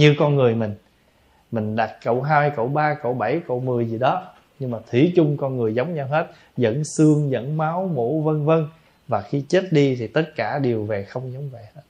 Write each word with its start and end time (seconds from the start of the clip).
như 0.00 0.14
con 0.18 0.36
người 0.36 0.54
mình 0.54 0.74
mình 1.50 1.76
đặt 1.76 1.96
cậu 2.04 2.22
hai, 2.22 2.52
cậu 2.56 2.68
ba, 2.68 2.94
cậu 3.02 3.14
bảy, 3.14 3.40
cậu 3.48 3.60
mười 3.60 3.86
gì 3.86 3.98
đó, 3.98 4.32
nhưng 4.58 4.70
mà 4.70 4.78
thủy 4.90 5.12
chung 5.16 5.36
con 5.36 5.56
người 5.56 5.74
giống 5.74 5.94
nhau 5.94 6.06
hết, 6.06 6.26
dẫn 6.56 6.84
xương, 6.84 7.30
dẫn 7.30 7.56
máu 7.56 7.90
mũ 7.94 8.22
vân 8.22 8.44
vân. 8.44 8.66
Và 9.08 9.22
khi 9.22 9.44
chết 9.48 9.64
đi 9.70 9.96
thì 9.96 10.06
tất 10.06 10.24
cả 10.36 10.58
đều 10.58 10.84
về 10.84 11.04
không 11.04 11.32
giống 11.32 11.50
vậy 11.50 11.62
hết. 11.74 11.82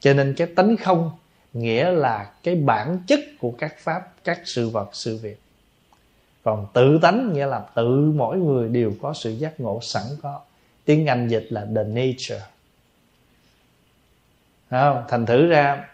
Cho 0.00 0.14
nên 0.14 0.34
cái 0.34 0.46
tánh 0.46 0.76
không 0.76 1.10
nghĩa 1.52 1.90
là 1.90 2.32
cái 2.42 2.54
bản 2.54 2.98
chất 3.06 3.20
của 3.40 3.50
các 3.50 3.74
pháp, 3.78 4.14
các 4.24 4.40
sự 4.44 4.68
vật, 4.68 4.88
sự 4.92 5.18
việc. 5.22 5.40
Còn 6.42 6.66
tự 6.72 6.98
tánh 7.02 7.32
nghĩa 7.32 7.46
là 7.46 7.62
tự 7.74 8.12
mỗi 8.14 8.38
người 8.38 8.68
đều 8.68 8.92
có 9.02 9.14
sự 9.14 9.30
giác 9.30 9.60
ngộ 9.60 9.78
sẵn 9.82 10.02
có. 10.22 10.40
Tiếng 10.84 11.06
anh 11.06 11.28
dịch 11.28 11.46
là 11.50 11.66
the 11.76 11.84
nature. 11.84 12.42
Không? 14.70 15.04
thành 15.08 15.26
thử 15.26 15.46
ra 15.46 15.84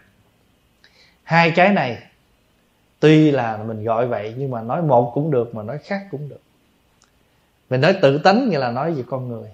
hai 1.29 1.51
cái 1.51 1.73
này 1.73 1.97
tuy 2.99 3.31
là 3.31 3.57
mình 3.57 3.83
gọi 3.83 4.07
vậy 4.07 4.33
nhưng 4.37 4.51
mà 4.51 4.61
nói 4.61 4.81
một 4.81 5.11
cũng 5.13 5.31
được 5.31 5.55
mà 5.55 5.63
nói 5.63 5.77
khác 5.83 6.07
cũng 6.11 6.29
được. 6.29 6.41
Mình 7.69 7.81
nói 7.81 7.95
tự 8.01 8.17
tánh 8.17 8.49
nghĩa 8.49 8.57
là 8.57 8.71
nói 8.71 8.93
về 8.93 9.03
con 9.09 9.27
người. 9.27 9.49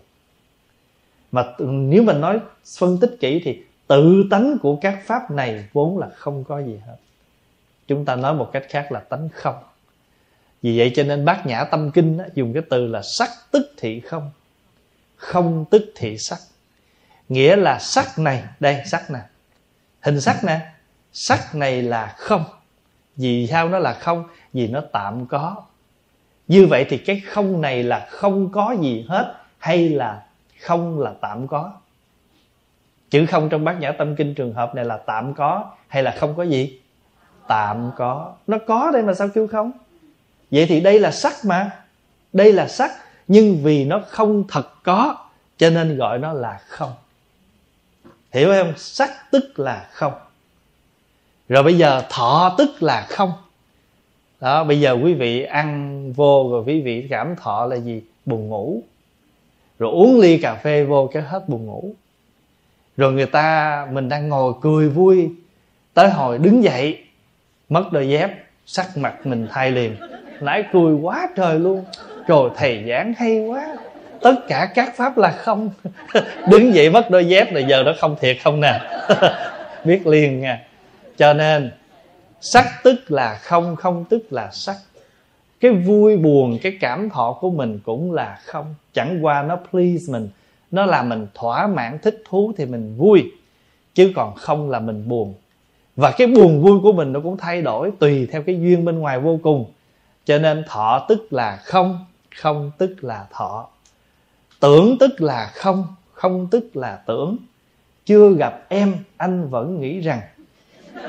Mà 1.31 1.43
nếu 1.59 2.03
mình 2.03 2.21
nói 2.21 2.39
phân 2.79 2.97
tích 3.01 3.17
kỹ 3.19 3.41
thì 3.45 3.63
tự 3.87 4.23
tánh 4.31 4.57
của 4.61 4.75
các 4.81 4.99
pháp 5.05 5.31
này 5.31 5.67
vốn 5.73 5.97
là 5.97 6.09
không 6.09 6.43
có 6.43 6.59
gì 6.59 6.79
hết. 6.85 6.95
Chúng 7.87 8.05
ta 8.05 8.15
nói 8.15 8.33
một 8.33 8.49
cách 8.53 8.65
khác 8.69 8.91
là 8.91 8.99
tánh 8.99 9.29
không. 9.33 9.55
Vì 10.61 10.77
vậy 10.77 10.91
cho 10.95 11.03
nên 11.03 11.25
bát 11.25 11.45
nhã 11.45 11.63
tâm 11.63 11.91
kinh 11.91 12.17
á, 12.17 12.25
dùng 12.33 12.53
cái 12.53 12.63
từ 12.69 12.87
là 12.87 13.01
sắc 13.01 13.29
tức 13.51 13.73
thị 13.77 13.99
không. 13.99 14.31
Không 15.15 15.65
tức 15.71 15.93
thị 15.95 16.17
sắc. 16.17 16.39
Nghĩa 17.29 17.55
là 17.55 17.79
sắc 17.79 18.19
này 18.19 18.43
đây 18.59 18.81
sắc 18.85 19.11
nè. 19.11 19.19
Hình 20.01 20.21
sắc 20.21 20.43
nè 20.43 20.74
sắc 21.17 21.55
này 21.55 21.81
là 21.81 22.15
không. 22.17 22.43
Vì 23.15 23.47
sao 23.47 23.69
nó 23.69 23.79
là 23.79 23.93
không? 23.93 24.23
Vì 24.53 24.67
nó 24.67 24.81
tạm 24.91 25.25
có. 25.25 25.63
Như 26.47 26.67
vậy 26.69 26.85
thì 26.89 26.97
cái 26.97 27.21
không 27.27 27.61
này 27.61 27.83
là 27.83 28.07
không 28.09 28.51
có 28.51 28.75
gì 28.81 29.05
hết 29.09 29.35
hay 29.57 29.89
là 29.89 30.25
không 30.61 30.99
là 30.99 31.13
tạm 31.21 31.47
có? 31.47 31.71
Chữ 33.09 33.25
không 33.25 33.49
trong 33.49 33.63
bát 33.63 33.79
nhã 33.79 33.91
tâm 33.91 34.15
kinh 34.15 34.35
trường 34.35 34.53
hợp 34.53 34.75
này 34.75 34.85
là 34.85 34.97
tạm 34.97 35.33
có 35.33 35.71
hay 35.87 36.03
là 36.03 36.15
không 36.19 36.35
có 36.35 36.43
gì? 36.43 36.79
Tạm 37.47 37.91
có. 37.95 38.33
Nó 38.47 38.57
có 38.67 38.91
đây 38.91 39.03
mà 39.03 39.13
sao 39.13 39.29
kêu 39.33 39.47
không? 39.47 39.71
Vậy 40.51 40.65
thì 40.69 40.81
đây 40.81 40.99
là 40.99 41.11
sắc 41.11 41.33
mà. 41.45 41.71
Đây 42.33 42.53
là 42.53 42.67
sắc, 42.67 42.91
nhưng 43.27 43.63
vì 43.63 43.85
nó 43.85 44.01
không 44.07 44.43
thật 44.47 44.83
có, 44.83 45.17
cho 45.57 45.69
nên 45.69 45.97
gọi 45.97 46.19
nó 46.19 46.33
là 46.33 46.59
không. 46.67 46.91
Hiểu 48.31 48.53
không? 48.53 48.73
Sắc 48.77 49.31
tức 49.31 49.59
là 49.59 49.89
không 49.91 50.13
rồi 51.49 51.63
bây 51.63 51.77
giờ 51.77 52.03
thọ 52.09 52.55
tức 52.57 52.83
là 52.83 53.05
không. 53.09 53.31
Đó, 54.41 54.63
bây 54.63 54.79
giờ 54.79 54.97
quý 55.03 55.13
vị 55.13 55.43
ăn 55.43 56.13
vô 56.13 56.49
rồi 56.51 56.63
quý 56.67 56.81
vị 56.81 57.07
cảm 57.09 57.35
thọ 57.35 57.65
là 57.65 57.75
gì? 57.75 58.01
Buồn 58.25 58.49
ngủ. 58.49 58.81
Rồi 59.79 59.91
uống 59.91 60.19
ly 60.19 60.37
cà 60.37 60.55
phê 60.55 60.83
vô 60.83 61.09
cái 61.13 61.23
hết 61.23 61.49
buồn 61.49 61.65
ngủ. 61.65 61.93
Rồi 62.97 63.11
người 63.13 63.25
ta, 63.25 63.87
mình 63.91 64.09
đang 64.09 64.29
ngồi 64.29 64.53
cười 64.61 64.89
vui, 64.89 65.29
tới 65.93 66.09
hồi 66.09 66.37
đứng 66.37 66.63
dậy, 66.63 67.03
mất 67.69 67.91
đôi 67.91 68.09
dép, 68.09 68.31
sắc 68.65 68.97
mặt 68.97 69.25
mình 69.25 69.47
thay 69.51 69.71
liền. 69.71 69.95
Nãy 70.41 70.63
cười 70.73 70.93
quá 70.93 71.27
trời 71.35 71.59
luôn. 71.59 71.85
Rồi 72.27 72.49
thầy 72.55 72.85
giảng 72.89 73.13
hay 73.17 73.39
quá. 73.39 73.75
Tất 74.21 74.35
cả 74.47 74.71
các 74.75 74.95
pháp 74.95 75.17
là 75.17 75.31
không. 75.31 75.69
Đứng 76.49 76.73
dậy 76.73 76.89
mất 76.89 77.09
đôi 77.09 77.25
dép 77.25 77.53
là 77.53 77.59
giờ 77.59 77.83
nó 77.83 77.91
không 77.99 78.15
thiệt 78.21 78.37
không 78.43 78.61
nè. 78.61 78.79
Biết 79.83 80.07
liền 80.07 80.41
nha 80.41 80.59
cho 81.17 81.33
nên, 81.33 81.71
sắc 82.41 82.65
tức 82.83 83.11
là 83.11 83.35
không 83.35 83.75
không 83.75 84.05
tức 84.09 84.23
là 84.29 84.51
sắc. 84.51 84.75
Cái 85.59 85.71
vui, 85.71 86.17
buồn, 86.17 86.57
cái 86.61 86.77
cảm 86.79 87.09
thọ 87.09 87.37
của 87.41 87.49
mình 87.49 87.79
cũng 87.85 88.11
là 88.11 88.39
không. 88.45 88.75
Chẳng 88.93 89.25
qua 89.25 89.43
nó 89.43 89.59
please 89.71 90.13
mình, 90.13 90.29
nó 90.71 90.85
làm 90.85 91.09
mình 91.09 91.27
thỏa 91.33 91.67
mãn, 91.67 91.99
thích 91.99 92.23
thú 92.29 92.53
thì 92.57 92.65
mình 92.65 92.97
vui, 92.97 93.31
chứ 93.93 94.11
còn 94.15 94.35
không 94.35 94.69
là 94.69 94.79
mình 94.79 95.09
buồn. 95.09 95.33
Và 95.95 96.11
cái 96.17 96.27
buồn 96.27 96.61
vui 96.61 96.79
của 96.83 96.93
mình 96.93 97.13
nó 97.13 97.19
cũng 97.19 97.37
thay 97.37 97.61
đổi 97.61 97.91
tùy 97.99 98.27
theo 98.31 98.43
cái 98.43 98.59
duyên 98.61 98.85
bên 98.85 98.99
ngoài 98.99 99.19
vô 99.19 99.39
cùng. 99.43 99.65
Cho 100.25 100.37
nên 100.37 100.63
thọ 100.67 101.05
tức 101.09 101.33
là 101.33 101.55
không 101.55 102.05
không 102.35 102.71
tức 102.77 103.03
là 103.03 103.25
thọ. 103.31 103.67
Tưởng 104.59 104.97
tức 104.99 105.21
là 105.21 105.51
không 105.53 105.87
không 106.13 106.47
tức 106.51 106.75
là 106.75 106.99
tưởng. 107.05 107.37
Chưa 108.05 108.33
gặp 108.33 108.65
em, 108.69 108.95
anh 109.17 109.49
vẫn 109.49 109.81
nghĩ 109.81 109.99
rằng 109.99 110.21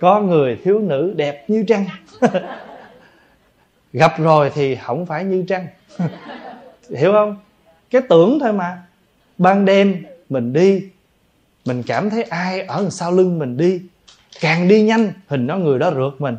có 0.00 0.20
người 0.20 0.58
thiếu 0.64 0.78
nữ 0.78 1.12
đẹp 1.16 1.44
như 1.48 1.64
trăng. 1.68 1.86
Gặp 3.92 4.12
rồi 4.18 4.50
thì 4.54 4.76
không 4.76 5.06
phải 5.06 5.24
như 5.24 5.44
trăng. 5.48 5.66
Hiểu 6.96 7.12
không? 7.12 7.36
Cái 7.90 8.02
tưởng 8.08 8.38
thôi 8.40 8.52
mà. 8.52 8.82
Ban 9.38 9.64
đêm 9.64 10.04
mình 10.28 10.52
đi, 10.52 10.82
mình 11.64 11.82
cảm 11.82 12.10
thấy 12.10 12.22
ai 12.22 12.60
ở 12.60 12.86
sau 12.90 13.12
lưng 13.12 13.38
mình 13.38 13.56
đi. 13.56 13.82
Càng 14.40 14.68
đi 14.68 14.82
nhanh, 14.82 15.12
hình 15.26 15.46
nó 15.46 15.56
người 15.56 15.78
đó 15.78 15.90
rượt 15.90 16.12
mình. 16.18 16.36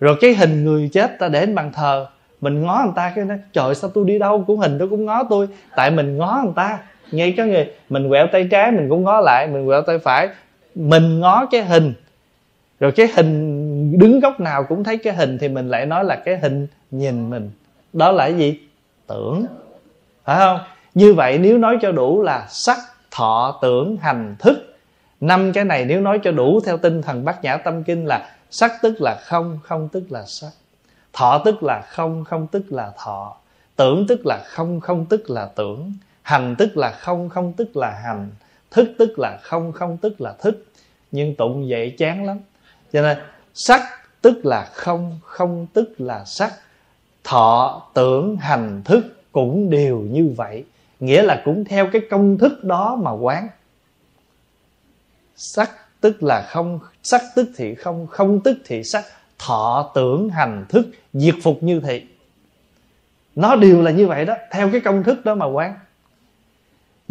Rồi 0.00 0.16
cái 0.20 0.34
hình 0.34 0.64
người 0.64 0.90
chết 0.92 1.18
ta 1.18 1.28
để 1.28 1.46
bàn 1.46 1.72
thờ, 1.72 2.06
mình 2.40 2.62
ngó 2.62 2.82
người 2.84 2.92
ta 2.96 3.12
cái 3.14 3.24
nói 3.24 3.38
trời, 3.52 3.74
sao 3.74 3.90
tôi 3.94 4.04
đi 4.04 4.18
đâu 4.18 4.44
cũng 4.46 4.58
hình 4.58 4.78
đó 4.78 4.86
cũng 4.90 5.04
ngó 5.04 5.24
tôi. 5.30 5.48
Tại 5.76 5.90
mình 5.90 6.16
ngó 6.16 6.40
người 6.44 6.52
ta 6.56 6.78
ngay 7.14 7.34
cái 7.36 7.46
người, 7.46 7.70
mình 7.88 8.08
quẹo 8.08 8.26
tay 8.26 8.48
trái 8.50 8.70
mình 8.70 8.88
cũng 8.88 9.04
ngó 9.04 9.20
lại, 9.20 9.46
mình 9.46 9.66
quẹo 9.66 9.82
tay 9.82 9.98
phải, 9.98 10.28
mình 10.74 11.20
ngó 11.20 11.46
cái 11.50 11.64
hình. 11.64 11.94
Rồi 12.80 12.92
cái 12.92 13.08
hình 13.16 13.98
đứng 13.98 14.20
góc 14.20 14.40
nào 14.40 14.64
cũng 14.64 14.84
thấy 14.84 14.98
cái 14.98 15.14
hình 15.14 15.38
thì 15.38 15.48
mình 15.48 15.68
lại 15.68 15.86
nói 15.86 16.04
là 16.04 16.16
cái 16.16 16.38
hình 16.38 16.66
nhìn 16.90 17.30
mình. 17.30 17.50
Đó 17.92 18.12
là 18.12 18.28
cái 18.28 18.38
gì? 18.38 18.58
Tưởng. 19.06 19.46
Phải 20.24 20.38
không? 20.38 20.58
Như 20.94 21.14
vậy 21.14 21.38
nếu 21.38 21.58
nói 21.58 21.78
cho 21.82 21.92
đủ 21.92 22.22
là 22.22 22.46
sắc, 22.48 22.78
thọ, 23.10 23.58
tưởng, 23.62 23.96
hành, 23.96 24.36
thức. 24.38 24.76
Năm 25.20 25.52
cái 25.52 25.64
này 25.64 25.84
nếu 25.84 26.00
nói 26.00 26.20
cho 26.22 26.30
đủ 26.32 26.60
theo 26.60 26.76
tinh 26.78 27.02
thần 27.02 27.24
bát 27.24 27.44
nhã 27.44 27.56
tâm 27.56 27.82
kinh 27.84 28.06
là 28.06 28.30
sắc 28.50 28.72
tức 28.82 28.96
là 29.00 29.16
không 29.24 29.58
không 29.62 29.88
tức 29.88 30.04
là 30.10 30.24
sắc. 30.26 30.50
Thọ 31.12 31.42
tức 31.44 31.62
là 31.62 31.82
không 31.88 32.24
không 32.24 32.46
tức 32.46 32.62
là 32.68 32.92
thọ. 33.04 33.36
Tưởng 33.76 34.06
tức 34.08 34.26
là 34.26 34.42
không 34.44 34.80
không 34.80 35.06
tức 35.06 35.30
là 35.30 35.48
tưởng 35.54 35.92
hành 36.22 36.54
tức 36.58 36.76
là 36.76 36.90
không 36.90 37.28
không 37.28 37.52
tức 37.52 37.76
là 37.76 37.90
hành. 38.04 38.30
Thức 38.70 38.94
tức 38.98 39.18
là 39.18 39.38
không 39.42 39.72
không 39.72 39.96
tức 39.96 40.20
là 40.20 40.32
thức. 40.32 40.66
Nhưng 41.10 41.34
tụng 41.34 41.66
vậy 41.68 41.94
chán 41.98 42.24
lắm. 42.24 42.38
Cho 42.92 43.02
nên, 43.02 43.18
sắc 43.54 43.82
tức 44.22 44.46
là 44.46 44.70
không 44.72 45.18
không 45.24 45.66
tức 45.72 45.94
là 45.98 46.24
sắc. 46.24 46.52
Thọ, 47.24 47.82
tưởng, 47.94 48.36
hành, 48.36 48.82
thức 48.84 49.04
cũng 49.32 49.70
đều 49.70 49.98
như 49.98 50.32
vậy. 50.36 50.64
Nghĩa 51.00 51.22
là 51.22 51.42
cũng 51.44 51.64
theo 51.64 51.88
cái 51.92 52.02
công 52.10 52.38
thức 52.38 52.64
đó 52.64 52.96
mà 53.02 53.10
quán. 53.10 53.48
Sắc 55.36 55.70
tức 56.00 56.22
là 56.22 56.46
không, 56.48 56.80
sắc 57.02 57.22
tức 57.34 57.48
thì 57.56 57.74
không 57.74 58.06
không 58.06 58.40
tức 58.40 58.58
thì 58.64 58.84
sắc. 58.84 59.04
Thọ, 59.38 59.90
tưởng, 59.94 60.28
hành, 60.28 60.64
thức, 60.68 60.86
diệt 61.12 61.34
phục 61.42 61.62
như 61.62 61.80
thị. 61.80 62.02
Nó 63.34 63.56
đều 63.56 63.82
là 63.82 63.90
như 63.90 64.06
vậy 64.06 64.24
đó, 64.24 64.34
theo 64.50 64.70
cái 64.72 64.80
công 64.80 65.02
thức 65.02 65.24
đó 65.24 65.34
mà 65.34 65.46
quán 65.46 65.74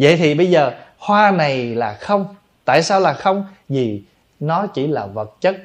vậy 0.02 0.16
thì 0.16 0.34
bây 0.34 0.50
giờ, 0.50 0.72
hoa 0.98 1.30
này 1.30 1.74
là 1.74 1.94
không. 1.94 2.34
Tại 2.64 2.82
sao 2.82 3.00
là 3.00 3.12
không? 3.12 3.46
Vì 3.68 4.02
nó 4.40 4.66
chỉ 4.66 4.86
là 4.86 5.06
vật 5.06 5.40
chất. 5.40 5.56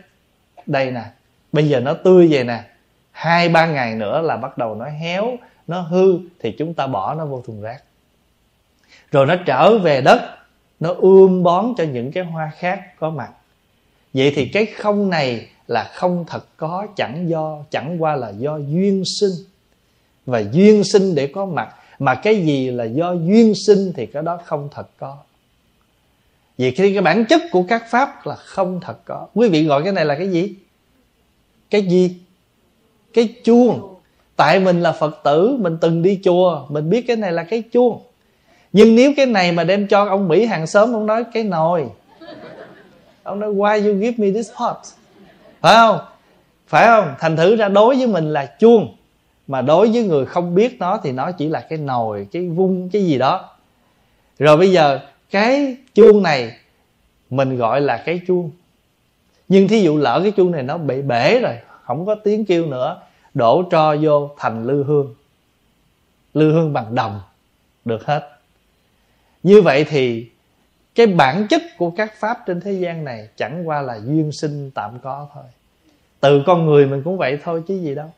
Đây 0.66 0.92
nè, 0.92 1.04
bây 1.52 1.70
giờ 1.70 1.80
nó 1.80 1.94
tươi 1.94 2.28
vậy 2.32 2.44
nè. 2.44 2.64
Hai, 3.12 3.50
ba 3.50 3.66
ngày 3.66 3.96
nữa 3.96 4.22
là 4.22 4.38
bắt 4.38 4.58
đầu 4.58 4.76
nó 4.76 4.86
héo, 4.86 5.38
nó 5.68 5.82
hư, 5.82 6.20
thì 6.40 6.52
chúng 6.52 6.74
ta 6.74 6.88
bỏ 6.88 7.14
nó 7.14 7.26
vô 7.26 7.44
thùng 7.46 7.62
rác. 7.62 7.84
Rồi 9.12 9.26
nó 9.26 9.36
trở 9.46 9.78
về 9.78 10.02
đất, 10.02 10.22
nó 10.80 10.94
ươm 10.98 11.44
bón 11.44 11.74
cho 11.78 11.84
những 11.84 12.12
cái 12.12 12.24
hoa 12.24 12.52
khác 12.58 12.82
có 13.00 13.10
mặt. 13.10 13.30
Vậy 14.14 14.34
thì 14.36 14.46
cái 14.46 14.66
không 14.66 15.10
này 15.10 15.48
là 15.68 15.84
không 15.94 16.26
thật 16.28 16.46
có, 16.58 16.88
chẳng 16.96 17.30
do, 17.30 17.58
chẳng 17.70 18.04
qua 18.04 18.16
là 18.16 18.30
do 18.30 18.58
duyên 18.58 19.04
sinh. 19.20 19.46
Và 20.26 20.40
duyên 20.40 20.84
sinh 20.84 21.16
để 21.16 21.28
có 21.28 21.46
mặt 21.46 21.76
mà 22.00 22.16
cái 22.16 22.46
gì 22.46 22.72
là 22.72 22.84
do 22.84 23.12
duyên 23.14 23.54
sinh 23.56 23.94
thì 23.96 24.06
cái 24.06 24.24
đó 24.24 24.40
không 24.46 24.70
thật 24.72 24.88
có. 25.00 25.18
Vì 26.58 26.72
khi 26.72 26.94
cái 26.94 27.02
bản 27.02 27.26
chất 27.26 27.42
của 27.52 27.64
các 27.70 27.84
pháp 27.90 28.26
là 28.28 28.36
không 28.36 28.80
thật 28.82 28.98
có. 29.06 29.28
Quý 29.34 29.50
vị 29.50 29.66
gọi 29.66 29.84
cái 29.84 29.94
này 29.94 30.06
là 30.06 30.16
cái 30.16 30.30
gì? 30.30 30.54
Cái 31.70 31.82
gì? 31.82 32.16
Cái 33.14 33.36
chuông. 33.44 33.94
Tại 34.36 34.60
mình 34.60 34.82
là 34.82 34.92
phật 34.92 35.20
tử, 35.24 35.58
mình 35.60 35.78
từng 35.82 36.02
đi 36.02 36.20
chùa, 36.24 36.66
mình 36.70 36.90
biết 36.90 37.02
cái 37.08 37.16
này 37.16 37.32
là 37.32 37.44
cái 37.44 37.62
chuông. 37.62 38.02
Nhưng 38.74 38.96
nếu 38.96 39.14
cái 39.18 39.26
này 39.26 39.52
mà 39.52 39.64
đem 39.64 39.88
cho 39.88 40.06
ông 40.06 40.28
mỹ 40.28 40.46
hàng 40.46 40.68
xóm, 40.68 40.94
ông 40.94 41.06
nói, 41.06 41.24
cái 41.34 41.44
nồi. 41.44 41.86
Ông 43.24 43.40
nói, 43.40 43.54
why 43.54 43.88
you 43.88 44.00
give 44.02 44.14
me 44.18 44.32
this 44.32 44.52
pot? 44.60 44.78
Phải 45.62 45.76
không? 45.76 46.00
Phải 46.68 46.86
không? 46.86 47.16
Thành 47.20 47.38
thử 47.38 47.56
ra 47.56 47.68
đối 47.70 47.96
với 47.96 48.08
mình 48.08 48.34
là 48.34 48.46
chuông 48.60 48.96
mà 49.48 49.62
đối 49.62 49.90
với 49.90 50.04
người 50.04 50.26
không 50.26 50.56
biết 50.56 50.80
nó 50.80 51.00
thì 51.04 51.12
nó 51.12 51.32
chỉ 51.32 51.50
là 51.50 51.60
cái 51.70 51.80
nồi, 51.80 52.28
cái 52.32 52.48
vung, 52.48 52.90
cái 52.90 53.06
gì 53.06 53.18
đó. 53.18 53.50
Rồi 54.40 54.58
bây 54.58 54.72
giờ 54.72 55.00
cái 55.32 55.78
chuông 55.94 56.24
này 56.24 56.52
mình 57.30 57.58
gọi 57.58 57.82
là 57.82 58.04
cái 58.06 58.22
chuông. 58.28 58.52
Nhưng 59.48 59.68
thí 59.68 59.82
dụ 59.82 59.98
lỡ 59.98 60.20
cái 60.24 60.32
chuông 60.32 60.52
này 60.52 60.64
nó 60.64 60.78
bị 60.78 61.02
bể 61.02 61.40
rồi, 61.40 61.58
không 61.84 62.06
có 62.06 62.16
tiếng 62.16 62.46
kêu 62.46 62.66
nữa, 62.66 63.02
đổ 63.34 63.64
tro 63.72 63.96
vô 63.96 64.30
thành 64.38 64.66
lư 64.66 64.84
hương. 64.84 65.16
Lư 66.34 66.52
hương 66.52 66.74
bằng 66.74 66.96
đồng, 66.96 67.22
được 67.86 68.06
hết. 68.06 68.30
Như 69.44 69.62
vậy 69.62 69.86
thì 69.90 70.30
cái 70.96 71.08
bản 71.08 71.48
chất 71.50 71.62
của 71.78 71.90
các 71.90 72.14
pháp 72.20 72.38
trên 72.46 72.62
thế 72.62 72.72
gian 72.72 73.04
này 73.04 73.28
chẳng 73.36 73.68
qua 73.68 73.82
là 73.82 74.00
duyên 74.06 74.32
sinh 74.32 74.72
tạm 74.72 75.00
có 75.00 75.28
thôi. 75.34 75.44
Từ 76.20 76.44
con 76.46 76.66
người 76.66 76.86
mình 76.86 77.02
cũng 77.04 77.18
vậy 77.18 77.40
thôi 77.44 77.64
chứ 77.68 77.76
gì 77.76 77.96
đâu 77.96 78.14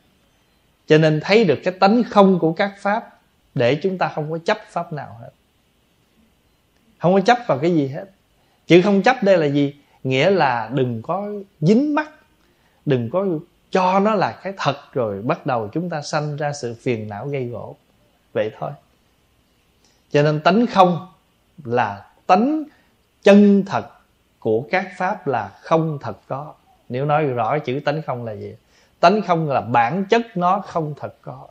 cho 0.90 0.98
nên 0.98 1.20
thấy 1.22 1.44
được 1.44 1.58
cái 1.64 1.74
tánh 1.80 2.02
không 2.04 2.38
của 2.38 2.52
các 2.52 2.74
pháp 2.78 3.18
để 3.54 3.74
chúng 3.82 3.98
ta 3.98 4.08
không 4.14 4.30
có 4.30 4.38
chấp 4.38 4.58
pháp 4.70 4.92
nào 4.92 5.16
hết. 5.20 5.30
Không 6.98 7.14
có 7.14 7.20
chấp 7.20 7.38
vào 7.46 7.58
cái 7.58 7.74
gì 7.74 7.88
hết. 7.88 8.04
Chữ 8.66 8.82
không 8.82 9.02
chấp 9.02 9.16
đây 9.22 9.38
là 9.38 9.46
gì? 9.46 9.74
Nghĩa 10.04 10.30
là 10.30 10.70
đừng 10.72 11.02
có 11.02 11.30
dính 11.60 11.94
mắc, 11.94 12.10
đừng 12.86 13.10
có 13.10 13.26
cho 13.70 14.00
nó 14.00 14.14
là 14.14 14.32
cái 14.42 14.52
thật 14.56 14.76
rồi 14.92 15.22
bắt 15.22 15.46
đầu 15.46 15.68
chúng 15.72 15.90
ta 15.90 16.02
sanh 16.02 16.36
ra 16.36 16.52
sự 16.52 16.74
phiền 16.80 17.08
não 17.08 17.26
gây 17.28 17.46
gỗ. 17.46 17.76
Vậy 18.32 18.50
thôi. 18.58 18.70
Cho 20.10 20.22
nên 20.22 20.40
tánh 20.40 20.66
không 20.66 21.08
là 21.64 22.06
tánh 22.26 22.64
chân 23.22 23.62
thật 23.66 23.84
của 24.38 24.64
các 24.70 24.88
pháp 24.96 25.26
là 25.26 25.48
không 25.48 25.98
thật 26.00 26.16
có. 26.28 26.54
Nếu 26.88 27.04
nói 27.04 27.24
rõ 27.26 27.58
chữ 27.58 27.80
tánh 27.84 28.02
không 28.02 28.24
là 28.24 28.32
gì? 28.32 28.54
Tánh 29.00 29.22
không 29.22 29.48
là 29.48 29.60
bản 29.60 30.04
chất 30.10 30.22
nó 30.34 30.62
không 30.66 30.94
thật 31.00 31.14
có. 31.22 31.46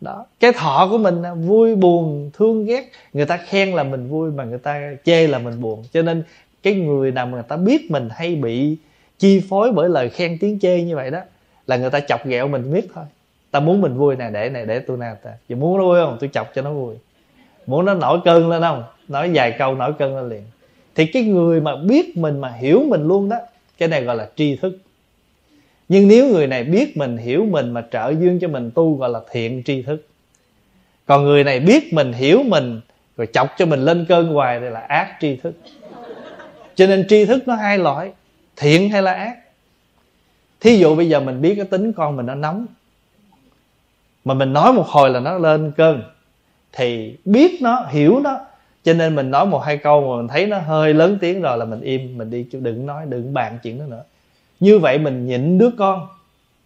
Đó, 0.00 0.26
cái 0.40 0.52
thọ 0.52 0.88
của 0.90 0.98
mình 0.98 1.22
vui, 1.46 1.74
buồn, 1.74 2.30
thương, 2.34 2.64
ghét, 2.64 2.90
người 3.12 3.26
ta 3.26 3.36
khen 3.36 3.72
là 3.72 3.82
mình 3.82 4.08
vui 4.08 4.30
mà 4.30 4.44
người 4.44 4.58
ta 4.58 4.80
chê 5.04 5.26
là 5.26 5.38
mình 5.38 5.60
buồn. 5.60 5.84
Cho 5.92 6.02
nên 6.02 6.22
cái 6.62 6.74
người 6.74 7.12
nào 7.12 7.26
mà 7.26 7.32
người 7.32 7.42
ta 7.48 7.56
biết 7.56 7.90
mình 7.90 8.08
hay 8.10 8.34
bị 8.34 8.76
chi 9.18 9.42
phối 9.48 9.72
bởi 9.72 9.88
lời 9.88 10.08
khen 10.08 10.38
tiếng 10.40 10.58
chê 10.60 10.82
như 10.82 10.96
vậy 10.96 11.10
đó, 11.10 11.20
là 11.66 11.76
người 11.76 11.90
ta 11.90 12.00
chọc 12.00 12.26
ghẹo 12.26 12.48
mình 12.48 12.72
biết 12.72 12.88
thôi. 12.94 13.04
Ta 13.50 13.60
muốn 13.60 13.80
mình 13.80 13.94
vui 13.94 14.16
nè, 14.16 14.30
để 14.32 14.48
này 14.48 14.66
để 14.66 14.78
tôi 14.78 14.96
nè, 14.96 15.14
ta. 15.22 15.30
Giờ 15.48 15.56
muốn 15.56 15.78
nó 15.78 15.84
vui 15.84 16.00
không? 16.00 16.16
Tôi 16.20 16.30
chọc 16.32 16.54
cho 16.54 16.62
nó 16.62 16.72
vui. 16.72 16.94
Muốn 17.66 17.84
nó 17.84 17.94
nổi 17.94 18.18
cơn 18.24 18.48
lên 18.48 18.62
không? 18.62 18.84
Nói 19.08 19.30
vài 19.34 19.56
câu 19.58 19.74
nổi 19.74 19.92
cơn 19.98 20.16
lên 20.16 20.28
liền. 20.28 20.42
Thì 20.94 21.06
cái 21.06 21.22
người 21.22 21.60
mà 21.60 21.76
biết 21.76 22.16
mình, 22.16 22.40
mà 22.40 22.48
hiểu 22.48 22.82
mình 22.88 23.08
luôn 23.08 23.28
đó, 23.28 23.36
cái 23.78 23.88
này 23.88 24.04
gọi 24.04 24.16
là 24.16 24.28
tri 24.36 24.56
thức 24.56 24.78
nhưng 25.92 26.08
nếu 26.08 26.26
người 26.26 26.46
này 26.46 26.64
biết 26.64 26.96
mình, 26.96 27.16
hiểu 27.16 27.46
mình 27.50 27.70
mà 27.70 27.84
trợ 27.90 28.14
duyên 28.20 28.38
cho 28.40 28.48
mình 28.48 28.70
tu 28.74 28.96
gọi 28.96 29.10
là 29.10 29.20
thiện 29.30 29.62
tri 29.64 29.82
thức. 29.82 30.06
Còn 31.06 31.24
người 31.24 31.44
này 31.44 31.60
biết 31.60 31.92
mình, 31.92 32.12
hiểu 32.12 32.42
mình, 32.42 32.80
rồi 33.16 33.28
chọc 33.32 33.48
cho 33.58 33.66
mình 33.66 33.80
lên 33.80 34.06
cơn 34.08 34.28
hoài 34.28 34.60
thì 34.60 34.66
là 34.66 34.80
ác 34.80 35.16
tri 35.20 35.36
thức. 35.36 35.54
Cho 36.74 36.86
nên 36.86 37.06
tri 37.08 37.24
thức 37.24 37.48
nó 37.48 37.54
hai 37.54 37.78
loại, 37.78 38.12
thiện 38.56 38.90
hay 38.90 39.02
là 39.02 39.12
ác. 39.12 39.36
Thí 40.60 40.78
dụ 40.78 40.96
bây 40.96 41.08
giờ 41.08 41.20
mình 41.20 41.40
biết 41.42 41.54
cái 41.54 41.64
tính 41.64 41.92
con 41.92 42.16
mình 42.16 42.26
nó 42.26 42.34
nóng, 42.34 42.66
mà 44.24 44.34
mình 44.34 44.52
nói 44.52 44.72
một 44.72 44.86
hồi 44.86 45.10
là 45.10 45.20
nó 45.20 45.38
lên 45.38 45.72
cơn, 45.76 46.02
thì 46.72 47.16
biết 47.24 47.62
nó, 47.62 47.86
hiểu 47.90 48.20
nó, 48.20 48.40
cho 48.84 48.92
nên 48.92 49.14
mình 49.14 49.30
nói 49.30 49.46
một 49.46 49.58
hai 49.58 49.76
câu 49.76 50.00
mà 50.00 50.16
mình 50.16 50.28
thấy 50.28 50.46
nó 50.46 50.58
hơi 50.58 50.94
lớn 50.94 51.18
tiếng 51.20 51.42
rồi 51.42 51.58
là 51.58 51.64
mình 51.64 51.80
im, 51.80 52.18
mình 52.18 52.30
đi 52.30 52.46
chứ 52.52 52.60
đừng 52.62 52.86
nói, 52.86 53.06
đừng 53.08 53.34
bàn 53.34 53.58
chuyện 53.62 53.78
đó 53.78 53.84
nữa 53.88 54.02
như 54.60 54.78
vậy 54.78 54.98
mình 54.98 55.26
nhịn 55.26 55.58
đứa 55.58 55.70
con. 55.78 56.08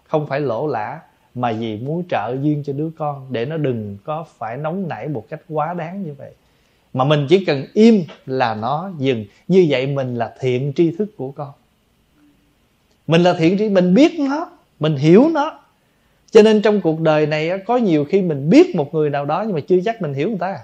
Không 0.09 0.27
phải 0.27 0.41
lỗ 0.41 0.67
lã, 0.67 1.01
mà 1.35 1.53
vì 1.53 1.77
muốn 1.77 2.05
trợ 2.09 2.37
duyên 2.43 2.63
cho 2.67 2.73
đứa 2.73 2.91
con, 2.99 3.27
để 3.31 3.45
nó 3.45 3.57
đừng 3.57 3.99
có 4.05 4.25
phải 4.39 4.57
nóng 4.57 4.89
nảy 4.89 5.09
một 5.09 5.27
cách 5.29 5.41
quá 5.49 5.75
đáng 5.75 6.03
như 6.03 6.15
vậy. 6.19 6.33
Mà 6.93 7.05
mình 7.05 7.27
chỉ 7.29 7.45
cần 7.45 7.65
im 7.75 8.05
là 8.27 8.55
nó 8.55 8.91
dừng. 8.99 9.25
Như 9.49 9.67
vậy 9.69 9.87
mình 9.87 10.15
là 10.15 10.35
thiện 10.41 10.73
tri 10.77 10.91
thức 10.91 11.17
của 11.17 11.31
con. 11.31 11.53
Mình 13.07 13.23
là 13.23 13.35
thiện 13.39 13.59
tri, 13.59 13.69
mình 13.69 13.95
biết 13.95 14.21
nó, 14.21 14.51
mình 14.81 14.97
hiểu 14.97 15.29
nó. 15.33 15.61
Cho 16.31 16.43
nên 16.43 16.63
trong 16.63 16.81
cuộc 16.81 17.01
đời 17.01 17.27
này 17.27 17.51
có 17.67 17.77
nhiều 17.77 18.05
khi 18.05 18.23
mình 18.23 18.51
biết 18.51 18.77
một 18.77 18.95
người 18.95 19.11
nào 19.11 19.25
đó 19.25 19.43
nhưng 19.43 19.55
mà 19.55 19.61
chưa 19.61 19.79
chắc 19.85 20.03
mình 20.03 20.15
hiểu 20.15 20.29
người 20.29 20.39
ta. 20.39 20.59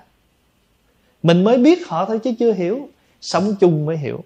Mình 1.22 1.44
mới 1.44 1.58
biết 1.58 1.88
họ 1.88 2.04
thôi 2.04 2.18
chứ 2.18 2.32
chưa 2.38 2.52
hiểu. 2.52 2.88
Sống 3.20 3.54
chung 3.60 3.86
mới 3.86 3.96
hiểu. 3.96 4.24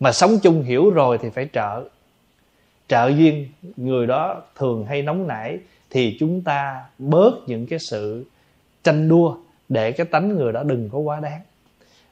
Mà 0.00 0.12
sống 0.12 0.38
chung 0.42 0.62
hiểu 0.62 0.90
rồi 0.90 1.18
thì 1.22 1.30
phải 1.30 1.48
trợ 1.52 1.84
trợ 2.88 3.08
duyên, 3.08 3.48
người 3.76 4.06
đó 4.06 4.42
thường 4.56 4.86
hay 4.86 5.02
nóng 5.02 5.26
nảy 5.26 5.58
thì 5.90 6.16
chúng 6.20 6.42
ta 6.42 6.84
bớt 6.98 7.34
những 7.46 7.66
cái 7.66 7.78
sự 7.78 8.24
tranh 8.84 9.08
đua 9.08 9.36
để 9.68 9.92
cái 9.92 10.06
tánh 10.06 10.36
người 10.36 10.52
đó 10.52 10.62
đừng 10.62 10.88
có 10.92 10.98
quá 10.98 11.20
đáng. 11.20 11.40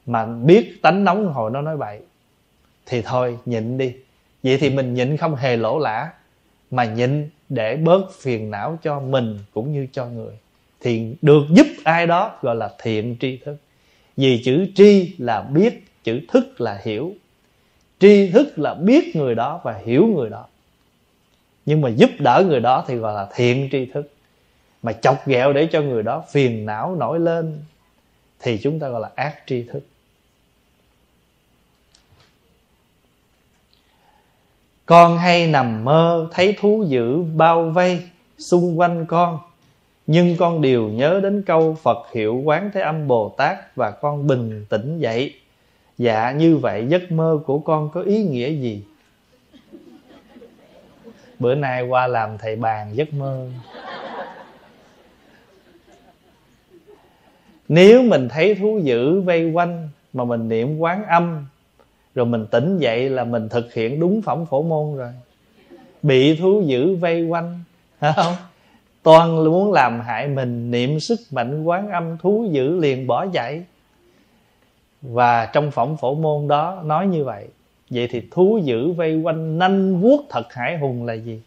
Mà 0.05 0.25
biết 0.25 0.81
tánh 0.81 1.03
nóng 1.03 1.33
hồi 1.33 1.51
nó 1.51 1.61
nói 1.61 1.77
vậy 1.77 1.99
thì 2.85 3.01
thôi, 3.01 3.37
nhịn 3.45 3.77
đi. 3.77 3.93
Vậy 4.43 4.57
thì 4.57 4.69
mình 4.69 4.93
nhịn 4.93 5.17
không 5.17 5.35
hề 5.35 5.57
lỗ 5.57 5.79
lã, 5.79 6.11
mà 6.71 6.85
nhịn 6.85 7.29
để 7.49 7.75
bớt 7.75 8.13
phiền 8.13 8.51
não 8.51 8.79
cho 8.83 8.99
mình 8.99 9.39
cũng 9.53 9.73
như 9.73 9.87
cho 9.91 10.05
người. 10.05 10.33
Thì 10.79 11.15
được 11.21 11.43
giúp 11.49 11.67
ai 11.83 12.07
đó 12.07 12.39
gọi 12.41 12.55
là 12.55 12.71
thiện 12.81 13.15
tri 13.19 13.37
thức. 13.37 13.57
Vì 14.17 14.41
chữ 14.45 14.67
tri 14.75 15.15
là 15.17 15.41
biết, 15.41 15.83
chữ 16.03 16.19
thức 16.27 16.61
là 16.61 16.81
hiểu. 16.83 17.13
Tri 17.99 18.29
thức 18.31 18.59
là 18.59 18.73
biết 18.73 19.15
người 19.15 19.35
đó 19.35 19.61
và 19.63 19.81
hiểu 19.85 20.07
người 20.15 20.29
đó 20.29 20.45
nhưng 21.67 21.81
mà 21.81 21.89
giúp 21.89 22.09
đỡ 22.19 22.43
người 22.47 22.59
đó 22.59 22.85
thì 22.87 22.95
gọi 22.95 23.13
là 23.13 23.27
thiện 23.35 23.69
tri 23.71 23.85
thức. 23.85 24.11
Mà 24.83 24.93
chọc 24.93 25.27
ghẹo 25.27 25.53
để 25.53 25.67
cho 25.71 25.81
người 25.81 26.03
đó 26.03 26.23
phiền 26.31 26.65
não 26.65 26.95
nổi 26.95 27.19
lên 27.19 27.63
thì 28.39 28.57
chúng 28.57 28.79
ta 28.79 28.89
gọi 28.89 29.01
là 29.01 29.09
ác 29.15 29.35
tri 29.47 29.63
thức. 29.63 29.83
Con 34.85 35.17
hay 35.17 35.47
nằm 35.47 35.83
mơ 35.83 36.27
thấy 36.31 36.55
thú 36.59 36.85
dữ 36.87 37.21
bao 37.21 37.69
vây 37.69 38.01
xung 38.37 38.79
quanh 38.79 39.05
con, 39.05 39.39
nhưng 40.07 40.37
con 40.37 40.61
đều 40.61 40.89
nhớ 40.89 41.19
đến 41.23 41.43
câu 41.45 41.77
phật 41.83 42.11
hiệu 42.13 42.41
quán 42.45 42.71
thế 42.73 42.81
âm 42.81 43.07
bồ 43.07 43.35
tát 43.37 43.75
và 43.75 43.91
con 43.91 44.27
bình 44.27 44.65
tĩnh 44.69 44.99
dậy. 44.99 45.33
Dạ 45.97 46.31
như 46.31 46.57
vậy 46.57 46.85
giấc 46.89 47.11
mơ 47.11 47.39
của 47.45 47.59
con 47.59 47.89
có 47.93 48.01
ý 48.01 48.23
nghĩa 48.23 48.49
gì? 48.49 48.83
Bữa 51.39 51.55
nay 51.55 51.83
qua 51.83 52.07
làm 52.07 52.37
thầy 52.37 52.55
bàn 52.55 52.89
giấc 52.93 53.13
mơ. 53.13 53.47
Nếu 57.67 58.03
mình 58.03 58.29
thấy 58.29 58.55
thú 58.55 58.79
dữ 58.83 59.21
vây 59.21 59.51
quanh 59.51 59.89
mà 60.13 60.23
mình 60.25 60.49
niệm 60.49 60.79
quán 60.79 61.05
âm, 61.05 61.45
rồi 62.15 62.25
mình 62.25 62.45
tỉnh 62.51 62.77
dậy 62.77 63.09
là 63.09 63.23
mình 63.23 63.49
thực 63.49 63.73
hiện 63.73 63.99
đúng 63.99 64.21
phẩm 64.21 64.45
phổ 64.45 64.61
môn 64.61 64.97
rồi. 64.97 65.11
Bị 66.03 66.37
thú 66.37 66.61
dữ 66.65 66.95
vây 66.95 67.25
quanh 67.25 67.63
phải 67.99 68.13
không? 68.15 68.33
Toàn 69.03 69.43
muốn 69.43 69.73
làm 69.73 69.99
hại 69.99 70.27
mình, 70.27 70.71
niệm 70.71 70.99
sức 70.99 71.19
mạnh 71.31 71.63
quán 71.63 71.89
âm, 71.89 72.17
thú 72.17 72.47
dữ 72.51 72.79
liền 72.79 73.07
bỏ 73.07 73.25
chạy 73.33 73.63
và 75.01 75.45
trong 75.45 75.71
phẩm 75.71 75.97
phổ 75.97 76.15
môn 76.15 76.47
đó 76.47 76.81
nói 76.85 77.07
như 77.07 77.23
vậy 77.23 77.47
vậy 77.89 78.07
thì 78.11 78.21
thú 78.31 78.59
dữ 78.63 78.91
vây 78.91 79.15
quanh 79.15 79.57
nanh 79.57 80.01
vuốt 80.01 80.25
thật 80.29 80.53
hải 80.53 80.77
hùng 80.77 81.05
là 81.05 81.13
gì? 81.13 81.41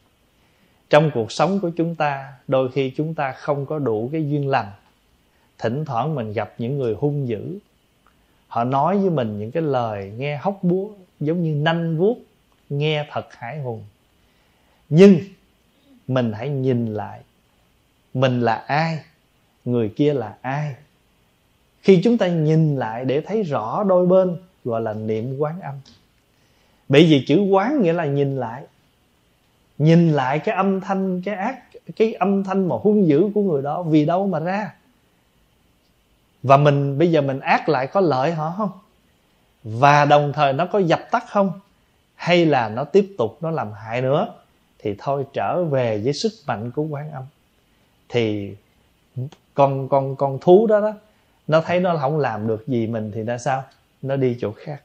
Trong 0.91 1.11
cuộc 1.15 1.33
sống 1.33 1.61
của 1.61 1.71
chúng 1.77 1.95
ta, 1.95 2.33
đôi 2.49 2.71
khi 2.71 2.93
chúng 2.97 3.15
ta 3.15 3.33
không 3.33 3.67
có 3.67 3.79
đủ 3.79 4.09
cái 4.13 4.31
duyên 4.31 4.49
lành. 4.49 4.73
Thỉnh 5.59 5.85
thoảng 5.85 6.15
mình 6.15 6.33
gặp 6.33 6.55
những 6.59 6.79
người 6.79 6.95
hung 6.95 7.29
dữ. 7.29 7.59
Họ 8.49 8.65
nói 8.65 8.99
với 8.99 9.11
mình 9.11 9.39
những 9.39 9.51
cái 9.51 9.63
lời 9.63 10.13
nghe 10.17 10.37
hóc 10.37 10.59
búa, 10.63 10.89
giống 11.21 11.43
như 11.43 11.55
nanh 11.55 11.97
vuốt, 11.97 12.19
nghe 12.71 13.07
thật 13.11 13.35
hải 13.35 13.61
hùng. 13.61 13.85
Nhưng 14.89 15.19
mình 16.09 16.33
hãy 16.33 16.49
nhìn 16.49 16.95
lại, 16.95 17.21
mình 18.15 18.41
là 18.41 18.55
ai, 18.55 18.99
người 19.65 19.89
kia 19.89 20.15
là 20.15 20.37
ai? 20.41 20.75
Khi 21.83 22.01
chúng 22.05 22.19
ta 22.19 22.29
nhìn 22.29 22.77
lại 22.77 23.05
để 23.05 23.21
thấy 23.21 23.43
rõ 23.43 23.85
đôi 23.85 24.07
bên, 24.07 24.37
gọi 24.65 24.81
là 24.81 24.93
niệm 24.93 25.39
quán 25.39 25.61
âm 25.61 25.75
bởi 26.91 27.05
vì 27.05 27.25
chữ 27.27 27.41
quán 27.41 27.83
nghĩa 27.83 27.93
là 27.93 28.07
nhìn 28.07 28.37
lại. 28.37 28.63
Nhìn 29.79 30.13
lại 30.13 30.39
cái 30.39 30.55
âm 30.55 30.81
thanh, 30.81 31.23
cái 31.23 31.35
ác, 31.35 31.63
cái 31.97 32.13
âm 32.15 32.45
thanh 32.45 32.69
mà 32.69 32.77
hung 32.83 33.09
dữ 33.09 33.31
của 33.35 33.43
người 33.43 33.63
đó, 33.63 33.83
vì 33.83 34.05
đâu 34.05 34.27
mà 34.27 34.39
ra? 34.39 34.75
Và 36.43 36.57
mình, 36.57 36.99
bây 36.99 37.13
giờ 37.13 37.21
mình 37.21 37.41
ác 37.41 37.69
lại 37.69 37.87
có 37.87 38.01
lợi 38.01 38.33
họ 38.33 38.55
không? 38.57 38.71
Và 39.65 40.05
đồng 40.05 40.33
thời 40.33 40.53
nó 40.53 40.67
có 40.67 40.79
dập 40.79 41.01
tắt 41.11 41.25
không? 41.29 41.53
Hay 42.15 42.47
là 42.47 42.69
nó 42.69 42.85
tiếp 42.85 43.15
tục 43.19 43.39
nó 43.41 43.51
làm 43.51 43.73
hại 43.73 44.03
nữa? 44.03 44.35
Thì 44.79 44.95
thôi 44.99 45.25
trở 45.33 45.65
về 45.65 46.01
với 46.05 46.13
sức 46.13 46.33
mạnh 46.47 46.71
của 46.71 46.83
quán 46.83 47.13
âm. 47.13 47.25
Thì 48.09 48.55
con 49.55 49.89
con 49.89 50.17
con 50.17 50.39
thú 50.41 50.67
đó 50.67 50.81
đó, 50.81 50.93
nó 51.47 51.61
thấy 51.61 51.81
nó 51.81 51.97
không 51.97 52.19
làm 52.19 52.49
được 52.49 52.67
gì 52.67 52.87
mình 52.87 53.11
thì 53.15 53.23
ra 53.23 53.39
sao? 53.39 53.65
Nó 54.03 54.17
đi 54.17 54.37
chỗ 54.41 54.53
khác 54.53 54.83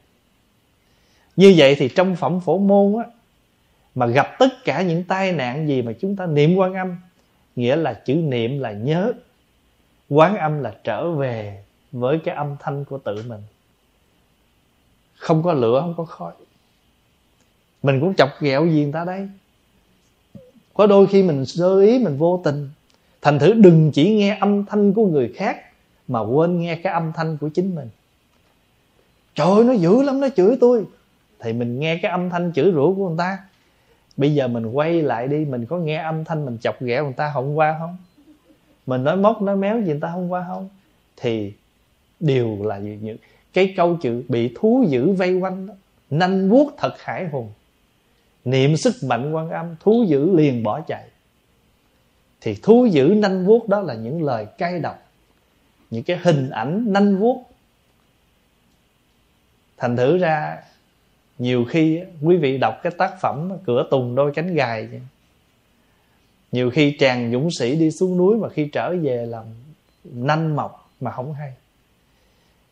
như 1.36 1.54
vậy 1.56 1.74
thì 1.78 1.88
trong 1.88 2.16
phẩm 2.16 2.40
phổ 2.40 2.58
môn 2.58 3.02
á, 3.02 3.10
mà 3.94 4.06
gặp 4.06 4.38
tất 4.38 4.64
cả 4.64 4.82
những 4.82 5.04
tai 5.04 5.32
nạn 5.32 5.68
gì 5.68 5.82
mà 5.82 5.92
chúng 6.00 6.16
ta 6.16 6.26
niệm 6.26 6.56
quan 6.56 6.74
âm, 6.74 6.96
nghĩa 7.56 7.76
là 7.76 7.94
chữ 7.94 8.14
niệm 8.14 8.58
là 8.58 8.72
nhớ, 8.72 9.12
quán 10.08 10.36
âm 10.36 10.62
là 10.62 10.74
trở 10.84 11.10
về 11.10 11.64
với 11.92 12.18
cái 12.24 12.34
âm 12.34 12.56
thanh 12.60 12.84
của 12.84 12.98
tự 12.98 13.24
mình. 13.28 13.40
Không 15.16 15.42
có 15.42 15.52
lửa, 15.52 15.80
không 15.80 15.94
có 15.96 16.04
khói. 16.04 16.32
Mình 17.82 18.00
cũng 18.00 18.14
chọc 18.14 18.30
ghẹo 18.40 18.66
gì 18.66 18.82
người 18.82 18.92
ta 18.92 19.04
đây 19.04 19.28
có 20.76 20.86
đôi 20.86 21.06
khi 21.06 21.22
mình 21.22 21.46
sơ 21.46 21.80
ý, 21.80 21.98
mình 21.98 22.16
vô 22.18 22.40
tình. 22.44 22.70
Thành 23.22 23.38
thử 23.38 23.52
đừng 23.52 23.90
chỉ 23.92 24.14
nghe 24.14 24.38
âm 24.40 24.64
thanh 24.64 24.92
của 24.92 25.06
người 25.06 25.32
khác 25.36 25.56
mà 26.08 26.20
quên 26.20 26.60
nghe 26.60 26.76
cái 26.76 26.92
âm 26.92 27.12
thanh 27.12 27.36
của 27.36 27.48
chính 27.48 27.74
mình. 27.74 27.88
Trời 29.34 29.46
ơi, 29.46 29.64
nó 29.64 29.72
dữ 29.72 30.02
lắm 30.02 30.20
nó 30.20 30.28
chửi 30.36 30.56
tôi 30.60 30.84
thì 31.40 31.52
mình 31.52 31.80
nghe 31.80 31.98
cái 32.02 32.10
âm 32.10 32.30
thanh 32.30 32.52
chửi 32.52 32.72
rủa 32.72 32.94
của 32.94 33.08
người 33.08 33.18
ta. 33.18 33.38
Bây 34.16 34.34
giờ 34.34 34.48
mình 34.48 34.66
quay 34.66 35.02
lại 35.02 35.28
đi, 35.28 35.44
mình 35.44 35.66
có 35.66 35.78
nghe 35.78 35.96
âm 35.96 36.24
thanh 36.24 36.44
mình 36.44 36.58
chọc 36.60 36.82
ghẹo 36.82 37.04
người 37.04 37.12
ta 37.12 37.30
hôm 37.30 37.54
qua 37.54 37.76
không? 37.78 37.96
Mình 38.86 39.04
nói 39.04 39.16
móc, 39.16 39.42
nói 39.42 39.56
méo 39.56 39.80
gì 39.80 39.86
người 39.86 40.00
ta 40.00 40.08
hôm 40.08 40.28
qua 40.28 40.44
không? 40.48 40.68
Thì 41.16 41.52
đều 42.20 42.58
là 42.62 42.78
những 42.78 43.16
cái 43.52 43.74
câu 43.76 43.96
chữ 44.02 44.24
bị 44.28 44.52
thú 44.56 44.84
dữ 44.88 45.12
vây 45.12 45.34
quanh 45.34 45.66
đó, 45.66 45.74
nanh 46.10 46.50
vuốt 46.50 46.74
thật 46.78 46.94
hải 46.98 47.28
hùng. 47.28 47.52
Niệm 48.44 48.76
sức 48.76 48.94
mạnh 49.02 49.32
quan 49.32 49.50
âm, 49.50 49.76
thú 49.80 50.04
dữ 50.08 50.36
liền 50.36 50.62
bỏ 50.62 50.80
chạy. 50.80 51.04
Thì 52.40 52.56
thú 52.62 52.86
dữ 52.86 53.14
nanh 53.16 53.46
vuốt 53.46 53.68
đó 53.68 53.80
là 53.80 53.94
những 53.94 54.22
lời 54.22 54.46
cay 54.58 54.78
độc, 54.78 55.02
những 55.90 56.02
cái 56.02 56.18
hình 56.22 56.50
ảnh 56.50 56.84
nanh 56.92 57.16
vuốt. 57.16 57.44
Thành 59.76 59.96
thử 59.96 60.18
ra 60.18 60.62
nhiều 61.38 61.64
khi 61.64 62.00
quý 62.22 62.36
vị 62.36 62.58
đọc 62.58 62.74
cái 62.82 62.92
tác 62.98 63.20
phẩm 63.20 63.52
cửa 63.66 63.86
tùng 63.90 64.14
đôi 64.14 64.32
cánh 64.34 64.54
gài 64.54 64.88
nhiều 66.52 66.70
khi 66.70 66.96
chàng 66.98 67.32
dũng 67.32 67.50
sĩ 67.50 67.76
đi 67.76 67.90
xuống 67.90 68.18
núi 68.18 68.36
mà 68.36 68.48
khi 68.48 68.68
trở 68.72 68.96
về 69.02 69.26
làm 69.26 69.44
nanh 70.04 70.56
mọc 70.56 70.90
mà 71.00 71.10
không 71.10 71.32
hay. 71.32 71.52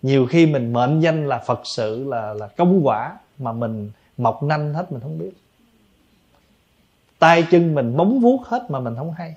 Nhiều 0.02 0.26
khi 0.26 0.46
mình 0.46 0.72
mệnh 0.72 1.00
danh 1.00 1.28
là 1.28 1.38
phật 1.38 1.60
sự, 1.64 2.04
là 2.04 2.34
là 2.34 2.46
công 2.46 2.86
quả 2.86 3.16
mà 3.38 3.52
mình 3.52 3.90
mọc 4.16 4.42
nanh 4.42 4.74
hết 4.74 4.92
mình 4.92 5.00
không 5.00 5.18
biết. 5.18 5.30
Tay 7.18 7.46
chân 7.50 7.74
mình 7.74 7.96
móng 7.96 8.20
vuốt 8.20 8.46
hết 8.46 8.70
mà 8.70 8.80
mình 8.80 8.94
không 8.96 9.12
hay. 9.12 9.34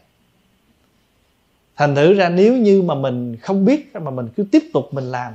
Thành 1.76 1.96
thử 1.96 2.14
ra 2.14 2.30
nếu 2.30 2.58
như 2.58 2.82
mà 2.82 2.96
mình 2.96 3.38
không 3.38 3.66
biết 3.66 3.96
mà 3.96 4.12
mình 4.12 4.28
cứ 4.36 4.46
tiếp 4.52 4.64
tục 4.74 4.86
mình 4.92 5.12
làm, 5.12 5.34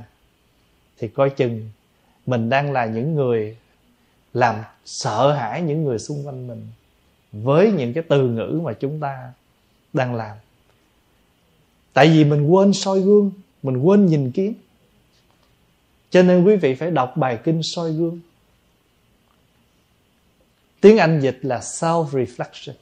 thì 0.97 1.07
coi 1.07 1.29
chừng 1.29 1.69
mình 2.25 2.49
đang 2.49 2.71
là 2.71 2.85
những 2.85 3.15
người 3.15 3.57
làm 4.33 4.55
sợ 4.85 5.31
hãi 5.31 5.61
những 5.61 5.83
người 5.83 5.99
xung 5.99 6.27
quanh 6.27 6.47
mình 6.47 6.67
với 7.31 7.71
những 7.71 7.93
cái 7.93 8.03
từ 8.09 8.27
ngữ 8.27 8.59
mà 8.63 8.73
chúng 8.73 8.99
ta 8.99 9.33
đang 9.93 10.15
làm. 10.15 10.37
Tại 11.93 12.07
vì 12.07 12.23
mình 12.23 12.47
quên 12.47 12.73
soi 12.73 13.01
gương, 13.01 13.31
mình 13.63 13.77
quên 13.77 14.05
nhìn 14.05 14.31
kiến 14.31 14.53
cho 16.09 16.23
nên 16.23 16.43
quý 16.43 16.55
vị 16.55 16.75
phải 16.75 16.91
đọc 16.91 17.17
bài 17.17 17.39
kinh 17.43 17.63
soi 17.63 17.91
gương. 17.91 18.19
Tiếng 20.81 20.97
anh 20.97 21.19
dịch 21.21 21.39
là 21.41 21.59
self 21.59 22.05
reflection 22.05 22.73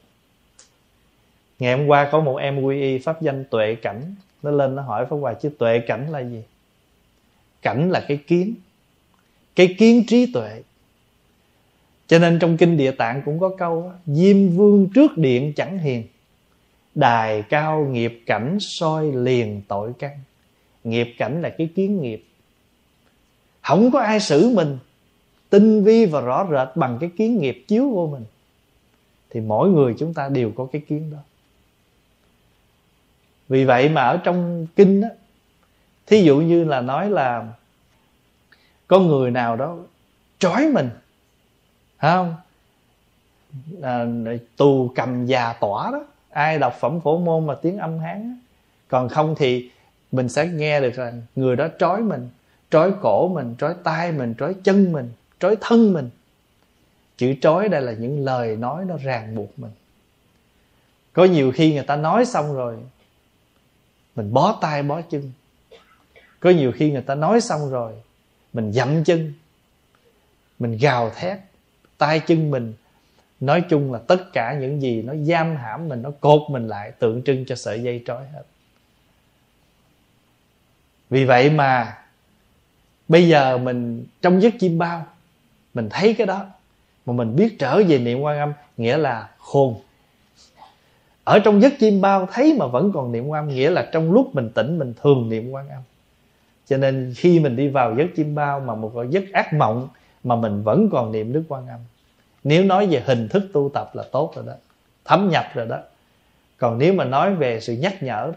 ngày 1.62 1.77
hôm 1.77 1.88
qua 1.88 2.10
có 2.12 2.20
một 2.20 2.38
em 2.38 2.62
quy 2.62 2.81
y 2.81 2.98
pháp 2.98 3.22
danh 3.22 3.46
tuệ 3.50 3.75
cảnh. 3.75 4.15
Nó 4.43 4.51
lên 4.51 4.75
nó 4.75 4.81
hỏi 4.81 5.05
pháp 5.10 5.15
hòa 5.15 5.34
chứ 5.34 5.50
tuệ 5.58 5.79
cảnh 5.88 6.12
là 6.12 6.20
gì? 6.20 6.43
Cảnh 7.62 7.91
là 7.91 8.05
cái 8.08 8.17
kiến. 8.17 8.55
Cái 9.55 9.75
kiến 9.77 10.03
trí 10.08 10.31
tuệ 10.34 10.62
cho 12.12 12.20
nên 12.20 12.39
trong 12.39 12.58
kinh 12.58 12.77
địa 12.77 12.91
tạng 12.91 13.22
cũng 13.25 13.39
có 13.39 13.50
câu 13.58 13.91
diêm 14.06 14.50
vương 14.50 14.89
trước 14.96 15.18
điện 15.18 15.53
chẳng 15.56 15.77
hiền, 15.77 16.03
đài 16.96 17.41
cao 17.41 17.86
nghiệp 17.86 18.24
cảnh 18.25 18.58
soi 18.60 19.12
liền 19.12 19.62
tội 19.68 19.91
căn. 20.00 20.20
Nghiệp 20.84 21.15
cảnh 21.18 21.41
là 21.41 21.50
cái 21.50 21.70
kiến 21.75 22.01
nghiệp. 22.01 22.25
Không 23.62 23.91
có 23.91 24.00
ai 24.00 24.20
xử 24.20 24.50
mình, 24.50 24.77
tinh 25.50 25.84
vi 25.84 26.06
và 26.06 26.22
rõ 26.22 26.48
rệt 26.51 26.77
bằng 26.77 26.98
cái 27.01 27.10
kiến 27.18 27.38
nghiệp 27.38 27.65
chiếu 27.68 27.89
vô 27.89 28.08
mình, 28.08 28.25
thì 29.30 29.39
mỗi 29.39 29.70
người 29.70 29.96
chúng 30.00 30.13
ta 30.13 30.30
đều 30.30 30.51
có 30.56 30.68
cái 30.72 30.82
kiến 30.88 31.12
đó. 31.12 31.20
Vì 33.50 33.65
vậy 33.65 33.89
mà 33.89 34.01
ở 34.01 34.18
trong 34.18 34.68
kinh 34.75 35.01
á, 35.01 35.10
thí 36.08 36.22
dụ 36.22 36.38
như 36.38 36.63
là 36.63 36.82
nói 36.82 37.10
là 37.10 37.53
có 38.88 39.00
người 39.00 39.32
nào 39.32 39.56
đó 39.56 39.77
trói 40.39 40.68
mình 40.68 40.89
không. 42.01 42.36
À, 43.81 44.05
tù 44.58 44.91
cầm 44.96 45.25
già 45.25 45.53
tỏa 45.53 45.91
đó. 45.91 46.05
Ai 46.29 46.60
đọc 46.60 46.74
phẩm 46.79 47.01
phổ 47.01 47.17
môn 47.17 47.48
mà 47.48 47.55
tiếng 47.62 47.77
âm 47.77 48.00
hán 48.00 48.29
đó. 48.29 48.36
còn 48.88 49.10
không 49.10 49.36
thì 49.38 49.70
mình 50.12 50.29
sẽ 50.29 50.48
nghe 50.48 50.81
được 50.81 50.93
rằng 50.93 51.22
người 51.36 51.55
đó 51.55 51.67
trói 51.79 52.01
mình 52.01 52.29
trói 52.70 52.91
cổ 53.01 53.27
mình 53.27 53.55
trói 53.60 53.74
tay 53.84 54.12
mình 54.12 54.34
trói 54.39 54.55
chân 54.63 54.91
mình 54.91 55.12
trói 55.39 55.55
thân 55.62 55.93
mình. 55.93 56.10
Chữ 57.17 57.34
trói 57.41 57.70
đây 57.70 57.81
là 57.81 57.91
những 57.91 58.25
lời 58.25 58.55
nói 58.55 58.86
nó 58.88 58.98
ràng 58.98 59.36
buộc 59.36 59.60
mình. 59.60 59.72
Có 61.13 61.25
nhiều 61.25 61.51
khi 61.51 61.74
người 61.74 61.84
ta 61.84 61.96
nói 61.96 62.25
xong 62.25 62.55
rồi 62.55 62.77
mình 64.15 64.34
bó 64.34 64.58
tay 64.62 64.84
bó 64.84 65.01
chân. 65.01 65.31
Có 66.39 66.50
nhiều 66.50 66.72
khi 66.75 66.91
người 66.91 67.01
ta 67.01 67.15
nói 67.15 67.41
xong 67.41 67.72
rồi 67.72 67.93
mình 68.53 68.72
dậm 68.72 69.03
chân 69.03 69.34
mình 70.60 70.77
gào 70.81 71.10
thét 71.10 71.38
tay 72.01 72.20
chân 72.20 72.51
mình. 72.51 72.74
Nói 73.39 73.63
chung 73.70 73.93
là 73.93 74.00
tất 74.08 74.34
cả 74.34 74.58
những 74.62 74.81
gì 74.81 75.01
nó 75.01 75.15
giam 75.15 75.55
hãm 75.55 75.89
mình, 75.89 76.01
nó 76.01 76.12
cột 76.20 76.41
mình 76.50 76.67
lại, 76.67 76.91
tượng 76.91 77.22
trưng 77.24 77.46
cho 77.46 77.55
sợi 77.55 77.84
dây 77.84 78.03
trói 78.05 78.25
hết. 78.34 78.43
Vì 81.10 81.25
vậy 81.25 81.50
mà 81.50 81.98
bây 83.08 83.27
giờ 83.27 83.58
mình 83.58 84.05
trong 84.22 84.41
giấc 84.41 84.53
chim 84.60 84.77
bao, 84.77 85.05
mình 85.74 85.89
thấy 85.89 86.13
cái 86.13 86.27
đó, 86.27 86.46
mà 87.05 87.13
mình 87.13 87.36
biết 87.36 87.60
trở 87.60 87.84
về 87.88 88.00
niệm 88.00 88.22
quan 88.22 88.39
âm, 88.39 88.53
nghĩa 88.77 88.98
là 88.98 89.29
khôn. 89.39 89.75
Ở 91.24 91.39
trong 91.39 91.62
giấc 91.62 91.74
chim 91.79 92.01
bao 92.01 92.27
thấy 92.31 92.55
mà 92.60 92.67
vẫn 92.67 92.91
còn 92.93 93.12
niệm 93.12 93.27
quan 93.27 93.48
âm, 93.48 93.55
nghĩa 93.55 93.70
là 93.70 93.89
trong 93.91 94.12
lúc 94.12 94.36
mình 94.36 94.50
tỉnh, 94.55 94.79
mình 94.79 94.93
thường 95.01 95.29
niệm 95.29 95.51
quan 95.51 95.70
âm. 95.70 95.81
Cho 96.67 96.77
nên 96.77 97.13
khi 97.17 97.39
mình 97.39 97.55
đi 97.55 97.67
vào 97.67 97.96
giấc 97.98 98.08
chim 98.15 98.36
bao 98.36 98.60
mà 98.60 98.75
một 98.75 98.93
giấc 99.10 99.24
ác 99.34 99.53
mộng 99.53 99.88
mà 100.24 100.36
mình 100.36 100.63
vẫn 100.63 100.90
còn 100.92 101.12
niệm 101.12 101.34
đức 101.34 101.44
quan 101.48 101.68
âm. 101.68 101.80
Nếu 102.44 102.63
nói 102.63 102.88
về 102.88 103.04
hình 103.06 103.28
thức 103.28 103.44
tu 103.54 103.72
tập 103.74 103.92
là 103.96 104.04
tốt 104.12 104.34
rồi 104.36 104.46
đó, 104.48 104.54
thấm 105.06 105.30
nhập 105.32 105.46
rồi 105.54 105.68
đó. 105.68 105.80
Còn 106.58 106.78
nếu 106.78 106.94
mà 106.94 107.04
nói 107.04 107.36
về 107.36 107.60
sự 107.60 107.74
nhắc 107.74 108.04
nhở, 108.04 108.32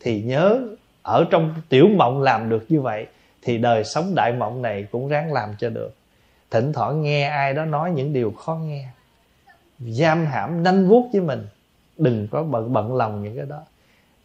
thì 0.00 0.22
nhớ 0.22 0.60
ở 1.02 1.26
trong 1.30 1.54
tiểu 1.68 1.88
mộng 1.96 2.22
làm 2.22 2.48
được 2.48 2.64
như 2.68 2.80
vậy, 2.80 3.06
thì 3.42 3.58
đời 3.58 3.84
sống 3.84 4.14
đại 4.14 4.32
mộng 4.32 4.62
này 4.62 4.86
cũng 4.90 5.08
ráng 5.08 5.32
làm 5.32 5.54
cho 5.58 5.70
được. 5.70 5.94
Thỉnh 6.50 6.72
thoảng 6.72 7.02
nghe 7.02 7.28
ai 7.28 7.54
đó 7.54 7.64
nói 7.64 7.90
những 7.90 8.12
điều 8.12 8.30
khó 8.30 8.54
nghe. 8.54 8.88
Giam 9.78 10.26
hãm, 10.26 10.62
nanh 10.62 10.88
vuốt 10.88 11.08
với 11.12 11.20
mình. 11.20 11.46
Đừng 11.98 12.28
có 12.30 12.42
bận 12.42 12.72
bận 12.72 12.96
lòng 12.96 13.22
những 13.22 13.36
cái 13.36 13.46
đó. 13.46 13.62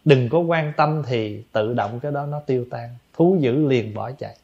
Đừng 0.04 0.28
có 0.28 0.38
quan 0.38 0.72
tâm 0.76 1.02
thì 1.06 1.42
tự 1.52 1.74
động 1.74 2.00
cái 2.00 2.12
đó 2.12 2.26
nó 2.26 2.40
tiêu 2.40 2.66
tan. 2.70 2.88
Thú 3.16 3.36
dữ 3.40 3.68
liền 3.68 3.94
bỏ 3.94 4.10
chạy. 4.10 4.36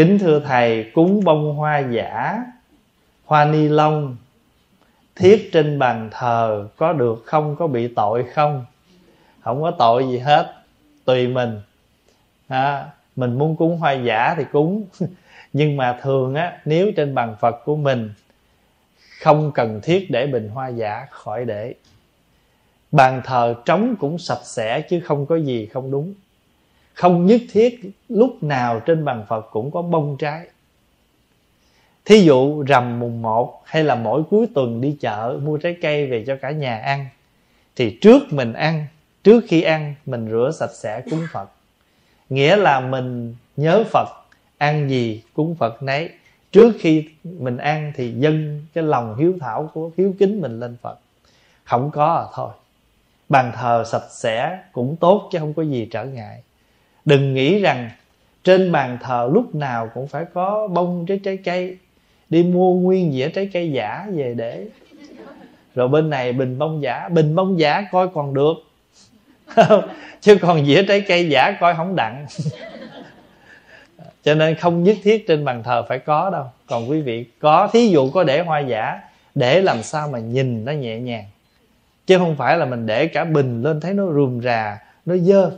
Kính 0.00 0.18
thưa 0.18 0.40
thầy 0.40 0.90
cúng 0.94 1.20
bông 1.24 1.54
hoa 1.54 1.78
giả 1.78 2.44
hoa 3.24 3.44
ni 3.44 3.68
lông 3.68 4.16
thiết 5.16 5.50
trên 5.52 5.78
bàn 5.78 6.08
thờ 6.12 6.68
có 6.76 6.92
được 6.92 7.22
không 7.24 7.56
có 7.56 7.66
bị 7.66 7.88
tội 7.88 8.24
không? 8.34 8.64
Không 9.40 9.62
có 9.62 9.70
tội 9.78 10.08
gì 10.08 10.18
hết 10.18 10.54
tùy 11.04 11.28
mình. 11.28 11.60
À, 12.48 12.86
mình 13.16 13.38
muốn 13.38 13.56
cúng 13.56 13.78
hoa 13.78 13.92
giả 13.92 14.34
thì 14.38 14.44
cúng. 14.52 14.84
Nhưng 15.52 15.76
mà 15.76 15.98
thường 16.02 16.34
á 16.34 16.60
nếu 16.64 16.92
trên 16.96 17.14
bàn 17.14 17.36
phật 17.40 17.64
của 17.64 17.76
mình 17.76 18.12
không 19.20 19.52
cần 19.52 19.80
thiết 19.82 20.10
để 20.10 20.26
bình 20.26 20.48
hoa 20.48 20.68
giả 20.68 21.06
khỏi 21.10 21.44
để. 21.44 21.74
Bàn 22.92 23.22
thờ 23.24 23.54
trống 23.64 23.94
cũng 24.00 24.18
sạch 24.18 24.44
sẽ 24.44 24.80
chứ 24.80 25.00
không 25.00 25.26
có 25.26 25.36
gì 25.36 25.66
không 25.66 25.90
đúng 25.90 26.14
không 27.00 27.26
nhất 27.26 27.40
thiết 27.52 27.80
lúc 28.08 28.42
nào 28.42 28.80
trên 28.80 29.04
bàn 29.04 29.24
phật 29.28 29.48
cũng 29.50 29.70
có 29.70 29.82
bông 29.82 30.16
trái. 30.18 30.46
Thí 32.04 32.20
dụ 32.20 32.62
rằm 32.62 33.00
mùng 33.00 33.22
1 33.22 33.62
hay 33.64 33.84
là 33.84 33.94
mỗi 33.94 34.22
cuối 34.30 34.46
tuần 34.54 34.80
đi 34.80 34.96
chợ 35.00 35.38
mua 35.42 35.56
trái 35.56 35.76
cây 35.82 36.06
về 36.06 36.24
cho 36.26 36.36
cả 36.42 36.50
nhà 36.50 36.78
ăn, 36.78 37.06
thì 37.76 37.98
trước 38.00 38.22
mình 38.30 38.52
ăn, 38.52 38.86
trước 39.24 39.44
khi 39.48 39.62
ăn 39.62 39.94
mình 40.06 40.28
rửa 40.30 40.50
sạch 40.58 40.74
sẽ 40.74 41.02
cúng 41.10 41.26
phật. 41.32 41.50
Nghĩa 42.28 42.56
là 42.56 42.80
mình 42.80 43.34
nhớ 43.56 43.84
phật, 43.90 44.08
ăn 44.58 44.90
gì 44.90 45.22
cúng 45.34 45.54
phật 45.58 45.82
nấy. 45.82 46.10
Trước 46.52 46.72
khi 46.78 47.08
mình 47.24 47.56
ăn 47.56 47.92
thì 47.96 48.12
dâng 48.12 48.66
cái 48.74 48.84
lòng 48.84 49.16
hiếu 49.18 49.34
thảo 49.40 49.70
của, 49.74 49.90
hiếu 49.96 50.14
kính 50.18 50.40
mình 50.40 50.60
lên 50.60 50.76
phật. 50.82 50.98
Không 51.64 51.90
có 51.90 52.14
à 52.14 52.26
thôi. 52.34 52.50
Bàn 53.28 53.52
thờ 53.54 53.84
sạch 53.86 54.08
sẽ 54.10 54.58
cũng 54.72 54.96
tốt 54.96 55.28
chứ 55.32 55.38
không 55.38 55.54
có 55.54 55.62
gì 55.62 55.88
trở 55.90 56.04
ngại 56.04 56.42
đừng 57.04 57.34
nghĩ 57.34 57.58
rằng 57.60 57.90
trên 58.44 58.72
bàn 58.72 58.98
thờ 59.02 59.30
lúc 59.32 59.54
nào 59.54 59.90
cũng 59.94 60.08
phải 60.08 60.24
có 60.34 60.68
bông 60.68 61.06
trái 61.08 61.20
trái 61.24 61.36
cây, 61.36 61.76
đi 62.30 62.42
mua 62.42 62.74
nguyên 62.74 63.12
dĩa 63.12 63.28
trái 63.28 63.50
cây 63.52 63.72
giả 63.72 64.06
về 64.12 64.34
để. 64.34 64.66
Rồi 65.74 65.88
bên 65.88 66.10
này 66.10 66.32
bình 66.32 66.58
bông 66.58 66.82
giả, 66.82 67.08
bình 67.08 67.34
bông 67.34 67.60
giả 67.60 67.84
coi 67.92 68.08
còn 68.14 68.34
được. 68.34 68.54
Chứ 70.20 70.36
còn 70.40 70.66
dĩa 70.66 70.82
trái 70.82 71.00
cây 71.00 71.28
giả 71.28 71.56
coi 71.60 71.74
không 71.74 71.96
đặng. 71.96 72.26
Cho 74.22 74.34
nên 74.34 74.54
không 74.54 74.84
nhất 74.84 74.96
thiết 75.02 75.26
trên 75.28 75.44
bàn 75.44 75.62
thờ 75.62 75.82
phải 75.88 75.98
có 75.98 76.30
đâu. 76.30 76.44
Còn 76.66 76.90
quý 76.90 77.00
vị, 77.00 77.26
có 77.40 77.68
thí 77.72 77.88
dụ 77.88 78.10
có 78.10 78.24
để 78.24 78.40
hoa 78.40 78.60
giả, 78.60 79.00
để 79.34 79.62
làm 79.62 79.82
sao 79.82 80.08
mà 80.08 80.18
nhìn 80.18 80.64
nó 80.64 80.72
nhẹ 80.72 80.98
nhàng. 80.98 81.24
Chứ 82.06 82.18
không 82.18 82.36
phải 82.36 82.58
là 82.58 82.66
mình 82.66 82.86
để 82.86 83.06
cả 83.06 83.24
bình 83.24 83.62
lên 83.62 83.80
thấy 83.80 83.94
nó 83.94 84.06
rùm 84.06 84.40
rà, 84.40 84.78
nó 85.06 85.16
dơ 85.16 85.50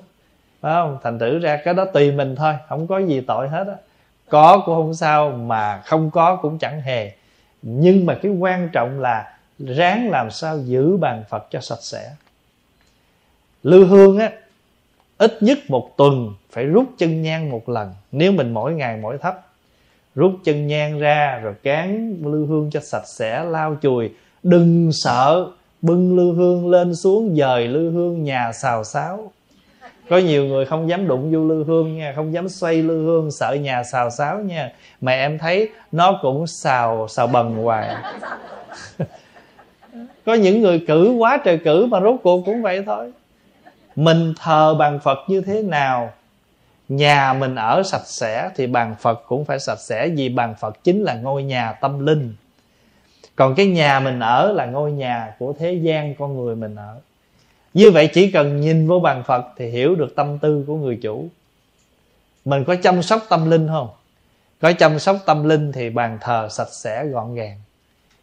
phải 0.63 0.73
không, 0.73 0.99
thành 1.03 1.19
thử 1.19 1.39
ra 1.39 1.61
cái 1.65 1.75
đó 1.75 1.85
tùy 1.85 2.13
mình 2.13 2.37
thôi, 2.37 2.55
không 2.69 2.87
có 2.87 2.99
gì 2.99 3.21
tội 3.21 3.49
hết 3.49 3.67
á. 3.67 3.75
Có 4.29 4.63
cũng 4.67 4.75
không 4.75 4.95
sao, 4.95 5.31
mà 5.31 5.83
không 5.85 6.11
có 6.11 6.37
cũng 6.37 6.59
chẳng 6.59 6.81
hề. 6.81 7.13
Nhưng 7.63 8.07
mà 8.07 8.19
cái 8.23 8.33
quan 8.33 8.69
trọng 8.73 9.01
là 9.01 9.39
ráng 9.59 10.11
làm 10.11 10.31
sao 10.31 10.59
giữ 10.59 10.97
bàn 10.97 11.25
phật 11.29 11.47
cho 11.51 11.61
sạch 11.61 11.83
sẽ. 11.83 12.11
Lưu 13.63 13.87
hương 13.87 14.19
á, 14.19 14.31
ít 15.19 15.43
nhất 15.43 15.59
một 15.69 15.97
tuần 15.97 16.35
phải 16.53 16.65
rút 16.65 16.87
chân 16.99 17.23
nhang 17.23 17.51
một 17.51 17.69
lần, 17.69 17.95
nếu 18.13 18.33
mình 18.33 18.55
mỗi 18.55 18.75
ngày 18.75 18.97
mỗi 18.97 19.19
thấp. 19.19 19.47
Rút 20.15 20.35
chân 20.45 20.67
nhang 20.67 20.99
ra 20.99 21.41
rồi 21.43 21.55
cán 21.63 22.17
lưu 22.23 22.47
hương 22.47 22.71
cho 22.71 22.81
sạch 22.81 23.07
sẽ, 23.07 23.45
lau 23.45 23.77
chùi. 23.83 24.11
Đừng 24.43 24.91
sợ, 24.93 25.47
bưng 25.83 26.17
lưu 26.17 26.33
hương 26.33 26.71
lên 26.71 26.95
xuống, 26.95 27.37
dời 27.37 27.69
lưu 27.69 27.91
hương 27.93 28.25
nhà 28.25 28.53
xào 28.53 28.85
xáo 28.85 29.33
có 30.09 30.19
nhiều 30.19 30.45
người 30.45 30.67
không 30.67 30.89
dám 30.89 31.09
đụng 31.09 31.33
vô 31.33 31.45
lư 31.45 31.65
hương 31.65 31.97
nha, 31.97 32.13
không 32.17 32.33
dám 32.33 32.49
xoay 32.49 32.83
lư 32.83 33.05
hương, 33.05 33.31
sợ 33.31 33.57
nhà 33.61 33.83
xào 33.85 34.11
xáo 34.11 34.39
nha. 34.39 34.73
Mà 35.01 35.13
em 35.13 35.39
thấy 35.39 35.69
nó 35.93 36.19
cũng 36.23 36.47
xào 36.47 37.09
xào 37.09 37.27
bần 37.27 37.55
hoài. 37.55 37.97
Có 40.27 40.35
những 40.35 40.61
người 40.61 40.85
cử 40.89 41.11
quá 41.19 41.39
trời 41.45 41.59
cử 41.65 41.87
mà 41.87 42.01
rốt 42.01 42.15
cuộc 42.23 42.43
cũng 42.47 42.63
vậy 42.63 42.83
thôi. 42.87 43.13
Mình 43.97 44.35
thờ 44.39 44.75
bàn 44.75 44.99
phật 45.05 45.19
như 45.29 45.41
thế 45.41 45.63
nào? 45.63 46.13
Nhà 46.89 47.33
mình 47.33 47.55
ở 47.55 47.83
sạch 47.83 48.07
sẽ 48.07 48.51
thì 48.57 48.67
bàn 48.67 48.95
phật 49.01 49.23
cũng 49.27 49.45
phải 49.45 49.59
sạch 49.59 49.81
sẽ, 49.81 50.09
vì 50.09 50.29
bàn 50.29 50.55
phật 50.61 50.85
chính 50.85 51.03
là 51.03 51.15
ngôi 51.15 51.43
nhà 51.43 51.73
tâm 51.73 52.07
linh. 52.07 52.35
Còn 53.37 53.55
cái 53.55 53.67
nhà 53.67 54.01
mình 54.01 54.21
ở 54.21 54.53
là 54.53 54.67
ngôi 54.67 54.93
nhà 54.93 55.35
của 55.39 55.53
thế 55.59 55.73
gian 55.73 56.15
con 56.15 56.45
người 56.45 56.57
mình 56.57 56.77
ở 56.77 56.97
như 57.75 57.91
vậy 57.91 58.09
chỉ 58.13 58.31
cần 58.31 58.61
nhìn 58.61 58.89
vô 58.89 59.01
bàn 59.01 59.23
phật 59.27 59.45
thì 59.57 59.69
hiểu 59.69 59.95
được 59.95 60.17
tâm 60.17 60.39
tư 60.39 60.65
của 60.67 60.77
người 60.77 60.99
chủ. 61.03 61.29
Mình 62.45 62.65
có 62.65 62.77
chăm 62.83 63.03
sóc 63.03 63.23
tâm 63.29 63.51
linh 63.51 63.69
không? 63.69 63.89
Có 64.61 64.73
chăm 64.73 64.99
sóc 64.99 65.17
tâm 65.27 65.49
linh 65.49 65.73
thì 65.73 65.91
bàn 65.91 66.19
thờ 66.21 66.49
sạch 66.51 66.73
sẽ, 66.73 67.05
gọn 67.05 67.35
gàng, 67.35 67.61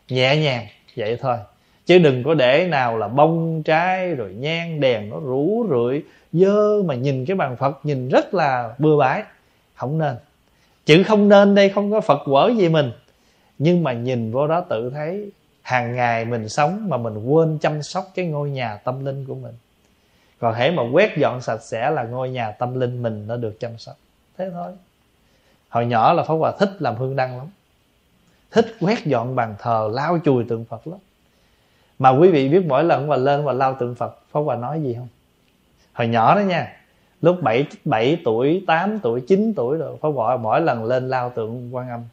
nhẹ 0.09 0.37
nhàng, 0.37 0.67
vậy 0.95 1.17
thôi. 1.21 1.37
Chứ 1.85 1.99
đừng 1.99 2.23
có 2.23 2.33
để 2.33 2.67
nào 2.67 2.97
là 2.97 3.07
bông, 3.07 3.63
trái, 3.63 4.15
rồi 4.15 4.33
nhang, 4.33 4.79
đèn 4.79 5.09
nó 5.09 5.19
rủ 5.19 5.65
rượi, 5.69 6.03
dơ 6.33 6.83
mà 6.85 6.95
nhìn 6.95 7.25
cái 7.25 7.35
bàn 7.35 7.55
phật 7.57 7.79
nhìn 7.83 8.09
rất 8.09 8.33
là 8.33 8.73
bừa 8.77 8.97
bãi. 8.97 9.23
Không 9.75 9.97
nên. 9.97 10.15
Chữ 10.85 11.03
không 11.03 11.29
nên 11.29 11.55
đây 11.55 11.69
không 11.69 11.91
có 11.91 12.01
phật 12.01 12.21
quở 12.25 12.51
gì 12.57 12.69
mình. 12.69 12.91
Nhưng 13.57 13.83
mà 13.83 13.93
nhìn 13.93 14.31
vô 14.31 14.47
đó 14.47 14.61
tự 14.69 14.89
thấy 14.89 15.29
hàng 15.69 15.95
ngày 15.95 16.25
mình 16.25 16.49
sống 16.49 16.89
mà 16.89 16.97
mình 16.97 17.17
quên 17.17 17.57
chăm 17.61 17.83
sóc 17.83 18.07
cái 18.15 18.25
ngôi 18.25 18.49
nhà 18.49 18.77
tâm 18.83 19.05
linh 19.05 19.25
của 19.25 19.35
mình. 19.35 19.53
Còn 20.39 20.53
hễ 20.53 20.71
mà 20.71 20.83
quét 20.93 21.17
dọn 21.17 21.41
sạch 21.41 21.63
sẽ 21.63 21.91
là 21.91 22.03
ngôi 22.03 22.29
nhà 22.29 22.51
tâm 22.51 22.79
linh 22.79 23.03
mình 23.03 23.27
nó 23.27 23.37
được 23.37 23.59
chăm 23.59 23.77
sóc. 23.77 23.95
Thế 24.37 24.49
thôi. 24.53 24.71
Hồi 25.69 25.85
nhỏ 25.85 26.13
là 26.13 26.23
pháp 26.23 26.33
hòa 26.33 26.51
thích 26.59 26.69
làm 26.79 26.95
hương 26.95 27.15
đăng 27.15 27.37
lắm. 27.37 27.47
Thích 28.51 28.65
quét 28.81 29.05
dọn 29.05 29.35
bàn 29.35 29.55
thờ 29.59 29.89
lau 29.93 30.19
chùi 30.25 30.43
tượng 30.43 30.65
phật 30.65 30.87
lắm. 30.87 30.99
Mà 31.99 32.09
quý 32.09 32.31
vị 32.31 32.49
biết 32.49 32.65
mỗi 32.67 32.83
lần 32.83 33.07
mà 33.07 33.15
lên 33.15 33.45
và 33.45 33.53
lau 33.53 33.73
tượng 33.79 33.95
phật 33.95 34.19
pháp 34.31 34.39
hòa 34.39 34.55
nói 34.55 34.81
gì 34.81 34.93
không? 34.93 35.07
Hồi 35.93 36.07
nhỏ 36.07 36.35
đó 36.35 36.39
nha 36.39 36.77
lúc 37.21 37.37
7, 37.41 37.65
7 37.85 38.21
tuổi 38.25 38.63
8 38.67 38.99
tuổi 38.99 39.21
9 39.27 39.53
tuổi 39.55 39.77
rồi 39.77 39.97
pháp 40.01 40.09
hòa 40.09 40.37
mỗi 40.37 40.61
lần 40.61 40.83
lên 40.83 41.09
lau 41.09 41.29
tượng 41.29 41.75
quan 41.75 41.89
âm. 41.89 42.03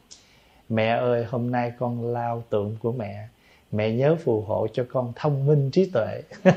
Mẹ 0.69 0.89
ơi 0.89 1.27
hôm 1.31 1.51
nay 1.51 1.73
con 1.79 2.13
lau 2.13 2.43
tượng 2.51 2.77
của 2.83 2.93
mẹ 2.93 3.29
mẹ 3.73 3.91
nhớ 3.91 4.17
phù 4.25 4.45
hộ 4.47 4.67
cho 4.73 4.85
con 4.93 5.13
thông 5.17 5.47
minh 5.47 5.71
trí 5.71 5.91
tuệ. 5.93 6.23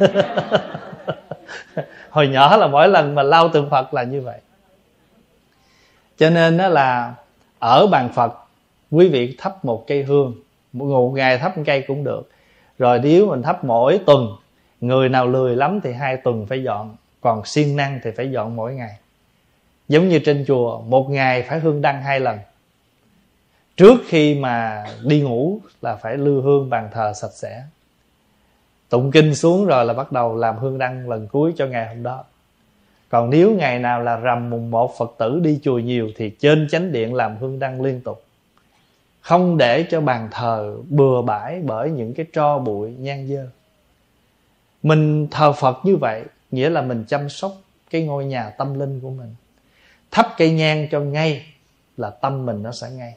Hồi 2.09 2.27
nhỏ 2.27 2.57
là 2.57 2.67
mỗi 2.67 2.87
lần 2.87 3.15
mà 3.15 3.23
lau 3.23 3.49
tượng 3.49 3.69
phật 3.69 3.93
là 3.93 4.03
như 4.03 4.21
vậy. 4.21 4.39
Cho 6.17 6.29
nên 6.29 6.57
đó 6.57 6.67
là 6.67 7.13
ở 7.59 7.87
bàn 7.87 8.09
phật, 8.13 8.33
quý 8.91 9.09
vị 9.09 9.35
thắp 9.37 9.65
một 9.65 9.87
cây 9.87 10.03
hương 10.03 10.35
một 10.73 11.11
ngày 11.15 11.37
thắp 11.37 11.57
một 11.57 11.63
cây 11.65 11.83
cũng 11.87 12.03
được. 12.03 12.29
Rồi 12.77 12.99
nếu 13.03 13.25
mình 13.25 13.41
thắp 13.41 13.63
mỗi 13.63 13.99
tuần, 14.05 14.27
người 14.81 15.09
nào 15.09 15.27
lười 15.27 15.55
lắm 15.55 15.79
thì 15.83 15.93
hai 15.93 16.17
tuần 16.17 16.45
phải 16.45 16.63
dọn, 16.63 16.95
còn 17.21 17.45
siêng 17.45 17.75
năng 17.75 17.99
thì 18.03 18.11
phải 18.17 18.31
dọn 18.31 18.55
mỗi 18.55 18.73
ngày. 18.73 18.91
Giống 19.87 20.09
như 20.09 20.19
trên 20.19 20.45
chùa, 20.47 20.81
một 20.81 21.09
ngày 21.09 21.41
phải 21.41 21.59
hương 21.59 21.81
đăng 21.81 22.01
hai 22.01 22.19
lần 22.19 22.37
trước 23.79 24.01
khi 24.07 24.35
mà 24.35 24.85
đi 25.03 25.21
ngủ 25.21 25.59
là 25.81 25.95
phải 25.95 26.17
lưu 26.17 26.41
hương 26.41 26.69
bàn 26.69 26.89
thờ 26.93 27.13
sạch 27.13 27.33
sẽ. 27.33 27.63
Tụng 28.89 29.11
kinh 29.11 29.35
xuống 29.35 29.65
rồi 29.65 29.85
là 29.85 29.93
bắt 29.93 30.11
đầu 30.11 30.35
làm 30.35 30.57
hương 30.57 30.77
đăng 30.77 31.09
lần 31.09 31.27
cuối 31.27 31.53
cho 31.57 31.65
ngày 31.65 31.87
hôm 31.87 32.03
đó. 32.03 32.23
Còn 33.09 33.29
nếu 33.29 33.55
ngày 33.55 33.79
nào 33.79 34.01
là 34.01 34.15
rằm 34.17 34.49
mùng 34.49 34.71
một, 34.71 34.97
phật 34.97 35.15
tử 35.17 35.39
đi 35.43 35.59
chùa 35.63 35.79
nhiều 35.79 36.11
thì 36.15 36.29
trên 36.29 36.67
chánh 36.71 36.91
điện 36.91 37.13
làm 37.13 37.37
hương 37.37 37.59
đăng 37.59 37.81
liên 37.81 38.01
tục. 38.01 38.23
Không 39.21 39.57
để 39.57 39.85
cho 39.89 40.01
bàn 40.01 40.27
thờ 40.31 40.77
bừa 40.89 41.21
bãi 41.21 41.61
bởi 41.63 41.91
những 41.91 42.13
cái 42.13 42.25
tro 42.33 42.59
bụi 42.59 42.95
nhang 42.99 43.27
dơ. 43.27 43.47
Mình 44.83 45.27
thờ 45.31 45.51
phật 45.51 45.77
như 45.83 45.95
vậy, 45.95 46.23
nghĩa 46.51 46.69
là 46.69 46.81
mình 46.81 47.05
chăm 47.07 47.29
sóc 47.29 47.53
cái 47.89 48.03
ngôi 48.03 48.25
nhà 48.25 48.49
tâm 48.49 48.79
linh 48.79 48.99
của 48.99 49.09
mình. 49.09 49.35
Thắp 50.11 50.33
cây 50.37 50.51
nhang 50.51 50.87
cho 50.91 50.99
ngay 50.99 51.45
là 51.97 52.09
tâm 52.09 52.45
mình 52.45 52.63
nó 52.63 52.71
sẽ 52.71 52.89
ngay 52.89 53.13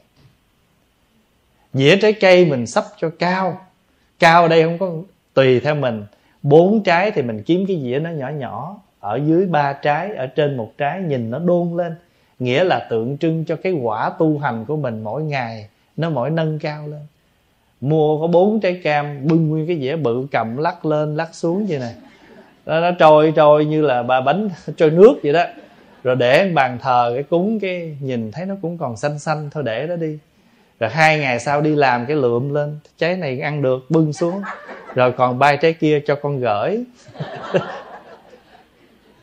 dĩa 1.73 1.95
trái 1.95 2.13
cây 2.13 2.45
mình 2.45 2.67
sắp 2.67 2.83
cho 2.97 3.09
cao. 3.19 3.61
Cao 4.19 4.41
ở 4.41 4.47
đây 4.47 4.63
không 4.63 4.77
có 4.77 4.91
tùy 5.33 5.59
theo 5.59 5.75
mình. 5.75 6.05
Bốn 6.43 6.83
trái 6.83 7.11
thì 7.11 7.21
mình 7.21 7.43
kiếm 7.43 7.65
cái 7.67 7.81
dĩa 7.83 7.99
nó 7.99 8.09
nhỏ 8.09 8.29
nhỏ. 8.29 8.81
Ở 8.99 9.19
dưới 9.25 9.45
ba 9.45 9.73
trái 9.73 10.15
ở 10.15 10.27
trên 10.27 10.57
một 10.57 10.71
trái 10.77 11.01
nhìn 11.01 11.31
nó 11.31 11.39
đôn 11.39 11.77
lên. 11.77 11.95
Nghĩa 12.39 12.63
là 12.63 12.87
tượng 12.89 13.17
trưng 13.17 13.45
cho 13.45 13.55
cái 13.55 13.73
quả 13.73 14.11
tu 14.19 14.37
hành 14.37 14.65
của 14.65 14.77
mình 14.77 15.03
mỗi 15.03 15.23
ngày. 15.23 15.67
Nó 15.97 16.09
mỗi 16.09 16.29
nâng 16.29 16.59
cao 16.59 16.87
lên. 16.87 17.01
Mua 17.81 18.21
có 18.21 18.27
bốn 18.27 18.59
trái 18.59 18.81
cam 18.83 19.27
bưng 19.27 19.49
nguyên 19.49 19.67
cái 19.67 19.79
dĩa 19.79 19.95
bự 19.95 20.27
cầm 20.31 20.57
lắc 20.57 20.85
lên 20.85 21.15
lắc 21.15 21.35
xuống 21.35 21.65
vậy 21.69 21.79
này 21.79 21.93
nó, 22.65 22.79
nó 22.79 22.91
trôi 22.91 23.33
trôi 23.35 23.65
như 23.65 23.81
là 23.81 24.03
bà 24.03 24.21
bánh 24.21 24.49
trôi 24.77 24.91
nước 24.91 25.13
vậy 25.23 25.33
đó. 25.33 25.43
Rồi 26.03 26.15
để 26.15 26.51
bàn 26.53 26.77
thờ 26.81 27.11
cái 27.13 27.23
cúng 27.23 27.59
cái 27.59 27.97
nhìn 28.01 28.31
thấy 28.31 28.45
nó 28.45 28.55
cũng 28.61 28.77
còn 28.77 28.97
xanh 28.97 29.19
xanh 29.19 29.49
thôi 29.51 29.63
để 29.63 29.87
đó 29.87 29.95
đi 29.95 30.17
rồi 30.83 30.91
hai 30.91 31.19
ngày 31.19 31.39
sau 31.39 31.61
đi 31.61 31.75
làm 31.75 32.05
cái 32.05 32.17
lượm 32.17 32.53
lên, 32.53 32.79
trái 32.97 33.17
này 33.17 33.39
ăn 33.39 33.61
được, 33.61 33.85
bưng 33.89 34.13
xuống. 34.13 34.41
Rồi 34.95 35.11
còn 35.11 35.39
bay 35.39 35.57
trái 35.57 35.73
kia 35.73 35.99
cho 36.07 36.15
con 36.15 36.39
gửi. 36.39 36.83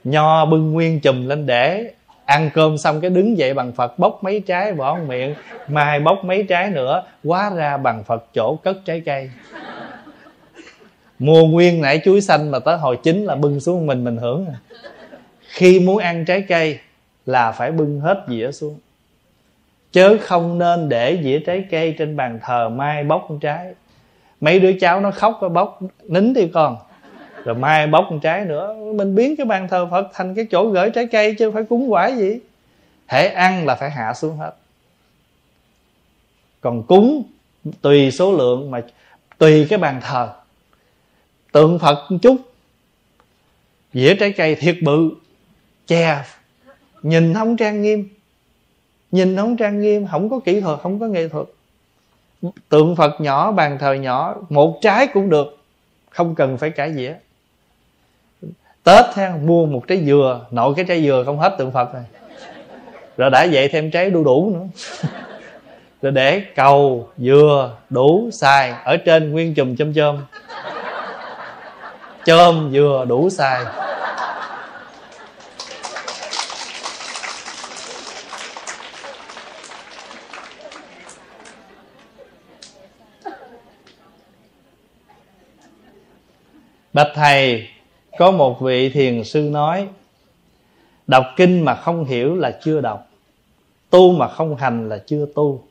Nho 0.05 0.47
bưng 0.47 0.73
nguyên 0.73 1.01
chùm 1.01 1.27
lên 1.27 1.47
để 1.47 1.93
ăn 2.25 2.51
cơm 2.55 2.79
xong 2.79 3.01
cái 3.01 3.11
đứng 3.11 3.39
dậy 3.39 3.55
bằng 3.55 3.73
phật 3.73 3.99
bốc 3.99 4.25
mấy 4.25 4.41
trái 4.41 4.73
bỏ 4.73 4.99
miệng, 5.09 5.35
mai 5.69 6.01
bốc 6.01 6.25
mấy 6.25 6.43
trái 6.49 6.71
nữa 6.71 7.03
quá 7.25 7.51
ra 7.55 7.77
bằng 7.77 8.05
phật 8.05 8.27
chỗ 8.35 8.57
cất 8.57 8.77
trái 8.85 9.03
cây. 9.07 9.31
Mua 11.19 11.47
nguyên 11.47 11.81
nãy 11.81 12.01
chuối 12.05 12.21
xanh 12.21 12.51
mà 12.51 12.59
tới 12.59 12.79
hồi 12.79 12.99
chín 13.03 13.25
là 13.25 13.35
bưng 13.35 13.61
xuống 13.61 13.87
mình 13.87 14.05
mình 14.05 14.17
hưởng 14.17 14.47
à. 14.47 14.57
khi 15.49 15.81
muốn 15.81 15.99
ăn 15.99 16.25
trái 16.25 16.45
cây 16.49 16.79
là 17.27 17.53
phải 17.53 17.73
bưng 17.73 18.01
hết 18.01 18.25
dĩa 18.29 18.53
xuống 18.53 18.79
chớ 19.93 20.17
không 20.21 20.59
nên 20.59 20.89
để 20.89 21.21
dĩa 21.23 21.39
trái 21.39 21.65
cây 21.71 21.95
trên 21.99 22.17
bàn 22.17 22.39
thờ 22.43 22.69
mai 22.69 23.05
bốc 23.05 23.29
trái. 23.41 23.75
Mấy 24.41 24.61
đứa 24.61 24.73
cháu 24.81 25.01
nó 25.01 25.11
khóc, 25.11 25.39
nó 25.43 25.49
bóc 25.49 25.81
nín 26.09 26.33
đi 26.33 26.51
con. 26.55 26.77
Rồi 27.45 27.55
mai 27.55 27.87
bóc 27.87 28.07
con 28.11 28.21
trái 28.21 28.45
nữa. 28.45 28.75
Mình 28.95 29.15
biến 29.15 29.37
cái 29.37 29.47
bàn 29.47 29.69
thờ 29.69 29.89
phật 29.91 30.09
thành 30.13 30.35
cái 30.35 30.47
chỗ 30.51 30.67
gửi 30.67 30.91
trái 30.91 31.07
cây 31.07 31.35
chứ 31.35 31.51
phải 31.51 31.63
cúng 31.63 31.93
quả 31.93 32.09
gì. 32.09 32.39
Hễ 33.07 33.27
ăn 33.27 33.67
là 33.67 33.75
phải 33.75 33.91
hạ 33.91 34.15
xuống 34.15 34.37
hết. 34.37 34.53
Còn 36.61 36.83
cúng 36.83 37.23
tùy 37.83 38.11
số 38.11 38.33
lượng 38.33 38.71
mà, 38.71 38.83
tùy 39.39 39.67
cái 39.71 39.79
bàn 39.79 40.01
thờ. 40.03 40.33
Tượng 41.53 41.79
phật 41.79 42.11
một 42.11 42.19
chút, 42.23 42.37
dĩa 43.95 44.15
trái 44.15 44.33
cây 44.33 44.55
thiệt 44.55 44.77
bự 44.83 45.11
che 45.87 46.25
nhìn 47.03 47.35
không 47.35 47.57
trang 47.57 47.83
nghiêm 47.83 48.09
nhìn 49.11 49.37
không 49.37 49.57
trang 49.57 49.81
nghiêm, 49.81 50.07
không 50.11 50.31
có 50.31 50.39
kỹ 50.45 50.61
thuật, 50.61 50.81
không 50.83 51.01
có 51.01 51.07
nghệ 51.07 51.29
thuật. 51.29 51.47
Tượng 52.69 52.97
phật 52.97 53.21
nhỏ, 53.21 53.53
bàn 53.53 53.79
thờ 53.81 53.93
nhỏ, 53.93 54.37
một 54.49 54.79
trái 54.81 55.07
cũng 55.07 55.31
được, 55.31 55.59
không 56.11 56.35
cần 56.35 56.59
phải 56.59 56.71
cả 56.71 56.89
dĩa. 56.89 57.15
Tết 58.85 59.05
ha, 59.15 59.37
mua 59.45 59.67
một 59.67 59.83
trái 59.89 60.05
dừa, 60.07 60.47
nội 60.51 60.75
cái 60.77 60.85
trái 60.89 61.03
dừa 61.03 61.23
không 61.27 61.39
hết 61.39 61.55
tượng 61.59 61.73
phật 61.73 61.95
này. 61.95 62.03
Rồi 63.17 63.31
đã 63.31 63.47
vậy 63.53 63.69
thêm 63.69 63.91
trái 63.91 64.11
đu 64.11 64.25
đủ 64.25 64.53
nữa. 64.55 64.67
Rồi 66.03 66.13
để 66.13 66.43
cầu, 66.55 67.09
dừa, 67.19 67.77
đủ, 67.91 68.31
xài, 68.33 68.75
ở 68.85 68.97
trên 68.97 69.33
nguyên 69.33 69.55
chùm 69.55 69.77
chôm 69.77 69.95
chôm. 69.95 70.19
Chôm, 72.25 72.71
dừa, 72.73 73.05
đủ, 73.09 73.31
xài. 73.31 73.65
Bạch 86.93 87.13
thầy, 87.15 87.69
Có 88.19 88.31
một 88.31 88.61
vị 88.61 88.91
thiền 88.91 89.25
sư 89.25 89.41
nói, 89.53 89.89
Đọc 91.07 91.25
kinh 91.37 91.65
mà 91.65 91.75
không 91.75 92.05
hiểu 92.05 92.37
là 92.37 92.59
chưa 92.63 92.81
đọc, 92.81 93.11
Tu 93.91 94.13
mà 94.13 94.29
không 94.29 94.57
hành 94.57 94.89
là 94.89 94.99
chưa 95.07 95.27
tu. 95.35 95.65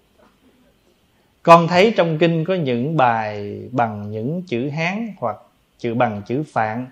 Con 1.44 1.68
thấy 1.68 1.94
trong 1.98 2.18
kinh 2.18 2.46
có 2.46 2.54
những 2.56 2.98
bài 2.98 3.60
bằng 3.72 4.12
những 4.12 4.42
chữ 4.48 4.70
Hán 4.70 5.14
Hoặc 5.18 5.38
chữ 5.78 5.94
bằng 5.94 6.22
chữ 6.28 6.44
Phạn. 6.52 6.86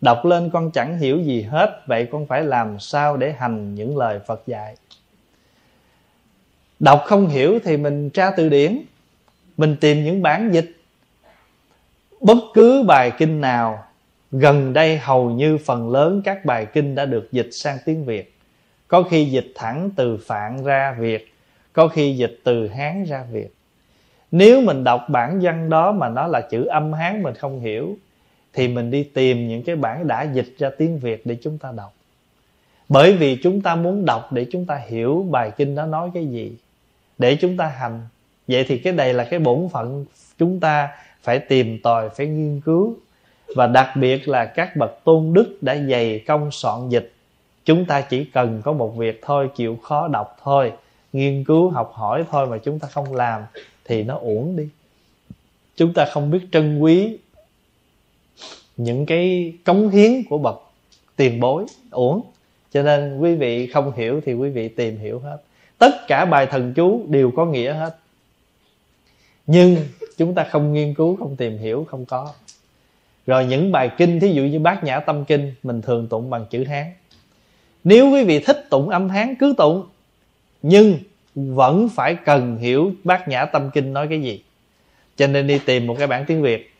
Đọc 0.00 0.24
lên 0.24 0.50
con 0.50 0.70
chẳng 0.70 0.98
hiểu 0.98 1.20
gì 1.22 1.42
hết, 1.42 1.82
Vậy 1.86 2.08
con 2.12 2.26
phải 2.26 2.42
làm 2.42 2.78
sao 2.78 3.16
để 3.16 3.32
hành 3.32 3.74
những 3.74 3.96
lời 3.96 4.20
Phật 4.26 4.42
dạy? 4.46 4.76
Đọc 6.80 7.02
không 7.06 7.28
hiểu 7.28 7.58
thì 7.64 7.76
mình 7.76 8.10
tra 8.10 8.30
từ 8.36 8.48
điển, 8.48 8.82
Mình 9.56 9.76
tìm 9.80 10.04
những 10.04 10.22
bản 10.22 10.50
dịch 10.52 10.77
bất 12.20 12.38
cứ 12.54 12.84
bài 12.86 13.12
kinh 13.18 13.40
nào, 13.40 13.84
gần 14.30 14.72
đây 14.72 14.98
hầu 14.98 15.30
như 15.30 15.58
phần 15.58 15.90
lớn 15.90 16.22
các 16.24 16.44
bài 16.44 16.66
kinh 16.66 16.94
đã 16.94 17.06
được 17.06 17.28
dịch 17.32 17.48
sang 17.52 17.78
tiếng 17.84 18.04
việt. 18.04 18.34
Có 18.88 19.02
khi 19.02 19.24
dịch 19.24 19.52
thẳng 19.54 19.90
từ 19.96 20.18
phạn 20.26 20.64
ra 20.64 20.96
việt, 20.98 21.32
có 21.72 21.88
khi 21.88 22.16
dịch 22.16 22.40
từ 22.44 22.68
hán 22.68 23.04
ra 23.04 23.24
việt. 23.32 23.54
Nếu 24.30 24.60
mình 24.60 24.84
đọc 24.84 25.06
bản 25.08 25.40
văn 25.42 25.70
đó 25.70 25.92
mà 25.92 26.08
nó 26.08 26.26
là 26.26 26.40
chữ 26.40 26.64
âm 26.64 26.92
hán 26.92 27.22
mình 27.22 27.34
không 27.34 27.60
hiểu, 27.60 27.96
thì 28.52 28.68
mình 28.68 28.90
đi 28.90 29.02
tìm 29.02 29.48
những 29.48 29.62
cái 29.62 29.76
bản 29.76 30.06
đã 30.06 30.22
dịch 30.22 30.54
ra 30.58 30.70
tiếng 30.78 30.98
việt 30.98 31.26
để 31.26 31.36
chúng 31.42 31.58
ta 31.58 31.72
đọc. 31.76 31.94
Bởi 32.88 33.12
vì 33.12 33.38
chúng 33.42 33.60
ta 33.60 33.74
muốn 33.74 34.04
đọc 34.04 34.32
để 34.32 34.46
chúng 34.52 34.66
ta 34.66 34.80
hiểu 34.88 35.26
bài 35.30 35.50
kinh 35.56 35.74
đó 35.74 35.86
nói 35.86 36.10
cái 36.14 36.26
gì, 36.26 36.56
để 37.18 37.36
chúng 37.40 37.56
ta 37.56 37.66
hành. 37.66 38.00
Vậy 38.48 38.64
thì 38.68 38.78
cái 38.78 38.92
này 38.92 39.14
là 39.14 39.24
cái 39.24 39.40
bổn 39.40 39.68
phận 39.72 40.04
chúng 40.38 40.60
ta 40.60 40.88
phải 41.28 41.38
tìm 41.38 41.78
tòi, 41.82 42.08
phải 42.08 42.26
nghiên 42.26 42.60
cứu. 42.60 42.96
Và 43.56 43.66
đặc 43.66 43.96
biệt 43.96 44.28
là 44.28 44.44
các 44.44 44.76
bậc 44.76 45.04
tôn 45.04 45.32
đức 45.32 45.58
đã 45.60 45.76
dày 45.76 46.24
công 46.26 46.50
soạn 46.50 46.88
dịch. 46.88 47.12
Chúng 47.64 47.84
ta 47.84 48.00
chỉ 48.00 48.24
cần 48.24 48.62
có 48.64 48.72
một 48.72 48.96
việc 48.96 49.20
thôi, 49.22 49.50
chịu 49.56 49.78
khó 49.82 50.08
đọc 50.08 50.36
thôi, 50.42 50.72
nghiên 51.12 51.44
cứu, 51.44 51.70
học 51.70 51.92
hỏi 51.94 52.24
thôi 52.30 52.46
mà 52.46 52.58
chúng 52.58 52.78
ta 52.78 52.88
không 52.88 53.14
làm 53.14 53.42
thì 53.84 54.02
nó 54.02 54.18
uổng 54.18 54.56
đi. 54.56 54.68
Chúng 55.76 55.94
ta 55.94 56.06
không 56.12 56.30
biết 56.30 56.40
trân 56.52 56.78
quý 56.78 57.18
những 58.76 59.06
cái 59.06 59.52
cống 59.64 59.88
hiến 59.88 60.22
của 60.30 60.38
bậc 60.38 60.62
tiền 61.16 61.40
bối, 61.40 61.64
uổng. 61.90 62.22
Cho 62.72 62.82
nên 62.82 63.18
quý 63.18 63.34
vị 63.34 63.66
không 63.66 63.92
hiểu 63.96 64.20
thì 64.26 64.34
quý 64.34 64.50
vị 64.50 64.68
tìm 64.68 64.98
hiểu 64.98 65.18
hết. 65.18 65.36
Tất 65.78 66.06
cả 66.06 66.24
bài 66.24 66.46
thần 66.46 66.72
chú 66.74 67.06
đều 67.08 67.30
có 67.36 67.46
nghĩa 67.46 67.72
hết. 67.72 67.96
Nhưng 69.46 69.76
chúng 70.18 70.34
ta 70.34 70.44
không 70.44 70.72
nghiên 70.72 70.94
cứu, 70.94 71.16
không 71.16 71.36
tìm 71.36 71.58
hiểu, 71.58 71.86
không 71.90 72.04
có. 72.04 72.32
Rồi 73.26 73.44
những 73.44 73.72
bài 73.72 73.90
kinh, 73.96 74.20
thí 74.20 74.32
dụ 74.32 74.42
như 74.42 74.58
bát 74.58 74.84
nhã 74.84 75.00
tâm 75.00 75.24
kinh, 75.24 75.54
mình 75.62 75.82
thường 75.82 76.06
tụng 76.08 76.30
bằng 76.30 76.46
chữ 76.50 76.64
hán. 76.64 76.84
Nếu 77.84 78.10
quý 78.10 78.24
vị 78.24 78.40
thích 78.40 78.66
tụng 78.70 78.88
âm 78.88 79.08
hán, 79.08 79.34
cứ 79.34 79.54
tụng. 79.58 79.86
Nhưng 80.62 80.98
vẫn 81.34 81.88
phải 81.88 82.14
cần 82.14 82.56
hiểu 82.56 82.92
bát 83.04 83.28
nhã 83.28 83.44
tâm 83.44 83.70
kinh 83.74 83.92
nói 83.92 84.06
cái 84.10 84.22
gì. 84.22 84.42
Cho 85.16 85.26
nên 85.26 85.46
đi 85.46 85.58
tìm 85.58 85.86
một 85.86 85.94
cái 85.98 86.06
bản 86.06 86.24
tiếng 86.26 86.42
việt. 86.42 86.72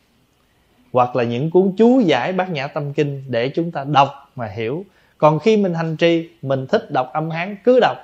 Hoặc 0.93 1.15
là 1.15 1.23
những 1.23 1.51
cuốn 1.51 1.73
chú 1.77 1.99
giải 1.99 2.33
bát 2.33 2.49
nhã 2.49 2.67
tâm 2.67 2.93
kinh 2.93 3.23
để 3.27 3.49
chúng 3.49 3.71
ta 3.71 3.83
đọc 3.83 4.31
mà 4.35 4.47
hiểu. 4.47 4.85
Còn 5.17 5.39
khi 5.39 5.57
mình 5.57 5.73
hành 5.73 5.97
trì, 5.97 6.29
mình 6.41 6.67
thích 6.67 6.91
đọc 6.91 7.09
âm 7.13 7.29
hán, 7.29 7.55
cứ 7.63 7.79
đọc. 7.79 7.97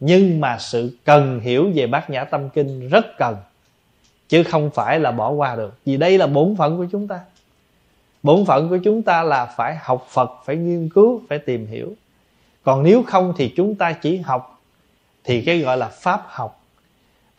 Nhưng 0.00 0.40
mà 0.40 0.58
sự 0.58 0.96
cần 1.04 1.40
hiểu 1.40 1.70
về 1.74 1.86
bát 1.86 2.10
nhã 2.10 2.24
tâm 2.24 2.48
kinh 2.50 2.88
rất 2.88 3.06
cần 3.18 3.36
chứ 4.30 4.42
không 4.42 4.70
phải 4.70 5.00
là 5.00 5.10
bỏ 5.10 5.30
qua 5.30 5.56
được. 5.56 5.74
Vì 5.84 5.96
đây 5.96 6.18
là 6.18 6.26
bổn 6.26 6.56
phận 6.56 6.76
của 6.76 6.86
chúng 6.92 7.08
ta. 7.08 7.20
Bổn 8.22 8.44
phận 8.44 8.68
của 8.68 8.78
chúng 8.84 9.02
ta 9.02 9.22
là 9.22 9.46
phải 9.46 9.76
học 9.82 10.06
phật, 10.10 10.30
phải 10.44 10.56
nghiên 10.56 10.88
cứu, 10.88 11.22
phải 11.28 11.38
tìm 11.38 11.66
hiểu. 11.66 11.94
Còn 12.62 12.82
nếu 12.82 13.02
không 13.02 13.34
thì 13.36 13.52
chúng 13.56 13.74
ta 13.74 13.92
chỉ 13.92 14.16
học 14.16 14.60
thì 15.24 15.42
cái 15.42 15.58
gọi 15.58 15.76
là 15.76 15.88
pháp 15.88 16.22
học 16.26 16.60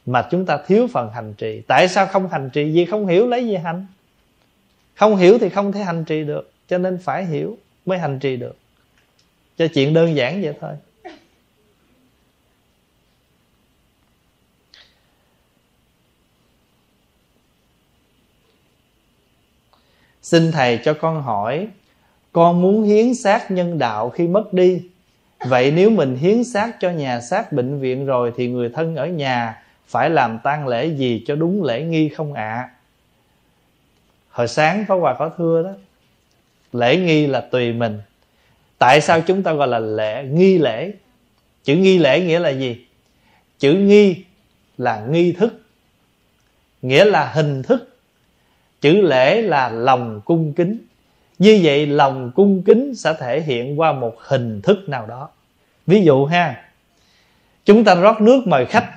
mà 0.06 0.28
chúng 0.32 0.46
ta 0.46 0.58
thiếu 0.68 0.88
phần 0.94 1.10
hành 1.14 1.34
trì. 1.34 1.62
Tại 1.68 1.88
sao 1.88 2.08
không 2.08 2.28
hành 2.28 2.50
trì? 2.50 2.72
Vì 2.72 2.86
không 2.86 3.08
hiểu 3.08 3.28
lấy 3.28 3.48
gì 3.48 3.56
hành. 3.56 3.86
Không 4.96 5.16
hiểu 5.16 5.38
thì 5.38 5.50
không 5.50 5.72
thể 5.72 5.80
hành 5.80 6.06
trì 6.06 6.24
được. 6.24 6.52
Cho 6.68 6.78
nên 6.78 6.98
phải 7.04 7.26
hiểu 7.26 7.58
mới 7.86 8.00
hành 8.00 8.20
trì 8.20 8.38
được. 8.38 8.56
Cho 9.58 9.68
chuyện 9.74 9.94
đơn 9.94 10.16
giản 10.16 10.42
vậy 10.42 10.54
thôi. 10.62 10.72
Xin 20.32 20.52
Thầy 20.52 20.78
cho 20.78 20.94
con 20.94 21.22
hỏi, 21.22 21.68
Con 22.32 22.62
muốn 22.62 22.84
hiến 22.84 23.16
xác 23.16 23.52
nhân 23.52 23.80
đạo 23.80 24.10
khi 24.10 24.28
mất 24.28 24.54
đi. 24.54 24.82
Vậy 25.48 25.72
nếu 25.72 25.90
mình 25.90 26.16
hiến 26.16 26.44
xác 26.44 26.80
cho 26.80 26.90
nhà 26.90 27.22
xác 27.22 27.52
bệnh 27.52 27.80
viện 27.80 28.06
rồi 28.06 28.34
Thì 28.38 28.48
người 28.48 28.70
thân 28.70 28.96
ở 28.96 29.08
nhà 29.08 29.64
phải 29.88 30.10
làm 30.10 30.40
tang 30.44 30.68
lễ 30.68 30.88
gì 30.88 31.24
cho 31.28 31.36
đúng 31.36 31.64
lễ 31.64 31.84
nghi 31.84 32.10
không 32.10 32.34
ạ? 32.34 32.44
À? 32.44 32.70
Hồi 34.30 34.48
sáng 34.48 34.86
có 34.88 34.96
Hòa 34.96 35.16
có 35.20 35.32
thưa 35.38 35.64
đó, 35.64 35.72
Lễ 36.74 36.98
nghi 36.98 37.28
là 37.28 37.42
tùy 37.42 37.74
mình. 37.74 38.02
Tại 38.78 39.02
sao 39.02 39.22
chúng 39.22 39.44
ta 39.44 39.54
gọi 39.54 39.68
là 39.68 39.80
lễ, 39.80 40.24
nghi 40.24 40.58
lễ? 40.58 40.92
Chữ 41.64 41.76
nghi 41.76 41.98
lễ 41.98 42.22
nghĩa 42.22 42.40
là 42.40 42.50
gì? 42.50 42.86
Chữ 43.60 43.74
nghi 43.74 44.24
là 44.78 45.06
nghi 45.10 45.32
thức, 45.32 45.62
Nghĩa 46.82 47.06
là 47.06 47.32
hình 47.34 47.64
thức 47.64 47.91
chữ 48.82 49.02
lễ 49.02 49.42
là 49.42 49.70
lòng 49.70 50.22
cung 50.26 50.54
kính. 50.54 50.78
Như 51.40 51.60
vậy, 51.64 51.88
lòng 51.88 52.32
cung 52.36 52.64
kính 52.64 52.96
sẽ 52.96 53.14
thể 53.20 53.42
hiện 53.42 53.80
qua 53.80 53.94
một 53.94 54.16
hình 54.20 54.62
thức 54.62 54.90
nào 54.90 55.06
đó. 55.06 55.30
Ví 55.88 56.02
dụ 56.02 56.26
ha, 56.26 56.64
chúng 57.66 57.84
ta 57.84 57.96
rót 57.96 58.22
nước 58.22 58.48
mời 58.48 58.66
khách. 58.66 58.90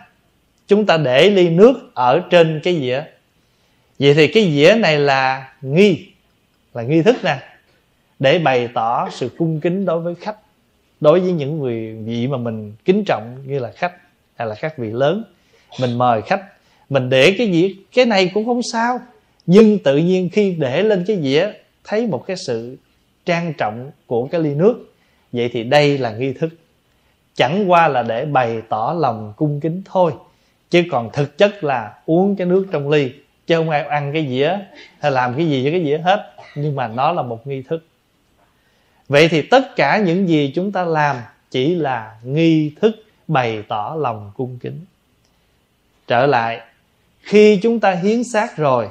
Chúng 0.67 0.87
ta 0.87 0.97
để 0.97 1.31
ly 1.31 1.49
nước 1.49 1.91
ở 1.95 2.23
trên 2.31 2.61
cái 2.65 2.81
dĩa. 2.81 3.03
Vậy 3.99 4.15
thì 4.15 4.29
cái 4.29 4.53
dĩa 4.53 4.75
này 4.79 4.99
là 4.99 5.53
nghi 5.63 6.07
là 6.75 6.83
nghi 6.83 7.03
thức 7.03 7.17
nè, 7.25 7.39
để 8.19 8.39
bày 8.39 8.69
tỏ 8.75 9.09
sự 9.11 9.31
cung 9.39 9.61
kính 9.61 9.85
đối 9.85 10.01
với 10.01 10.15
khách. 10.15 10.37
Đối 11.01 11.21
với 11.21 11.33
những 11.33 11.59
người, 11.59 11.97
vị 12.05 12.27
mà 12.27 12.37
mình 12.37 12.73
kính 12.85 13.05
trọng 13.05 13.37
như 13.47 13.59
là 13.59 13.73
khách 13.77 13.93
hay 14.37 14.49
là 14.49 14.55
các 14.55 14.79
vị 14.79 14.91
lớn, 14.91 15.25
mình 15.81 15.99
mời 15.99 16.23
khách, 16.23 16.43
mình 16.91 17.11
để 17.11 17.35
cái 17.39 17.47
gì 17.47 17.77
cái 17.95 18.07
này 18.07 18.31
cũng 18.35 18.47
không 18.47 18.63
sao 18.63 19.01
nhưng 19.47 19.79
tự 19.79 19.97
nhiên 19.97 20.29
khi 20.33 20.55
để 20.59 20.83
lên 20.83 21.05
cái 21.07 21.23
dĩa, 21.23 21.51
thấy 21.85 22.07
một 22.07 22.25
cái 22.27 22.37
sự 22.37 22.77
trang 23.25 23.53
trọng 23.59 23.91
của 24.07 24.27
cái 24.27 24.41
ly 24.41 24.55
nước, 24.55 24.93
vậy 25.33 25.51
thì 25.53 25.65
đây 25.65 25.99
là 25.99 26.13
nghi 26.13 26.33
thức. 26.33 26.49
Chẳng 27.35 27.71
qua 27.71 27.89
là 27.89 28.03
để 28.03 28.25
bày 28.25 28.63
tỏ 28.69 28.97
lòng 28.99 29.33
cung 29.37 29.61
kính 29.61 29.83
thôi, 29.85 30.13
chứ 30.71 30.83
còn 30.91 31.11
thực 31.13 31.39
chất 31.39 31.65
là 31.65 31.95
uống 32.07 32.37
cái 32.37 32.47
nước 32.47 32.67
trong 32.73 32.91
ly, 32.91 33.13
chứ 33.47 33.57
không 33.57 33.71
ai 33.71 33.85
ăn 33.85 34.13
cái 34.13 34.27
dĩa 34.29 34.59
hay 35.01 35.13
làm 35.13 35.35
cái 35.37 35.47
gì 35.47 35.63
với 35.63 35.73
cái 35.73 35.85
dĩa 35.85 35.99
hết, 35.99 36.35
nhưng 36.55 36.77
mà 36.77 36.89
nó 36.89 37.13
là 37.13 37.23
một 37.23 37.47
nghi 37.47 37.63
thức. 37.63 37.87
Vậy 39.09 39.29
thì 39.29 39.43
tất 39.43 39.77
cả 39.77 39.99
những 39.99 40.29
gì 40.29 40.53
chúng 40.55 40.73
ta 40.73 40.85
làm 40.85 41.17
chỉ 41.51 41.75
là 41.75 42.17
nghi 42.23 42.73
thức 42.81 42.97
bày 43.29 43.63
tỏ 43.69 43.97
lòng 43.99 44.33
cung 44.37 44.59
kính. 44.59 44.81
Trở 46.07 46.27
lại, 46.27 46.61
khi 47.21 47.59
chúng 47.63 47.81
ta 47.81 47.91
hiến 47.91 48.25
xác 48.25 48.57
rồi 48.57 48.89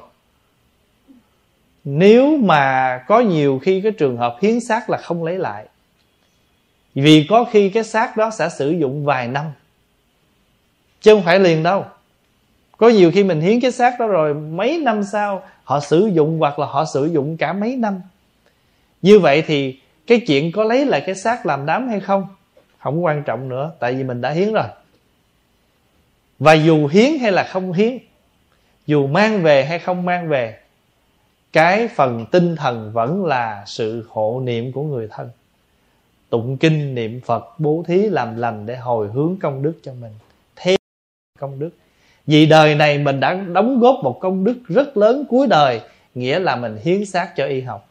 nếu 1.83 2.37
mà 2.37 2.97
có 3.07 3.19
nhiều 3.19 3.59
khi 3.63 3.81
cái 3.81 3.91
trường 3.91 4.17
hợp 4.17 4.37
hiến 4.41 4.59
xác 4.59 4.89
là 4.89 4.97
không 4.97 5.23
lấy 5.23 5.37
lại, 5.37 5.65
vì 6.95 7.27
có 7.29 7.45
khi 7.51 7.69
cái 7.69 7.83
xác 7.83 8.17
đó 8.17 8.29
sẽ 8.29 8.49
sử 8.49 8.71
dụng 8.71 9.05
vài 9.05 9.27
năm, 9.27 9.45
chứ 11.01 11.13
không 11.15 11.23
phải 11.23 11.39
liền 11.39 11.63
đâu. 11.63 11.85
Có 12.77 12.89
nhiều 12.89 13.11
khi 13.11 13.23
mình 13.23 13.41
hiến 13.41 13.61
cái 13.61 13.71
xác 13.71 13.99
đó 13.99 14.07
rồi, 14.07 14.33
mấy 14.33 14.77
năm 14.77 15.03
sau 15.03 15.43
họ 15.63 15.79
sử 15.79 16.11
dụng 16.13 16.39
hoặc 16.39 16.59
là 16.59 16.65
họ 16.65 16.85
sử 16.85 17.05
dụng 17.05 17.37
cả 17.37 17.53
mấy 17.53 17.75
năm. 17.75 18.01
Như 19.01 19.19
vậy 19.19 19.43
thì 19.47 19.79
cái 20.07 20.19
chuyện 20.27 20.51
có 20.51 20.63
lấy 20.63 20.85
lại 20.85 21.03
cái 21.05 21.15
xác 21.15 21.45
làm 21.45 21.65
đám 21.65 21.87
hay 21.87 21.99
không 21.99 22.27
không 22.79 23.05
quan 23.05 23.23
trọng 23.23 23.49
nữa, 23.49 23.71
tại 23.79 23.93
vì 23.93 24.03
mình 24.03 24.21
đã 24.21 24.29
hiến 24.29 24.53
rồi. 24.53 24.65
Và 26.39 26.53
dù 26.53 26.87
hiến 26.87 27.19
hay 27.21 27.31
là 27.31 27.43
không 27.43 27.73
hiến, 27.73 27.97
dù 28.87 29.07
mang 29.07 29.43
về 29.43 29.65
hay 29.65 29.79
không 29.79 30.05
mang 30.05 30.27
về 30.27 30.59
cái 31.53 31.87
phần 31.87 32.25
tinh 32.31 32.55
thần 32.55 32.91
vẫn 32.93 33.25
là 33.25 33.63
sự 33.65 34.07
hộ 34.09 34.41
niệm 34.43 34.71
của 34.71 34.83
người 34.83 35.07
thân. 35.11 35.29
Tụng 36.29 36.57
kinh 36.57 36.95
niệm 36.95 37.21
phật, 37.25 37.59
bố 37.59 37.83
thí 37.87 37.97
làm 38.09 38.37
lành 38.37 38.65
để 38.65 38.75
hồi 38.75 39.07
hướng 39.13 39.37
công 39.41 39.63
đức 39.63 39.73
cho 39.83 39.93
mình. 40.01 40.11
Thêm 40.55 40.77
công 41.39 41.59
đức. 41.59 41.69
Vì 42.27 42.45
đời 42.45 42.75
này 42.75 42.97
mình 42.97 43.19
đã 43.19 43.33
đóng 43.33 43.79
góp 43.79 43.95
một 44.03 44.19
công 44.21 44.43
đức 44.43 44.57
rất 44.67 44.97
lớn 44.97 45.25
cuối 45.29 45.47
đời, 45.47 45.81
nghĩa 46.15 46.39
là 46.39 46.55
mình 46.55 46.77
hiến 46.83 47.05
xác 47.05 47.35
cho 47.35 47.45
y 47.45 47.61
học. 47.61 47.89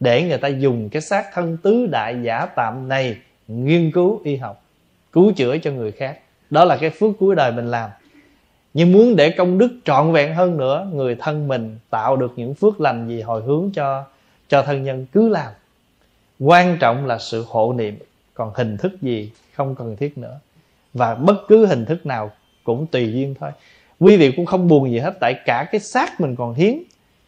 Để 0.00 0.22
người 0.22 0.38
ta 0.38 0.48
dùng 0.48 0.88
cái 0.88 1.02
xác 1.02 1.24
thân 1.32 1.56
tứ 1.56 1.86
đại 1.86 2.16
giả 2.22 2.46
tạm 2.46 2.88
này 2.88 3.16
nghiên 3.48 3.90
cứu 3.90 4.20
y 4.24 4.36
học, 4.36 4.62
cứu 5.12 5.32
chữa 5.36 5.58
cho 5.58 5.70
người 5.70 5.92
khác. 5.92 6.18
Đó 6.50 6.64
là 6.64 6.76
cái 6.76 6.90
phước 6.90 7.10
cuối 7.18 7.34
đời 7.34 7.52
mình 7.52 7.66
làm 7.66 7.90
nhưng 8.74 8.92
muốn 8.92 9.16
để 9.16 9.30
công 9.30 9.58
đức 9.58 9.72
trọn 9.84 10.12
vẹn 10.12 10.34
hơn 10.34 10.56
nữa, 10.56 10.90
người 10.92 11.14
thân 11.14 11.48
mình 11.48 11.78
tạo 11.90 12.16
được 12.16 12.32
những 12.36 12.54
phước 12.54 12.80
lành 12.80 13.08
gì 13.08 13.20
hồi 13.20 13.42
hướng 13.42 13.70
cho 13.74 14.04
cho 14.48 14.62
thân 14.62 14.84
nhân 14.84 15.06
cứ 15.12 15.28
làm. 15.28 15.52
Quan 16.38 16.76
trọng 16.80 17.06
là 17.06 17.18
sự 17.18 17.44
hộ 17.48 17.72
niệm, 17.72 17.98
còn 18.34 18.52
hình 18.54 18.76
thức 18.76 19.02
gì 19.02 19.30
không 19.54 19.74
cần 19.74 19.96
thiết 19.96 20.18
nữa. 20.18 20.38
Và 20.94 21.14
bất 21.14 21.36
cứ 21.48 21.66
hình 21.66 21.84
thức 21.84 22.06
nào 22.06 22.30
cũng 22.64 22.86
tùy 22.86 23.12
duyên 23.12 23.34
thôi. 23.40 23.50
Quý 24.00 24.16
vị 24.16 24.32
cũng 24.36 24.46
không 24.46 24.68
buồn 24.68 24.90
gì 24.90 24.98
hết, 24.98 25.14
tại 25.20 25.34
cả 25.44 25.68
cái 25.72 25.80
xác 25.80 26.20
mình 26.20 26.36
còn 26.36 26.54
hiến, 26.54 26.78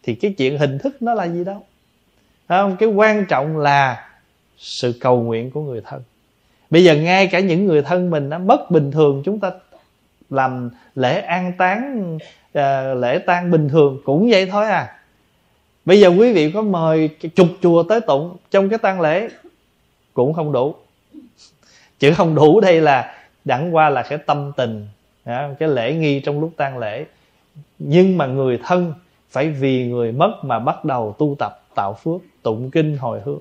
thì 0.02 0.14
cái 0.14 0.34
chuyện 0.38 0.58
hình 0.58 0.78
thức 0.78 1.02
nó 1.02 1.14
là 1.14 1.28
gì 1.28 1.44
đâu. 1.44 1.64
Không? 2.48 2.76
Cái 2.76 2.88
quan 2.88 3.26
trọng 3.26 3.58
là 3.58 4.08
sự 4.58 4.94
cầu 5.00 5.22
nguyện 5.22 5.50
của 5.50 5.62
người 5.62 5.80
thân. 5.84 6.02
Bây 6.70 6.84
giờ 6.84 6.96
ngay 6.96 7.26
cả 7.26 7.40
những 7.40 7.66
người 7.66 7.82
thân 7.82 8.10
mình 8.10 8.28
nó 8.28 8.38
mất 8.38 8.70
bình 8.70 8.90
thường, 8.90 9.22
chúng 9.24 9.40
ta 9.40 9.50
làm 10.32 10.70
lễ 10.94 11.20
an 11.20 11.52
táng 11.58 12.14
uh, 12.58 12.98
lễ 12.98 13.18
tang 13.26 13.50
bình 13.50 13.68
thường 13.68 14.00
cũng 14.04 14.28
vậy 14.30 14.46
thôi 14.46 14.66
à. 14.66 14.98
Bây 15.84 16.00
giờ 16.00 16.08
quý 16.08 16.32
vị 16.32 16.52
có 16.52 16.62
mời 16.62 17.08
chục 17.08 17.48
chùa 17.62 17.82
tới 17.82 18.00
tụng 18.00 18.36
trong 18.50 18.68
cái 18.68 18.78
tang 18.78 19.00
lễ 19.00 19.28
cũng 20.14 20.32
không 20.32 20.52
đủ. 20.52 20.74
Chữ 21.98 22.12
không 22.14 22.34
đủ 22.34 22.60
đây 22.60 22.80
là 22.80 23.14
đẳng 23.44 23.74
qua 23.74 23.90
là 23.90 24.02
cái 24.02 24.18
tâm 24.18 24.52
tình 24.56 24.86
cái 25.58 25.68
lễ 25.68 25.94
nghi 25.94 26.20
trong 26.20 26.40
lúc 26.40 26.50
tang 26.56 26.78
lễ. 26.78 27.04
Nhưng 27.78 28.18
mà 28.18 28.26
người 28.26 28.60
thân 28.64 28.94
phải 29.30 29.48
vì 29.48 29.86
người 29.86 30.12
mất 30.12 30.34
mà 30.42 30.58
bắt 30.58 30.84
đầu 30.84 31.16
tu 31.18 31.36
tập 31.38 31.62
tạo 31.74 31.94
phước 31.94 32.20
tụng 32.42 32.70
kinh 32.70 32.96
hồi 32.96 33.20
hướng. 33.24 33.40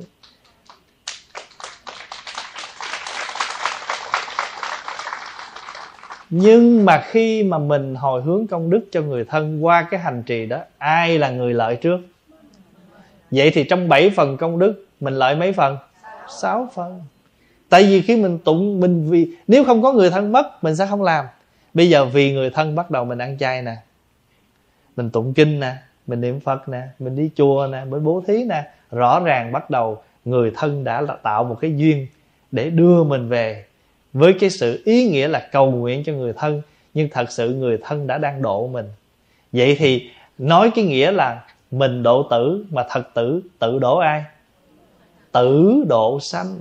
Nhưng 6.33 6.85
mà 6.85 7.03
khi 7.05 7.43
mà 7.43 7.57
mình 7.57 7.95
hồi 7.95 8.21
hướng 8.21 8.47
công 8.47 8.69
đức 8.69 8.81
cho 8.91 9.01
người 9.01 9.25
thân 9.25 9.65
qua 9.65 9.87
cái 9.91 9.99
hành 9.99 10.23
trì 10.23 10.45
đó, 10.45 10.57
ai 10.77 11.17
là 11.17 11.29
người 11.29 11.53
lợi 11.53 11.75
trước? 11.75 11.99
Vậy 13.31 13.51
thì 13.53 13.63
trong 13.63 13.89
7 13.89 14.09
phần 14.09 14.37
công 14.37 14.59
đức, 14.59 14.85
mình 14.99 15.13
lợi 15.13 15.35
mấy 15.35 15.53
phần? 15.53 15.77
6 16.41 16.69
phần. 16.73 17.01
Tại 17.69 17.83
vì 17.83 18.01
khi 18.01 18.17
mình 18.17 18.39
tụng, 18.39 18.79
mình 18.79 19.09
vì, 19.09 19.27
nếu 19.47 19.63
không 19.63 19.81
có 19.81 19.93
người 19.93 20.09
thân 20.09 20.31
mất, 20.31 20.63
mình 20.63 20.75
sẽ 20.75 20.85
không 20.89 21.01
làm. 21.01 21.25
Bây 21.73 21.89
giờ 21.89 22.05
vì 22.05 22.33
người 22.33 22.49
thân 22.49 22.75
bắt 22.75 22.91
đầu 22.91 23.05
mình 23.05 23.17
ăn 23.17 23.37
chay 23.37 23.61
nè, 23.61 23.75
mình 24.95 25.09
tụng 25.09 25.33
kinh 25.33 25.59
nè, 25.59 25.75
mình 26.07 26.21
niệm 26.21 26.39
phật 26.39 26.69
nè, 26.69 26.81
mình 26.99 27.15
đi 27.15 27.29
chùa 27.35 27.67
nè, 27.71 27.85
mình 27.85 28.03
bố 28.03 28.23
thí 28.27 28.43
nè, 28.43 28.63
rõ 28.91 29.19
ràng 29.19 29.51
bắt 29.51 29.69
đầu 29.69 30.03
người 30.25 30.51
thân 30.55 30.83
đã 30.83 31.01
là 31.01 31.15
tạo 31.23 31.43
một 31.43 31.57
cái 31.61 31.77
duyên 31.77 32.07
để 32.51 32.69
đưa 32.69 33.03
mình 33.03 33.29
về 33.29 33.65
với 34.13 34.33
cái 34.33 34.49
sự 34.49 34.81
ý 34.85 35.09
nghĩa 35.09 35.27
là 35.27 35.49
cầu 35.51 35.71
nguyện 35.71 36.03
cho 36.03 36.13
người 36.13 36.33
thân, 36.33 36.61
nhưng 36.93 37.09
thật 37.11 37.31
sự 37.31 37.53
người 37.53 37.77
thân 37.81 38.07
đã 38.07 38.17
đang 38.17 38.41
độ 38.41 38.67
mình. 38.67 38.85
Vậy 39.51 39.75
thì 39.79 40.09
nói 40.37 40.71
cái 40.75 40.85
nghĩa 40.85 41.11
là 41.11 41.43
mình 41.71 42.03
độ 42.03 42.23
tử 42.23 42.65
mà 42.69 42.85
thật 42.89 43.03
tử, 43.13 43.41
tự 43.59 43.79
độ 43.79 43.97
ai? 43.97 44.23
Tử 45.31 45.83
độ 45.87 46.19
sanh. 46.19 46.59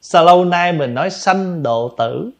Sao 0.00 0.24
lâu 0.24 0.44
nay 0.44 0.72
mình 0.72 0.94
nói 0.94 1.10
sanh 1.10 1.62
độ 1.62 1.94
tử? 1.98 2.30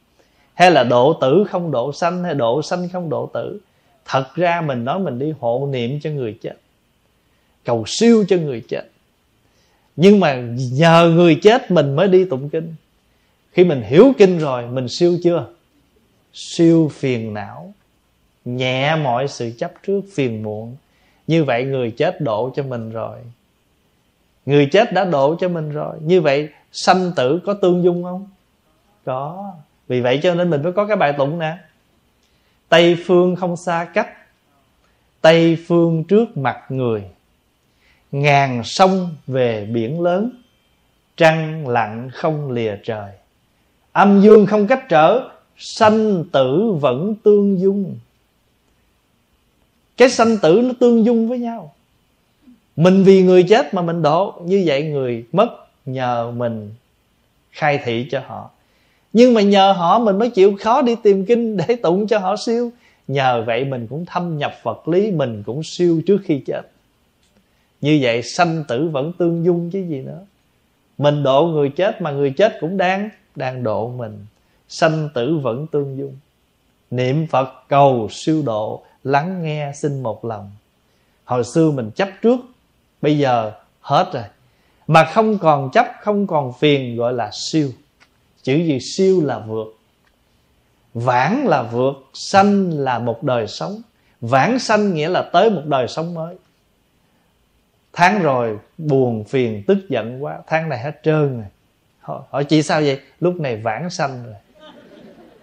Hay 0.55 0.71
là 0.71 0.85
độ 0.85 1.13
tử 1.21 1.45
không 1.49 1.71
độ 1.71 1.93
sanh, 1.93 2.25
hay 2.25 2.35
độ 2.35 2.63
sanh 2.63 2.89
không 2.89 3.11
độ 3.11 3.31
tử? 3.35 3.61
Thật 4.05 4.25
ra 4.35 4.61
mình 4.61 4.85
nói 4.85 4.99
mình 4.99 5.19
đi 5.19 5.35
hộ 5.41 5.69
niệm 5.71 6.01
cho 6.03 6.11
người 6.11 6.39
chết, 6.43 6.55
cầu 7.65 7.85
siêu 7.87 8.25
cho 8.29 8.37
người 8.37 8.65
chết. 8.69 8.85
Nhưng 9.97 10.21
mà 10.21 10.43
nhờ 10.73 11.13
người 11.15 11.39
chết 11.43 11.71
mình 11.71 11.97
mới 11.97 12.09
đi 12.09 12.25
tụng 12.25 12.49
kinh 12.49 12.75
khi 13.57 13.65
mình 13.65 13.83
hiểu 13.83 14.13
kinh 14.19 14.39
rồi, 14.39 14.67
mình 14.67 14.89
siêu 14.89 15.19
chưa? 15.23 15.47
Siêu 16.33 16.91
phiền 16.95 17.35
não. 17.35 17.75
Nhẹ 18.45 18.97
mọi 18.97 19.29
sự 19.29 19.53
chấp 19.59 19.73
trước 19.87 20.01
phiền 20.15 20.43
muộn. 20.43 20.77
Như 21.27 21.45
vậy 21.45 21.65
người 21.65 21.91
chết 21.91 22.21
độ 22.21 22.53
cho 22.57 22.63
mình 22.63 22.91
rồi. 22.91 23.19
Người 24.47 24.67
chết 24.73 24.93
đã 24.93 25.05
độ 25.05 25.37
cho 25.41 25.49
mình 25.49 25.71
rồi. 25.71 25.97
Như 26.01 26.21
vậy 26.21 26.49
sanh 26.73 27.13
tử 27.17 27.41
có 27.47 27.55
tương 27.55 27.85
dung 27.85 28.03
không? 28.03 28.29
Có. 29.05 29.53
Vì 29.89 30.01
vậy 30.01 30.21
cho 30.23 30.35
nên 30.35 30.51
mình 30.51 30.63
mới 30.63 30.73
có 30.73 30.87
cái 30.87 30.97
bài 30.97 31.13
tụng 31.19 31.39
nè. 31.39 31.59
Tây 32.69 32.97
phương 33.07 33.37
không 33.37 33.57
xa 33.57 33.89
cách, 33.95 34.09
tây 35.21 35.59
phương 35.67 36.05
trước 36.05 36.37
mặt 36.37 36.61
người. 36.69 37.05
Ngàn 38.13 38.65
sông 38.65 39.15
về 39.27 39.67
biển 39.67 40.01
lớn, 40.01 40.31
trăng 41.17 41.69
lặng 41.69 42.11
không 42.13 42.51
lìa 42.51 42.77
trời 42.85 43.11
âm 43.97 44.21
dương 44.21 44.47
không 44.47 44.67
cách 44.67 44.89
trở, 44.89 45.29
sanh 45.57 46.25
tử 46.33 46.73
vẫn 46.81 47.15
tương 47.23 47.61
dung. 47.61 47.99
Cái 49.97 50.11
sanh 50.11 50.39
tử 50.43 50.61
nó 50.65 50.73
tương 50.81 51.05
dung 51.05 51.29
với 51.29 51.39
nhau. 51.39 51.75
Mình 52.77 53.05
vì 53.05 53.23
người 53.23 53.43
chết 53.43 53.75
mà 53.75 53.83
mình 53.83 54.03
độ 54.03 54.35
như 54.45 54.63
vậy 54.67 54.83
người 54.83 55.25
mất 55.33 55.49
nhờ 55.87 56.33
mình 56.37 56.71
khai 57.51 57.81
thị 57.85 58.07
cho 58.11 58.21
họ. 58.27 58.51
Nhưng 59.13 59.35
mà 59.35 59.41
nhờ 59.41 59.73
họ 59.73 59.99
mình 59.99 60.19
mới 60.19 60.31
chịu 60.31 60.57
khó 60.61 60.83
đi 60.83 60.97
tìm 61.03 61.25
kinh 61.27 61.57
để 61.57 61.77
tụng 61.77 62.07
cho 62.07 62.19
họ 62.19 62.37
siêu. 62.37 62.73
Nhờ 63.09 63.45
vậy 63.47 63.65
mình 63.65 63.87
cũng 63.87 64.05
thâm 64.07 64.39
nhập 64.39 64.53
vật 64.63 64.89
lý, 64.89 65.11
mình 65.11 65.43
cũng 65.47 65.63
siêu 65.63 66.03
trước 66.07 66.19
khi 66.25 66.43
chết. 66.47 66.63
Như 67.81 67.99
vậy 68.03 68.23
sanh 68.23 68.65
tử 68.69 68.89
vẫn 68.89 69.13
tương 69.19 69.45
dung 69.45 69.71
chứ 69.71 69.79
gì 69.89 70.01
nữa. 70.01 70.27
Mình 70.99 71.23
độ 71.23 71.47
người 71.47 71.69
chết 71.69 72.03
mà 72.03 72.11
người 72.11 72.31
chết 72.31 72.57
cũng 72.61 72.77
đang 72.77 73.11
đang 73.37 73.63
độ 73.63 73.89
mình. 73.89 74.27
Sanh 74.69 75.09
tử 75.15 75.39
vẫn 75.43 75.67
tương 75.67 75.99
dung. 75.99 76.17
Niệm 76.91 77.27
phật 77.27 77.49
cầu 77.69 78.09
siêu 78.11 78.43
độ, 78.47 78.83
lắng 79.05 79.43
nghe 79.43 79.73
xin 79.75 80.03
một 80.03 80.25
lòng. 80.25 80.51
Hồi 81.25 81.45
xưa 81.45 81.71
mình 81.71 81.91
chấp 81.91 82.09
trước, 82.23 82.41
bây 83.03 83.19
giờ 83.19 83.53
hết 83.81 84.11
rồi. 84.13 84.25
Mà 84.87 85.05
không 85.05 85.39
còn 85.39 85.71
chấp, 85.71 85.87
không 86.01 86.27
còn 86.27 86.53
phiền 86.53 86.97
gọi 86.97 87.13
là 87.13 87.31
siêu. 87.33 87.71
Chữ 88.43 88.55
gì 88.55 88.79
siêu 88.81 89.21
là 89.25 89.39
vượt. 89.39 89.77
Vãng 90.95 91.47
là 91.47 91.63
vượt, 91.63 91.95
sanh 92.15 92.79
là 92.79 92.99
một 92.99 93.23
đời 93.23 93.47
sống. 93.47 93.83
Vãng 94.21 94.59
sanh 94.59 94.95
nghĩa 94.95 95.09
là 95.09 95.31
tới 95.33 95.51
một 95.51 95.63
đời 95.65 95.89
sống 95.89 96.15
mới. 96.15 96.37
Tháng 97.93 98.23
rồi 98.23 98.59
buồn 98.79 99.25
phiền, 99.25 99.63
tức 99.67 99.79
giận 99.89 100.25
quá. 100.25 100.39
Tháng 100.47 100.69
này 100.69 100.79
hết 100.79 101.01
trơn 101.03 101.37
rồi 101.37 101.47
hỏi, 102.07 102.23
hỏi 102.31 102.45
chị 102.45 102.63
sao 102.63 102.81
vậy? 102.81 103.01
Lúc 103.21 103.41
này 103.41 103.57
vãng 103.57 103.91
sanh 103.91 104.25
rồi. 104.25 104.35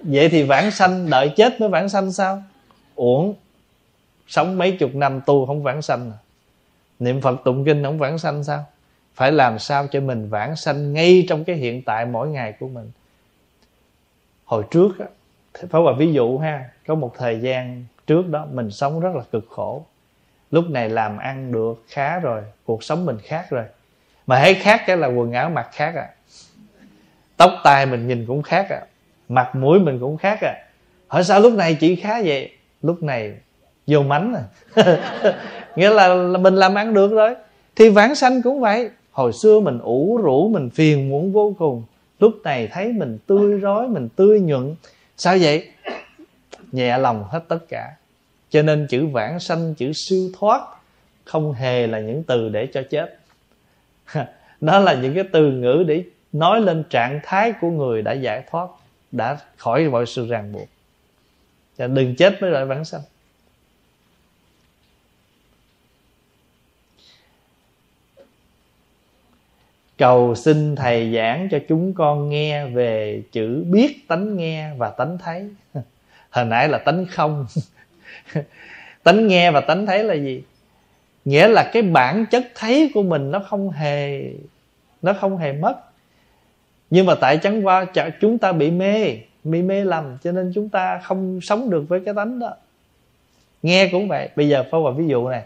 Vậy 0.01 0.29
thì 0.29 0.43
vãng 0.43 0.71
sanh 0.71 1.09
đợi 1.09 1.33
chết 1.35 1.61
mới 1.61 1.69
vãng 1.69 1.89
sanh 1.89 2.11
sao? 2.11 2.43
Uổng 2.95 3.35
sống 4.27 4.57
mấy 4.57 4.71
chục 4.71 4.95
năm 4.95 5.21
tu 5.25 5.45
không 5.45 5.63
vãng 5.63 5.81
sanh 5.81 6.11
à. 6.11 6.17
niệm 6.99 7.21
phật 7.21 7.41
tụng 7.43 7.65
kinh 7.65 7.83
không 7.83 7.97
vãng 7.97 8.17
sanh 8.17 8.43
sao? 8.43 8.65
Phải 9.15 9.31
làm 9.31 9.59
sao 9.59 9.87
cho 9.87 9.99
mình 9.99 10.29
vãng 10.29 10.55
sanh 10.55 10.93
ngay 10.93 11.25
trong 11.29 11.43
cái 11.43 11.55
hiện 11.55 11.81
tại 11.81 12.05
mỗi 12.05 12.27
ngày 12.27 12.53
của 12.59 12.67
mình? 12.67 12.91
Hồi 14.45 14.63
trước 14.71 14.99
á 14.99 15.05
phải 15.69 15.81
là 15.85 15.91
ví 15.97 16.13
dụ 16.13 16.37
ha 16.37 16.69
có 16.87 16.95
một 16.95 17.13
thời 17.17 17.39
gian 17.39 17.85
trước 18.07 18.29
đó 18.29 18.47
mình 18.51 18.71
sống 18.71 18.99
rất 18.99 19.15
là 19.15 19.23
cực 19.31 19.45
khổ. 19.49 19.85
Lúc 20.51 20.69
này 20.69 20.89
làm 20.89 21.17
ăn 21.17 21.51
được 21.51 21.83
khá 21.87 22.19
rồi 22.19 22.41
cuộc 22.65 22.83
sống 22.83 23.05
mình 23.05 23.17
khác 23.23 23.49
rồi. 23.49 23.63
Mà 24.27 24.39
thấy 24.39 24.55
khác 24.55 24.81
cái 24.87 24.97
là 24.97 25.07
quần 25.07 25.31
áo 25.31 25.49
mặc 25.49 25.69
khác 25.71 25.95
à 25.95 26.09
tóc 27.37 27.51
tai 27.63 27.85
mình 27.85 28.07
nhìn 28.07 28.25
cũng 28.25 28.41
khác 28.41 28.69
à. 28.69 28.81
Mặt 29.29 29.55
mũi 29.55 29.79
mình 29.79 29.99
cũng 29.99 30.17
khác 30.17 30.39
à. 30.41 30.53
Hỏi 31.07 31.23
sao 31.23 31.39
lúc 31.39 31.53
này 31.53 31.75
chị 31.75 31.95
khá 31.95 32.21
vậy? 32.21 32.51
Lúc 32.81 33.03
này 33.03 33.33
vô 33.87 34.03
mánh 34.03 34.35
à. 34.35 34.43
Nghĩa 35.75 35.89
là, 35.89 36.07
là 36.07 36.37
mình 36.37 36.55
làm 36.55 36.75
ăn 36.75 36.93
được 36.93 37.11
rồi. 37.11 37.35
Thì 37.75 37.89
vãng 37.89 38.15
sanh 38.15 38.41
cũng 38.41 38.59
vậy. 38.59 38.89
Hồi 39.11 39.33
xưa 39.33 39.59
mình 39.59 39.79
ủ 39.79 40.19
rũ 40.23 40.49
mình 40.49 40.69
phiền 40.69 41.09
muộn 41.09 41.31
vô 41.31 41.55
cùng. 41.59 41.83
Lúc 42.19 42.33
này 42.43 42.67
thấy 42.67 42.93
mình 42.93 43.17
tươi 43.27 43.59
rói 43.59 43.87
mình 43.87 44.09
tươi 44.15 44.39
nhuận. 44.39 44.75
Sao 45.17 45.37
vậy? 45.41 45.67
Nhẹ 46.71 46.97
lòng 46.97 47.23
hết 47.29 47.43
tất 47.47 47.59
cả. 47.69 47.91
Cho 48.49 48.61
nên 48.61 48.87
chữ 48.89 49.07
vãng 49.07 49.39
sanh 49.39 49.75
chữ 49.75 49.91
siêu 49.93 50.29
thoát 50.39 50.61
không 51.23 51.53
hề 51.53 51.87
là 51.87 51.99
những 51.99 52.23
từ 52.23 52.49
để 52.49 52.67
cho 52.73 52.81
chết. 52.89 53.17
Đó 54.61 54.79
là 54.79 54.93
những 54.93 55.15
cái 55.15 55.23
từ 55.31 55.51
ngữ 55.51 55.83
để 55.87 56.03
nói 56.33 56.61
lên 56.61 56.83
trạng 56.89 57.19
thái 57.23 57.53
của 57.61 57.69
người 57.69 58.01
đã 58.01 58.11
giải 58.11 58.43
thoát, 58.51 58.67
đã 59.11 59.37
khỏi 59.57 59.89
mọi 59.89 60.05
sự 60.05 60.27
ràng 60.27 60.51
buộc. 60.51 60.67
Và 61.77 61.87
đừng 61.87 62.15
chết 62.15 62.41
mới 62.41 62.51
lại 62.51 62.65
vãng 62.65 62.85
sanh. 62.85 63.01
Cầu 69.97 70.35
xin 70.35 70.75
thầy 70.75 71.13
giảng 71.15 71.47
cho 71.51 71.59
chúng 71.69 71.93
con 71.93 72.29
nghe 72.29 72.65
về 72.65 73.23
chữ 73.31 73.65
biết 73.67 74.07
tánh 74.07 74.37
nghe 74.37 74.73
và 74.77 74.89
tánh 74.89 75.17
thấy. 75.17 75.49
Hồi 76.29 76.45
nãy 76.45 76.69
là 76.69 76.77
tánh 76.77 77.05
không. 77.05 77.45
Tánh 79.03 79.27
nghe 79.27 79.51
và 79.51 79.61
tánh 79.61 79.85
thấy 79.85 80.03
là 80.03 80.13
gì? 80.13 80.43
Nghĩa 81.25 81.47
là 81.47 81.69
cái 81.73 81.81
bản 81.81 82.25
chất 82.31 82.43
thấy 82.55 82.91
của 82.93 83.03
mình 83.03 83.31
nó 83.31 83.39
không 83.39 83.71
hề, 83.71 84.23
nó 85.01 85.13
không 85.13 85.37
hề 85.37 85.53
mất 85.53 85.92
nhưng 86.93 87.05
mà 87.05 87.15
tại 87.15 87.37
chẳng 87.37 87.65
qua 87.65 87.85
chúng 88.21 88.37
ta 88.37 88.51
bị 88.51 88.71
mê 88.71 89.17
bị 89.43 89.61
mê 89.61 89.83
lầm, 89.83 90.17
cho 90.23 90.31
nên 90.31 90.51
chúng 90.55 90.69
ta 90.69 90.99
không 91.03 91.41
sống 91.41 91.69
được 91.69 91.85
với 91.87 92.01
cái 92.05 92.13
tánh 92.13 92.39
đó. 92.39 92.55
Nghe 93.63 93.89
cũng 93.91 94.07
vậy. 94.07 94.29
Bây 94.35 94.49
giờ 94.49 94.63
phó 94.71 94.79
vào 94.79 94.93
ví 94.93 95.07
dụ 95.07 95.29
này. 95.29 95.43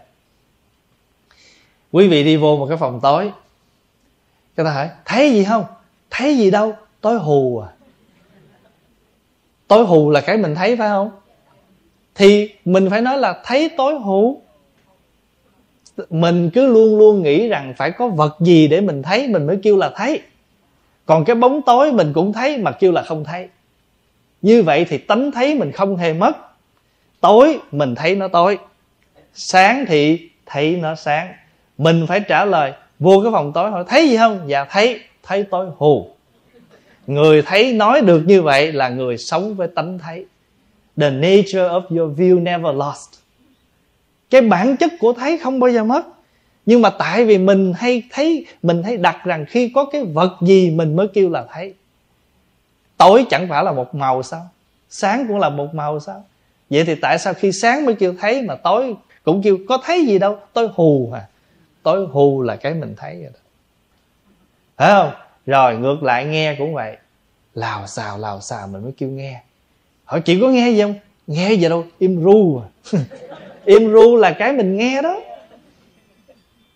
Quý 1.92 2.08
vị 2.08 2.24
đi 2.24 2.36
vô 2.36 2.56
một 2.56 2.66
cái 2.66 2.76
phòng 2.76 3.00
tối. 3.02 3.32
Cái 4.56 4.66
ta 4.66 4.72
hỏi, 4.72 4.88
thấy 5.04 5.32
gì 5.32 5.44
không? 5.44 5.64
Thấy 6.10 6.36
gì 6.36 6.50
đâu? 6.50 6.72
Tối 7.00 7.18
hù 7.18 7.58
à. 7.58 7.68
Tối 9.68 9.86
hù 9.86 10.10
là 10.10 10.20
cái 10.20 10.36
mình 10.36 10.54
thấy, 10.54 10.76
phải 10.76 10.88
không? 10.88 11.10
Thì 12.14 12.54
mình 12.64 12.90
phải 12.90 13.00
nói 13.00 13.18
là 13.18 13.42
thấy 13.44 13.70
tối 13.76 13.94
hù. 13.94 14.42
Mình 16.10 16.50
cứ 16.54 16.66
luôn 16.66 16.98
luôn 16.98 17.22
nghĩ 17.22 17.48
rằng 17.48 17.74
phải 17.76 17.90
có 17.90 18.08
vật 18.08 18.36
gì 18.40 18.68
để 18.68 18.80
mình 18.80 19.02
thấy, 19.02 19.28
mình 19.28 19.46
mới 19.46 19.58
kêu 19.62 19.76
là 19.76 19.90
thấy 19.96 20.22
còn 21.08 21.24
cái 21.24 21.36
bóng 21.36 21.62
tối 21.62 21.92
mình 21.92 22.12
cũng 22.12 22.32
thấy 22.32 22.58
mà 22.58 22.70
kêu 22.70 22.92
là 22.92 23.02
không 23.02 23.24
thấy. 23.24 23.48
Như 24.42 24.62
vậy 24.62 24.86
thì 24.88 24.98
tánh 24.98 25.32
thấy 25.32 25.54
mình 25.54 25.72
không 25.72 25.96
hề 25.96 26.12
mất. 26.12 26.36
Tối 27.20 27.58
mình 27.72 27.94
thấy 27.94 28.16
nó 28.16 28.28
tối. 28.28 28.58
Sáng 29.34 29.84
thì 29.88 30.30
thấy 30.46 30.76
nó 30.76 30.94
sáng. 30.94 31.32
Mình 31.78 32.06
phải 32.08 32.20
trả 32.20 32.44
lời, 32.44 32.72
vô 32.98 33.20
cái 33.22 33.32
phòng 33.32 33.52
tối 33.52 33.70
hỏi, 33.70 33.84
thấy 33.88 34.08
gì 34.08 34.16
không? 34.16 34.40
Dạ 34.46 34.64
thấy 34.64 35.00
thấy 35.22 35.42
tối 35.42 35.66
hù. 35.76 36.10
Người 37.06 37.42
thấy 37.42 37.72
nói 37.72 38.00
được 38.00 38.22
như 38.26 38.42
vậy 38.42 38.72
là 38.72 38.88
người 38.88 39.18
sống 39.18 39.54
với 39.54 39.68
tánh 39.68 39.98
thấy. 39.98 40.26
The 40.96 41.10
nature 41.10 41.68
of 41.68 41.82
your 41.98 42.20
view 42.20 42.42
never 42.42 42.76
lost. 42.76 43.08
Cái 44.30 44.40
bản 44.40 44.76
chất 44.76 44.92
của 45.00 45.12
thấy 45.12 45.38
không 45.38 45.60
bao 45.60 45.70
giờ 45.70 45.84
mất 45.84 46.06
nhưng 46.68 46.82
mà 46.82 46.90
tại 46.90 47.24
vì 47.24 47.38
mình 47.38 47.72
hay 47.76 48.02
thấy, 48.10 48.46
mình 48.62 48.82
hay 48.82 48.96
đặt 48.96 49.24
rằng 49.24 49.44
khi 49.48 49.72
có 49.74 49.84
cái 49.84 50.04
vật 50.04 50.36
gì 50.40 50.70
mình 50.70 50.96
mới 50.96 51.08
kêu 51.08 51.30
là 51.30 51.44
thấy. 51.52 51.74
Tối 52.96 53.26
chẳng 53.30 53.46
phải 53.48 53.64
là 53.64 53.72
một 53.72 53.94
màu 53.94 54.22
sao? 54.22 54.48
Sáng 54.90 55.24
cũng 55.28 55.38
là 55.38 55.48
một 55.48 55.74
màu 55.74 56.00
sao? 56.00 56.24
Vậy 56.70 56.84
thì 56.84 56.94
tại 56.94 57.18
sao 57.18 57.34
khi 57.34 57.52
sáng 57.52 57.86
mới 57.86 57.94
kêu 57.94 58.14
thấy 58.20 58.42
mà 58.42 58.54
tối 58.54 58.94
cũng 59.24 59.42
kêu 59.42 59.58
có 59.68 59.78
thấy 59.84 60.06
gì 60.06 60.18
đâu? 60.18 60.38
Tối 60.52 60.68
hù 60.74 61.10
à. 61.14 61.26
Tối 61.82 62.06
hù 62.06 62.42
là 62.42 62.56
cái 62.56 62.74
mình 62.74 62.94
thấy 62.96 63.14
rồi 63.14 63.30
đó. 63.34 63.40
Phải 64.76 64.90
không? 64.90 65.12
Rồi, 65.46 65.76
ngược 65.76 66.02
lại 66.02 66.24
nghe 66.24 66.54
cũng 66.58 66.74
vậy. 66.74 66.96
Lào 67.54 67.86
xào 67.86 68.18
lào 68.18 68.40
xào 68.40 68.66
mình 68.66 68.82
mới 68.82 68.92
kêu 68.96 69.08
nghe. 69.08 69.40
Hỏi, 70.04 70.20
chị 70.20 70.40
có 70.40 70.48
nghe 70.48 70.70
gì 70.70 70.82
không? 70.82 70.94
Nghe 71.26 71.52
gì 71.52 71.68
đâu, 71.68 71.84
im 71.98 72.24
ru 72.24 72.60
à. 72.60 72.66
Im 73.64 73.92
ru 73.92 74.16
là 74.16 74.30
cái 74.38 74.52
mình 74.52 74.76
nghe 74.76 75.02
đó 75.02 75.20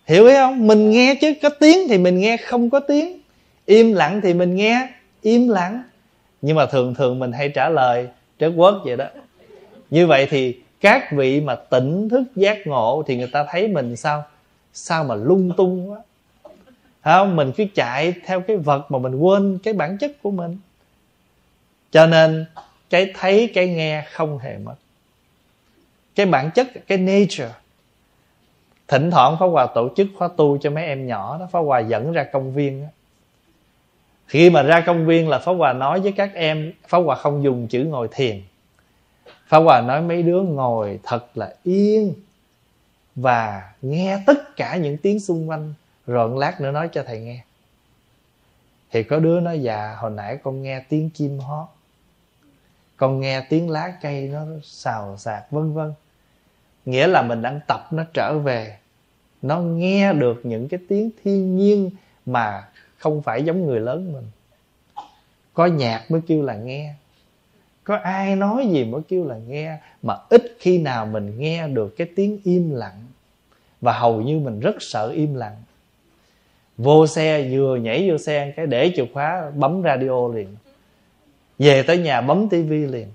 hiểu 0.05 0.27
ý 0.27 0.33
không? 0.35 0.67
Mình 0.67 0.89
nghe 0.89 1.15
chứ, 1.21 1.33
có 1.41 1.49
tiếng 1.49 1.87
thì 1.87 1.97
mình 1.97 2.19
nghe, 2.19 2.37
không 2.37 2.69
có 2.69 2.79
tiếng. 2.79 3.19
Im 3.65 3.93
lặng 3.93 4.21
thì 4.23 4.33
mình 4.33 4.55
nghe, 4.55 4.87
im 5.21 5.49
lặng. 5.49 5.83
Nhưng 6.41 6.55
mà 6.55 6.65
thường 6.65 6.95
thường 6.95 7.19
mình 7.19 7.31
hay 7.31 7.49
trả 7.49 7.69
lời 7.69 8.07
trớ 8.39 8.51
quất 8.57 8.73
vậy 8.83 8.97
đó. 8.97 9.05
Như 9.89 10.07
vậy 10.07 10.27
thì 10.29 10.57
các 10.81 11.11
vị 11.11 11.41
mà 11.41 11.55
tỉnh 11.55 12.09
thức 12.09 12.23
giác 12.35 12.67
ngộ 12.67 13.03
thì 13.07 13.17
người 13.17 13.29
ta 13.31 13.45
thấy 13.49 13.67
mình 13.67 13.95
sao? 13.95 14.23
Sao 14.73 15.03
mà 15.03 15.15
lung 15.15 15.51
tung 15.57 15.91
quá? 15.91 15.99
Không? 17.03 17.35
Mình 17.35 17.51
cứ 17.57 17.65
chạy 17.75 18.13
theo 18.25 18.41
cái 18.41 18.57
vật 18.57 18.91
mà 18.91 18.99
mình 18.99 19.15
quên 19.15 19.59
cái 19.63 19.73
bản 19.73 19.97
chất 19.97 20.11
của 20.21 20.31
mình. 20.31 20.57
Cho 21.91 22.05
nên 22.05 22.45
cái 22.89 23.11
thấy, 23.19 23.51
cái 23.53 23.67
nghe 23.67 24.03
không 24.11 24.39
hề 24.39 24.57
mất. 24.57 24.75
Cái 26.15 26.25
bản 26.25 26.51
chất, 26.51 26.67
cái 26.87 26.97
nature 26.97 27.49
thỉnh 28.87 29.11
thoảng 29.11 29.35
Pháp 29.39 29.45
Hòa 29.45 29.67
tổ 29.75 29.89
chức 29.95 30.07
khóa 30.17 30.29
tu 30.37 30.57
cho 30.57 30.69
mấy 30.69 30.85
em 30.85 31.07
nhỏ 31.07 31.37
đó. 31.37 31.47
Pháp 31.51 31.59
Hòa 31.59 31.79
dẫn 31.79 32.11
ra 32.11 32.23
công 32.23 32.53
viên 32.53 32.81
đó. 32.81 32.87
khi 34.27 34.49
mà 34.49 34.63
ra 34.63 34.83
công 34.85 35.05
viên 35.05 35.29
là 35.29 35.39
Pháp 35.39 35.53
Hòa 35.53 35.73
nói 35.73 35.99
với 35.99 36.11
các 36.11 36.33
em, 36.33 36.73
Pháp 36.87 36.99
Hòa 36.99 37.15
không 37.15 37.43
dùng 37.43 37.67
chữ 37.67 37.83
ngồi 37.83 38.07
thiền. 38.11 38.41
Pháp 39.47 39.59
Hòa 39.59 39.81
nói 39.81 40.01
mấy 40.01 40.23
đứa 40.23 40.41
ngồi 40.41 40.99
thật 41.03 41.25
là 41.35 41.55
yên 41.63 42.13
và 43.15 43.71
nghe 43.81 44.19
tất 44.25 44.55
cả 44.55 44.77
những 44.77 44.97
tiếng 44.97 45.19
xung 45.19 45.49
quanh, 45.49 45.73
rồi 46.07 46.39
lát 46.39 46.61
nữa 46.61 46.71
nói 46.71 46.89
cho 46.91 47.03
thầy 47.03 47.19
nghe. 47.19 47.43
Thì 48.91 49.03
có 49.03 49.19
đứa 49.19 49.39
nói 49.39 49.61
dạ 49.61 49.95
hồi 49.99 50.11
nãy 50.11 50.37
con 50.43 50.63
nghe 50.63 50.79
tiếng 50.89 51.09
chim 51.09 51.39
hót, 51.39 51.67
con 52.97 53.19
nghe 53.19 53.41
tiếng 53.49 53.69
lá 53.69 53.93
cây 54.01 54.29
nó 54.33 54.45
xào 54.63 55.17
xạc, 55.17 55.51
vân 55.51 55.73
vân 55.73 55.93
nghĩa 56.85 57.07
là 57.07 57.21
mình 57.21 57.41
đang 57.41 57.59
tập 57.67 57.87
nó 57.91 58.03
trở 58.13 58.39
về. 58.39 58.77
Nó 59.41 59.59
nghe 59.59 60.13
được 60.13 60.41
những 60.43 60.67
cái 60.67 60.79
tiếng 60.89 61.09
thiên 61.23 61.57
nhiên 61.57 61.89
mà 62.25 62.67
không 62.97 63.21
phải 63.21 63.43
giống 63.43 63.65
người 63.65 63.79
lớn 63.79 64.13
mình. 64.13 64.25
Có 65.53 65.65
nhạc 65.65 66.11
mới 66.11 66.21
kêu 66.27 66.41
là 66.41 66.55
nghe. 66.55 66.93
Có 67.83 67.95
ai 67.95 68.35
nói 68.35 68.67
gì 68.71 68.85
mới 68.85 69.01
kêu 69.09 69.25
là 69.25 69.37
nghe, 69.47 69.77
mà 70.01 70.15
ít 70.29 70.57
khi 70.59 70.77
nào 70.77 71.05
mình 71.05 71.39
nghe 71.39 71.67
được 71.67 71.97
cái 71.97 72.07
tiếng 72.15 72.39
im 72.43 72.75
lặng. 72.75 73.05
Và 73.81 73.93
hầu 73.93 74.21
như 74.21 74.39
mình 74.39 74.59
rất 74.59 74.75
sợ 74.79 75.09
im 75.09 75.35
lặng. 75.35 75.55
Vô 76.77 77.07
xe, 77.07 77.49
vừa 77.51 77.75
nhảy 77.75 78.09
vô 78.09 78.17
xe, 78.17 78.53
cái 78.55 78.67
để 78.67 78.91
chìa 78.95 79.05
khóa, 79.13 79.51
bấm 79.55 79.81
radio 79.83 80.27
liền. 80.33 80.47
Về 81.59 81.83
tới 81.83 81.97
nhà, 81.97 82.21
bấm 82.21 82.49
tivi 82.49 82.85
liền 82.85 83.07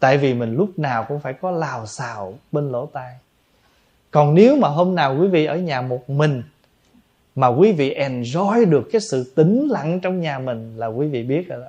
tại 0.00 0.18
vì 0.18 0.34
mình 0.34 0.54
lúc 0.54 0.78
nào 0.78 1.04
cũng 1.08 1.20
phải 1.20 1.32
có 1.32 1.50
lào 1.50 1.86
xào 1.86 2.34
bên 2.52 2.72
lỗ 2.72 2.86
tai. 2.86 3.14
Còn 4.10 4.34
nếu 4.34 4.56
mà 4.56 4.68
hôm 4.68 4.94
nào 4.94 5.16
quý 5.20 5.28
vị 5.28 5.44
ở 5.44 5.56
nhà 5.56 5.82
một 5.82 6.10
mình, 6.10 6.42
mà 7.34 7.48
quý 7.48 7.72
vị 7.72 7.94
enjoy 7.94 8.70
được 8.70 8.88
cái 8.92 9.00
sự 9.00 9.32
tĩnh 9.36 9.68
lặng 9.68 10.00
trong 10.00 10.20
nhà 10.20 10.38
mình 10.38 10.76
là 10.76 10.86
quý 10.86 11.06
vị 11.06 11.22
biết 11.22 11.48
rồi 11.48 11.60
đó. 11.60 11.68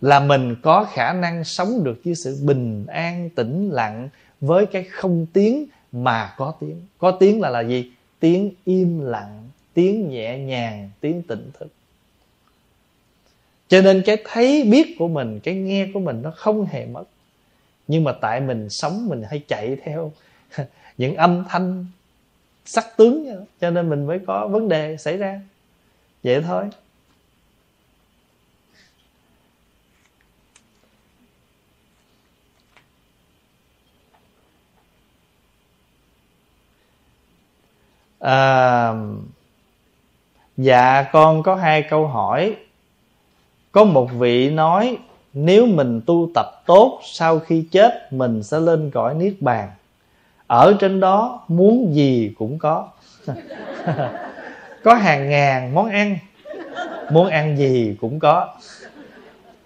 Là 0.00 0.20
mình 0.20 0.56
có 0.62 0.86
khả 0.92 1.12
năng 1.12 1.44
sống 1.44 1.84
được 1.84 2.00
với 2.04 2.14
sự 2.14 2.38
bình 2.42 2.86
an, 2.86 3.30
tĩnh 3.30 3.70
lặng 3.70 4.08
với 4.40 4.66
cái 4.66 4.84
không 4.84 5.26
tiếng 5.32 5.66
mà 5.92 6.34
có 6.36 6.54
tiếng. 6.60 6.82
Có 6.98 7.10
tiếng 7.10 7.40
là 7.40 7.50
là 7.50 7.60
gì? 7.60 7.92
Tiếng 8.20 8.50
im 8.64 9.00
lặng, 9.00 9.48
tiếng 9.74 10.08
nhẹ 10.08 10.38
nhàng, 10.38 10.90
tiếng 11.00 11.22
tỉnh 11.22 11.50
thức. 11.58 11.68
Cho 13.68 13.80
nên 13.80 14.02
cái 14.06 14.16
thấy 14.24 14.64
biết 14.64 14.96
của 14.98 15.08
mình, 15.08 15.40
cái 15.40 15.54
nghe 15.54 15.88
của 15.94 16.00
mình 16.00 16.22
nó 16.22 16.32
không 16.36 16.66
hề 16.66 16.86
mất 16.86 17.04
nhưng 17.88 18.04
mà 18.04 18.12
tại 18.12 18.40
mình 18.40 18.70
sống 18.70 19.08
mình 19.08 19.22
hay 19.30 19.42
chạy 19.48 19.76
theo 19.84 20.12
những 20.98 21.14
âm 21.16 21.44
thanh 21.48 21.86
sắc 22.64 22.96
tướng 22.96 23.44
cho 23.60 23.70
nên 23.70 23.90
mình 23.90 24.06
mới 24.06 24.20
có 24.26 24.48
vấn 24.48 24.68
đề 24.68 24.96
xảy 24.96 25.16
ra. 25.16 25.40
Vậy 26.22 26.42
thôi. 26.42 26.64
À, 38.18 38.92
dạ 40.56 41.02
con 41.12 41.42
có 41.42 41.54
hai 41.54 41.82
câu 41.82 42.06
hỏi. 42.06 42.56
Có 43.72 43.84
một 43.84 44.10
vị 44.18 44.50
nói 44.50 44.98
nếu 45.34 45.66
mình 45.66 46.00
tu 46.06 46.30
tập 46.34 46.46
tốt, 46.66 47.00
sau 47.02 47.38
khi 47.38 47.64
chết 47.70 48.12
mình 48.12 48.42
sẽ 48.42 48.60
lên 48.60 48.90
cõi 48.90 49.14
niết 49.14 49.34
bàn. 49.40 49.70
Ở 50.46 50.76
trên 50.80 51.00
đó 51.00 51.44
muốn 51.48 51.94
gì 51.94 52.32
cũng 52.38 52.58
có. 52.58 52.88
Có 54.84 54.94
hàng 54.94 55.30
ngàn 55.30 55.74
món 55.74 55.88
ăn. 55.88 56.18
Muốn 57.10 57.28
ăn 57.28 57.56
gì 57.56 57.96
cũng 58.00 58.18
có. 58.18 58.54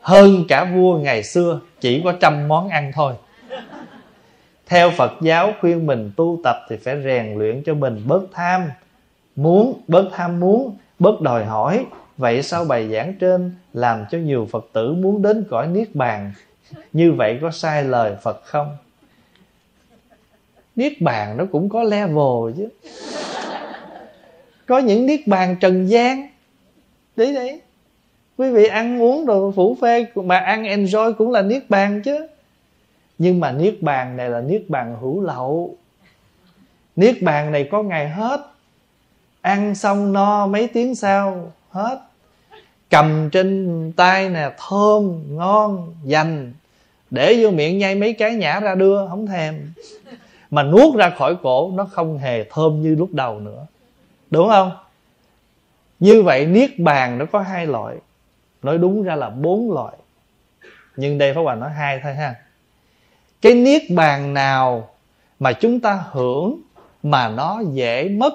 Hơn 0.01 0.45
cả 0.49 0.65
vua 0.65 0.99
ngày 0.99 1.23
xưa, 1.23 1.61
chỉ 1.81 2.01
có 2.05 2.13
trăm 2.21 2.49
món 2.49 2.69
ăn 2.69 2.93
thôi. 2.95 3.15
Theo 4.67 4.91
phật 4.91 5.13
giáo 5.21 5.53
khuyên 5.61 5.87
mình 5.87 6.13
tu 6.17 6.41
tập 6.45 6.57
thì 6.69 6.77
phải 6.77 7.03
rèn 7.05 7.39
luyện 7.39 7.63
cho 7.67 7.75
mình 7.75 8.03
bớt 8.07 8.23
tham 8.33 8.71
muốn, 9.37 9.81
bớt 9.89 10.09
tham 10.13 10.41
muốn, 10.41 10.77
bớt 10.99 11.21
đòi 11.21 11.45
hỏi 11.45 11.87
vậy 12.19 12.43
sao 12.43 12.65
bài 12.65 12.89
giảng 12.93 13.15
trên 13.21 13.55
làm 13.73 14.05
cho 14.11 14.19
nhiều 14.19 14.49
phật 14.51 14.67
tử 14.73 14.93
muốn 14.93 15.23
đến 15.23 15.45
cõi 15.51 15.67
niết 15.67 15.95
bàn. 15.95 16.33
Như 16.93 17.13
vậy 17.13 17.39
có 17.43 17.51
sai 17.51 17.85
lời 17.85 18.17
phật 18.23 18.43
không? 18.45 18.77
Niết 20.77 21.01
bàn 21.01 21.37
nó 21.37 21.45
cũng 21.53 21.69
có 21.69 21.83
level 21.83 22.53
chứ. 22.57 22.69
Có 24.67 24.79
những 24.79 25.07
niết 25.07 25.21
bàn 25.27 25.57
trần 25.61 25.87
gian. 25.87 26.29
Đấy 27.17 27.35
đấy. 27.35 27.61
Quý 28.37 28.51
vị 28.51 28.67
ăn 28.67 29.03
uống 29.03 29.27
đồ 29.27 29.53
phủ 29.57 29.77
phê 29.81 30.07
mà 30.15 30.39
ăn 30.39 30.65
enjoy 30.65 31.13
cũng 31.13 31.31
là 31.31 31.43
niết 31.43 31.71
bàn 31.71 32.03
chứ. 32.03 32.27
Nhưng 33.19 33.41
mà 33.41 33.53
niết 33.53 33.83
bàn 33.83 34.17
này 34.17 34.31
là 34.31 34.41
niết 34.41 34.63
bàn 34.69 34.97
hữu 35.01 35.21
lậu. 35.21 35.77
Niết 36.97 37.23
bàn 37.23 37.53
này 37.53 37.69
có 37.71 37.83
ngày 37.83 38.09
hết. 38.09 38.41
Ăn 39.41 39.75
xong 39.75 40.13
no 40.13 40.47
mấy 40.47 40.69
tiếng 40.69 40.95
sau, 40.95 41.53
hết 41.71 41.99
cầm 42.91 43.31
trên 43.31 43.93
tay 43.97 44.29
nè, 44.29 44.51
thơm, 44.69 45.23
ngon, 45.37 45.95
dành. 46.05 46.53
Để 47.11 47.39
vô 47.43 47.51
miệng 47.51 47.79
nhai 47.79 47.95
mấy 47.95 48.13
cái 48.13 48.35
nhả 48.35 48.61
ra 48.61 48.75
đưa, 48.75 49.07
không 49.09 49.27
thèm. 49.27 49.73
Mà 50.51 50.63
nuốt 50.63 50.95
ra 50.95 51.11
khỏi 51.11 51.37
cổ, 51.43 51.71
nó 51.75 51.85
không 51.85 52.19
hề 52.19 52.45
thơm 52.45 52.83
như 52.83 52.95
lúc 52.95 53.09
đầu 53.13 53.41
nữa. 53.41 53.67
Đúng 54.31 54.49
không? 54.49 54.71
Như 56.01 56.23
vậy 56.23 56.47
niết 56.47 56.79
bàn 56.79 57.19
nó 57.19 57.25
có 57.25 57.41
hai 57.41 57.67
loại. 57.67 57.97
Nói 58.63 58.79
đúng 58.79 59.03
ra 59.03 59.15
là 59.15 59.31
bốn 59.31 59.73
loại. 59.73 59.97
Nhưng 60.97 61.19
đây 61.19 61.35
pháp 61.35 61.41
hòa 61.41 61.55
nói 61.55 61.71
hai 61.71 62.01
thôi 62.03 62.15
ha. 62.15 62.35
Cái 63.43 63.55
niết 63.55 63.83
bàn 63.91 64.35
nào 64.35 64.89
mà 65.39 65.53
chúng 65.53 65.81
ta 65.81 66.05
hưởng 66.11 66.61
mà 67.03 67.29
nó 67.29 67.63
dễ 67.73 68.09
mất 68.09 68.35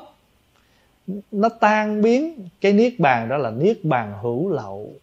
nó 1.31 1.49
tan 1.49 2.01
biến 2.01 2.47
cái 2.61 2.73
niết 2.73 2.99
bàn 2.99 3.29
đó 3.29 3.37
là 3.37 3.51
niết 3.51 3.77
bàn 3.83 4.13
hữu 4.21 4.49
lậu. 4.49 4.93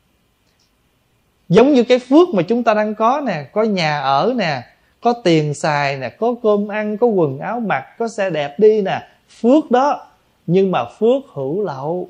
Giống 1.48 1.72
như 1.72 1.84
cái 1.84 1.98
phước 1.98 2.28
mà 2.28 2.42
chúng 2.42 2.62
ta 2.62 2.74
đang 2.74 2.94
có 2.94 3.22
nè, 3.26 3.46
có 3.53 3.62
nhà 3.62 4.01
ở 4.01 4.32
nè, 4.36 4.62
có 5.01 5.12
tiền 5.12 5.55
xài 5.55 5.96
nè, 5.96 6.09
có 6.09 6.34
cơm 6.42 6.68
ăn, 6.68 6.96
có 6.96 7.07
quần 7.07 7.38
áo 7.38 7.61
mặc, 7.61 7.84
có 7.98 8.09
xe 8.09 8.30
đẹp 8.30 8.59
đi 8.59 8.82
nè, 8.82 9.09
phước 9.40 9.70
đó. 9.70 10.07
Nhưng 10.46 10.70
mà 10.70 10.84
phước 10.84 11.22
hữu 11.32 11.64
lậu. 11.64 12.09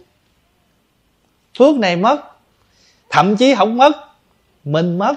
Phước 1.58 1.76
này 1.76 1.96
mất, 1.96 2.20
thậm 3.10 3.36
chí 3.36 3.54
không 3.54 3.76
mất, 3.76 3.92
mình 4.64 4.98
mất. 4.98 5.14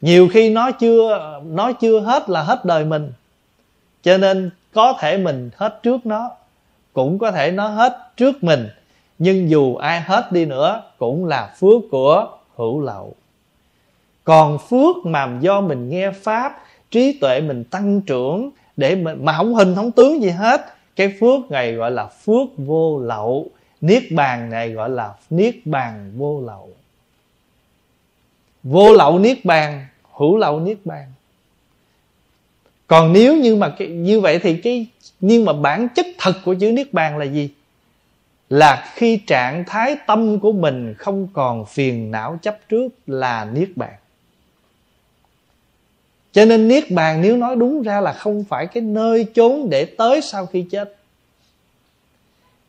Nhiều 0.00 0.28
khi 0.32 0.50
nó 0.50 0.70
chưa 0.70 1.40
nó 1.44 1.72
chưa 1.72 2.00
hết 2.00 2.28
là 2.28 2.42
hết 2.42 2.64
đời 2.64 2.84
mình. 2.84 3.12
Cho 4.02 4.18
nên 4.18 4.50
có 4.72 4.94
thể 5.00 5.16
mình 5.16 5.50
hết 5.56 5.80
trước 5.82 6.06
nó 6.06 6.30
cũng 6.94 7.18
có 7.18 7.30
thể 7.30 7.50
nó 7.50 7.68
hết 7.68 7.98
trước 8.16 8.44
mình 8.44 8.68
nhưng 9.18 9.50
dù 9.50 9.76
ai 9.76 10.00
hết 10.00 10.32
đi 10.32 10.44
nữa 10.44 10.82
cũng 10.98 11.26
là 11.26 11.54
phước 11.58 11.82
của 11.90 12.28
hữu 12.56 12.80
lậu. 12.80 13.14
Còn 14.24 14.58
phước 14.58 14.96
mà 15.04 15.38
do 15.40 15.60
mình 15.60 15.88
nghe 15.88 16.10
pháp 16.10 16.64
trí 16.90 17.18
tuệ 17.20 17.40
mình 17.40 17.64
tăng 17.64 18.00
trưởng 18.00 18.50
để 18.76 18.94
mình, 18.94 19.24
mà 19.24 19.32
không 19.36 19.54
hình 19.54 19.74
không 19.74 19.92
tướng 19.92 20.22
gì 20.22 20.30
hết 20.30 20.60
cái 20.96 21.14
phước 21.20 21.50
này 21.50 21.72
gọi 21.72 21.90
là 21.90 22.06
phước 22.06 22.48
vô 22.56 22.98
lậu. 22.98 23.46
Niết 23.80 24.02
bàn 24.10 24.50
này 24.50 24.70
gọi 24.70 24.90
là 24.90 25.14
niết 25.30 25.54
bàn 25.64 26.12
vô 26.16 26.40
lậu. 26.40 26.68
Vô 28.62 28.92
lậu 28.92 29.18
niết 29.18 29.44
bàn 29.44 29.86
hữu 30.12 30.36
lậu 30.36 30.60
niết 30.60 30.78
bàn 30.84 31.12
còn 32.86 33.12
nếu 33.12 33.36
như 33.36 33.56
mà 33.56 33.68
cái, 33.78 33.88
như 33.88 34.20
vậy 34.20 34.38
thì 34.38 34.56
cái 34.56 34.86
nhưng 35.20 35.44
mà 35.44 35.52
bản 35.52 35.88
chất 35.88 36.06
thật 36.18 36.32
của 36.44 36.54
chữ 36.54 36.72
niết 36.72 36.92
bàn 36.92 37.18
là 37.18 37.24
gì? 37.24 37.50
Là 38.50 38.92
khi 38.94 39.16
trạng 39.16 39.64
thái 39.64 39.96
tâm 40.06 40.38
của 40.38 40.52
mình 40.52 40.94
không 40.98 41.28
còn 41.32 41.66
phiền 41.66 42.10
não 42.10 42.38
chấp 42.42 42.58
trước 42.68 42.88
là 43.06 43.44
niết 43.44 43.68
bàn. 43.76 43.92
Cho 46.32 46.44
nên 46.44 46.68
niết 46.68 46.90
bàn 46.90 47.22
nếu 47.22 47.36
nói 47.36 47.56
đúng 47.56 47.82
ra 47.82 48.00
là 48.00 48.12
không 48.12 48.44
phải 48.44 48.66
cái 48.66 48.82
nơi 48.82 49.26
chốn 49.34 49.70
để 49.70 49.84
tới 49.84 50.20
sau 50.22 50.46
khi 50.46 50.66
chết. 50.70 50.96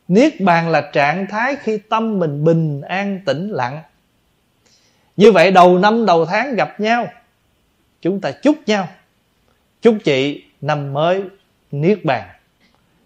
Niết 0.08 0.40
bàn 0.40 0.68
là 0.68 0.90
trạng 0.92 1.26
thái 1.26 1.56
khi 1.56 1.78
tâm 1.78 2.18
mình 2.18 2.44
bình 2.44 2.80
an 2.80 3.20
tĩnh 3.26 3.48
lặng. 3.50 3.82
Như 5.16 5.32
vậy 5.32 5.50
đầu 5.50 5.78
năm 5.78 6.06
đầu 6.06 6.26
tháng 6.26 6.54
gặp 6.54 6.80
nhau 6.80 7.08
chúng 8.02 8.20
ta 8.20 8.30
chúc 8.30 8.56
nhau 8.66 8.88
chúc 9.86 9.96
chị 10.04 10.42
năm 10.60 10.92
mới 10.92 11.22
niết 11.72 12.04
bàn. 12.04 12.28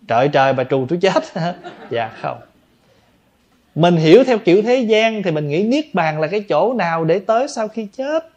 Trời 0.09 0.28
trời, 0.28 0.53
bà 0.53 0.64
trù 0.64 0.87
tôi 0.89 0.99
chết. 1.03 1.24
Dạ 1.91 2.11
không. 2.22 2.39
Mình 3.74 3.97
hiểu 3.97 4.24
theo 4.24 4.39
kiểu 4.39 4.62
thế 4.62 4.76
gian 4.76 5.22
thì 5.22 5.31
mình 5.31 5.49
nghĩ 5.49 5.62
niết 5.62 5.95
bàn 5.95 6.20
là 6.20 6.26
cái 6.26 6.41
chỗ 6.41 6.72
nào 6.72 7.05
để 7.05 7.18
tới 7.18 7.49
sau 7.49 7.68
khi 7.68 7.87
chết. 7.97 8.28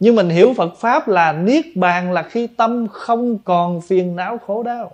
Nhưng 0.00 0.16
mình 0.16 0.28
hiểu 0.28 0.54
phật 0.56 0.76
pháp 0.80 1.08
là 1.08 1.32
niết 1.32 1.64
bàn 1.74 2.12
là 2.12 2.22
khi 2.22 2.46
tâm 2.46 2.88
không 2.88 3.38
còn 3.38 3.80
phiền 3.80 4.16
não 4.16 4.38
khổ 4.46 4.62
đau. 4.62 4.92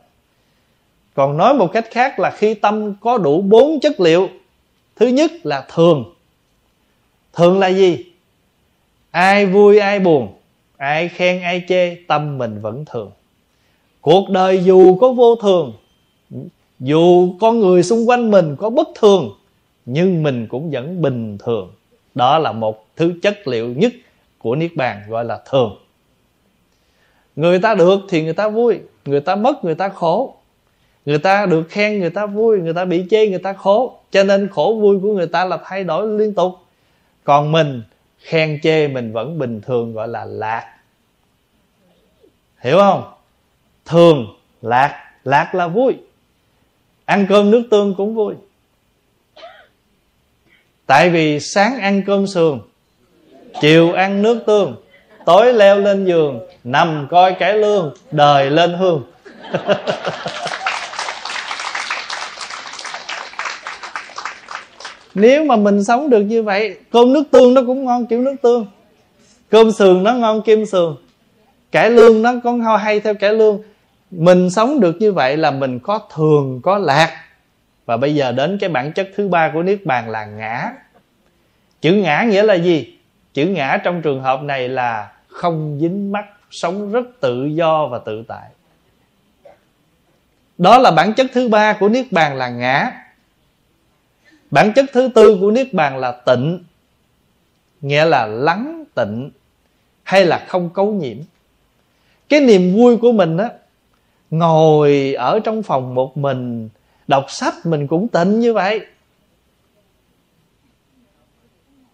Còn 1.15 1.37
nói 1.37 1.55
một 1.55 1.73
cách 1.73 1.87
khác 1.91 2.19
là 2.19 2.31
khi 2.31 2.55
tâm 2.55 2.95
có 3.01 3.19
đủ 3.19 3.41
bốn 3.41 3.81
chất 3.81 4.01
liệu. 4.01 4.29
Thứ 4.97 5.07
nhất 5.07 5.31
là 5.43 5.65
thường. 5.75 6.05
Thường 7.33 7.59
là 7.59 7.69
gì? 7.69 8.05
Ai 9.11 9.47
vui, 9.47 9.79
ai 9.79 9.99
buồn? 9.99 10.33
Ai 10.85 11.09
khen 11.09 11.43
ai 11.43 11.63
chê, 11.69 11.95
tâm 11.95 12.39
mình 12.39 12.61
vẫn 12.61 12.85
thường. 12.85 13.11
Cuộc 14.01 14.31
đời 14.31 14.65
dù 14.65 14.97
có 14.97 15.13
vô 15.13 15.37
thường, 15.37 15.73
dù 16.81 17.35
con 17.41 17.61
người 17.61 17.83
xung 17.83 18.09
quanh 18.09 18.31
mình 18.31 18.57
có 18.57 18.71
bất 18.71 18.89
thường, 18.95 19.31
nhưng 19.87 20.23
mình 20.23 20.47
cũng 20.47 20.71
vẫn 20.71 21.03
bình 21.03 21.39
thường. 21.39 21.73
Đó 22.15 22.39
là 22.39 22.53
một 22.53 22.87
thứ 22.97 23.15
chất 23.23 23.49
liệu 23.49 23.69
nhất 23.69 23.93
của 24.39 24.57
niết 24.57 24.77
bàn, 24.77 25.03
gọi 25.09 25.25
là 25.25 25.41
thường. 25.51 25.77
Người 27.37 27.59
ta 27.59 27.75
được 27.75 28.01
thì 28.09 28.23
người 28.23 28.33
ta 28.33 28.49
vui, 28.49 28.79
người 29.05 29.21
ta 29.21 29.37
mất 29.37 29.65
người 29.65 29.75
ta 29.75 29.89
khổ. 29.89 30.35
Người 31.07 31.19
ta 31.19 31.47
được 31.47 31.63
khen 31.69 32.01
người 32.01 32.11
ta 32.11 32.27
vui, 32.27 32.61
người 32.61 32.75
ta 32.75 32.85
bị 32.85 33.05
chê 33.11 33.29
người 33.29 33.39
ta 33.39 33.53
khổ. 33.53 33.99
Cho 34.11 34.25
nên 34.25 34.49
khổ 34.49 34.79
vui 34.81 35.01
của 35.01 35.13
người 35.13 35.27
ta 35.27 35.45
là 35.45 35.59
thay 35.65 35.85
đổi 35.85 36.19
liên 36.19 36.35
tục. 36.35 36.53
Còn 37.25 37.53
mình, 37.53 37.83
khen 38.19 38.61
chê 38.63 38.89
mình 38.89 39.13
vẫn 39.13 39.39
bình 39.39 39.61
thường, 39.61 39.93
gọi 39.93 40.09
là 40.09 40.25
lạc 40.25 40.74
hiểu 42.65 42.79
không? 42.79 43.03
Thường 43.85 44.27
lạc 44.63 45.05
lạc 45.25 45.55
là 45.55 45.69
vui. 45.69 45.95
Ăn 47.05 47.27
cơm 47.29 47.51
nước 47.51 47.63
tương 47.71 47.95
cũng 47.95 48.15
vui. 48.15 48.35
Tại 50.87 51.11
vì 51.11 51.41
sáng 51.41 51.81
ăn 51.81 52.03
cơm 52.07 52.27
sườn, 52.27 52.61
chiều 53.61 53.93
ăn 53.93 54.23
nước 54.23 54.43
tương, 54.47 54.77
tối 55.27 55.53
leo 55.53 55.79
lên 55.79 56.05
giường, 56.05 56.41
nằm 56.65 57.07
coi 57.11 57.37
cái 57.39 57.55
lương, 57.55 57.95
đời 58.11 58.51
lên 58.51 58.75
hương. 58.75 59.03
Nếu 65.15 65.45
mà 65.45 65.57
mình 65.57 65.85
sống 65.85 66.11
được 66.11 66.21
như 66.21 66.43
vậy, 66.43 66.77
cơm 66.93 67.13
nước 67.13 67.25
tương 67.31 67.55
nó 67.55 67.63
cũng 67.67 67.85
ngon, 67.85 68.07
kiểu 68.07 68.21
nước 68.21 68.37
tương. 68.43 68.67
Cơm 69.51 69.73
sườn 69.73 70.03
nó 70.03 70.13
ngon, 70.13 70.43
kim 70.43 70.67
sườn 70.67 70.97
cải 71.75 71.91
lương 71.91 72.23
nó 72.23 72.33
có 72.45 72.77
hay 72.77 73.01
theo 73.01 73.15
cải 73.15 73.33
lương. 73.33 73.63
Mình 74.11 74.51
sống 74.51 74.81
được 74.81 74.97
như 75.01 75.13
vậy 75.13 75.37
là 75.37 75.51
mình 75.51 75.79
có 75.79 76.01
thường, 76.15 76.61
có 76.63 76.79
lạc. 76.79 77.25
Và 77.87 77.97
bây 77.97 78.15
giờ 78.15 78.33
đến 78.33 78.59
cái 78.61 78.71
bản 78.71 78.93
chất 78.93 79.09
thứ 79.17 79.29
ba 79.29 79.51
của 79.55 79.63
niết 79.63 79.87
bàn 79.87 80.11
là 80.11 80.25
ngã. 80.25 80.73
Chữ 81.81 81.93
ngã 81.93 82.23
nghĩa 82.23 82.43
là 82.43 82.55
gì? 82.55 82.99
Chữ 83.33 83.47
ngã 83.47 83.81
trong 83.85 84.03
trường 84.03 84.23
hợp 84.23 84.43
này 84.43 84.69
là 84.69 85.13
không 85.29 85.79
dính 85.81 86.13
mắc, 86.13 86.25
sống 86.51 86.93
rất 86.93 87.07
tự 87.21 87.45
do 87.45 87.87
và 87.87 87.99
tự 87.99 88.25
tại. 88.29 88.51
Đó 90.59 90.79
là 90.79 90.91
bản 90.91 91.13
chất 91.13 91.27
thứ 91.33 91.49
ba 91.49 91.73
của 91.73 91.89
niết 91.89 92.13
bàn 92.13 92.37
là 92.37 92.49
ngã. 92.49 92.91
Bản 94.51 94.73
chất 94.73 94.85
thứ 94.93 95.09
tư 95.15 95.39
của 95.41 95.51
niết 95.51 95.75
bàn 95.75 95.99
là 95.99 96.13
tịnh, 96.13 96.65
nghĩa 97.81 98.05
là 98.05 98.27
lắng 98.27 98.85
tịnh, 98.95 99.31
hay 100.03 100.25
là 100.25 100.45
không 100.49 100.71
cấu 100.71 100.93
nhiễm 100.93 101.17
cái 102.29 102.41
niềm 102.41 102.75
vui 102.75 102.97
của 102.97 103.13
mình 103.13 103.37
á, 103.37 103.51
ngồi 104.31 105.15
ở 105.15 105.41
trong 105.41 105.63
phòng 105.63 105.95
một 105.95 106.17
mình, 106.17 106.69
đọc 107.09 107.25
sách 107.29 107.55
mình 107.67 107.87
cũng 107.87 108.09
tịnh 108.09 108.41
như 108.41 108.53
vậy. 108.53 108.81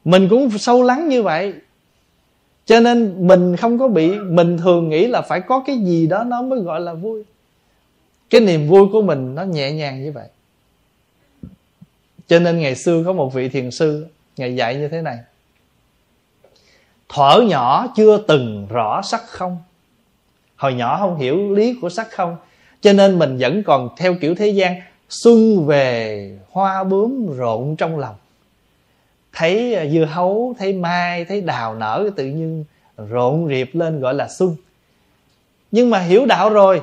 Mình 0.05 0.29
cũng 0.29 0.59
sâu 0.59 0.83
lắng 0.83 1.09
như 1.09 1.23
vậy. 1.23 1.55
Cho 2.67 2.81
nên 2.81 3.27
mình 3.27 3.57
không 3.57 3.79
có 3.79 3.89
bị, 3.89 4.19
mình 4.19 4.59
thường 4.59 4.89
nghĩ 4.89 5.07
là 5.07 5.23
phải 5.23 5.41
có 5.41 5.63
cái 5.67 5.79
gì 5.79 6.07
đó 6.07 6.25
nó 6.25 6.43
mới 6.43 6.61
gọi 6.61 6.81
là 6.81 6.95
vui. 6.95 7.23
Cái 8.31 8.41
niềm 8.41 8.69
vui 8.69 8.87
của 8.93 9.03
mình 9.03 9.35
nó 9.35 9.43
nhẹ 9.43 9.73
nhàng 9.73 10.05
như 10.05 10.13
vậy. 10.13 10.29
Cho 12.27 12.39
nên 12.39 12.61
ngày 12.61 12.75
xưa 12.77 13.03
có 13.07 13.13
một 13.13 13.35
vị 13.35 13.49
thiền 13.49 13.71
sư 13.71 14.07
ngày 14.37 14.57
dạy 14.57 14.77
như 14.77 14.89
thế 14.89 15.03
này. 15.03 15.19
Thuở 17.09 17.43
nhỏ 17.43 17.87
chưa 17.97 18.19
từng 18.19 18.67
rõ 18.71 19.03
sắc 19.03 19.23
không 19.27 19.59
hồi 20.61 20.75
nhỏ 20.75 20.97
không 21.01 21.17
hiểu 21.17 21.55
lý 21.55 21.79
của 21.81 21.89
sắc 21.89 22.11
không, 22.11 22.37
cho 22.81 22.93
nên 22.93 23.19
mình 23.19 23.39
vẫn 23.39 23.63
còn 23.63 23.89
theo 23.97 24.15
kiểu 24.21 24.35
thế 24.35 24.49
gian, 24.49 24.81
xuân 25.09 25.67
về, 25.67 26.39
hoa 26.51 26.85
bướm 26.85 27.37
rộn 27.37 27.77
trong 27.77 27.99
lòng. 27.99 28.15
Thấy 29.33 29.75
à, 29.75 29.87
dưa 29.87 30.05
hấu, 30.05 30.55
thấy 30.59 30.73
mai, 30.73 31.25
thấy 31.25 31.41
đào 31.41 31.75
nở, 31.75 32.11
tự 32.17 32.25
nhiên 32.25 32.65
rộn 32.97 33.49
rịp 33.49 33.71
lên 33.73 34.01
gọi 34.01 34.15
là 34.15 34.29
xuân. 34.39 34.57
Nhưng 35.71 35.91
mà 35.91 35.99
hiểu 35.99 36.27
đạo 36.27 36.51
rồi, 36.51 36.83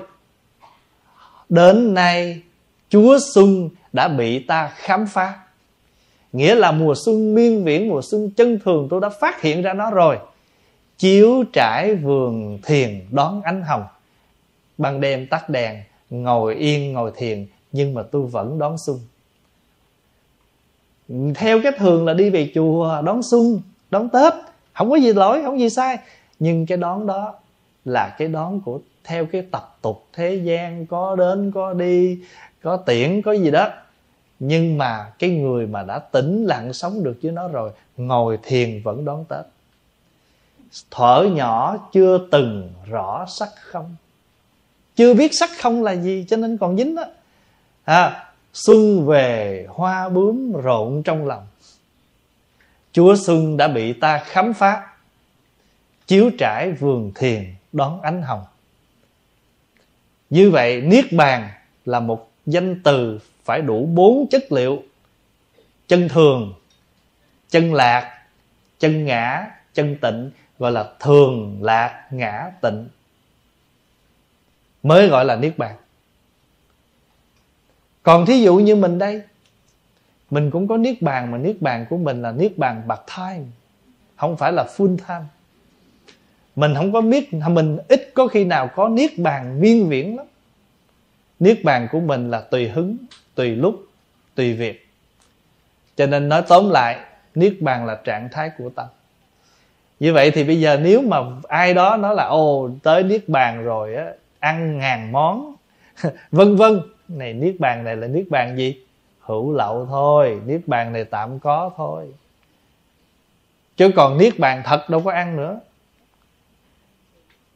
đến 1.50 1.94
nay 1.94 2.42
chúa 2.90 3.18
xuân 3.34 3.70
đã 3.94 4.08
bị 4.08 4.40
ta 4.40 4.72
khám 4.76 5.08
phá. 5.08 5.34
Nghĩa 6.32 6.56
là 6.56 6.72
mùa 6.72 6.94
xuân 7.06 7.36
miên 7.36 7.64
viễn, 7.64 7.90
mùa 7.90 8.02
xuân 8.02 8.30
chân 8.30 8.60
thường, 8.66 8.88
tôi 8.90 9.02
đã 9.02 9.10
phát 9.10 9.42
hiện 9.42 9.62
ra 9.62 9.74
nó 9.74 9.92
rồi 9.92 10.18
chiếu 10.98 11.44
trải 11.54 11.96
vườn 11.96 12.60
thiền 12.64 13.06
đón 13.12 13.42
ánh 13.42 13.62
hồng. 13.62 13.84
Ban 14.78 15.02
đêm 15.02 15.28
tắt 15.28 15.50
đèn, 15.50 15.84
ngồi 16.10 16.56
yên 16.56 16.94
ngồi 16.94 17.12
thiền, 17.16 17.46
nhưng 17.72 17.94
mà 17.94 18.04
tôi 18.04 18.22
vẫn 18.22 18.60
đón 18.60 18.78
xuân 18.78 19.00
theo 21.36 21.62
cái 21.64 21.72
thường 21.78 22.06
là 22.06 22.14
đi 22.14 22.30
về 22.30 22.52
chùa 22.56 23.02
đón 23.02 23.24
xuân 23.24 23.62
đón 23.92 24.10
tết. 24.10 24.34
Không 24.74 24.90
có 24.90 24.96
gì 24.96 25.14
lỗi, 25.14 25.42
không 25.44 25.54
có 25.54 25.58
gì 25.58 25.70
sai. 25.70 25.98
Nhưng 26.40 26.66
cái 26.66 26.78
đón 26.78 27.08
đó 27.08 27.34
là 27.86 28.16
cái 28.18 28.28
đón 28.28 28.62
của 28.62 28.80
theo 29.04 29.26
cái 29.26 29.42
tập 29.52 29.78
tục 29.82 30.06
thế 30.14 30.36
gian, 30.36 30.86
có 30.86 31.16
đến, 31.16 31.52
có 31.52 31.74
đi, 31.74 32.20
có 32.64 32.78
tiễn, 32.78 33.22
có 33.22 33.32
gì 33.32 33.52
đó. 33.52 33.70
Nhưng 34.40 34.78
mà 34.78 35.12
cái 35.20 35.30
người 35.30 35.68
mà 35.68 35.84
đã 35.84 36.00
tĩnh 36.00 36.46
lặng 36.46 36.74
sống 36.74 37.04
được 37.04 37.18
với 37.24 37.32
nó 37.32 37.48
rồi, 37.48 37.72
ngồi 37.98 38.38
thiền 38.44 38.82
vẫn 38.84 39.06
đón 39.06 39.26
tết 39.30 39.46
thở 40.92 41.28
nhỏ 41.32 41.78
chưa 41.92 42.28
từng 42.32 42.74
rõ 42.90 43.26
sắc 43.30 43.50
không. 43.56 43.96
Chưa 44.96 45.14
biết 45.14 45.32
sắc 45.40 45.50
không 45.60 45.84
là 45.84 45.92
gì 45.96 46.26
cho 46.30 46.38
nên 46.38 46.58
còn 46.58 46.78
dính 46.78 46.96
đó. 46.96 47.06
À, 47.84 48.26
xuân 48.54 49.06
về 49.06 49.66
hoa 49.70 50.10
bướm 50.10 50.54
rộn 50.54 51.04
trong 51.04 51.28
lòng. 51.28 51.48
Chúa 52.92 53.16
xuân 53.16 53.58
đã 53.58 53.68
bị 53.68 53.94
ta 53.94 54.18
khám 54.18 54.54
phá. 54.54 54.88
Chiếu 56.08 56.32
trải 56.40 56.72
vườn 56.72 57.12
thiền 57.16 57.46
đón 57.74 58.02
ánh 58.02 58.22
hồng. 58.22 58.44
Như 60.30 60.52
vậy 60.52 60.82
niết 60.82 61.14
bàn 61.14 61.50
là 61.86 62.00
một 62.00 62.32
danh 62.46 62.82
từ 62.84 63.20
phải 63.44 63.62
đủ 63.62 63.86
bốn 63.86 64.28
chất 64.32 64.52
liệu. 64.52 64.84
Chân 65.88 66.10
thường 66.10 66.54
chân 67.50 67.74
lạc 67.74 68.18
chân 68.80 69.06
ngã 69.06 69.52
chân 69.74 69.98
tịnh 70.02 70.32
gọi 70.60 70.72
là 70.72 70.92
thường 71.00 71.60
lạc 71.62 72.08
ngã 72.12 72.52
tịnh, 72.62 72.88
mới 74.84 75.08
gọi 75.08 75.26
là 75.26 75.36
niết 75.36 75.58
bàn. 75.58 75.76
Còn 78.04 78.26
thí 78.26 78.42
dụ 78.42 78.56
như 78.56 78.76
mình 78.76 78.98
đây, 78.98 79.22
mình 80.30 80.52
cũng 80.52 80.68
có 80.68 80.78
niết 80.78 81.02
bàn 81.02 81.32
mà 81.32 81.38
niết 81.38 81.62
bàn 81.62 81.86
của 81.90 81.98
mình 81.98 82.22
là 82.22 82.32
niết 82.32 82.58
bàn 82.58 82.82
part 82.88 83.02
time 83.18 83.46
không 84.16 84.38
phải 84.38 84.52
là 84.54 84.66
full 84.78 84.98
time. 84.98 85.26
Mình 86.56 86.74
không 86.76 86.94
có 86.94 87.02
biết, 87.02 87.34
mình 87.34 87.78
ít 87.88 88.12
có 88.14 88.28
khi 88.28 88.46
nào 88.46 88.70
có 88.76 88.90
niết 88.90 89.12
bàn 89.18 89.62
viên 89.62 89.90
viễn 89.90 90.18
lắm. 90.18 90.26
Niết 91.40 91.64
bàn 91.64 91.88
của 91.92 92.00
mình 92.00 92.32
là 92.32 92.42
tùy 92.42 92.70
hứng, 92.70 92.98
tùy 93.36 93.56
lúc, 93.56 93.86
tùy 94.36 94.54
việc. 94.54 94.88
Cho 95.96 96.06
nên 96.06 96.30
nói 96.30 96.44
tóm 96.48 96.70
lại, 96.70 97.00
niết 97.36 97.62
bàn 97.62 97.86
là 97.86 98.02
trạng 98.04 98.30
thái 98.32 98.52
của 98.58 98.70
tâm 98.70 98.88
như 100.00 100.14
vậy 100.14 100.32
thì 100.32 100.44
bây 100.44 100.60
giờ 100.60 100.80
nếu 100.84 101.02
mà 101.02 101.18
ai 101.48 101.74
đó 101.74 101.98
nói 101.98 102.16
là 102.16 102.24
ô 102.24 102.70
tới 102.84 103.04
niết 103.04 103.30
bàn 103.30 103.64
rồi 103.64 103.96
á, 103.96 104.06
ăn 104.40 104.78
ngàn 104.78 105.12
món. 105.12 105.56
Vân 106.32 106.56
vân. 106.56 106.82
Này, 107.08 107.34
niết 107.34 107.56
bàn 107.60 107.84
này 107.84 107.96
là 107.96 108.08
niết 108.08 108.26
bàn 108.30 108.58
gì? 108.58 108.84
Hữu 109.20 109.54
lậu 109.54 109.86
thôi. 109.86 110.42
Niết 110.46 110.62
bàn 110.68 110.94
này 110.94 111.04
tạm 111.04 111.40
có 111.40 111.72
thôi. 111.78 112.06
Chứ 113.78 113.92
còn 113.96 114.18
niết 114.18 114.40
bàn 114.40 114.62
thật 114.66 114.90
đâu 114.90 115.02
có 115.02 115.12
ăn 115.12 115.38
nữa. 115.38 115.60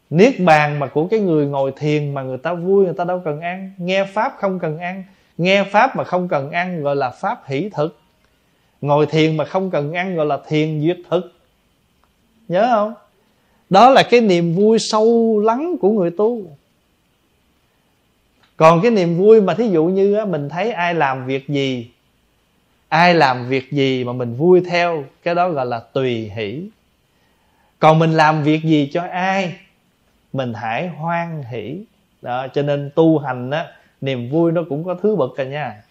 Niết 0.09 0.39
bàn 0.39 0.79
mà 0.79 0.87
của 0.87 1.07
cái 1.07 1.19
người 1.19 1.45
ngồi 1.45 1.71
thiền 1.77 2.13
mà 2.13 2.21
người 2.21 2.37
ta 2.37 2.53
vui, 2.53 2.85
người 2.85 2.93
ta 2.93 3.03
đâu 3.03 3.21
cần 3.25 3.41
ăn. 3.41 3.71
Nghe 3.77 4.05
pháp 4.05 4.33
không 4.39 4.59
cần 4.59 4.79
ăn. 4.79 5.03
Nghe 5.37 5.63
pháp 5.63 5.95
mà 5.95 6.03
không 6.03 6.27
cần 6.27 6.51
ăn, 6.51 6.83
gọi 6.83 6.95
là 6.95 7.09
pháp 7.09 7.41
hỷ 7.45 7.69
thực. 7.69 7.99
Ngồi 8.81 9.05
thiền 9.05 9.37
mà 9.37 9.45
không 9.45 9.71
cần 9.71 9.93
ăn, 9.93 10.15
gọi 10.15 10.25
là 10.25 10.37
thiền 10.47 10.81
duyệt 10.81 10.97
thực 11.09 11.40
nhớ 12.51 12.69
không? 12.73 12.93
Đó 13.69 13.89
là 13.89 14.03
cái 14.03 14.21
niềm 14.21 14.55
vui 14.55 14.79
sâu 14.79 15.39
lắng 15.45 15.75
của 15.81 15.89
người 15.89 16.11
tu. 16.11 16.41
Còn 18.57 18.81
cái 18.81 18.91
niềm 18.91 19.17
vui 19.17 19.41
mà 19.41 19.53
thí 19.53 19.69
dụ 19.69 19.85
như 19.85 20.13
á, 20.13 20.25
mình 20.25 20.49
thấy 20.49 20.71
ai 20.71 20.93
làm 20.93 21.25
việc 21.25 21.49
gì 21.49 21.91
ai 22.91 23.13
làm 23.13 23.49
việc 23.49 23.71
gì 23.71 24.03
mà 24.03 24.13
mình 24.13 24.35
vui 24.35 24.61
theo 24.69 25.03
cái 25.23 25.35
đó 25.35 25.49
gọi 25.49 25.65
là 25.65 25.79
tùy 25.79 26.31
hỷ. 26.35 26.69
Còn 27.79 27.99
mình 27.99 28.11
làm 28.11 28.43
việc 28.43 28.63
gì 28.63 28.89
cho 28.93 29.01
ai 29.01 29.55
mình 30.33 30.53
hãy 30.53 30.87
hoan 30.87 31.43
hỷ. 31.43 31.83
Đó 32.21 32.47
cho 32.53 32.61
nên 32.61 32.91
tu 32.95 33.17
hành 33.17 33.51
á 33.51 33.67
niềm 34.01 34.29
vui 34.29 34.51
nó 34.51 34.61
cũng 34.69 34.83
có 34.83 34.95
thứ 35.01 35.15
bậc 35.15 35.29
cả 35.37 35.43
nha. 35.43 35.83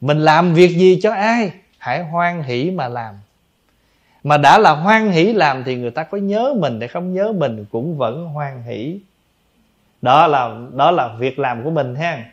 Mình 0.00 0.18
làm 0.18 0.54
việc 0.54 0.76
gì 0.76 1.00
cho 1.02 1.12
ai 1.12 1.52
hãy 1.78 2.04
hoan 2.04 2.42
hỷ 2.42 2.70
mà 2.70 2.88
làm 2.88 3.14
mà 4.24 4.36
đã 4.36 4.58
là 4.58 4.70
hoan 4.70 5.10
hỷ 5.10 5.32
làm 5.32 5.64
thì 5.64 5.76
người 5.76 5.90
ta 5.90 6.02
có 6.02 6.18
nhớ 6.18 6.54
mình 6.58 6.78
để 6.78 6.88
không 6.88 7.14
nhớ 7.14 7.32
mình 7.32 7.64
cũng 7.70 7.96
vẫn 7.96 8.26
hoan 8.26 8.62
hỷ. 8.62 9.00
Đó 10.02 10.26
là 10.26 10.58
đó 10.76 10.90
là 10.90 11.08
việc 11.18 11.38
làm 11.38 11.64
của 11.64 11.70
mình 11.70 11.94
ha. 11.94 12.24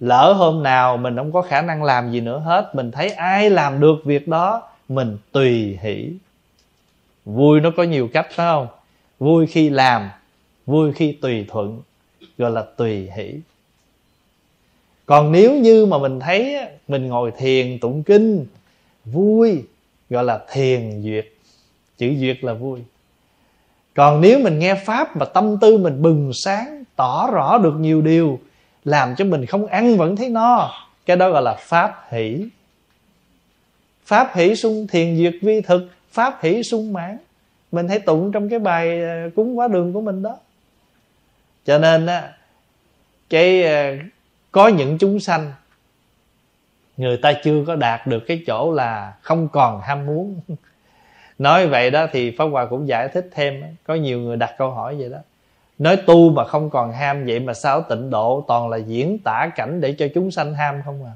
Lỡ 0.00 0.32
hôm 0.32 0.62
nào 0.62 0.96
mình 0.96 1.16
không 1.16 1.32
có 1.32 1.42
khả 1.42 1.62
năng 1.62 1.82
làm 1.82 2.12
gì 2.12 2.20
nữa 2.20 2.38
hết, 2.38 2.74
mình 2.74 2.90
thấy 2.90 3.10
ai 3.10 3.50
làm 3.50 3.80
được 3.80 3.96
việc 4.04 4.28
đó, 4.28 4.62
mình 4.88 5.18
tùy 5.32 5.78
hỷ. 5.82 6.12
Vui 7.24 7.60
nó 7.60 7.70
có 7.76 7.82
nhiều 7.82 8.08
cách, 8.12 8.26
phải 8.30 8.46
không? 8.46 8.66
Vui 9.18 9.46
khi 9.46 9.70
làm, 9.70 10.10
vui 10.66 10.92
khi 10.92 11.12
tùy 11.12 11.46
thuận, 11.48 11.82
gọi 12.38 12.50
là 12.50 12.64
tùy 12.76 13.10
hỷ. 13.16 13.34
Còn 15.06 15.32
nếu 15.32 15.54
như 15.54 15.86
mà 15.86 15.98
mình 15.98 16.20
thấy 16.20 16.58
mình 16.88 17.06
ngồi 17.08 17.30
thiền 17.38 17.78
tụng 17.78 18.02
kinh, 18.02 18.46
vui, 19.04 19.64
gọi 20.10 20.24
là 20.24 20.40
thiền 20.52 21.02
duyệt 21.02 21.31
chữ 22.02 22.14
duyệt 22.20 22.44
là 22.44 22.54
vui. 22.54 22.80
Còn 23.94 24.20
nếu 24.20 24.38
mình 24.38 24.58
nghe 24.58 24.74
pháp 24.74 25.16
mà 25.16 25.24
tâm 25.24 25.58
tư 25.60 25.78
mình 25.78 26.02
bừng 26.02 26.30
sáng, 26.34 26.84
tỏ 26.96 27.30
rõ 27.32 27.58
được 27.58 27.74
nhiều 27.78 28.02
điều, 28.02 28.40
làm 28.84 29.14
cho 29.16 29.24
mình 29.24 29.46
không 29.46 29.66
ăn 29.66 29.96
vẫn 29.96 30.16
thấy 30.16 30.28
no, 30.28 30.70
cái 31.06 31.16
đó 31.16 31.30
gọi 31.30 31.42
là 31.42 31.54
pháp 31.54 32.06
hỷ. 32.10 32.48
Pháp 34.04 34.30
hỷ 34.34 34.56
sung 34.56 34.86
thiền 34.86 35.16
duyệt 35.16 35.34
vi 35.42 35.60
thực, 35.60 35.88
pháp 36.10 36.38
hỷ 36.42 36.62
sung 36.62 36.92
mãn. 36.92 37.18
Mình 37.72 37.88
hãy 37.88 37.98
tụng 37.98 38.32
trong 38.32 38.48
cái 38.48 38.58
bài 38.58 39.02
ờ, 39.02 39.30
cúng 39.36 39.58
quá 39.58 39.68
đường 39.68 39.92
của 39.92 40.00
mình 40.00 40.22
đó. 40.22 40.36
Cho 41.64 41.78
nên 41.78 42.06
á, 42.06 42.32
cái 43.30 43.62
ờ, 43.62 43.96
có 44.52 44.68
những 44.68 44.98
chúng 44.98 45.20
sanh, 45.20 45.52
người 46.96 47.16
ta 47.16 47.32
chưa 47.44 47.64
có 47.66 47.76
đạt 47.76 48.06
được 48.06 48.20
cái 48.26 48.42
chỗ 48.46 48.72
là 48.72 49.12
không 49.22 49.48
còn 49.48 49.80
ham 49.80 50.06
muốn 50.06 50.40
nói 51.42 51.66
vậy 51.66 51.90
đó 51.90 52.06
thì 52.12 52.30
pháp 52.38 52.44
hòa 52.44 52.66
cũng 52.66 52.88
giải 52.88 53.08
thích 53.08 53.28
thêm 53.34 53.62
có 53.86 53.94
nhiều 53.94 54.18
người 54.18 54.36
đặt 54.36 54.54
câu 54.58 54.70
hỏi 54.70 54.96
vậy 54.98 55.08
đó. 55.08 55.18
Nói 55.78 55.96
tu 55.96 56.30
mà 56.30 56.44
không 56.44 56.70
còn 56.70 56.92
ham 56.92 57.24
vậy 57.26 57.40
mà 57.40 57.54
sao 57.54 57.82
tịnh 57.82 58.10
độ, 58.10 58.44
toàn 58.48 58.68
là 58.68 58.76
diễn 58.76 59.18
tả 59.18 59.50
cảnh 59.56 59.80
để 59.80 59.94
cho 59.98 60.06
chúng 60.14 60.30
sanh 60.30 60.54
ham 60.54 60.82
không 60.84 61.04
à? 61.04 61.14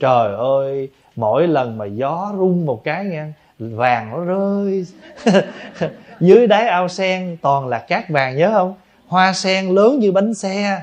Trời 0.00 0.36
ơi, 0.36 0.88
mỗi 1.16 1.48
lần 1.48 1.78
mà 1.78 1.86
gió 1.86 2.32
rung 2.38 2.66
một 2.66 2.84
cái 2.84 3.04
nghe, 3.04 3.24
vàng 3.58 4.10
nó 4.10 4.24
rơi. 4.24 4.86
Dưới 6.20 6.46
đáy 6.46 6.68
ao 6.68 6.88
sen 6.88 7.36
toàn 7.42 7.68
là 7.68 7.78
cát 7.78 8.08
vàng, 8.08 8.36
nhớ 8.36 8.50
không? 8.52 8.74
Hoa 9.06 9.32
sen 9.32 9.68
lớn 9.68 9.98
như 9.98 10.12
bánh 10.12 10.34
xe. 10.34 10.82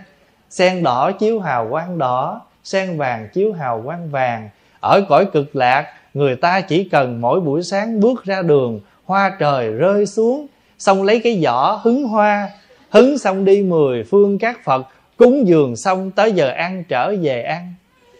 Sen 0.49 0.83
đỏ 0.83 1.11
chiếu 1.11 1.39
hào 1.39 1.67
quang 1.69 1.97
đỏ, 1.97 2.41
sen 2.63 2.97
vàng 2.97 3.27
chiếu 3.33 3.53
hào 3.53 3.81
quang 3.85 4.09
vàng. 4.09 4.49
Ở 4.79 5.01
cõi 5.09 5.25
cực 5.33 5.55
lạc 5.55 5.93
người 6.17 6.35
ta 6.35 6.61
chỉ 6.61 6.83
cần 6.83 7.21
mỗi 7.21 7.39
buổi 7.39 7.63
sáng 7.63 7.99
bước 7.99 8.23
ra 8.23 8.41
đường 8.41 8.79
hoa 9.05 9.31
trời 9.39 9.71
rơi 9.71 10.05
xuống 10.05 10.47
xong 10.79 11.03
lấy 11.03 11.19
cái 11.19 11.39
giỏ 11.43 11.79
hứng 11.83 12.03
hoa 12.03 12.49
hứng 12.89 13.17
xong 13.17 13.45
đi 13.45 13.61
mười 13.61 14.03
phương 14.03 14.39
các 14.39 14.63
phật 14.63 14.87
cúng 15.17 15.47
dường 15.47 15.75
xong 15.75 16.11
tới 16.11 16.31
giờ 16.31 16.49
ăn 16.49 16.83
trở 16.89 17.13
về 17.21 17.41
ăn. 17.41 17.73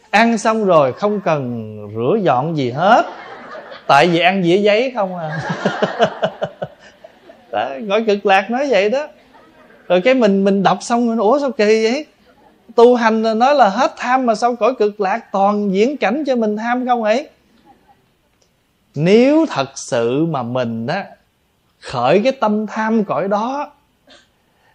Ăn 0.10 0.38
xong 0.38 0.66
rồi 0.66 0.94
không 0.94 1.22
cần 1.26 1.78
rửa 1.96 2.18
dọn 2.22 2.58
gì 2.58 2.72
hết. 2.72 3.06
Tại 3.88 4.08
vì 4.08 4.20
ăn 4.20 4.44
dĩa 4.44 4.58
giấy 4.58 4.92
không 4.96 5.18
à. 5.18 5.40
Đó, 7.52 7.70
gọi 7.88 8.04
cực 8.08 8.26
lạc 8.26 8.52
nói 8.52 8.68
vậy 8.70 8.90
đó. 8.90 9.08
Rồi 9.88 10.02
cái 10.02 10.14
mình 10.14 10.44
mình 10.44 10.64
đọc 10.64 10.78
xong 10.82 11.08
mình 11.08 11.18
ủa 11.18 11.40
sao 11.40 11.52
kỳ 11.52 11.84
vậy? 11.84 12.06
Tu 12.76 12.96
hành 12.96 13.40
nói 13.40 13.56
là 13.56 13.70
hết 13.70 13.94
tham 13.98 14.26
mà 14.26 14.36
sao 14.36 14.56
cõi 14.56 14.74
cực 14.80 15.02
lạc 15.02 15.32
toàn 15.32 15.74
diễn 15.74 15.98
cảnh 15.98 16.24
cho 16.28 16.36
mình 16.36 16.58
tham 16.58 16.86
không 16.86 17.04
ấy? 17.04 17.30
Nếu 18.98 19.46
thật 19.50 19.70
sự 19.76 20.26
mà 20.26 20.44
mình 20.44 20.88
á 20.88 21.06
khởi 21.80 22.22
cái 22.24 22.32
tâm 22.32 22.68
tham 22.68 23.04
cõi 23.04 23.28
đó 23.28 23.72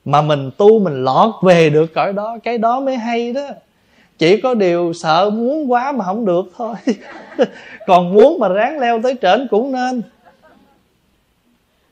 mà 0.04 0.22
mình 0.22 0.50
tu 0.56 0.78
mình 0.78 1.04
lọt 1.04 1.30
về 1.42 1.70
được 1.70 1.94
cõi 1.94 2.12
đó 2.12 2.38
cái 2.42 2.58
đó 2.58 2.80
mới 2.80 2.96
hay 2.96 3.32
đó. 3.32 3.48
Chỉ 4.18 4.40
có 4.40 4.54
điều 4.54 4.92
sợ 4.92 5.30
muốn 5.30 5.72
quá 5.72 5.92
mà 5.92 6.04
không 6.04 6.24
được 6.24 6.44
thôi. 6.56 6.74
Còn 7.86 8.14
muốn 8.14 8.38
mà 8.38 8.48
ráng 8.48 8.78
leo 8.78 9.02
tới 9.02 9.16
trển 9.22 9.46
cũng 9.50 9.72
nên. 9.72 10.02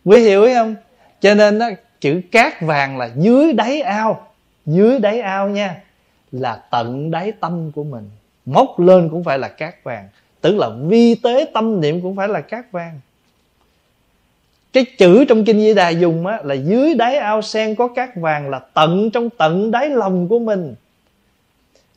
Quý 0.04 0.20
hiểu 0.20 0.48
không? 0.54 0.74
Cho 1.20 1.34
nên 1.34 1.58
đó, 1.58 1.70
chữ 2.00 2.20
cát 2.32 2.60
vàng 2.60 2.98
là 2.98 3.10
dưới 3.16 3.52
đáy 3.52 3.80
ao. 3.80 4.26
Dưới 4.66 4.98
đáy 4.98 5.20
ao 5.20 5.48
nha 5.48 5.82
là 6.32 6.62
tận 6.70 7.10
đáy 7.10 7.32
tâm 7.32 7.72
của 7.72 7.84
mình. 7.84 8.10
Móc 8.46 8.80
lên 8.80 9.08
cũng 9.08 9.24
phải 9.24 9.38
là 9.38 9.48
cát 9.48 9.84
vàng 9.84 10.08
tức 10.40 10.56
là 10.56 10.68
vi 10.88 11.14
tế 11.14 11.50
tâm 11.54 11.80
niệm 11.80 12.00
cũng 12.00 12.16
phải 12.16 12.28
là 12.28 12.40
cát 12.40 12.72
vàng. 12.72 13.00
Cái 14.72 14.84
chữ 14.98 15.24
trong 15.24 15.44
kinh 15.44 15.58
di 15.58 15.74
đà 15.74 15.88
dùng 15.88 16.26
á, 16.26 16.40
là 16.44 16.54
dưới 16.54 16.94
đáy 16.94 17.16
ao 17.16 17.42
sen 17.42 17.74
có 17.74 17.88
cát 17.88 18.16
vàng 18.16 18.50
là 18.50 18.58
tận 18.58 19.10
trong 19.10 19.30
tận 19.30 19.70
đáy 19.70 19.88
lòng 19.88 20.28
của 20.28 20.38
mình. 20.38 20.74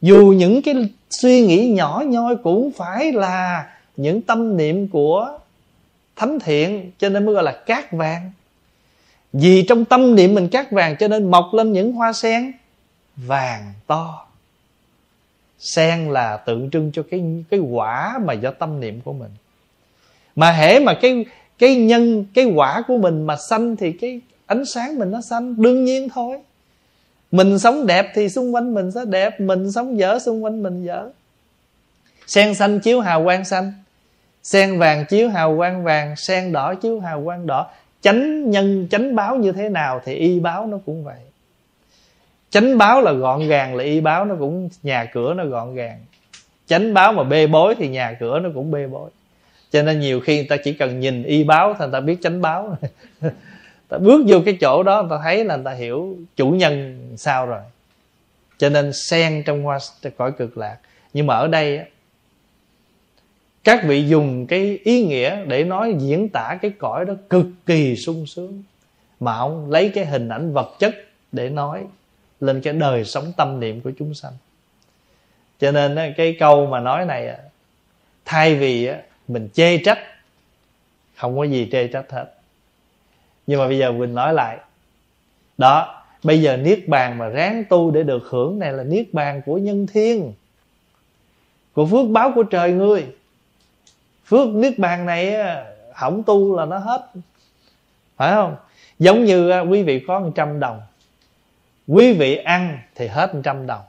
Dù 0.01 0.33
những 0.37 0.61
cái 0.61 0.75
suy 1.09 1.41
nghĩ 1.41 1.69
nhỏ 1.69 2.03
nhoi 2.07 2.35
cũng 2.35 2.71
phải 2.71 3.11
là 3.11 3.65
những 3.97 4.21
tâm 4.21 4.57
niệm 4.57 4.87
của 4.87 5.39
thánh 6.15 6.39
thiện 6.39 6.91
cho 6.97 7.09
nên 7.09 7.25
mới 7.25 7.35
gọi 7.35 7.43
là 7.43 7.51
cát 7.51 7.91
vàng. 7.91 8.31
Vì 9.33 9.65
trong 9.67 9.85
tâm 9.85 10.15
niệm 10.15 10.33
mình 10.33 10.49
cát 10.49 10.71
vàng 10.71 10.95
cho 10.99 11.07
nên 11.07 11.31
mọc 11.31 11.49
lên 11.53 11.73
những 11.73 11.93
hoa 11.93 12.13
sen 12.13 12.51
vàng 13.15 13.73
to 13.87 14.27
sen 15.63 16.09
là 16.09 16.37
tượng 16.37 16.69
trưng 16.69 16.91
cho 16.93 17.03
cái 17.11 17.23
cái 17.49 17.59
quả 17.59 18.19
mà 18.25 18.33
do 18.33 18.51
tâm 18.51 18.79
niệm 18.79 19.01
của 19.01 19.13
mình. 19.13 19.31
Mà 20.35 20.51
hễ 20.51 20.79
mà 20.79 20.93
cái 21.01 21.25
cái 21.59 21.75
nhân, 21.75 22.25
cái 22.33 22.45
quả 22.45 22.83
của 22.87 22.97
mình 22.97 23.23
mà 23.23 23.35
xanh 23.35 23.75
thì 23.75 23.91
cái 23.91 24.21
ánh 24.45 24.65
sáng 24.65 24.99
mình 24.99 25.11
nó 25.11 25.21
xanh 25.21 25.61
đương 25.61 25.85
nhiên 25.85 26.09
thôi. 26.09 26.39
Mình 27.31 27.59
sống 27.59 27.87
đẹp 27.87 28.11
thì 28.15 28.29
xung 28.29 28.55
quanh 28.55 28.73
mình 28.73 28.91
sẽ 28.91 29.05
đẹp, 29.05 29.39
mình 29.39 29.71
sống 29.71 29.97
dở 29.97 30.19
xung 30.19 30.43
quanh 30.43 30.63
mình 30.63 30.83
dở. 30.83 31.09
Sen 32.27 32.55
xanh 32.55 32.79
chiếu 32.79 33.01
hào 33.01 33.23
quang 33.23 33.45
xanh, 33.45 33.73
sen 34.43 34.79
vàng 34.79 35.05
chiếu 35.09 35.29
hào 35.29 35.57
quang 35.57 35.83
vàng, 35.83 36.15
sen 36.15 36.51
đỏ 36.51 36.75
chiếu 36.75 36.99
hào 36.99 37.23
quang 37.23 37.47
đỏ. 37.47 37.69
Chánh 38.01 38.51
nhân, 38.51 38.87
chánh 38.91 39.15
báo 39.15 39.35
như 39.35 39.51
thế 39.51 39.69
nào 39.69 40.01
thì 40.05 40.13
y 40.13 40.39
báo 40.39 40.67
nó 40.67 40.77
cũng 40.85 41.03
vậy 41.03 41.19
chánh 42.53 42.77
báo 42.77 43.01
là 43.01 43.11
gọn 43.11 43.47
gàng, 43.47 43.75
là 43.75 43.83
y 43.83 44.01
báo 44.01 44.25
nó 44.25 44.35
cũng, 44.39 44.69
nhà 44.83 45.05
cửa 45.05 45.33
nó 45.33 45.45
gọn 45.45 45.75
gàng. 45.75 45.99
Chánh 46.65 46.93
báo 46.93 47.13
mà 47.13 47.23
bê 47.23 47.47
bối 47.47 47.75
thì 47.75 47.87
nhà 47.87 48.17
cửa 48.19 48.39
nó 48.39 48.49
cũng 48.53 48.71
bê 48.71 48.87
bối. 48.87 49.09
Cho 49.71 49.83
nên 49.83 49.99
nhiều 49.99 50.19
khi 50.19 50.35
người 50.35 50.45
ta 50.49 50.57
chỉ 50.63 50.73
cần 50.73 50.99
nhìn 50.99 51.23
y 51.23 51.43
báo 51.43 51.73
thì 51.73 51.79
người 51.79 51.93
ta 51.93 51.99
biết 51.99 52.17
chánh 52.21 52.41
báo. 52.41 52.77
Ta 53.89 53.97
bước 53.97 54.25
vô 54.27 54.39
cái 54.45 54.57
chỗ 54.61 54.83
đó, 54.83 55.01
người 55.01 55.09
ta 55.09 55.23
thấy 55.23 55.45
là 55.45 55.55
người 55.55 55.65
ta 55.65 55.71
hiểu 55.71 56.17
chủ 56.35 56.49
nhân 56.49 56.99
sao 57.17 57.45
rồi. 57.45 57.61
Cho 58.57 58.69
nên 58.69 58.93
sen 58.93 59.43
trong 59.45 59.63
hoa 59.63 59.79
cõi 60.17 60.31
cực 60.31 60.57
lạc. 60.57 60.77
Nhưng 61.13 61.27
mà 61.27 61.35
ở 61.35 61.47
đây 61.47 61.79
các 63.63 63.83
vị 63.83 64.07
dùng 64.07 64.47
cái 64.47 64.79
ý 64.83 65.05
nghĩa 65.05 65.45
để 65.45 65.63
nói 65.63 65.95
diễn 65.99 66.29
tả 66.29 66.57
cái 66.61 66.71
cõi 66.71 67.05
đó 67.05 67.13
cực 67.29 67.45
kỳ 67.65 67.95
sung 67.95 68.25
sướng. 68.25 68.63
Mà 69.19 69.33
ông 69.33 69.71
lấy 69.71 69.89
cái 69.89 70.05
hình 70.05 70.29
ảnh 70.29 70.53
vật 70.53 70.75
chất 70.79 70.95
để 71.31 71.49
nói 71.49 71.83
lên 72.43 72.61
cái 72.61 72.73
đời 72.73 73.05
sống 73.05 73.33
tâm 73.37 73.59
niệm 73.59 73.81
của 73.81 73.91
chúng 73.99 74.13
sanh. 74.13 74.33
Cho 75.59 75.71
nên 75.71 76.13
cái 76.17 76.35
câu 76.39 76.65
mà 76.65 76.79
nói 76.79 77.05
này 77.05 77.37
thay 78.25 78.55
vì 78.55 78.89
mình 79.27 79.49
chê 79.53 79.77
trách, 79.77 79.99
không 81.15 81.37
có 81.37 81.43
gì 81.43 81.69
chê 81.71 81.87
trách 81.87 82.11
hết. 82.11 82.33
Nhưng 83.47 83.59
mà 83.59 83.67
bây 83.67 83.77
giờ 83.77 83.91
mình 83.91 84.13
nói 84.13 84.33
lại, 84.33 84.57
đó, 85.57 86.03
bây 86.23 86.41
giờ 86.41 86.57
niết 86.57 86.87
bàn 86.87 87.17
mà 87.17 87.27
ráng 87.27 87.63
tu 87.69 87.91
để 87.91 88.03
được 88.03 88.23
hưởng 88.29 88.59
này 88.59 88.73
là 88.73 88.83
niết 88.83 89.13
bàn 89.13 89.41
của 89.45 89.57
nhân 89.57 89.87
thiên, 89.87 90.33
của 91.73 91.85
phước 91.85 92.09
báo 92.09 92.31
của 92.35 92.43
trời 92.43 92.71
ngươi 92.71 93.05
phước 94.25 94.47
niết 94.47 94.79
bàn 94.79 95.05
này 95.05 95.35
không 95.95 96.23
tu 96.23 96.55
là 96.55 96.65
nó 96.65 96.77
hết. 96.77 97.11
Phải 98.15 98.31
không? 98.31 98.55
Giống 98.99 99.23
như 99.23 99.61
quý 99.61 99.83
vị 99.83 100.03
có 100.07 100.19
một 100.19 100.31
trăm 100.35 100.59
đồng 100.59 100.81
quý 101.87 102.13
vị 102.13 102.35
ăn 102.35 102.79
thì 102.95 103.07
hết 103.07 103.31
trăm 103.43 103.67
đồng. 103.67 103.81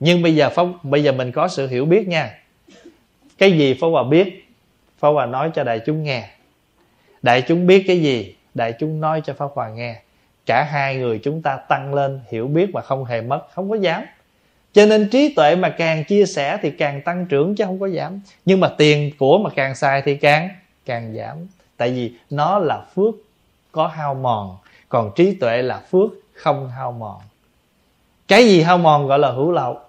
Nhưng 0.00 0.22
bây 0.22 0.34
giờ 0.34 0.50
phong 0.54 0.78
bây 0.82 1.04
giờ 1.04 1.12
mình 1.12 1.32
có 1.32 1.48
sự 1.48 1.68
hiểu 1.68 1.84
biết 1.84 2.08
nha. 2.08 2.38
Cái 3.38 3.58
gì 3.58 3.74
Pháp 3.80 3.88
Hòa 3.88 4.02
biết? 4.02 4.48
Pháp 4.98 5.08
Hòa 5.08 5.26
nói 5.26 5.50
cho 5.54 5.64
đại 5.64 5.80
chúng 5.86 6.02
nghe. 6.02 6.28
Đại 7.22 7.42
chúng 7.42 7.66
biết 7.66 7.84
cái 7.86 8.00
gì? 8.02 8.36
Đại 8.54 8.74
chúng 8.78 9.00
nói 9.00 9.22
cho 9.24 9.34
Pháp 9.34 9.48
Hòa 9.54 9.68
nghe. 9.68 10.00
Cả 10.46 10.68
hai 10.70 10.96
người 10.96 11.20
chúng 11.22 11.42
ta 11.42 11.56
tăng 11.56 11.94
lên 11.94 12.20
Hiểu 12.30 12.46
biết 12.46 12.70
mà 12.72 12.80
không 12.80 13.04
hề 13.04 13.20
mất, 13.20 13.46
Không 13.54 13.70
có 13.70 13.76
giảm 13.78 14.04
cho 14.76 14.86
nên 14.86 15.08
trí 15.08 15.34
tuệ 15.34 15.56
mà 15.56 15.68
càng 15.68 16.04
chia 16.04 16.26
sẻ 16.26 16.58
thì 16.62 16.70
càng 16.70 17.02
tăng 17.02 17.26
trưởng 17.26 17.54
chứ 17.54 17.64
không 17.64 17.80
có 17.80 17.88
giảm. 17.88 18.20
Nhưng 18.44 18.60
mà 18.60 18.68
tiền 18.68 19.10
của 19.18 19.38
mà 19.38 19.50
càng 19.56 19.74
xài 19.74 20.02
thì 20.02 20.16
càng 20.16 20.48
càng 20.84 21.14
giảm. 21.14 21.36
Tại 21.76 21.90
vì 21.90 22.12
nó 22.30 22.58
là 22.58 22.86
phước 22.94 23.14
có 23.72 23.86
hao 23.86 24.14
mòn, 24.14 24.56
còn 24.88 25.10
trí 25.16 25.34
tuệ 25.34 25.62
là 25.62 25.80
phước 25.90 26.10
không 26.32 26.70
hao 26.70 26.92
mòn 26.92 27.20
cái 28.28 28.48
gì 28.48 28.62
hao 28.62 28.78
mòn 28.78 29.06
gọi 29.06 29.18
là 29.18 29.30
hữu 29.30 29.52
lậu. 29.52 29.80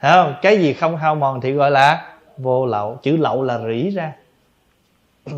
Thấy 0.00 0.12
không? 0.12 0.34
Cái 0.42 0.58
gì 0.58 0.72
không 0.72 0.96
hao 0.96 1.14
mòn 1.14 1.40
thì 1.40 1.52
gọi 1.52 1.70
là 1.70 2.14
vô 2.36 2.66
lậu. 2.66 2.98
Chữ 3.02 3.16
lậu 3.16 3.42
là 3.42 3.60
rỉ 3.68 3.90
ra. 3.90 4.12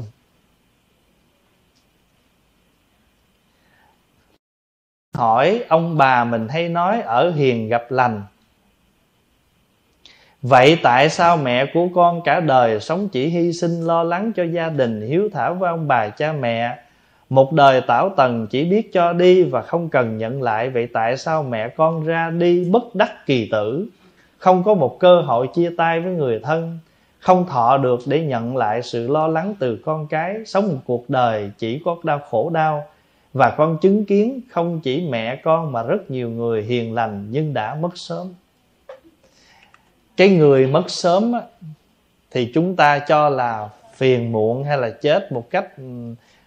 Hỏi 5.15 5.65
ông 5.69 5.99
bà 5.99 6.25
mình 6.25 6.49
hay 6.49 6.69
nói 6.69 7.01
ở 7.01 7.31
hiền 7.31 7.69
gặp 7.69 7.91
lành. 7.91 8.23
Vậy 10.43 10.79
tại 10.83 11.11
sao 11.11 11.37
mẹ 11.37 11.67
của 11.75 11.89
con 11.95 12.23
cả 12.25 12.41
đời 12.41 12.81
sống 12.81 13.09
chỉ 13.09 13.29
hy 13.29 13.53
sinh 13.53 13.81
lo 13.87 14.03
lắng 14.03 14.33
cho 14.37 14.45
gia 14.45 14.69
đình, 14.69 15.09
hiếu 15.09 15.29
thảo 15.33 15.55
với 15.55 15.71
ông 15.71 15.89
bà 15.89 16.09
cha 16.09 16.33
mẹ? 16.33 16.82
Một 17.33 17.53
đời 17.53 17.81
tảo 17.81 18.11
tần 18.17 18.47
chỉ 18.47 18.65
biết 18.65 18.93
cho 18.93 19.13
đi 19.13 19.43
và 19.43 19.63
không 19.63 19.89
cần 19.89 20.19
nhận 20.19 20.43
lại 20.43 20.71
Vậy 20.71 20.89
tại 20.93 21.17
sao 21.17 21.43
mẹ 21.43 21.69
con 21.69 22.05
ra 22.05 22.31
đi 22.31 22.65
bất 22.65 22.95
đắc 22.95 23.27
kỳ 23.27 23.49
tử? 23.53 23.87
Không 24.39 24.63
có 24.63 24.75
một 24.75 24.99
cơ 25.01 25.21
hội 25.21 25.49
chia 25.55 25.71
tay 25.77 26.01
với 26.01 26.13
người 26.13 26.41
thân 26.43 26.79
Không 27.19 27.47
thọ 27.47 27.79
được 27.79 28.01
để 28.07 28.21
nhận 28.21 28.57
lại 28.57 28.83
sự 28.83 29.09
lo 29.09 29.29
lắng 29.29 29.55
từ 29.59 29.79
con 29.85 30.07
cái. 30.07 30.37
Sống 30.47 30.69
một 30.69 30.79
cuộc 30.85 31.11
đời 31.11 31.51
chỉ 31.59 31.83
có 31.85 31.97
đau 32.03 32.19
khổ 32.31 32.51
đau 32.51 32.85
Và 33.33 33.51
con 33.51 33.79
chứng 33.79 34.05
kiến 34.05 34.41
không 34.51 34.81
chỉ 34.81 35.07
mẹ 35.11 35.37
con 35.37 35.73
mà 35.73 35.83
rất 35.83 36.11
nhiều 36.11 36.31
người 36.31 36.63
hiền 36.63 36.95
lành 36.95 37.27
nhưng 37.31 37.55
đã 37.55 37.75
mất 37.75 37.97
sớm. 37.99 38.35
Cái 40.17 40.29
người 40.29 40.67
mất 40.67 40.85
sớm 40.91 41.33
á, 41.33 41.41
thì 42.31 42.51
chúng 42.55 42.77
ta 42.77 42.99
cho 42.99 43.29
là 43.29 43.69
phiền 43.95 44.33
muộn 44.33 44.65
hay 44.65 44.79
là 44.79 44.91
chết 44.91 45.33
một 45.33 45.51
cách 45.51 45.67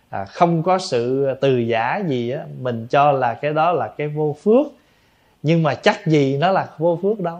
à, 0.10 0.26
không 0.26 0.64
có 0.64 0.78
sự 0.80 1.34
từ 1.42 1.58
giả 1.58 2.04
gì 2.08 2.30
á 2.30 2.44
mình 2.62 2.88
cho 2.90 3.12
là 3.12 3.34
cái 3.34 3.54
đó 3.54 3.72
là 3.72 3.88
cái 3.88 4.08
vô 4.08 4.36
phước. 4.44 4.68
Nhưng 5.44 5.64
mà 5.64 5.76
chắc 5.76 6.08
gì 6.08 6.38
nó 6.38 6.52
là 6.52 6.68
vô 6.78 7.00
phước 7.02 7.20
đâu. 7.20 7.40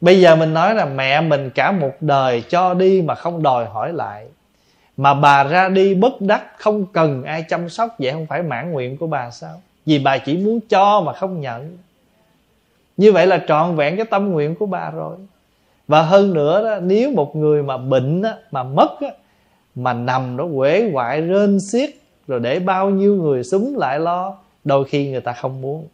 Bây 0.00 0.20
giờ 0.20 0.36
mình 0.36 0.54
nói 0.54 0.74
là 0.74 0.84
mẹ 0.84 1.20
mình 1.20 1.50
cả 1.50 1.72
một 1.72 1.92
đời 2.00 2.42
cho 2.48 2.74
đi 2.74 3.02
mà 3.02 3.14
không 3.14 3.42
đòi 3.42 3.66
hỏi 3.66 3.92
lại. 3.92 4.26
Mà 4.96 5.14
bà 5.14 5.44
ra 5.44 5.68
đi 5.68 5.94
bất 5.94 6.20
đắc 6.20 6.42
không 6.58 6.86
cần 6.86 7.22
ai 7.22 7.44
chăm 7.48 7.68
sóc 7.68 7.94
vậy 7.98 8.12
không 8.12 8.26
phải 8.26 8.42
mãn 8.42 8.72
nguyện 8.72 8.96
của 8.96 9.06
bà 9.06 9.30
sao? 9.30 9.62
Vì 9.86 9.98
bà 9.98 10.18
chỉ 10.18 10.36
muốn 10.36 10.60
cho 10.68 11.00
mà 11.00 11.12
không 11.12 11.40
nhận. 11.40 11.78
Như 12.96 13.12
vậy 13.12 13.26
là 13.26 13.44
trọn 13.48 13.76
vẹn 13.76 13.96
cái 13.96 14.06
tâm 14.06 14.32
nguyện 14.32 14.54
của 14.54 14.66
bà 14.66 14.90
rồi. 14.90 15.16
Và 15.88 16.02
hơn 16.02 16.34
nữa 16.34 16.64
đó 16.64 16.80
nếu 16.82 17.10
một 17.10 17.36
người 17.36 17.62
mà 17.62 17.76
bệnh 17.76 18.22
á, 18.22 18.34
mà 18.50 18.62
mất 18.62 19.00
á, 19.00 19.08
mà 19.74 19.92
nằm 19.92 20.36
đó 20.36 20.44
quể 20.44 20.90
quại 20.92 21.20
rên 21.20 21.60
xiết, 21.60 21.90
rồi 22.26 22.40
để 22.40 22.58
bao 22.58 22.90
nhiêu 22.90 23.16
người 23.16 23.44
súng 23.44 23.76
lại 23.78 24.00
lo, 24.00 24.38
đôi 24.64 24.84
khi 24.84 25.10
người 25.10 25.20
ta 25.20 25.32
không 25.32 25.60
muốn. 25.60 25.88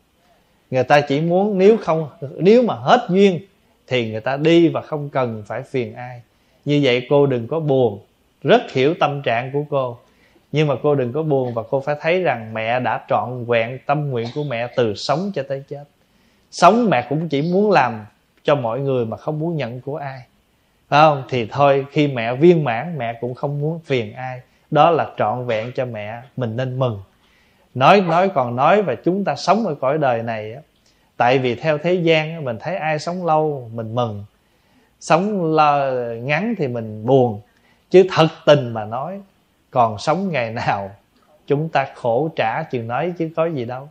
Người 0.71 0.85
ta 0.85 1.01
chỉ 1.01 1.21
muốn 1.21 1.59
nếu 1.59 1.77
không, 1.77 2.09
nếu 2.37 2.63
mà 2.63 2.75
hết 2.75 3.07
duyên, 3.11 3.41
thì 3.87 4.11
người 4.11 4.21
ta 4.21 4.37
đi 4.37 4.69
và 4.69 4.81
không 4.81 5.09
cần 5.09 5.43
phải 5.47 5.63
phiền 5.63 5.95
ai. 5.95 6.23
Như 6.65 6.81
vậy 6.83 7.07
cô 7.11 7.27
đừng 7.27 7.47
có 7.47 7.61
buồn. 7.61 8.01
Rất 8.43 8.73
hiểu 8.73 8.95
tâm 9.01 9.23
trạng 9.23 9.53
của 9.53 9.65
cô. 9.71 9.99
Nhưng 10.53 10.69
mà 10.69 10.75
cô 10.83 10.95
đừng 10.95 11.13
có 11.13 11.23
buồn 11.23 11.55
và 11.55 11.63
cô 11.71 11.81
phải 11.81 11.97
thấy 12.01 12.23
rằng 12.23 12.55
mẹ 12.55 12.81
đã 12.81 13.05
trọn 13.09 13.45
vẹn 13.45 13.79
tâm 13.87 14.11
nguyện 14.11 14.27
của 14.35 14.45
mẹ 14.45 14.69
từ 14.77 14.95
sống 14.95 15.33
cho 15.35 15.43
tới 15.43 15.63
chết. 15.69 15.85
Sống 16.51 16.91
mẹ 16.91 17.07
cũng 17.09 17.29
chỉ 17.29 17.43
muốn 17.43 17.71
làm 17.71 18.07
cho 18.45 18.55
mọi 18.55 18.81
người 18.81 19.07
mà 19.07 19.17
không 19.17 19.39
muốn 19.39 19.57
nhận 19.57 19.81
của 19.81 19.97
ai 19.97 20.21
phải 20.91 21.01
không, 21.01 21.23
thì 21.29 21.47
thôi, 21.47 21.87
khi 21.91 22.09
mẹ 22.09 22.35
viên 22.35 22.65
mãn, 22.65 22.99
mẹ 22.99 23.19
cũng 23.21 23.35
không 23.35 23.61
muốn 23.61 23.81
phiền 23.85 24.15
ai. 24.15 24.41
Đó 24.71 24.91
là 24.91 25.07
trọn 25.19 25.47
vẹn 25.47 25.73
cho 25.75 25.85
mẹ, 25.85 26.23
mình 26.37 26.57
nên 26.57 26.79
mừng. 26.79 27.03
Nói 27.75 28.01
nói 28.01 28.29
còn 28.29 28.57
nói 28.57 28.83
và 28.83 28.95
chúng 29.05 29.25
ta 29.25 29.37
sống 29.37 29.67
ở 29.67 29.75
cõi 29.75 29.99
đời 29.99 30.23
này 30.23 30.57
tại 31.17 31.39
vì 31.39 31.55
theo 31.55 31.79
thế 31.79 31.95
gian 31.95 32.45
mình 32.45 32.57
thấy 32.61 32.77
ai 32.77 32.99
sống 32.99 33.27
lâu, 33.27 33.71
mình 33.75 33.95
mừng. 33.95 34.25
Sống 35.01 35.57
ngắn 36.27 36.55
thì 36.59 36.69
mình 36.69 37.07
buồn, 37.07 37.41
chứ 37.91 38.07
thật 38.11 38.29
tình 38.47 38.75
mà 38.75 38.85
nói, 38.85 39.21
còn 39.71 39.99
sống 39.99 40.33
ngày 40.33 40.53
nào 40.53 40.91
chúng 41.47 41.69
ta 41.69 41.87
khổ 41.95 42.31
trả 42.37 42.63
chừng 42.63 42.89
nói 42.89 43.13
chứ 43.19 43.31
có 43.37 43.47
gì 43.47 43.65
đâu. 43.65 43.89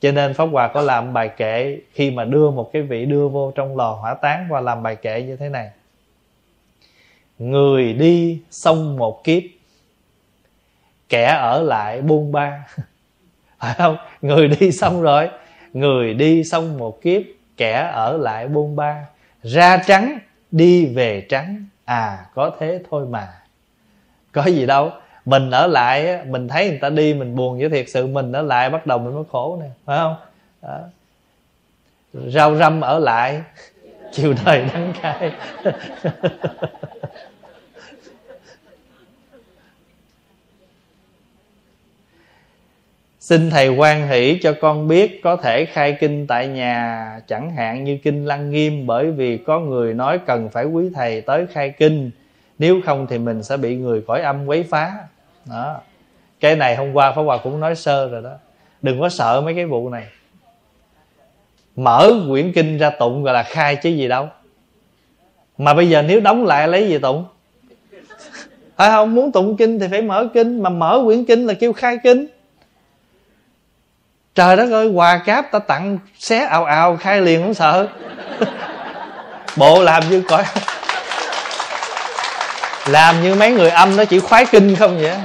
Cho 0.00 0.12
nên 0.12 0.34
pháp 0.34 0.44
hòa 0.52 0.68
có 0.68 0.80
làm 0.80 1.12
bài 1.12 1.30
kệ 1.36 1.78
khi 1.92 2.10
mà 2.10 2.24
đưa 2.24 2.50
một 2.50 2.70
cái 2.72 2.82
vị 2.82 3.06
đưa 3.06 3.28
vô 3.28 3.52
trong 3.54 3.76
lò 3.76 3.92
hỏa 3.92 4.14
táng 4.14 4.46
và 4.50 4.60
làm 4.60 4.82
bài 4.82 4.96
kệ 4.96 5.22
như 5.22 5.36
thế 5.36 5.48
này 5.48 5.70
người 7.50 7.92
đi 7.92 8.40
xong 8.50 8.96
một 8.96 9.24
kiếp, 9.24 9.42
kẻ 11.08 11.24
ở 11.24 11.62
lại 11.62 12.00
buôn 12.00 12.32
ba. 12.32 12.66
Phải 13.58 13.74
không? 13.78 13.96
Người 14.22 14.48
đi 14.48 14.72
xong 14.72 15.02
rồi. 15.02 15.28
Người 15.72 16.14
đi 16.14 16.44
xong 16.44 16.78
một 16.78 17.02
kiếp, 17.02 17.22
kẻ 17.56 17.90
ở 17.92 18.16
lại 18.16 18.48
buôn 18.48 18.76
ba. 18.76 19.06
Ra 19.42 19.76
trắng, 19.86 20.18
đi 20.50 20.86
về 20.86 21.26
trắng. 21.28 21.66
À 21.84 22.26
có 22.34 22.50
thế 22.60 22.80
thôi 22.90 23.06
mà. 23.10 23.28
Có 24.32 24.44
gì 24.44 24.66
đâu. 24.66 24.90
Mình 25.24 25.50
ở 25.50 25.66
lại 25.66 26.24
mình 26.26 26.48
thấy 26.48 26.68
người 26.68 26.78
ta 26.78 26.90
đi, 26.90 27.14
mình 27.14 27.36
buồn 27.36 27.58
với 27.58 27.68
thiệt 27.68 27.88
sự. 27.88 28.06
Mình 28.06 28.32
ở 28.32 28.42
lại 28.42 28.70
bắt 28.70 28.86
đầu 28.86 28.98
mình 28.98 29.14
mới 29.14 29.24
khổ 29.32 29.58
nè. 29.62 29.68
Phải 29.84 29.98
không? 29.98 30.16
Đó. 30.62 30.78
rau 32.12 32.56
răm 32.56 32.80
ở 32.80 32.98
lại. 32.98 33.42
Chiều 34.12 34.34
đời 34.44 34.64
đắng 34.74 34.92
cay. 35.02 35.32
xin 43.22 43.50
thầy 43.50 43.68
quan 43.68 44.08
hỷ 44.08 44.38
cho 44.42 44.54
con 44.60 44.88
biết 44.88 45.22
có 45.22 45.36
thể 45.36 45.64
khai 45.64 45.96
kinh 46.00 46.26
tại 46.26 46.48
nhà. 46.48 47.20
Chẳng 47.26 47.50
hạn 47.50 47.84
như 47.84 47.98
kinh 48.02 48.24
lăng 48.24 48.50
nghiêm, 48.50 48.86
bởi 48.86 49.10
vì 49.10 49.38
có 49.38 49.60
người 49.60 49.94
nói 49.94 50.18
cần 50.26 50.48
phải 50.48 50.64
quý 50.64 50.90
thầy 50.94 51.20
tới 51.20 51.46
khai 51.46 51.70
kinh. 51.70 52.10
Nếu 52.58 52.80
không 52.84 53.06
thì 53.06 53.18
mình 53.18 53.42
sẽ 53.42 53.56
bị 53.56 53.76
người 53.76 54.02
cõi 54.06 54.20
âm 54.20 54.46
quấy 54.46 54.62
phá. 54.62 54.92
Đó. 55.50 55.80
Cái 56.40 56.56
này 56.56 56.76
hôm 56.76 56.92
qua 56.92 57.12
pháp 57.12 57.22
hòa 57.22 57.38
cũng 57.38 57.60
nói 57.60 57.74
sơ 57.74 58.08
rồi 58.08 58.22
đó. 58.22 58.32
Đừng 58.82 59.00
có 59.00 59.08
sợ 59.08 59.40
mấy 59.44 59.54
cái 59.54 59.66
vụ 59.66 59.88
này. 59.88 60.06
Mở 61.76 62.10
quyển 62.28 62.52
kinh 62.52 62.78
ra 62.78 62.90
tụng 62.90 63.22
gọi 63.22 63.34
là 63.34 63.42
khai 63.42 63.76
chứ 63.76 63.90
gì 63.90 64.08
đâu. 64.08 64.28
Mà 65.58 65.74
bây 65.74 65.88
giờ 65.88 66.02
nếu 66.02 66.20
đóng 66.20 66.44
lại 66.44 66.68
lấy 66.68 66.88
gì 66.88 66.98
tụng? 66.98 67.24
Phải 68.76 68.90
không? 68.90 69.14
Muốn 69.14 69.32
tụng 69.32 69.56
kinh 69.56 69.78
thì 69.78 69.86
phải 69.90 70.02
mở 70.02 70.28
kinh. 70.34 70.62
Mà 70.62 70.70
mở 70.70 71.02
quyển 71.04 71.24
kinh 71.24 71.46
là 71.46 71.54
kêu 71.54 71.72
khai 71.72 71.98
kinh 72.02 72.26
trời 74.34 74.56
đất 74.56 74.70
ơi, 74.70 74.88
quà 74.88 75.18
cáp 75.18 75.50
ta 75.52 75.58
tặng 75.58 75.98
xé 76.18 76.38
ào 76.44 76.64
ào, 76.64 76.96
khai 76.96 77.20
liền 77.20 77.42
không 77.42 77.54
sợ. 77.54 77.88
Bộ 79.56 79.82
làm 79.82 80.02
như 80.10 80.22
cõi 80.28 80.44
làm 82.86 83.22
như 83.22 83.34
mấy 83.34 83.52
người 83.52 83.70
âm 83.70 83.96
nó 83.96 84.04
chỉ 84.04 84.20
khoái 84.20 84.46
kinh 84.46 84.76
không 84.76 84.98
vậy? 85.00 85.16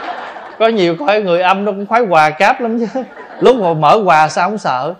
Có 0.58 0.68
nhiều 0.68 0.96
coi 1.06 1.22
người 1.22 1.42
âm 1.42 1.64
nó 1.64 1.72
cũng 1.72 1.86
khoái 1.86 2.02
quà 2.02 2.30
cáp 2.30 2.60
lắm 2.60 2.78
chứ. 2.78 3.02
Lúc 3.40 3.56
mà 3.56 3.74
mở 3.74 4.02
quà 4.04 4.28
sao 4.28 4.48
không 4.48 4.58
sợ? 4.58 4.94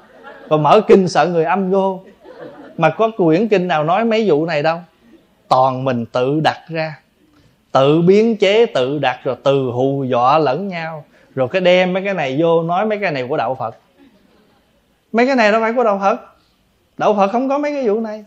Còn 0.49 0.63
mở 0.63 0.81
kinh 0.89 1.09
sợ 1.09 1.27
người 1.27 1.45
âm 1.45 1.71
vô. 1.71 2.01
Mà 2.77 2.91
có 2.91 3.11
quyển 3.17 3.49
kinh 3.49 3.69
nào 3.69 3.85
nói 3.85 4.05
mấy 4.05 4.25
vụ 4.29 4.47
này 4.47 4.63
đâu? 4.63 4.79
Toàn 5.49 5.85
mình 5.85 6.07
tự 6.07 6.41
đặt 6.41 6.59
ra. 6.69 6.95
Tự 7.73 8.01
biến 8.01 8.37
chế, 8.37 8.67
tự 8.67 8.99
đặt 8.99 9.21
rồi 9.25 9.37
từ 9.43 9.71
hù 9.75 10.05
dọa 10.05 10.39
lẫn 10.39 10.69
nhau 10.69 11.05
rồi 11.35 11.49
cái 11.49 11.61
đem 11.61 11.93
mấy 11.93 12.05
cái 12.05 12.15
này 12.15 12.37
vô, 12.41 12.63
nói 12.63 12.87
mấy 12.87 12.99
cái 12.99 13.11
này 13.11 13.27
của 13.29 13.37
đạo 13.37 13.55
phật. 13.55 13.77
Mấy 15.13 15.27
cái 15.27 15.37
này 15.37 15.53
đâu 15.53 15.61
phải 15.61 15.73
của 15.73 15.85
đạo 15.85 15.99
phật. 16.03 16.21
Đạo 16.99 17.15
phật 17.15 17.33
không 17.33 17.49
có 17.49 17.59
mấy 17.59 17.73
cái 17.73 17.89
vụ 17.89 18.01
này. 18.01 18.25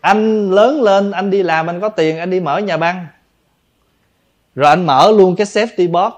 Anh 0.00 0.50
lớn 0.50 0.82
lên, 0.82 1.10
anh 1.10 1.30
đi 1.30 1.42
làm, 1.42 1.66
anh 1.66 1.80
có 1.80 1.88
tiền, 1.88 2.18
anh 2.18 2.30
đi 2.30 2.40
mở 2.40 2.58
nhà 2.58 2.76
băng. 2.76 3.06
Rồi 4.54 4.70
anh 4.70 4.86
mở 4.86 5.12
luôn 5.16 5.36
cái 5.36 5.46
safety 5.46 5.90
box. 5.90 6.12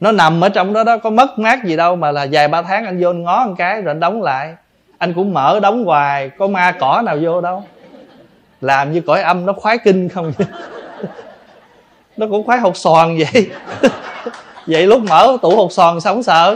Nó 0.00 0.12
nằm 0.12 0.40
ở 0.40 0.48
trong 0.48 0.72
đó 0.72 0.84
đó 0.84 0.98
có 0.98 1.10
mất 1.10 1.38
mát 1.38 1.64
gì 1.64 1.76
đâu, 1.76 1.96
mà 1.96 2.12
là 2.12 2.26
vài 2.32 2.48
ba 2.48 2.62
tháng 2.62 2.84
anh 2.84 3.00
vô 3.02 3.10
anh 3.10 3.22
ngó 3.22 3.46
một 3.46 3.54
cái, 3.58 3.82
rồi 3.82 3.90
anh 3.90 4.00
đóng 4.00 4.22
lại. 4.22 4.54
Anh 4.98 5.14
cũng 5.14 5.34
mở 5.34 5.60
đóng 5.60 5.84
hoài, 5.84 6.30
có 6.38 6.46
ma 6.46 6.72
cỏ 6.80 7.02
nào 7.04 7.18
vô 7.22 7.40
đâu. 7.40 7.64
Làm 8.60 8.92
như 8.92 9.00
cõi 9.00 9.22
âm, 9.22 9.46
nó 9.46 9.52
khoái 9.52 9.78
kinh 9.78 10.08
không? 10.08 10.32
Nó 12.16 12.26
cũng 12.30 12.46
khoái 12.46 12.58
hột 12.58 12.76
xoàn 12.76 13.18
vậy. 13.18 13.50
Vậy 14.66 14.86
lúc 14.86 15.00
mở 15.00 15.36
tủ 15.42 15.56
hột 15.56 15.72
xoàn 15.72 16.00
sao 16.00 16.14
không 16.14 16.22
sợ? 16.22 16.54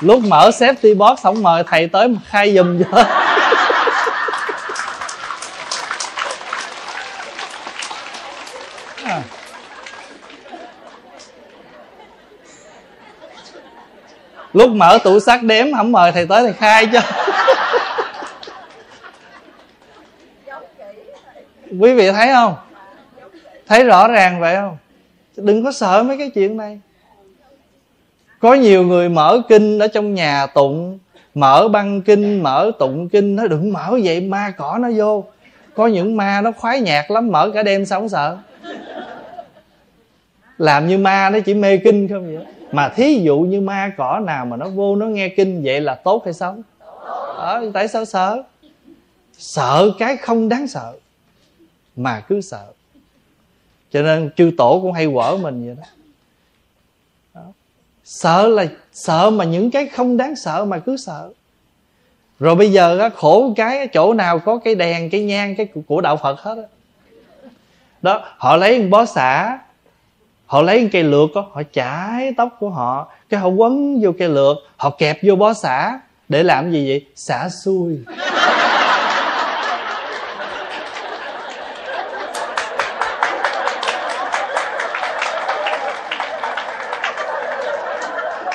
Lúc 0.00 0.22
mở 0.24 0.50
safety 0.50 0.96
box 0.96 1.22
không 1.22 1.42
mời 1.42 1.62
thầy 1.66 1.88
tới 1.88 2.16
khai 2.28 2.54
giùm 2.54 2.82
cho. 2.82 2.86
À. 9.04 9.22
lúc 14.52 14.70
mở 14.70 14.98
tủ 15.04 15.20
sắt 15.20 15.42
đếm 15.42 15.66
không 15.76 15.92
mời 15.92 16.12
thầy 16.12 16.26
tới 16.26 16.42
thầy 16.42 16.52
khai 16.52 16.88
cho. 16.92 17.00
Quý 21.80 21.94
vị 21.94 22.10
thấy 22.10 22.28
không? 22.32 22.54
Thấy 23.66 23.84
rõ 23.84 24.08
ràng 24.08 24.40
vậy 24.40 24.56
không? 24.56 24.76
Đừng 25.36 25.64
có 25.64 25.72
sợ 25.72 26.02
mấy 26.02 26.18
cái 26.18 26.30
chuyện 26.30 26.56
này. 26.56 26.80
Có 28.40 28.54
nhiều 28.54 28.82
người 28.82 29.08
mở 29.08 29.42
kinh 29.48 29.78
ở 29.78 29.88
trong 29.88 30.14
nhà 30.14 30.46
tụng 30.46 30.98
mở 31.34 31.68
băng 31.68 32.02
kinh 32.02 32.42
mở 32.42 32.70
tụng 32.78 33.08
kinh 33.08 33.36
nó 33.36 33.46
đừng 33.46 33.72
mở 33.72 33.98
vậy 34.02 34.20
ma 34.20 34.52
cỏ 34.56 34.78
nó 34.80 34.88
vô. 34.96 35.24
Có 35.74 35.86
những 35.86 36.16
ma 36.16 36.40
nó 36.40 36.52
khoái 36.52 36.80
nhạc 36.80 37.10
lắm 37.10 37.28
mở 37.28 37.50
cả 37.54 37.62
đêm 37.62 37.86
sao 37.86 38.00
không 38.00 38.08
sợ? 38.08 38.38
Làm 40.58 40.88
như 40.88 40.98
ma 40.98 41.30
nó 41.30 41.38
chỉ 41.40 41.54
mê 41.54 41.76
kinh 41.76 42.08
không 42.08 42.36
vậy? 42.36 42.46
Mà 42.72 42.88
thí 42.88 43.20
dụ 43.22 43.38
như 43.38 43.60
ma 43.60 43.92
cỏ 43.96 44.20
nào 44.24 44.46
mà 44.46 44.56
nó 44.56 44.68
vô 44.68 44.96
nó 44.96 45.06
nghe 45.06 45.28
kinh 45.28 45.62
vậy 45.64 45.80
là 45.80 45.94
tốt 45.94 46.22
hay 46.24 46.34
xấu? 46.34 46.54
Ờ, 47.36 47.70
tại 47.74 47.88
sao 47.88 48.04
sợ? 48.04 48.42
Sợ 49.38 49.90
cái 49.98 50.16
không 50.16 50.48
đáng 50.48 50.68
sợ 50.68 50.92
mà 51.96 52.20
cứ 52.20 52.40
sợ. 52.40 52.66
Cho 53.90 54.02
nên 54.02 54.30
chư 54.36 54.50
tổ 54.58 54.80
cũng 54.82 54.92
hay 54.92 55.08
quở 55.14 55.36
mình 55.36 55.66
vậy 55.66 55.76
đó. 55.76 55.88
đó. 57.34 57.52
Sợ 58.04 58.48
là 58.48 58.66
sợ 58.92 59.30
mà 59.30 59.44
những 59.44 59.70
cái 59.70 59.86
không 59.86 60.16
đáng 60.16 60.36
sợ 60.36 60.64
mà 60.64 60.78
cứ 60.78 60.96
sợ. 60.96 61.30
Rồi 62.40 62.54
bây 62.54 62.72
giờ 62.72 62.98
á, 62.98 63.08
khổ 63.08 63.52
cái 63.56 63.88
chỗ 63.88 64.14
nào 64.14 64.38
có 64.38 64.58
cái 64.58 64.74
đèn 64.74 65.10
cái 65.10 65.24
nhang 65.24 65.56
cái 65.56 65.68
của 65.86 66.00
đạo 66.00 66.16
phật 66.16 66.40
hết 66.40 66.54
đó, 66.54 66.62
đó 68.02 68.24
họ 68.38 68.56
lấy 68.56 68.82
bó 68.82 69.04
xả 69.04 69.58
họ 70.46 70.62
lấy 70.62 70.88
cây 70.92 71.02
lược 71.02 71.30
đó, 71.34 71.50
họ 71.52 71.62
chải 71.72 72.32
tóc 72.36 72.56
của 72.60 72.70
họ 72.70 73.12
cái 73.28 73.40
họ 73.40 73.48
quấn 73.48 74.00
vô 74.02 74.12
cây 74.18 74.28
lược 74.28 74.56
họ 74.76 74.90
kẹp 74.90 75.18
vô 75.22 75.36
bó 75.36 75.52
xả. 75.52 76.00
Để 76.28 76.42
làm 76.42 76.72
gì 76.72 76.88
vậy? 76.88 77.06
Xả 77.16 77.48
xuôi. 77.48 77.98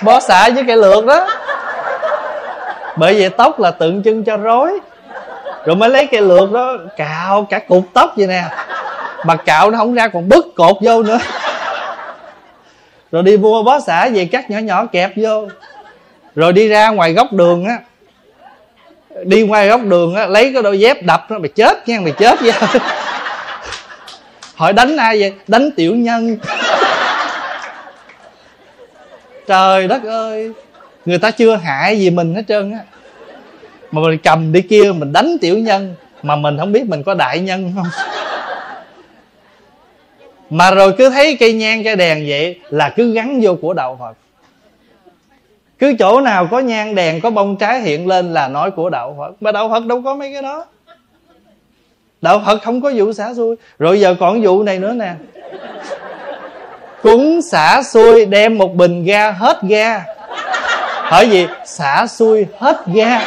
Bó 0.03 0.19
xả 0.19 0.49
với 0.55 0.63
cây 0.67 0.77
lược 0.77 1.05
đó. 1.05 1.27
Bởi 2.95 3.13
vì 3.13 3.29
tóc 3.29 3.59
là 3.59 3.71
tượng 3.71 4.03
trưng 4.03 4.23
cho 4.23 4.37
rối. 4.37 4.79
Rồi 5.65 5.75
mới 5.75 5.89
lấy 5.89 6.07
cây 6.11 6.21
lược 6.21 6.51
đó, 6.51 6.77
cạo 6.97 7.47
cả 7.49 7.59
cục 7.59 7.83
tóc 7.93 8.13
vậy 8.17 8.27
nè. 8.27 8.43
Mà 9.25 9.35
cạo 9.35 9.71
nó 9.71 9.77
không 9.77 9.93
ra 9.93 10.07
còn 10.07 10.29
bứt 10.29 10.45
cột 10.55 10.75
vô 10.81 11.03
nữa. 11.03 11.19
Rồi 13.11 13.23
đi 13.23 13.37
mua 13.37 13.63
bó 13.63 13.79
xả 13.79 14.09
về 14.13 14.25
cắt 14.25 14.49
nhỏ 14.49 14.59
nhỏ 14.59 14.85
kẹp 14.85 15.11
vô. 15.15 15.47
Rồi 16.35 16.53
đi 16.53 16.67
ra 16.67 16.89
ngoài 16.89 17.13
góc 17.13 17.33
đường 17.33 17.65
á. 17.65 17.77
Đi 19.23 19.43
ngoài 19.43 19.67
góc 19.67 19.81
đường 19.83 20.15
á, 20.15 20.25
lấy 20.25 20.51
cái 20.53 20.63
đôi 20.63 20.79
dép 20.79 21.03
đập 21.03 21.25
nó, 21.29 21.39
mày 21.39 21.49
chết 21.49 21.89
nha, 21.89 21.99
mày 22.03 22.11
chết 22.11 22.41
nha. 22.41 22.51
Hỏi 24.55 24.73
đánh 24.73 24.97
ai 24.97 25.19
vậy? 25.19 25.33
Đánh 25.47 25.71
tiểu 25.75 25.95
nhân 25.95 26.37
trời 29.51 29.87
đất 29.87 30.03
ơi. 30.03 30.51
Người 31.05 31.17
ta 31.17 31.31
chưa 31.31 31.55
hại 31.55 31.99
gì 31.99 32.09
mình 32.09 32.35
hết 32.35 32.43
trơn 32.47 32.71
á. 32.71 32.79
Mà 33.91 34.01
mình 34.01 34.17
cầm 34.23 34.51
đi 34.51 34.61
kia 34.61 34.91
mình 34.91 35.13
đánh 35.13 35.37
tiểu 35.41 35.57
nhân, 35.57 35.95
mà 36.23 36.35
mình 36.35 36.57
không 36.57 36.71
biết 36.71 36.83
mình 36.87 37.03
có 37.03 37.13
đại 37.13 37.39
nhân 37.39 37.73
không? 37.75 37.87
Mà 40.49 40.71
rồi 40.71 40.93
cứ 40.97 41.09
thấy 41.09 41.37
cây 41.39 41.53
nhang, 41.53 41.83
cây 41.83 41.95
đèn 41.95 42.25
vậy 42.27 42.59
là 42.69 42.93
cứ 42.95 43.13
gắn 43.13 43.39
vô 43.43 43.55
của 43.61 43.73
đạo 43.73 43.97
phật. 43.99 44.17
Cứ 45.79 45.93
chỗ 45.99 46.21
nào 46.21 46.47
có 46.51 46.59
nhang, 46.59 46.95
đèn, 46.95 47.21
có 47.21 47.29
bông 47.29 47.57
trái 47.57 47.81
hiện 47.81 48.07
lên 48.07 48.33
là 48.33 48.47
nói 48.47 48.71
của 48.71 48.89
đạo 48.89 49.15
phật. 49.17 49.41
Mà 49.41 49.51
đạo 49.51 49.69
phật 49.69 49.85
đâu 49.85 50.01
có 50.01 50.15
mấy 50.15 50.33
cái 50.33 50.41
đó. 50.41 50.65
Đạo 52.21 52.41
phật 52.45 52.63
không 52.63 52.81
có 52.81 52.91
vụ 52.95 53.13
xả 53.13 53.33
xui. 53.33 53.55
Rồi 53.79 53.99
giờ 53.99 54.15
còn 54.19 54.41
vụ 54.41 54.63
này 54.63 54.79
nữa 54.79 54.93
nè 54.93 55.13
cúng 57.03 57.41
xả 57.41 57.83
xuôi 57.83 58.25
đem 58.25 58.57
một 58.57 58.73
bình 58.75 59.03
ga 59.03 59.31
hết 59.31 59.61
ga. 59.61 60.03
Hỏi 61.03 61.29
gì? 61.29 61.47
Xả 61.65 62.07
xuôi 62.07 62.47
hết 62.59 62.77
ga. 62.85 63.21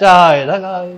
Trời 0.00 0.46
đất 0.46 0.62
ơi. 0.62 0.94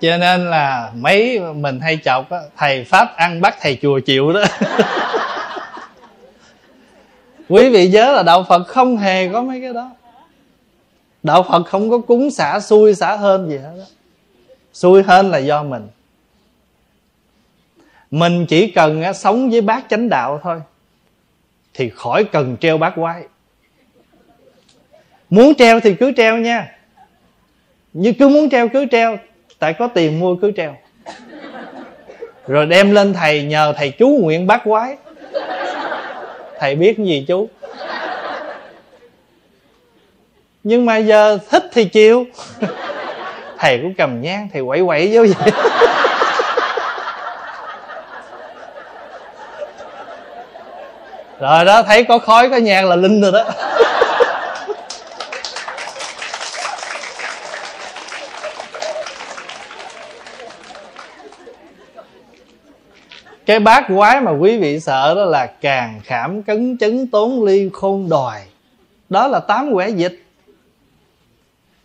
Cho 0.00 0.16
nên 0.16 0.50
là 0.50 0.90
mấy 0.94 1.40
mình 1.40 1.80
hay 1.80 1.98
chọc 2.04 2.30
á, 2.30 2.38
thầy 2.56 2.84
pháp 2.84 3.16
ăn 3.16 3.40
bắt 3.40 3.56
thầy 3.60 3.78
chùa 3.82 4.00
chịu 4.00 4.32
đó. 4.32 4.44
Quý 7.48 7.68
vị 7.68 7.88
nhớ 7.88 8.12
là 8.12 8.22
đạo 8.22 8.44
phật 8.48 8.68
không 8.68 8.96
hề 8.96 9.28
có 9.28 9.42
mấy 9.42 9.60
cái 9.60 9.72
đó. 9.72 9.90
Đạo 11.22 11.42
phật 11.42 11.62
không 11.62 11.90
có 11.90 11.98
cúng 11.98 12.30
xả 12.30 12.60
xui 12.60 12.94
xả 12.94 13.16
hơn 13.16 13.50
gì 13.50 13.56
hết 13.56 13.72
đó 13.78 13.84
xui 14.78 15.02
hơn 15.02 15.30
là 15.30 15.38
do 15.38 15.62
mình. 15.62 15.88
Mình 18.10 18.46
chỉ 18.46 18.70
cần 18.70 19.14
sống 19.14 19.50
với 19.50 19.60
bác 19.60 19.88
chánh 19.88 20.08
đạo 20.08 20.40
thôi, 20.42 20.60
thì 21.74 21.90
khỏi 21.90 22.24
cần 22.24 22.56
treo 22.60 22.78
bác 22.78 22.92
quái. 22.94 23.22
Muốn 25.30 25.54
treo 25.54 25.80
thì 25.80 25.94
cứ 25.94 26.12
treo 26.16 26.36
nha. 26.36 26.78
Như 27.92 28.12
cứ 28.18 28.28
muốn 28.28 28.50
treo 28.50 28.68
cứ 28.68 28.86
treo 28.90 29.18
tại 29.58 29.74
có 29.78 29.88
tiền 29.94 30.20
mua 30.20 30.36
cứ 30.36 30.52
treo. 30.56 30.76
Rồi 32.46 32.66
đem 32.66 32.94
lên 32.94 33.14
thầy 33.14 33.42
nhờ 33.42 33.74
thầy 33.76 33.90
chú 33.90 34.08
nguyện 34.08 34.46
Bác 34.46 34.60
quái. 34.64 34.96
Thầy 36.58 36.74
biết 36.74 36.98
gì 36.98 37.24
chú? 37.28 37.48
Nhưng 40.64 40.86
mà 40.86 40.96
giờ 40.96 41.38
thích 41.50 41.64
thì 41.72 41.84
chịu. 41.84 42.26
Thầy 43.58 43.78
cũng 43.82 43.94
cầm 43.94 44.20
nhang, 44.22 44.48
thầy 44.52 44.62
quậy 44.66 44.82
quậy 44.86 45.10
vô 45.12 45.22
vậy. 45.22 45.52
Rồi 51.40 51.64
đó, 51.64 51.82
thấy 51.82 52.04
có 52.04 52.18
khói, 52.18 52.50
có 52.50 52.56
nhang 52.56 52.88
là 52.88 52.96
linh 52.96 53.20
rồi 53.20 53.32
đó. 53.32 53.44
Cái 63.48 63.60
bát 63.60 63.84
quái 63.88 64.20
mà 64.20 64.30
quý 64.30 64.58
vị 64.58 64.80
sợ 64.80 65.14
đó 65.14 65.24
là 65.24 65.46
càng 65.46 66.00
khảm 66.04 66.42
cấn 66.42 66.78
chấn 66.78 67.06
tốn 67.06 67.44
ly 67.44 67.70
khôn 67.72 68.08
đòi. 68.08 68.40
Đó 69.08 69.26
là 69.26 69.40
tám 69.40 69.72
quẻ 69.72 69.88
dịch. 69.88 70.22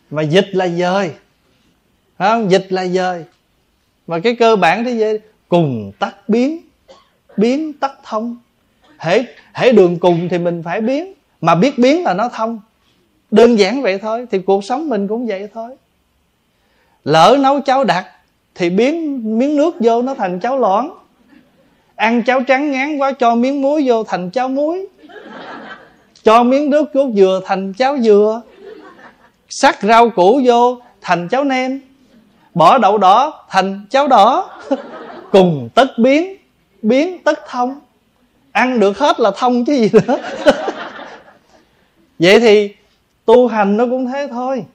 Mà 0.10 0.22
dịch 0.22 0.48
là 0.52 0.68
dời. 0.68 1.12
Không? 2.20 2.52
Dịch 2.52 2.68
là 2.70 2.88
dời. 2.88 3.24
Mà 4.08 4.20
cái 4.20 4.36
cơ 4.36 4.56
bản 4.56 4.86
thế 4.86 4.92
giới, 4.92 5.20
cùng 5.50 5.92
tắt 6.00 6.30
biến. 6.30 6.62
Biến 7.38 7.74
tắt 7.74 7.92
thông. 8.04 8.38
Hễ 8.98 9.26
hễ 9.54 9.72
đường 9.72 10.00
cùng 10.00 10.30
thì 10.30 10.38
mình 10.38 10.64
phải 10.64 10.82
biến. 10.82 11.14
Mà 11.42 11.56
biết 11.56 11.78
biến 11.78 12.04
là 12.04 12.14
nó 12.14 12.30
thông. 12.30 12.60
Đơn 13.32 13.60
giản 13.60 13.82
vậy 13.82 13.98
thôi, 13.98 14.28
thì 14.32 14.40
cuộc 14.40 14.64
sống 14.64 14.90
mình 14.90 15.08
cũng 15.08 15.28
vậy 15.28 15.48
thôi. 15.54 15.76
Lỡ 17.04 17.38
nấu 17.40 17.62
cháo 17.62 17.84
đặc 17.84 18.06
thì 18.56 18.70
biến 18.70 19.22
miếng 19.40 19.56
nước 19.58 19.76
vô 19.80 20.02
nó 20.02 20.14
thành 20.14 20.40
cháo 20.40 20.60
loãng 20.60 21.03
ăn 22.04 22.24
cháo 22.24 22.42
trắng 22.44 22.72
ngán 22.72 22.98
quá, 22.98 23.12
cho 23.12 23.36
miếng 23.36 23.62
muối 23.62 23.84
vô 23.86 24.04
thành 24.04 24.30
cháo 24.30 24.50
muối. 24.50 24.88
Cho 26.24 26.44
miếng 26.44 26.70
nước 26.70 26.86
cốt 26.94 27.10
dừa 27.16 27.42
thành 27.46 27.74
cháo 27.74 27.98
dừa. 27.98 28.42
Sắc 29.50 29.82
rau 29.82 30.10
củ 30.10 30.42
vô 30.46 30.78
thành 31.02 31.28
cháo 31.28 31.44
nem. 31.44 31.82
Bỏ 32.54 32.78
đậu 32.78 32.98
đỏ 32.98 33.46
thành 33.50 33.86
cháo 33.90 34.08
đỏ. 34.08 34.50
Cùng 35.32 35.70
tất 35.76 35.88
biến 35.98 36.38
biến 36.82 37.24
tất 37.24 37.40
thông. 37.50 37.80
Ăn 38.52 38.80
được 38.80 38.98
hết 38.98 39.20
là 39.20 39.32
thông 39.36 39.66
chứ 39.66 39.74
gì 39.74 39.90
nữa. 39.94 40.18
Vậy 42.20 42.40
thì 42.40 42.76
tu 43.26 43.48
hành 43.48 43.78
nó 43.78 43.86
cũng 43.86 44.08
thế 44.08 44.28
thôi. 44.32 44.66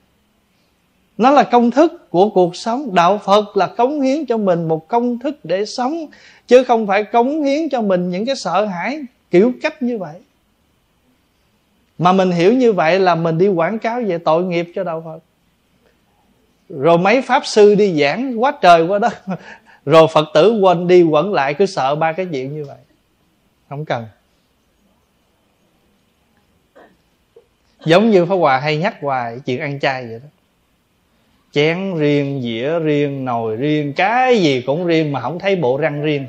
Nó 1.19 1.31
là 1.31 1.43
công 1.43 1.71
thức 1.71 2.11
của 2.11 2.29
cuộc 2.29 2.57
sống. 2.57 2.95
Đạo 2.95 3.21
phật 3.25 3.57
là 3.57 3.67
cống 3.67 4.01
hiến 4.01 4.27
cho 4.27 4.37
mình 4.37 4.69
một 4.69 4.89
công 4.89 5.19
thức 5.19 5.45
để 5.45 5.65
sống 5.65 6.07
chứ 6.49 6.65
không 6.65 6.87
phải 6.87 7.05
cống 7.05 7.43
hiến 7.43 7.69
cho 7.69 7.83
mình 7.83 8.11
những 8.11 8.27
cái 8.27 8.37
sợ 8.37 8.65
hãi 8.65 9.01
kiểu 9.31 9.53
cách 9.63 9.83
như 9.83 9.99
vậy. 9.99 10.21
Mà 11.99 12.13
mình 12.13 12.31
hiểu 12.31 12.53
như 12.53 12.73
vậy 12.73 13.01
là 13.01 13.15
mình 13.15 13.39
đi 13.39 13.49
quảng 13.49 13.79
cáo 13.79 14.03
về 14.07 14.19
tội 14.19 14.45
nghiệp 14.45 14.73
cho 14.75 14.85
đạo 14.85 15.03
phật. 15.05 15.19
Rồi 16.69 16.99
mấy 16.99 17.23
pháp 17.23 17.47
sư 17.47 17.75
đi 17.75 18.01
giảng 18.01 18.43
quá 18.43 18.53
trời 18.63 18.87
quá 18.87 18.99
đất. 18.99 19.13
Rồi 19.85 20.09
phật 20.13 20.29
tử 20.35 20.61
quên 20.61 20.89
đi 20.89 21.03
quẩn 21.03 21.33
lại, 21.33 21.55
cứ 21.55 21.67
sợ 21.67 21.95
ba 21.95 22.13
cái 22.13 22.27
chuyện 22.33 22.55
như 22.55 22.65
vậy. 22.65 22.79
Không 23.69 23.85
cần. 23.85 24.07
Giống 27.85 28.11
như 28.11 28.27
pháp 28.27 28.35
hòa 28.35 28.59
hay 28.59 28.77
nhắc 28.77 28.97
hoài 29.01 29.41
chuyện 29.47 29.61
ăn 29.61 29.81
chay 29.81 30.07
vậy 30.07 30.21
đó 30.23 30.29
chén 31.59 31.99
riêng, 31.99 32.41
dĩa 32.43 32.79
riêng, 32.79 33.25
nồi 33.25 33.57
riêng, 33.57 33.93
cái 33.93 34.43
gì 34.43 34.63
cũng 34.67 34.87
riêng 34.87 35.13
mà 35.13 35.21
không 35.21 35.39
thấy 35.39 35.57
bộ 35.57 35.77
răng 35.77 36.03
riêng. 36.03 36.27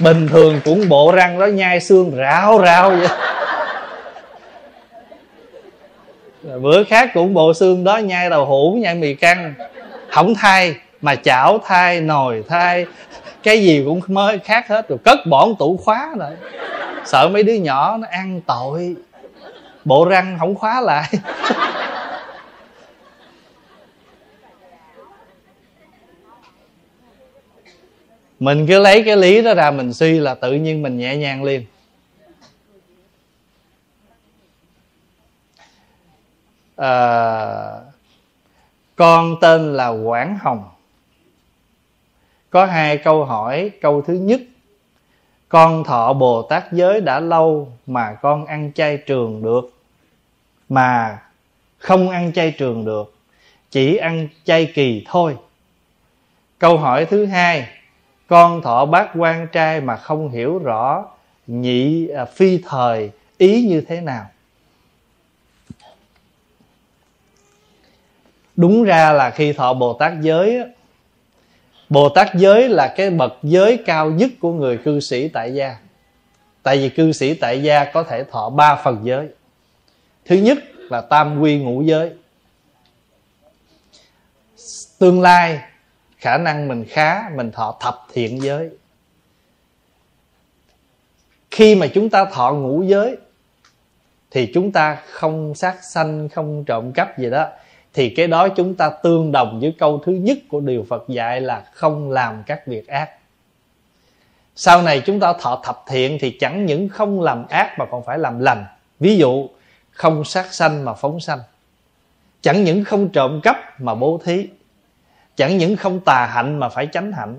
Bình 0.00 0.28
thường 0.28 0.60
cũng 0.64 0.88
bộ 0.88 1.12
răng 1.12 1.38
đó, 1.38 1.46
nhai 1.46 1.80
xương 1.80 2.16
rào 2.16 2.58
rào 2.58 2.90
vậy. 2.90 3.08
Rồi 6.48 6.60
bữa 6.60 6.84
khác 6.84 7.10
cũng 7.14 7.34
bộ 7.34 7.54
xương 7.54 7.84
đó, 7.84 7.96
nhai 7.96 8.30
đầu 8.30 8.44
hũ, 8.46 8.78
nhai 8.82 8.94
mì 8.94 9.14
căng. 9.14 9.54
Không 10.10 10.34
thay, 10.34 10.74
mà 11.00 11.14
chảo 11.14 11.58
thay, 11.66 12.00
nồi 12.00 12.44
thay. 12.48 12.86
Cái 13.42 13.62
gì 13.62 13.82
cũng 13.86 14.00
mới 14.06 14.38
khác 14.38 14.68
hết 14.68 14.88
rồi, 14.88 14.98
cất 15.04 15.18
bỏ 15.26 15.48
tủ 15.58 15.76
khóa 15.84 16.08
rồi 16.18 16.30
sợ 17.04 17.28
mấy 17.28 17.42
đứa 17.42 17.54
nhỏ 17.54 17.96
nó 17.96 18.06
ăn 18.10 18.40
tội. 18.46 18.96
Bộ 19.84 20.04
răng 20.04 20.36
không 20.38 20.54
khóa 20.54 20.80
lại. 20.80 21.12
Mình 28.40 28.66
cứ 28.66 28.78
lấy 28.78 29.02
cái 29.02 29.16
lý 29.16 29.42
đó 29.42 29.54
ra 29.54 29.70
mình 29.70 29.92
suy 29.92 30.18
là 30.18 30.34
tự 30.34 30.52
nhiên 30.52 30.82
mình 30.82 30.98
nhẹ 30.98 31.16
nhàng 31.16 31.42
liền. 31.42 31.64
À, 36.76 37.80
con 38.96 39.36
tên 39.40 39.76
là 39.76 39.88
quảng 39.88 40.38
hồng. 40.40 40.68
Có 42.50 42.66
hai 42.66 42.98
câu 42.98 43.24
hỏi 43.24 43.70
câu 43.80 44.02
thứ 44.02 44.14
nhất 44.14 44.40
con 45.50 45.84
thọ 45.84 46.12
bồ 46.12 46.42
tát 46.42 46.72
giới 46.72 47.00
đã 47.00 47.20
lâu 47.20 47.72
mà 47.86 48.14
con 48.22 48.46
ăn 48.46 48.72
chay 48.74 48.96
trường 48.96 49.42
được. 49.42 49.72
Mà 50.68 51.18
không 51.78 52.10
ăn 52.10 52.32
chay 52.32 52.50
trường 52.50 52.84
được 52.84 53.14
chỉ 53.70 53.96
ăn 53.96 54.28
chay 54.44 54.72
kỳ 54.74 55.04
thôi. 55.08 55.36
Câu 56.58 56.78
hỏi 56.78 57.04
thứ 57.04 57.26
hai 57.26 57.68
con 58.26 58.62
thọ 58.62 58.84
bát 58.84 59.10
quan 59.14 59.46
trai 59.52 59.80
mà 59.80 59.96
không 59.96 60.30
hiểu 60.30 60.58
rõ 60.58 61.04
nhị 61.46 62.08
à, 62.08 62.24
phi 62.24 62.58
thời 62.68 63.10
ý 63.38 63.62
như 63.62 63.80
thế 63.80 64.00
nào? 64.00 64.26
Đúng 68.56 68.84
ra 68.84 69.12
là 69.12 69.30
khi 69.30 69.52
thọ 69.52 69.74
bồ 69.74 69.92
tát 69.92 70.12
giới 70.20 70.62
bồ 71.90 72.08
tát 72.08 72.34
giới 72.34 72.68
là 72.68 72.94
cái 72.96 73.10
bậc 73.10 73.32
giới 73.42 73.82
cao 73.86 74.10
nhất 74.10 74.30
của 74.40 74.52
người 74.52 74.78
cư 74.78 75.00
sĩ 75.00 75.28
tại 75.28 75.54
gia. 75.54 75.76
Tại 76.62 76.78
vì 76.78 76.88
cư 76.88 77.12
sĩ 77.12 77.34
tại 77.34 77.62
gia 77.62 77.84
có 77.84 78.02
thể 78.02 78.24
thọ 78.24 78.50
ba 78.50 78.80
phần 78.84 79.00
giới. 79.02 79.28
Thứ 80.24 80.36
nhất 80.36 80.58
là 80.90 81.00
tam 81.00 81.40
quy 81.40 81.58
ngũ 81.58 81.82
giới. 81.82 82.12
Tương 84.98 85.20
lai, 85.20 85.60
khả 86.18 86.38
năng 86.38 86.68
mình 86.68 86.84
khá, 86.88 87.30
mình 87.34 87.52
thọ 87.52 87.76
thập 87.80 88.06
thiện 88.12 88.42
giới. 88.42 88.70
Khi 91.50 91.74
mà 91.74 91.86
chúng 91.94 92.10
ta 92.10 92.24
thọ 92.24 92.52
ngũ 92.52 92.82
giới, 92.82 93.16
thì 94.30 94.50
chúng 94.54 94.72
ta 94.72 94.98
không 95.10 95.54
sát 95.54 95.84
sanh, 95.84 96.28
không 96.28 96.64
trộm 96.64 96.92
cắp 96.92 97.18
gì 97.18 97.30
đó 97.30 97.48
thì 97.94 98.10
cái 98.10 98.26
đó 98.26 98.48
chúng 98.48 98.74
ta 98.74 98.90
tương 99.02 99.32
đồng 99.32 99.60
với 99.60 99.74
câu 99.78 100.02
thứ 100.04 100.12
nhất 100.12 100.38
của 100.48 100.60
điều 100.60 100.86
Phật 100.88 101.04
dạy 101.08 101.40
là 101.40 101.64
không 101.72 102.10
làm 102.10 102.42
các 102.46 102.66
việc 102.66 102.88
ác. 102.88 103.10
Sau 104.56 104.82
này 104.82 105.00
chúng 105.00 105.20
ta 105.20 105.32
thọ 105.32 105.60
thập 105.64 105.84
thiện 105.88 106.18
thì 106.20 106.30
chẳng 106.30 106.66
những 106.66 106.88
không 106.88 107.20
làm 107.20 107.46
ác 107.48 107.78
mà 107.78 107.84
còn 107.90 108.04
phải 108.04 108.18
làm 108.18 108.38
lành. 108.38 108.64
Ví 109.00 109.16
dụ, 109.16 109.48
không 109.90 110.24
sát 110.24 110.54
sanh 110.54 110.84
mà 110.84 110.94
phóng 110.94 111.20
sanh. 111.20 111.38
Chẳng 112.40 112.64
những 112.64 112.84
không 112.84 113.08
trộm 113.08 113.40
cắp 113.42 113.80
mà 113.80 113.94
bố 113.94 114.20
thí. 114.24 114.48
Chẳng 115.36 115.58
những 115.58 115.76
không 115.76 116.00
tà 116.00 116.26
hạnh 116.26 116.58
mà 116.58 116.68
phải 116.68 116.86
tránh 116.86 117.12
hạnh. 117.12 117.36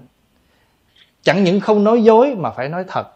Chẳng 1.23 1.43
những 1.43 1.59
không 1.59 1.83
nói 1.83 2.03
dối 2.03 2.35
mà 2.35 2.51
phải 2.51 2.69
nói 2.69 2.83
thật. 2.87 3.07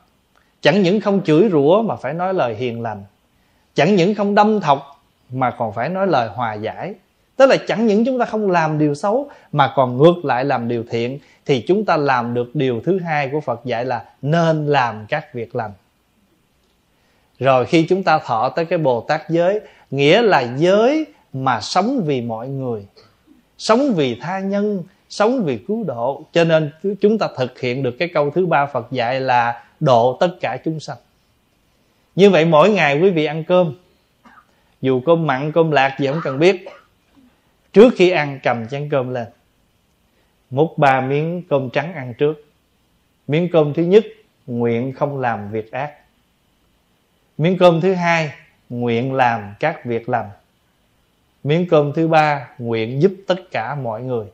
Chẳng 0.62 0.82
những 0.82 1.02
không 1.02 1.24
chửi 1.24 1.50
rủa 1.52 1.82
mà 1.82 1.96
phải 1.96 2.14
nói 2.14 2.34
lời 2.34 2.56
hiền 2.56 2.82
lành. 2.82 3.04
Chẳng 3.74 3.96
những 3.96 4.16
không 4.16 4.36
đâm 4.36 4.62
thọc 4.62 5.06
mà 5.30 5.52
còn 5.58 5.74
phải 5.74 5.90
nói 5.90 6.08
lời 6.08 6.30
hòa 6.30 6.54
giải 6.54 6.96
tức 7.36 7.46
là 7.46 7.58
chẳng 7.68 7.88
những 7.88 8.06
chúng 8.06 8.20
ta 8.20 8.26
không 8.26 8.52
làm 8.52 8.80
điều 8.80 8.96
xấu, 8.96 9.30
mà 9.52 9.74
còn 9.76 9.98
ngược 9.98 10.26
lại 10.26 10.46
làm 10.46 10.68
điều 10.68 10.84
thiện, 10.90 11.20
thì 11.46 11.64
chúng 11.68 11.86
ta 11.86 11.98
làm 11.98 12.34
được 12.34 12.56
điều 12.56 12.82
thứ 12.86 13.00
hai 13.00 13.30
của 13.30 13.42
phật 13.42 13.62
dạy 13.66 13.86
là 13.86 14.06
nên 14.22 14.68
làm 14.68 15.06
các 15.10 15.34
việc 15.34 15.56
lành. 15.56 15.72
Rồi 17.40 17.66
khi 17.66 17.86
chúng 17.90 18.04
ta 18.04 18.20
thọ 18.20 18.50
tới 18.50 18.66
cái 18.66 18.80
bồ 18.80 19.02
tát 19.02 19.30
giới, 19.30 19.60
nghĩa 19.92 20.22
là 20.22 20.42
giới 20.58 21.06
mà 21.34 21.62
sống 21.62 22.02
vì 22.06 22.22
mọi 22.22 22.48
người, 22.48 22.86
sống 23.58 23.94
vì 23.96 24.20
tha 24.22 24.40
nhân, 24.40 24.84
sống 25.10 25.44
vì 25.44 25.58
cứu 25.58 25.84
độ, 25.84 26.24
cho 26.32 26.44
nên 26.44 26.72
chúng 27.02 27.18
ta 27.18 27.28
thực 27.38 27.60
hiện 27.60 27.84
được 27.84 27.96
cái 28.00 28.08
câu 28.14 28.30
thứ 28.30 28.46
ba 28.46 28.66
phật 28.66 28.88
dạy 28.92 29.20
là 29.20 29.64
độ 29.80 30.18
tất 30.20 30.30
cả 30.42 30.58
chúng 30.66 30.80
sanh. 30.80 30.98
Như 32.16 32.30
vậy 32.30 32.46
mỗi 32.46 32.70
ngày 32.70 33.00
quý 33.00 33.10
vị 33.10 33.26
ăn 33.26 33.44
cơm, 33.44 33.76
dù 34.82 35.02
cơm 35.06 35.28
mặn, 35.28 35.52
cơm 35.52 35.72
lạc 35.72 35.98
gì 36.00 36.08
không 36.08 36.22
cần 36.24 36.40
biết 36.40 36.66
trước 37.76 37.94
khi 37.98 38.10
ăn 38.10 38.40
cầm 38.44 38.68
chén 38.68 38.90
cơm 38.90 39.14
lên, 39.14 39.28
múc 40.50 40.78
ba 40.78 41.02
miếng 41.02 41.44
cơm 41.50 41.70
trắng 41.70 41.94
ăn 41.94 42.14
trước. 42.14 42.46
Miếng 43.28 43.50
cơm 43.52 43.74
thứ 43.74 43.84
nhất, 43.84 44.06
nguyện 44.48 44.94
không 44.94 45.20
làm 45.20 45.52
việc 45.52 45.72
ác. 45.72 45.94
Miếng 47.38 47.58
cơm 47.58 47.82
thứ 47.82 47.94
hai, 47.94 48.32
nguyện 48.70 49.14
làm 49.14 49.56
các 49.60 49.86
việc 49.86 50.10
lành. 50.10 50.30
Miếng 51.44 51.68
cơm 51.70 51.94
thứ 51.94 52.08
ba, 52.08 52.50
nguyện 52.58 53.02
giúp 53.02 53.14
tất 53.28 53.52
cả 53.52 53.76
mọi 53.76 54.02
người. 54.02 54.26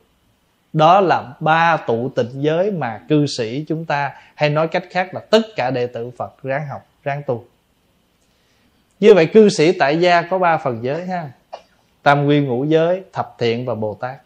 Đó 0.72 1.00
là 1.00 1.34
ba 1.40 1.76
tụ 1.76 2.08
tịch 2.08 2.28
giới 2.32 2.70
mà 2.70 3.00
cư 3.08 3.26
sĩ 3.26 3.64
chúng 3.68 3.84
ta 3.84 4.12
hay 4.34 4.50
nói 4.50 4.68
cách 4.68 4.84
khác 4.90 5.14
là 5.14 5.20
tất 5.20 5.42
cả 5.56 5.70
đệ 5.70 5.86
tử 5.86 6.10
phật 6.10 6.42
ráng 6.42 6.66
học, 6.66 6.86
ráng 7.04 7.22
tu. 7.26 7.44
Như 9.00 9.14
vậy 9.14 9.26
cư 9.26 9.48
sĩ 9.48 9.72
tại 9.72 10.00
gia 10.00 10.22
có 10.22 10.38
ba 10.38 10.58
phần 10.58 10.78
giới 10.82 11.06
ha 11.06 11.30
tam 12.02 12.26
quy 12.26 12.40
ngũ 12.40 12.64
giới, 12.64 13.02
thập 13.12 13.34
thiện 13.38 13.66
và 13.66 13.74
bồ 13.74 13.94
tát. 13.94 14.16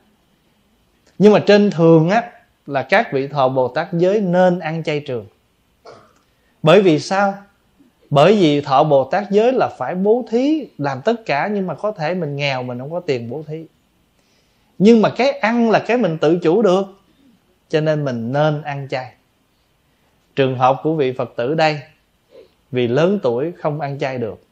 Nhưng 1.18 1.32
mà 1.32 1.38
trên 1.46 1.70
thường 1.70 2.10
á, 2.10 2.30
là 2.66 2.82
các 2.82 3.12
vị 3.12 3.28
thọ 3.28 3.48
bồ 3.48 3.68
tát 3.68 3.88
giới 3.92 4.20
nên 4.20 4.58
ăn 4.58 4.82
chay 4.82 5.00
trường. 5.00 5.26
Bởi 6.62 6.82
vì 6.82 6.98
sao? 6.98 7.34
Bởi 8.10 8.36
vì 8.36 8.60
thọ 8.60 8.84
bồ 8.84 9.04
tát 9.04 9.30
giới 9.30 9.52
là 9.52 9.68
phải 9.78 9.94
bố 9.94 10.24
thí 10.30 10.68
làm 10.78 11.00
tất 11.04 11.26
cả, 11.26 11.48
nhưng 11.52 11.66
mà 11.66 11.74
có 11.74 11.92
thể 11.92 12.14
mình 12.14 12.36
nghèo 12.36 12.62
mình 12.62 12.78
không 12.78 12.90
có 12.90 13.00
tiền 13.00 13.30
bố 13.30 13.42
thí. 13.46 13.64
Nhưng 14.78 15.02
mà 15.02 15.10
cái 15.10 15.30
ăn 15.30 15.70
là 15.70 15.78
cái 15.78 15.96
mình 15.96 16.18
tự 16.18 16.38
chủ 16.42 16.62
được, 16.62 16.86
cho 17.68 17.80
nên 17.80 18.04
mình 18.04 18.32
nên 18.32 18.62
ăn 18.62 18.88
chay. 18.90 19.12
Trường 20.36 20.58
hợp 20.58 20.80
của 20.82 20.94
vị 20.94 21.12
phật 21.12 21.32
tử 21.36 21.54
đây, 21.54 21.80
vì 22.70 22.88
lớn 22.88 23.18
tuổi 23.22 23.52
không 23.52 23.80
ăn 23.80 23.98
chay 23.98 24.18
được, 24.18 24.42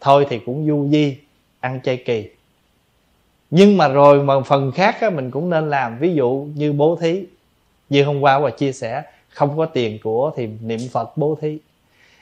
thôi 0.00 0.26
thì 0.30 0.40
cũng 0.46 0.66
du 0.66 0.88
di, 0.92 1.16
ăn 1.60 1.80
chay 1.84 1.96
kỳ 1.96 2.28
nhưng 3.54 3.76
mà 3.76 3.88
rồi 3.88 4.22
mà 4.22 4.40
phần 4.40 4.72
khác 4.72 5.00
á, 5.00 5.10
mình 5.10 5.30
cũng 5.30 5.50
nên 5.50 5.70
làm. 5.70 5.98
Ví 5.98 6.14
dụ 6.14 6.46
như 6.54 6.72
bố 6.72 6.98
thí. 7.00 7.24
Như 7.88 8.04
hôm 8.04 8.20
qua 8.20 8.38
và 8.38 8.50
chia 8.50 8.72
sẻ 8.72 9.02
không 9.28 9.56
có 9.56 9.66
tiền 9.66 9.98
của 10.02 10.32
thì 10.36 10.48
niệm 10.62 10.80
phật 10.92 11.16
bố 11.16 11.38
thí. 11.40 11.58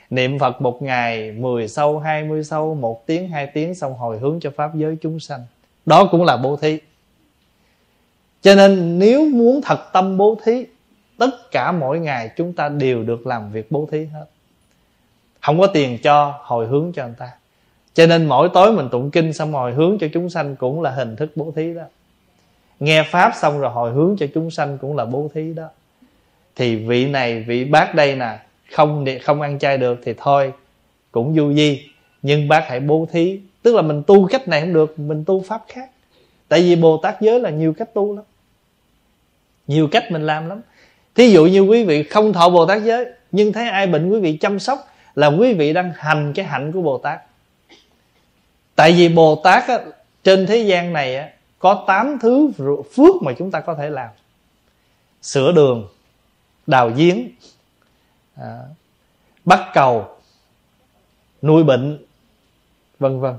Niệm 0.09 0.39
phật 0.39 0.61
một 0.61 0.81
ngày 0.81 1.31
10 1.31 1.67
sâu 1.67 1.99
20 1.99 2.43
sâu 2.43 2.75
một 2.75 3.07
tiếng 3.07 3.27
hai 3.27 3.47
tiếng 3.47 3.75
xong 3.75 3.93
hồi 3.93 4.19
hướng 4.19 4.39
cho 4.39 4.51
pháp 4.55 4.75
giới 4.75 4.97
chúng 5.01 5.19
sanh. 5.19 5.39
Đó 5.85 6.05
cũng 6.11 6.23
là 6.23 6.37
bố 6.37 6.55
thí. 6.55 6.79
Cho 8.41 8.55
nên 8.55 8.99
nếu 8.99 9.25
muốn 9.25 9.61
thật 9.61 9.93
tâm 9.93 10.17
bố 10.17 10.37
thí 10.43 10.65
tất 11.17 11.51
cả 11.51 11.71
mỗi 11.71 11.99
ngày 11.99 12.31
chúng 12.37 12.53
ta 12.53 12.69
đều 12.69 13.03
được 13.03 13.27
làm 13.27 13.51
việc 13.51 13.71
bố 13.71 13.87
thí 13.91 14.05
hết. 14.05 14.25
Không 15.41 15.59
có 15.59 15.67
tiền 15.67 15.97
cho 16.03 16.39
hồi 16.41 16.67
hướng 16.67 16.91
cho 16.95 17.05
người 17.05 17.15
ta 17.19 17.31
cho 17.93 18.07
nên 18.07 18.25
mỗi 18.25 18.49
tối 18.53 18.73
mình 18.73 18.89
tụng 18.89 19.11
kinh 19.11 19.33
xong 19.33 19.53
hồi 19.53 19.73
hướng 19.73 19.97
cho 19.99 20.07
chúng 20.13 20.29
sanh 20.29 20.55
cũng 20.55 20.81
là 20.81 20.91
hình 20.91 21.15
thức 21.15 21.31
bố 21.35 21.53
thí 21.55 21.73
đó. 21.73 21.83
Nghe 22.79 23.03
pháp 23.03 23.31
xong 23.35 23.59
rồi 23.59 23.71
hồi 23.71 23.91
hướng 23.91 24.15
cho 24.19 24.27
chúng 24.33 24.51
sanh 24.51 24.77
cũng 24.77 24.95
là 24.95 25.05
bố 25.05 25.31
thí 25.33 25.53
đó. 25.53 25.67
Thì 26.55 26.75
vị 26.75 27.05
này, 27.05 27.43
vị 27.47 27.65
bác 27.65 27.95
đây 27.95 28.15
nè, 28.15 28.39
không 28.71 29.05
không 29.23 29.41
ăn 29.41 29.59
chay 29.59 29.77
được 29.77 29.99
thì 30.03 30.13
thôi, 30.17 30.53
cũng 31.11 31.35
du 31.35 31.53
di. 31.53 31.87
Nhưng 32.21 32.47
bác 32.47 32.65
hãy 32.67 32.79
bố 32.79 33.07
thí. 33.11 33.39
Tức 33.61 33.75
là 33.75 33.81
mình 33.81 34.03
tu 34.07 34.27
cách 34.27 34.47
này 34.47 34.61
không 34.61 34.73
được, 34.73 34.99
mình 34.99 35.23
tu 35.25 35.43
pháp 35.47 35.61
khác. 35.67 35.89
Tại 36.47 36.61
vì 36.61 36.75
bồ 36.75 36.97
tát 36.97 37.21
giới 37.21 37.39
là 37.39 37.49
nhiều 37.49 37.73
cách 37.73 37.93
tu 37.93 38.15
lắm. 38.15 38.25
Nhiều 39.67 39.87
cách 39.87 40.11
mình 40.11 40.25
làm 40.25 40.49
lắm. 40.49 40.61
Thí 41.15 41.29
dụ 41.29 41.45
như 41.45 41.61
quý 41.61 41.83
vị 41.83 42.03
không 42.03 42.33
thọ 42.33 42.49
bồ 42.49 42.65
tát 42.65 42.83
giới, 42.83 43.05
nhưng 43.31 43.53
thấy 43.53 43.69
ai 43.69 43.87
bệnh, 43.87 44.09
quý 44.09 44.19
vị 44.19 44.37
chăm 44.37 44.59
sóc 44.59 44.87
là 45.15 45.27
quý 45.27 45.53
vị 45.53 45.73
đang 45.73 45.91
hành 45.95 46.33
cái 46.33 46.45
hạnh 46.45 46.71
của 46.71 46.81
bồ 46.81 46.97
tát 46.97 47.19
tại 48.81 48.91
vì 48.91 49.09
bồ 49.09 49.41
tát 49.43 49.67
á, 49.67 49.79
trên 50.23 50.47
thế 50.47 50.57
gian 50.57 50.93
này 50.93 51.15
á, 51.15 51.29
có 51.59 51.83
8 51.87 52.17
thứ 52.21 52.51
phước 52.95 53.15
mà 53.21 53.33
chúng 53.37 53.51
ta 53.51 53.59
có 53.59 53.75
thể 53.75 53.89
làm. 53.89 54.09
Sửa 55.21 55.51
đường 55.51 55.87
đào 56.67 56.89
giếng 56.89 57.29
à, 58.35 58.59
bắt 59.45 59.59
cầu 59.73 60.05
nuôi 61.41 61.63
bệnh 61.63 62.05
vân 62.99 63.19
vân. 63.19 63.33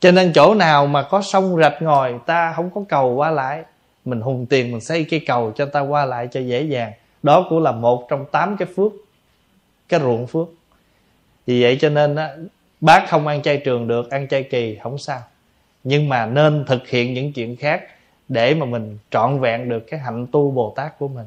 Cho 0.00 0.10
nên 0.10 0.32
chỗ 0.34 0.54
nào 0.54 0.86
mà 0.86 1.02
có 1.02 1.22
sông 1.22 1.56
rạch 1.60 1.82
ngòi 1.82 2.14
ta 2.26 2.52
không 2.56 2.70
có 2.70 2.84
cầu 2.88 3.14
qua 3.14 3.30
lại. 3.30 3.64
Mình 4.04 4.20
hùng 4.20 4.46
tiền 4.46 4.72
mình 4.72 4.80
xây 4.80 5.06
cây 5.10 5.20
cầu 5.26 5.52
cho 5.56 5.66
ta 5.66 5.80
qua 5.80 6.04
lại 6.04 6.28
cho 6.32 6.40
dễ 6.40 6.62
dàng. 6.62 6.92
Đó 7.22 7.46
cũng 7.48 7.62
là 7.62 7.72
một 7.72 8.06
trong 8.10 8.26
tám 8.32 8.56
cái 8.56 8.68
phước 8.76 8.92
cái 9.88 10.00
ruộng 10.00 10.26
phước. 10.26 10.48
Vì 11.46 11.62
vậy 11.62 11.78
cho 11.80 11.88
nên 11.88 12.16
á, 12.16 12.36
bác 12.80 13.08
không 13.08 13.26
ăn 13.26 13.42
chay 13.42 13.56
trường 13.56 13.88
được, 13.88 14.10
ăn 14.10 14.28
chay 14.28 14.42
kỳ, 14.42 14.78
không 14.82 14.98
sao. 14.98 15.20
Nhưng 15.84 16.08
mà 16.08 16.26
nên 16.26 16.64
thực 16.66 16.88
hiện 16.88 17.14
những 17.14 17.32
chuyện 17.32 17.56
khác 17.56 17.82
để 18.28 18.54
mà 18.54 18.66
mình 18.66 18.98
trọn 19.10 19.40
vẹn 19.40 19.68
được 19.68 19.86
cái 19.90 20.00
hạnh 20.00 20.26
tu 20.32 20.50
bồ 20.50 20.72
tát 20.76 20.98
của 20.98 21.08
mình. 21.08 21.26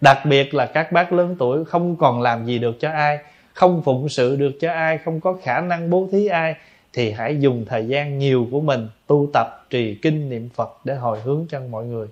Đặc 0.00 0.18
biệt 0.24 0.54
là 0.54 0.66
các 0.66 0.92
bác 0.92 1.12
lớn 1.12 1.36
tuổi 1.38 1.64
không 1.64 1.96
còn 1.96 2.22
làm 2.22 2.46
gì 2.46 2.58
được 2.58 2.80
cho 2.80 2.90
ai, 2.90 3.18
không 3.52 3.82
phụng 3.82 4.08
sự 4.08 4.36
được 4.36 4.52
cho 4.60 4.72
ai, 4.72 4.98
không 4.98 5.20
có 5.20 5.36
khả 5.42 5.60
năng 5.60 5.90
bố 5.90 6.08
thí 6.12 6.26
ai, 6.26 6.54
thì 6.92 7.10
hãy 7.10 7.40
dùng 7.40 7.64
thời 7.68 7.86
gian 7.86 8.18
nhiều 8.18 8.48
của 8.50 8.60
mình 8.60 8.88
tu 9.06 9.28
tập, 9.32 9.66
trì 9.70 9.94
kinh 9.94 10.30
niệm 10.30 10.48
phật 10.54 10.78
để 10.84 10.94
hồi 10.94 11.20
hướng 11.20 11.46
cho 11.50 11.60
mọi 11.70 11.84
người. 11.84 12.06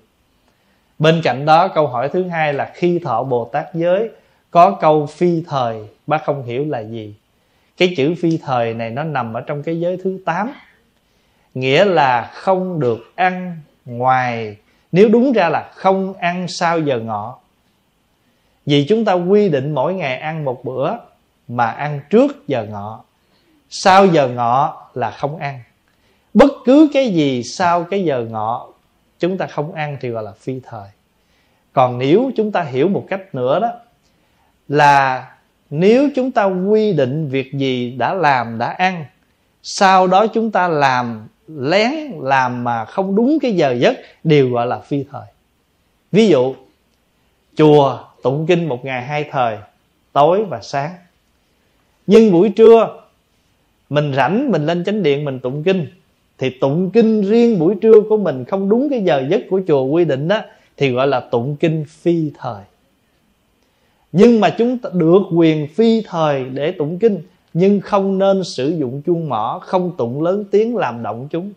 Bên 0.99 1.21
cạnh 1.25 1.47
đó, 1.47 1.69
câu 1.69 1.87
hỏi 1.87 2.09
thứ 2.09 2.29
hai 2.29 2.55
là 2.55 2.73
khi 2.75 2.99
thọ 2.99 3.23
bồ 3.23 3.45
tát 3.45 3.75
giới, 3.75 4.11
có 4.51 4.71
câu 4.71 5.07
phi 5.07 5.43
thời, 5.49 5.77
bác 6.07 6.25
không 6.25 6.45
hiểu 6.45 6.65
là 6.69 6.81
gì? 6.81 7.15
Cái 7.79 7.95
chữ 7.97 8.15
phi 8.21 8.39
thời 8.43 8.75
này 8.75 8.91
nó 8.91 9.05
nằm 9.05 9.35
ở 9.35 9.41
trong 9.41 9.63
cái 9.63 9.81
giới 9.81 9.97
thứ 9.97 10.19
8 10.25 10.53
nghĩa 11.55 11.85
là 11.85 12.31
không 12.35 12.81
được 12.81 13.13
ăn 13.15 13.61
ngoài. 13.85 14.57
Nếu 14.93 15.09
đúng 15.09 15.33
ra 15.33 15.49
là 15.49 15.71
không 15.75 16.15
ăn 16.15 16.49
sau 16.49 16.81
giờ 16.81 17.01
ngọ. 17.01 17.39
Vì 18.67 18.87
chúng 18.89 19.05
ta 19.05 19.13
quy 19.13 19.49
định 19.49 19.75
mỗi 19.75 19.95
ngày 19.95 20.17
ăn 20.17 20.45
một 20.45 20.65
bữa 20.65 20.93
mà 21.49 21.67
ăn 21.67 22.01
trước 22.11 22.49
giờ 22.49 22.67
ngọ. 22.71 23.05
Sau 23.71 24.07
giờ 24.07 24.29
ngọ 24.29 24.87
là 24.95 25.11
không 25.11 25.37
ăn. 25.37 25.61
Bất 26.35 26.53
cứ 26.65 26.89
cái 26.93 27.11
gì 27.11 27.43
sau 27.43 27.85
cái 27.85 28.05
giờ 28.05 28.27
ngọ, 28.31 28.69
chúng 29.19 29.39
ta 29.39 29.47
không 29.47 29.73
ăn 29.73 29.97
thì 30.01 30.09
gọi 30.09 30.23
là 30.23 30.33
phi 30.33 30.61
thời. 30.65 30.89
Còn 31.73 31.99
nếu 31.99 32.31
chúng 32.37 32.53
ta 32.53 32.63
hiểu 32.63 32.89
một 32.89 33.07
cách 33.09 33.35
nữa 33.35 33.61
đó, 33.61 33.73
là 34.69 35.27
nếu 35.71 36.09
chúng 36.15 36.31
ta 36.31 36.45
quy 36.45 36.93
định 36.93 37.29
việc 37.29 37.53
gì 37.53 37.91
đã 37.91 38.15
làm, 38.15 38.59
đã 38.59 38.67
ăn, 38.67 39.05
sau 39.63 40.07
đó 40.07 40.27
chúng 40.27 40.51
ta 40.51 40.69
làm 40.69 41.29
lén, 41.49 41.93
làm 42.21 42.65
mà 42.65 42.85
không 42.85 43.17
đúng 43.17 43.39
cái 43.43 43.53
giờ 43.53 43.73
giấc, 43.73 43.97
đều 44.25 44.51
gọi 44.51 44.67
là 44.67 44.79
phi 44.79 45.05
thời. 45.11 45.27
Ví 46.13 46.29
dụ, 46.29 46.55
chùa 47.57 47.99
tụng 48.23 48.47
kinh 48.47 48.69
một 48.69 48.85
ngày 48.85 49.03
hai 49.03 49.25
thời, 49.31 49.59
tối 50.13 50.45
và 50.45 50.61
sáng. 50.63 50.91
Nhưng 52.07 52.33
buổi 52.33 52.49
trưa, 52.49 53.01
mình 53.91 54.13
rảnh, 54.15 54.51
mình 54.51 54.67
lên 54.67 54.85
chánh 54.85 55.03
điện, 55.03 55.25
mình 55.25 55.41
tụng 55.41 55.63
kinh, 55.63 55.87
thì 56.39 56.51
tụng 56.51 56.91
kinh 56.91 57.23
riêng 57.23 57.59
buổi 57.59 57.75
trưa 57.81 58.01
của 58.09 58.17
mình 58.17 58.45
không 58.45 58.69
đúng 58.69 58.91
cái 58.91 59.03
giờ 59.03 59.25
giấc 59.31 59.41
của 59.51 59.61
chùa 59.69 59.85
quy 59.85 60.05
định 60.05 60.29
đó 60.29 60.41
thì 60.77 60.91
gọi 60.91 61.07
là 61.07 61.21
tụng 61.21 61.57
kinh 61.57 61.85
phi 61.89 62.31
thời 62.39 62.63
nhưng 64.13 64.41
mà 64.41 64.51
chúng 64.51 64.79
ta 64.79 64.91
được 64.93 65.23
quyền 65.33 65.69
phi 65.69 66.03
thời 66.07 66.45
để 66.45 66.73
tụng 66.73 66.99
kinh, 66.99 67.23
nhưng 67.55 67.81
không 67.81 68.19
nên 68.19 68.45
sử 68.45 68.69
dụng 68.69 69.03
chuông 69.03 69.29
mỏ 69.29 69.61
không 69.63 69.97
tụng 69.97 70.23
lớn 70.23 70.45
tiếng 70.51 70.77
làm 70.77 71.03
động 71.03 71.29
chúng. 71.31 71.53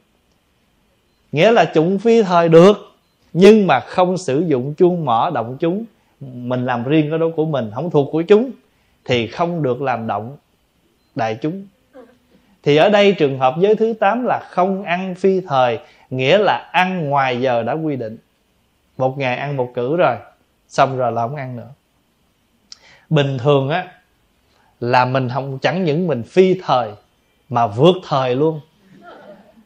Nghĩa 1.32 1.52
là 1.52 1.66
tụng 1.66 2.00
phi 2.00 2.24
thời 2.24 2.50
được, 2.50 2.78
nhưng 3.34 3.68
mà 3.68 3.80
không 3.80 4.18
sử 4.18 4.40
dụng 4.40 4.74
chuông 4.74 5.06
mỏ 5.06 5.32
động 5.34 5.58
chúng. 5.60 5.86
Mình 6.20 6.66
làm 6.66 6.84
riêng 6.84 7.10
cái 7.10 7.20
đó 7.20 7.26
của 7.36 7.46
mình, 7.46 7.72
không 7.74 7.90
thuộc 7.90 8.08
của 8.12 8.22
chúng, 8.22 8.52
thì 9.06 9.28
không 9.28 9.64
được 9.64 9.82
làm 9.82 10.08
động 10.08 10.38
đại 11.16 11.38
chúng. 11.42 11.68
Thì 12.64 12.76
ở 12.76 12.90
đây 12.90 13.14
trường 13.14 13.40
hợp 13.40 13.56
giới 13.60 13.76
thứ 13.76 13.94
8 13.94 14.24
là 14.26 14.40
không 14.50 14.84
ăn 14.84 15.16
phi 15.16 15.42
thời, 15.42 15.80
nghĩa 16.10 16.38
là 16.38 16.70
ăn 16.72 17.10
ngoài 17.10 17.42
giờ 17.42 17.64
đã 17.64 17.74
quy 17.74 17.96
định. 17.96 18.18
Một 18.98 19.18
ngày 19.18 19.38
ăn 19.38 19.58
một 19.58 19.72
cử 19.74 19.98
rồi, 19.98 20.16
xong 20.68 20.98
rồi 20.98 21.12
là 21.12 21.22
không 21.22 21.36
ăn 21.36 21.56
nữa 21.56 21.68
bình 23.12 23.38
thường 23.38 23.70
á, 23.70 23.88
là 24.80 25.06
mình 25.06 25.30
không, 25.30 25.60
chẳng 25.62 25.84
những 25.84 26.08
mình 26.08 26.24
phi 26.24 26.60
thời, 26.64 26.90
mà 27.50 27.68
vượt 27.68 27.96
thời 28.08 28.36
luôn. 28.36 28.60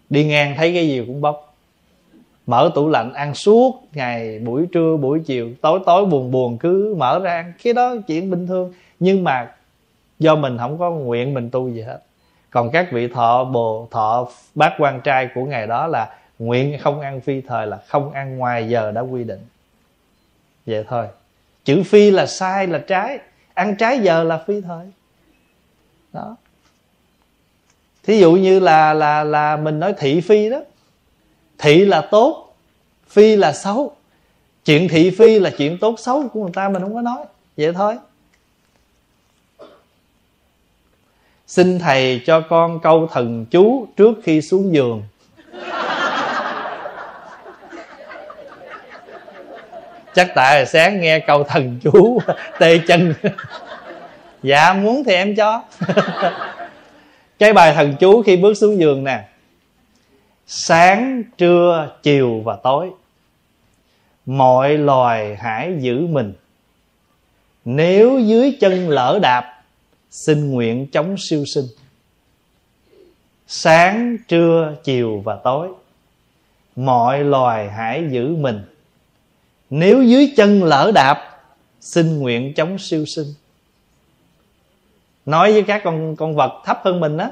Đi 0.09 0.25
ngang 0.25 0.53
thấy 0.57 0.73
cái 0.73 0.87
gì 0.87 1.03
cũng 1.07 1.21
bốc. 1.21 1.55
Mở 2.47 2.71
tủ 2.75 2.89
lạnh, 2.89 3.13
ăn 3.13 3.35
suốt 3.35 3.83
ngày, 3.93 4.39
buổi 4.39 4.65
trưa, 4.71 4.97
buổi 4.97 5.19
chiều, 5.25 5.49
tối 5.61 5.79
tối, 5.85 6.05
buồn 6.05 6.31
buồn, 6.31 6.57
cứ 6.57 6.95
mở 6.97 7.19
ra 7.19 7.31
ăn 7.31 7.53
cái 7.63 7.73
đó 7.73 7.95
chuyện 8.07 8.31
bình 8.31 8.47
thường. 8.47 8.73
Nhưng 8.99 9.23
mà 9.23 9.51
do 10.19 10.35
mình 10.35 10.57
không 10.57 10.77
có 10.77 10.91
nguyện 10.91 11.33
mình 11.33 11.49
tu 11.49 11.69
gì 11.69 11.81
hết. 11.81 11.99
Còn 12.49 12.71
các 12.71 12.91
vị 12.91 13.07
thọ, 13.07 13.43
bồ, 13.43 13.87
thọ 13.91 14.27
bác 14.55 14.71
quan 14.79 15.01
trai 15.01 15.29
của 15.35 15.45
ngày 15.45 15.67
đó 15.67 15.87
là 15.87 16.09
nguyện 16.39 16.77
không 16.79 17.01
ăn 17.01 17.21
phi 17.21 17.41
thời 17.41 17.67
là 17.67 17.77
không 17.87 18.11
ăn 18.11 18.37
ngoài 18.37 18.69
giờ 18.69 18.91
đã 18.91 19.01
quy 19.01 19.23
định. 19.23 19.45
Vậy 20.65 20.85
thôi. 20.87 21.07
Chữ 21.65 21.83
phi 21.83 22.11
là 22.11 22.25
sai, 22.25 22.67
là 22.67 22.79
trái 22.87 23.19
ăn 23.55 23.75
trái 23.75 23.99
giờ 23.99 24.23
là 24.23 24.43
phi 24.47 24.61
thời. 24.61 24.85
Đó. 26.13 26.35
Thí 28.03 28.19
dụ 28.19 28.31
như 28.31 28.59
là 28.59 28.93
là 28.93 29.23
là 29.23 29.57
mình 29.57 29.79
nói 29.79 29.93
thị 29.97 30.21
phi 30.21 30.49
đó. 30.49 30.59
Thị 31.57 31.85
là 31.85 32.07
tốt, 32.11 32.55
phi 33.07 33.35
là 33.35 33.53
xấu. 33.53 33.95
Chuyện 34.65 34.87
thị 34.87 35.11
phi 35.11 35.39
là 35.39 35.49
chuyện 35.57 35.77
tốt 35.77 35.99
xấu 35.99 36.27
của 36.27 36.41
người 36.41 36.51
ta 36.53 36.69
mình 36.69 36.81
không 36.81 36.93
có 36.93 37.01
nói. 37.01 37.25
Vậy 37.57 37.73
thôi. 37.73 37.97
Xin 41.47 41.79
thầy 41.79 42.21
cho 42.25 42.41
con 42.49 42.79
câu 42.79 43.07
thần 43.11 43.45
chú 43.51 43.87
trước 43.95 44.13
khi 44.23 44.41
xuống 44.41 44.73
giường. 44.73 45.03
Chắc 50.15 50.31
tại 50.35 50.65
sáng 50.65 51.01
nghe 51.01 51.19
câu 51.19 51.43
thần 51.43 51.79
chú 51.83 52.21
tê 52.59 52.79
chân. 52.87 53.13
Dạ 54.43 54.73
muốn 54.73 55.03
thì 55.03 55.13
em 55.13 55.35
cho. 55.35 55.63
Cái 57.39 57.53
bài 57.53 57.73
thần 57.73 57.95
chú 57.99 58.23
khi 58.23 58.37
bước 58.37 58.53
xuống 58.53 58.79
giường 58.79 59.03
nè. 59.03 59.27
Sáng, 60.47 61.23
trưa, 61.37 61.89
chiều 62.03 62.41
và 62.45 62.55
tối. 62.63 62.89
Mọi 64.25 64.77
loài 64.77 65.35
hãy 65.35 65.73
giữ 65.79 66.07
mình. 66.07 66.33
Nếu 67.65 68.19
dưới 68.19 68.57
chân 68.59 68.89
lỡ 68.89 69.19
đạp, 69.21 69.63
xin 70.11 70.51
nguyện 70.51 70.87
chống 70.87 71.15
siêu 71.17 71.43
sinh. 71.53 71.65
Sáng, 73.47 74.17
trưa, 74.27 74.75
chiều 74.83 75.21
và 75.25 75.35
tối. 75.35 75.67
Mọi 76.75 77.23
loài 77.23 77.69
hãy 77.69 78.03
giữ 78.09 78.35
mình 78.35 78.61
nếu 79.77 80.03
dưới 80.03 80.33
chân 80.37 80.63
lỡ 80.63 80.91
đạp, 80.95 81.41
xin 81.79 82.19
nguyện 82.19 82.53
chống 82.53 82.77
siêu 82.77 83.05
sinh. 83.05 83.27
Nói 85.25 85.53
với 85.53 85.63
các 85.63 85.81
con 85.83 86.15
con 86.15 86.35
vật 86.35 86.61
thấp 86.65 86.79
hơn 86.83 86.99
mình 86.99 87.17
á, 87.17 87.29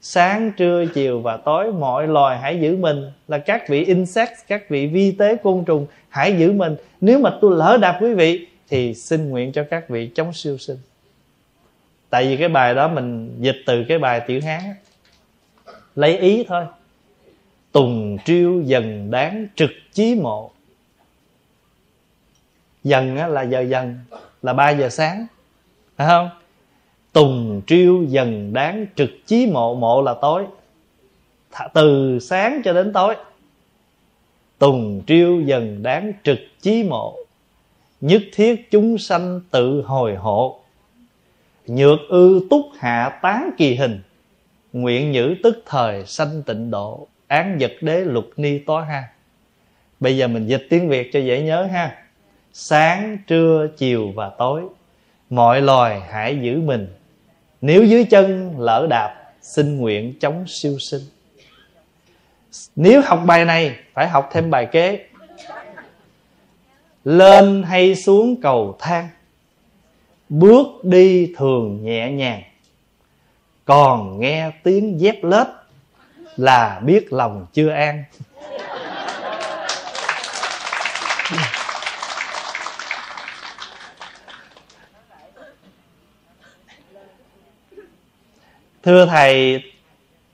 sáng, 0.00 0.52
trưa, 0.56 0.84
chiều 0.94 1.20
và 1.20 1.36
tối, 1.36 1.72
mọi 1.72 2.06
loài 2.06 2.38
hãy 2.38 2.60
giữ 2.60 2.76
mình 2.76 3.10
là 3.28 3.38
các 3.38 3.68
vị 3.68 3.84
insect 3.84 4.30
các 4.48 4.70
vị 4.70 4.86
vi 4.86 5.12
tế 5.12 5.36
côn 5.36 5.64
trùng, 5.64 5.86
hãy 6.08 6.36
giữ 6.38 6.52
mình. 6.52 6.76
Nếu 7.00 7.18
mà 7.18 7.30
tôi 7.40 7.56
lỡ 7.56 7.78
đạp 7.80 7.98
quý 8.00 8.14
vị, 8.14 8.46
thì 8.68 8.94
xin 8.94 9.30
nguyện 9.30 9.52
cho 9.52 9.64
các 9.70 9.88
vị 9.88 10.10
chống 10.14 10.32
siêu 10.32 10.58
sinh. 10.58 10.78
Tại 12.10 12.26
vì 12.28 12.36
cái 12.36 12.48
bài 12.48 12.74
đó 12.74 12.88
mình 12.88 13.36
dịch 13.40 13.56
từ 13.66 13.84
cái 13.88 13.98
bài 13.98 14.20
tiểu 14.26 14.40
hán 14.44 14.60
lấy 15.94 16.18
ý 16.18 16.44
thôi. 16.48 16.64
Tùng 17.72 18.18
triêu 18.24 18.62
dần 18.62 19.10
đáng 19.10 19.46
trực 19.56 19.70
chí 19.92 20.14
mộ 20.14 20.50
dần 22.86 23.16
á, 23.16 23.26
là 23.26 23.42
giờ 23.42 23.60
dần 23.60 23.98
là 24.42 24.52
3 24.52 24.70
giờ 24.70 24.88
sáng. 24.88 25.26
Phải 25.96 26.06
không? 26.06 26.30
Tùng 27.12 27.62
triêu 27.66 28.04
dần 28.08 28.52
đáng 28.52 28.86
trực 28.96 29.10
chí 29.26 29.46
mộ 29.46 29.74
mộ 29.74 30.02
là 30.02 30.14
tối. 30.22 30.44
Từ 31.74 32.18
sáng 32.18 32.60
cho 32.64 32.72
đến 32.72 32.92
tối. 32.92 33.16
Tùng 34.58 35.02
triêu 35.06 35.40
dần 35.40 35.82
đáng 35.82 36.12
trực 36.24 36.38
chí 36.60 36.82
mộ. 36.82 37.16
Nhất 38.00 38.22
thiết 38.32 38.70
chúng 38.70 38.98
sanh 38.98 39.40
tự 39.50 39.82
hồi 39.82 40.14
hộ. 40.14 40.60
Nhược 41.66 41.98
ư 42.08 42.46
túc 42.50 42.66
hạ 42.78 43.18
tán 43.22 43.50
kỳ 43.58 43.74
hình. 43.74 44.00
Nguyện 44.72 45.12
nhữ 45.12 45.34
tức 45.42 45.62
thời 45.66 46.06
sanh 46.06 46.42
tịnh 46.42 46.70
độ. 46.70 47.06
Án 47.26 47.58
vật 47.60 47.72
đế 47.80 48.00
lục 48.00 48.30
ni 48.36 48.58
tó 48.58 48.80
ha. 48.80 49.04
Bây 50.00 50.16
giờ 50.16 50.28
mình 50.28 50.46
dịch 50.46 50.66
tiếng 50.70 50.88
việt 50.88 51.10
cho 51.12 51.20
dễ 51.20 51.42
nhớ 51.42 51.68
ha 51.72 52.05
sáng, 52.58 53.18
trưa, 53.26 53.68
chiều 53.76 54.12
và 54.14 54.30
tối. 54.38 54.62
Mọi 55.30 55.62
loài 55.62 56.00
hãy 56.10 56.38
giữ 56.42 56.60
mình. 56.60 56.94
Nếu 57.60 57.84
dưới 57.84 58.04
chân 58.04 58.54
lỡ 58.58 58.86
đạp, 58.90 59.32
xin 59.42 59.78
nguyện 59.78 60.14
chống 60.20 60.44
siêu 60.48 60.78
sinh. 60.78 61.00
Nếu 62.76 63.02
học 63.04 63.22
bài 63.26 63.44
này, 63.44 63.76
phải 63.92 64.08
học 64.08 64.30
thêm 64.32 64.50
bài 64.50 64.66
kế. 64.72 65.06
Lên 67.04 67.62
hay 67.62 67.94
xuống 67.94 68.40
cầu 68.42 68.76
thang. 68.78 69.08
Bước 70.28 70.66
đi 70.82 71.32
thường 71.36 71.84
nhẹ 71.84 72.10
nhàng. 72.10 72.42
Còn 73.64 74.20
nghe 74.20 74.50
tiếng 74.62 75.00
dép 75.00 75.24
lết 75.24 75.46
là 76.36 76.80
biết 76.84 77.12
lòng 77.12 77.46
chưa 77.52 77.70
an. 77.70 78.04
Thưa 88.86 89.06
thầy, 89.06 89.62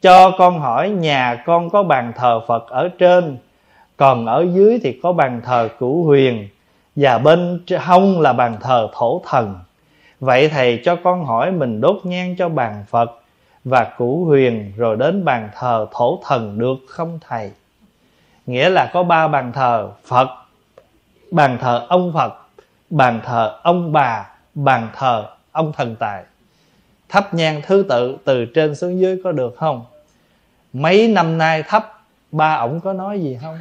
cho 0.03 0.31
con 0.39 0.61
hỏi 0.61 0.91
nhà 0.91 1.43
con 1.47 1.71
có 1.71 1.83
bàn 1.83 2.13
thờ 2.17 2.41
phật 2.47 2.69
ở 2.69 2.89
trên, 2.99 3.37
còn 3.97 4.27
ở 4.27 4.47
dưới 4.55 4.81
thì 4.83 5.01
có 5.03 5.13
bàn 5.13 5.41
thờ 5.45 5.69
cửu 5.79 6.05
huyền, 6.05 6.49
và 6.97 7.19
bên 7.19 7.65
hông 7.81 8.21
là 8.21 8.33
bàn 8.33 8.57
thờ 8.61 8.89
thổ 8.93 9.23
thần. 9.27 9.59
Vậy 10.21 10.49
thầy 10.49 10.81
cho 10.85 10.97
con 10.97 11.25
hỏi 11.25 11.51
mình 11.51 11.81
đốt 11.81 11.97
nhang 12.05 12.37
cho 12.39 12.49
bàn 12.49 12.85
phật 12.91 13.11
và 13.65 13.85
cửu 13.99 14.25
huyền 14.25 14.73
rồi 14.77 14.97
đến 14.97 15.25
bàn 15.25 15.49
thờ 15.55 15.87
thổ 15.93 16.21
thần 16.27 16.59
được 16.59 16.77
không 16.89 17.19
thầy? 17.29 17.51
Nghĩa 18.47 18.69
là 18.69 18.91
có 18.93 19.03
ba 19.03 19.29
bàn 19.29 19.53
thờ 19.53 19.91
phật, 20.05 20.29
bàn 21.31 21.59
thờ 21.61 21.87
ông 21.89 22.13
phật, 22.15 22.35
bàn 22.91 23.21
thờ 23.25 23.59
ông 23.63 23.93
bà, 23.93 24.31
bàn 24.55 24.89
thờ 24.95 25.25
ông 25.53 25.73
thần 25.73 25.97
tài 25.97 26.23
thắp 27.13 27.35
nhang 27.35 27.63
thứ 27.67 27.85
tự 27.89 28.17
từ 28.25 28.45
trên 28.45 28.75
xuống 28.75 29.01
dưới 29.01 29.21
có 29.25 29.33
được 29.33 29.55
không? 29.59 29.85
Mấy 30.73 31.09
năm 31.09 31.39
nay 31.39 31.63
thắp, 31.63 32.03
ba 32.31 32.55
ổng 32.55 32.81
có 32.85 32.93
nói 32.93 33.21
gì 33.21 33.39
không? 33.43 33.59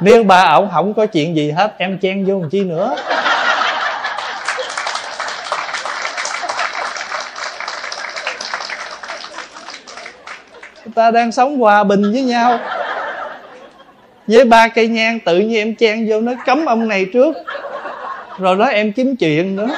Nếu 0.00 0.24
ba 0.24 0.42
ổng 0.42 0.70
không 0.72 0.94
có 0.94 1.06
chuyện 1.06 1.36
gì 1.36 1.50
hết, 1.50 1.74
em 1.78 1.98
chen 1.98 2.24
vô 2.24 2.40
làm 2.40 2.50
chi 2.50 2.64
nữa? 2.64 2.96
Ta 10.94 11.10
đang 11.10 11.32
sống 11.32 11.58
hòa 11.58 11.84
bình 11.84 12.12
với 12.12 12.22
nhau. 12.22 12.58
Với 14.26 14.44
ba 14.44 14.68
cây 14.68 14.88
nhang, 14.88 15.20
tự 15.20 15.38
nhiên 15.38 15.58
em 15.58 15.74
chen 15.74 16.06
vô 16.08 16.20
nó 16.20 16.32
cấm 16.46 16.66
ông 16.66 16.88
này 16.88 17.06
trước 17.12 17.36
rồi 18.40 18.56
đó 18.56 18.64
em 18.64 18.92
kiếm 18.92 19.16
chuyện 19.16 19.56
nữa. 19.56 19.68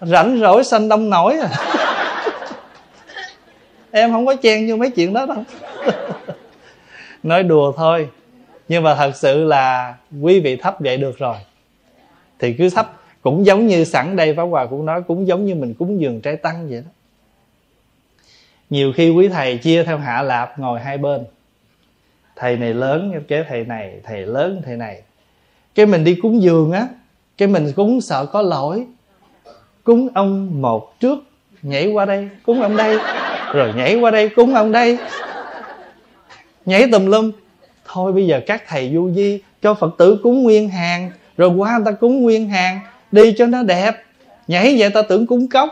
Rảnh 0.00 0.38
rỗi 0.40 0.64
xanh 0.64 0.88
đông 0.88 1.10
nổi 1.10 1.38
à. 1.38 1.48
Em 3.90 4.12
không 4.12 4.26
có 4.26 4.36
chen 4.36 4.70
vô 4.70 4.76
mấy 4.76 4.90
chuyện 4.90 5.14
đó 5.14 5.26
đâu. 5.26 5.44
Nói 7.22 7.42
đùa 7.42 7.72
thôi. 7.76 8.08
Nhưng 8.68 8.82
mà 8.82 8.94
thật 8.94 9.16
sự 9.16 9.44
là 9.44 9.94
quý 10.22 10.40
vị 10.40 10.56
thấp 10.56 10.76
vậy 10.78 10.96
được 10.96 11.18
rồi. 11.18 11.36
Thì 12.38 12.52
cứ 12.52 12.70
thấp 12.70 12.92
cũng 13.22 13.46
giống 13.46 13.66
như 13.66 13.84
sẵn 13.84 14.16
đây 14.16 14.34
pháp 14.34 14.42
hòa 14.42 14.66
cũng 14.66 14.86
nói, 14.86 15.02
cũng 15.02 15.26
giống 15.26 15.46
như 15.46 15.54
mình 15.54 15.74
cúng 15.74 16.00
dường 16.00 16.20
trái 16.20 16.36
tăng 16.36 16.68
vậy 16.68 16.80
đó. 16.84 16.90
Nhiều 18.70 18.92
khi 18.96 19.10
quý 19.10 19.28
thầy 19.28 19.58
chia 19.58 19.84
theo 19.84 19.98
hạ 19.98 20.22
lạp 20.22 20.58
ngồi 20.58 20.80
hai 20.80 20.98
bên. 20.98 21.24
Thầy 22.36 22.56
này 22.56 22.74
lớn 22.74 23.22
kế 23.28 23.44
thầy 23.48 23.64
này. 23.64 24.00
Thầy 24.04 24.26
lớn, 24.26 24.62
thầy 24.64 24.76
này 24.76 25.02
cái 25.74 25.86
mình 25.86 26.04
đi 26.04 26.14
cúng 26.14 26.42
dường 26.42 26.72
á, 26.72 26.86
cái 27.38 27.48
mình 27.48 27.72
cúng 27.72 28.00
sợ 28.00 28.26
có 28.26 28.42
lỗi. 28.42 28.86
Cúng 29.84 30.08
ông 30.14 30.62
một 30.62 31.00
trước, 31.00 31.18
nhảy 31.62 31.86
qua 31.86 32.04
đây, 32.04 32.28
cúng 32.46 32.62
ông 32.62 32.76
đây. 32.76 32.98
Rồi 33.52 33.72
nhảy 33.76 33.96
qua 33.96 34.10
đây, 34.10 34.28
cúng 34.28 34.54
ông 34.54 34.72
đây. 34.72 34.98
Nhảy 36.66 36.88
tùm 36.92 37.06
lum. 37.06 37.30
Thôi 37.84 38.12
bây 38.12 38.26
giờ 38.26 38.40
các 38.46 38.62
thầy 38.68 38.90
du 38.94 39.10
di 39.10 39.40
cho 39.62 39.74
phật 39.74 39.94
tử 39.98 40.20
cúng 40.22 40.42
nguyên 40.42 40.68
hàng, 40.68 41.10
rồi 41.36 41.48
qua 41.48 41.76
người 41.76 41.84
ta 41.84 41.90
cúng 41.90 42.22
nguyên 42.22 42.48
hàng. 42.48 42.80
Đi 43.12 43.34
cho 43.38 43.46
nó 43.46 43.62
đẹp. 43.62 44.04
Nhảy 44.48 44.76
vậy 44.78 44.90
ta 44.90 45.02
tưởng 45.02 45.26
cúng 45.26 45.48
cốc. 45.48 45.70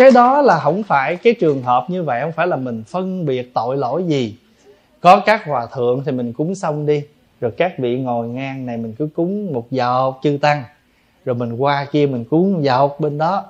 Cái 0.00 0.10
đó 0.10 0.42
là 0.42 0.58
không 0.58 0.82
phải 0.82 1.16
cái 1.16 1.34
trường 1.34 1.62
hợp 1.62 1.90
như 1.90 2.02
vậy, 2.02 2.20
không 2.20 2.32
phải 2.32 2.46
là 2.46 2.56
mình 2.56 2.84
phân 2.86 3.26
biệt 3.26 3.54
tội 3.54 3.76
lỗi 3.76 4.04
gì. 4.04 4.36
Có 5.00 5.22
các 5.26 5.44
hòa 5.44 5.66
thượng 5.66 6.02
thì 6.06 6.12
mình 6.12 6.32
cúng 6.32 6.54
xong 6.54 6.86
đi, 6.86 7.02
rồi 7.40 7.50
các 7.56 7.78
vị 7.78 7.98
ngồi 7.98 8.28
ngang 8.28 8.66
này 8.66 8.76
mình 8.76 8.94
cứ 8.98 9.08
cúng 9.14 9.52
một 9.52 9.70
giọt 9.70 10.20
chư 10.22 10.38
tăng. 10.40 10.64
Rồi 11.24 11.34
mình 11.34 11.52
qua 11.56 11.86
kia 11.92 12.06
mình 12.06 12.24
cúng 12.24 12.52
một 12.52 12.60
giọt 12.62 13.00
bên 13.00 13.18
đó. 13.18 13.44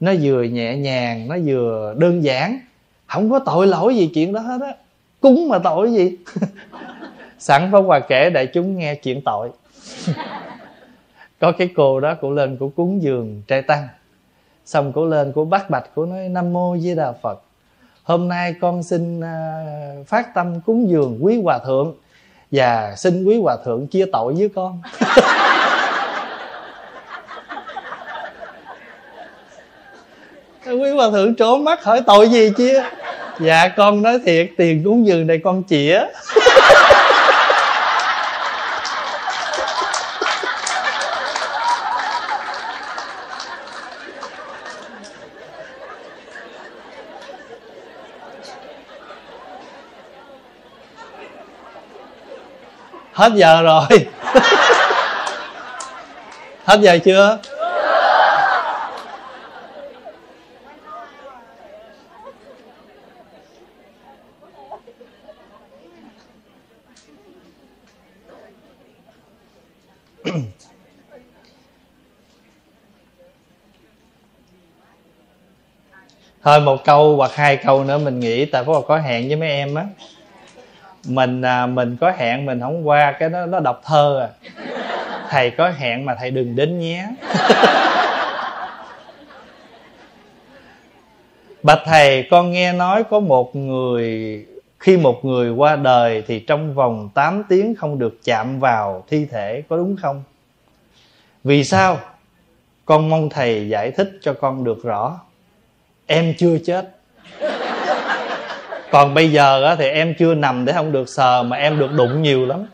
Nó 0.00 0.12
vừa 0.22 0.42
nhẹ 0.42 0.76
nhàng, 0.76 1.28
nó 1.28 1.36
vừa 1.46 1.94
đơn 1.98 2.24
giản. 2.24 2.60
Không 3.06 3.30
có 3.30 3.38
tội 3.38 3.66
lỗi 3.66 3.96
gì 3.96 4.10
chuyện 4.14 4.32
đó 4.32 4.40
hết 4.40 4.60
á. 4.60 4.74
Cúng 5.20 5.48
mà 5.48 5.58
tội 5.58 5.92
gì? 5.92 6.16
Sẵn 7.38 7.68
pháp 7.72 7.80
hòa 7.80 8.00
kể 8.00 8.30
đại 8.30 8.46
chúng 8.46 8.78
nghe 8.78 8.94
chuyện 8.94 9.20
tội. 9.24 9.50
Có 11.40 11.52
cái 11.52 11.68
cô 11.76 12.00
đó 12.00 12.14
cũng 12.20 12.32
lên 12.32 12.56
cũng 12.56 12.70
cúng 12.70 13.02
giường 13.02 13.42
trai 13.46 13.62
tăng 13.62 13.88
xong 14.66 14.92
cổ 14.92 15.06
lên 15.06 15.32
cổ 15.34 15.44
bắt 15.44 15.70
bạch 15.70 15.84
cổ 15.94 16.06
nói, 16.06 16.28
nam 16.28 16.52
mô 16.52 16.76
di 16.78 16.94
đà 16.94 17.12
phật. 17.22 17.42
Hôm 18.02 18.28
nay 18.28 18.54
con 18.60 18.82
xin 18.82 19.20
à, 19.20 19.64
phát 20.06 20.34
tâm 20.34 20.60
cúng 20.60 20.90
dường 20.90 21.18
quý 21.20 21.40
hòa 21.42 21.58
thượng 21.58 21.94
và 22.50 22.94
xin 22.96 23.24
quý 23.24 23.40
hòa 23.40 23.56
thượng 23.64 23.86
chia 23.86 24.06
tội 24.12 24.34
với 24.34 24.50
con. 24.54 24.82
Quý 30.66 30.90
hòa 30.90 31.10
thượng 31.10 31.36
trố 31.36 31.56
mắt 31.56 31.84
hỏi, 31.84 32.02
tội 32.06 32.28
gì 32.28 32.50
chia? 32.56 32.84
Dạ 33.40 33.68
con 33.76 34.02
nói 34.02 34.20
thiệt, 34.26 34.50
tiền 34.56 34.84
cúng 34.84 35.06
dường 35.06 35.26
này 35.26 35.40
con 35.44 35.62
chĩa 35.68 36.00
hết 53.16 53.32
giờ 53.34 53.62
rồi. 53.62 53.86
Hết 56.64 56.80
giờ 56.80 56.98
chưa? 57.04 57.38
Thôi 76.42 76.60
một 76.60 76.84
câu 76.84 77.16
hoặc 77.16 77.34
hai 77.34 77.56
câu 77.56 77.84
nữa 77.84 77.98
mình 77.98 78.20
nghĩ 78.20 78.44
tại 78.44 78.64
phúc 78.64 78.84
có 78.88 78.98
hẹn 78.98 79.28
với 79.28 79.36
mấy 79.36 79.48
em 79.48 79.74
á 79.74 79.84
mình 81.08 81.42
à, 81.42 81.66
mình 81.66 81.96
có 82.00 82.12
hẹn 82.16 82.46
mình 82.46 82.60
không 82.60 82.88
qua 82.88 83.12
cái 83.12 83.28
đó 83.28 83.46
nó 83.46 83.60
đọc 83.60 83.80
thơ 83.84 84.20
à. 84.20 84.28
Thầy 85.30 85.50
có 85.50 85.70
hẹn 85.70 86.04
mà 86.04 86.14
thầy 86.14 86.30
đừng 86.30 86.56
đến 86.56 86.78
nhé. 86.78 87.06
Bạch 91.62 91.82
thầy 91.84 92.28
con 92.30 92.50
nghe 92.50 92.72
nói 92.72 93.04
có 93.04 93.20
một 93.20 93.56
người 93.56 94.46
khi 94.78 94.96
một 94.96 95.24
người 95.24 95.50
qua 95.50 95.76
đời 95.76 96.22
thì 96.26 96.40
trong 96.40 96.74
vòng 96.74 97.10
8 97.14 97.44
tiếng 97.48 97.74
không 97.74 97.98
được 97.98 98.18
chạm 98.24 98.60
vào 98.60 99.04
thi 99.08 99.26
thể 99.30 99.62
có 99.68 99.76
đúng 99.76 99.96
không? 100.02 100.22
Vì 101.44 101.64
sao? 101.64 101.98
Con 102.84 103.08
mong 103.08 103.28
thầy 103.28 103.68
giải 103.68 103.90
thích 103.90 104.10
cho 104.22 104.32
con 104.32 104.64
được 104.64 104.84
rõ. 104.84 105.20
Em 106.06 106.34
chưa 106.38 106.58
chết 106.64 106.90
còn 108.96 109.14
bây 109.14 109.32
giờ 109.32 109.76
thì 109.78 109.88
em 109.88 110.14
chưa 110.18 110.34
nằm 110.34 110.64
để 110.64 110.72
không 110.72 110.92
được 110.92 111.08
sờ 111.08 111.42
mà 111.42 111.56
em 111.56 111.78
được 111.78 111.92
đụng 111.92 112.22
nhiều 112.22 112.46
lắm. 112.46 112.66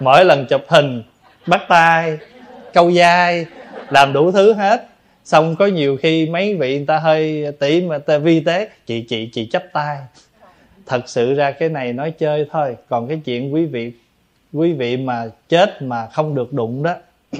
Mỗi 0.00 0.24
lần 0.24 0.46
chụp 0.46 0.60
hình, 0.68 1.02
bắt 1.46 1.60
tay, 1.68 2.18
câu 2.72 2.92
dai 2.92 3.46
làm 3.90 4.12
đủ 4.12 4.32
thứ 4.32 4.52
hết. 4.52 4.88
Xong 5.24 5.56
có 5.56 5.66
nhiều 5.66 5.96
khi 5.96 6.26
mấy 6.26 6.54
vị 6.54 6.76
người 6.76 6.86
ta 6.86 6.98
hơi 6.98 7.46
tỷ 7.58 7.80
mà 7.80 7.98
ta 7.98 8.18
vi 8.18 8.40
tế, 8.40 8.68
chị 8.86 9.06
chị 9.08 9.30
chị 9.32 9.46
chấp 9.46 9.62
tay. 9.72 9.98
Thật 10.86 11.08
sự 11.08 11.34
ra 11.34 11.50
cái 11.50 11.68
này 11.68 11.92
nói 11.92 12.10
chơi 12.10 12.46
thôi. 12.52 12.76
Còn 12.88 13.08
cái 13.08 13.20
chuyện 13.24 13.54
quý 13.54 13.66
vị 13.66 13.92
quý 14.52 14.72
vị 14.72 14.96
mà 14.96 15.24
chết 15.48 15.82
mà 15.82 16.08
không 16.12 16.34
được 16.34 16.52
đụng 16.52 16.82
đó. 16.82 16.94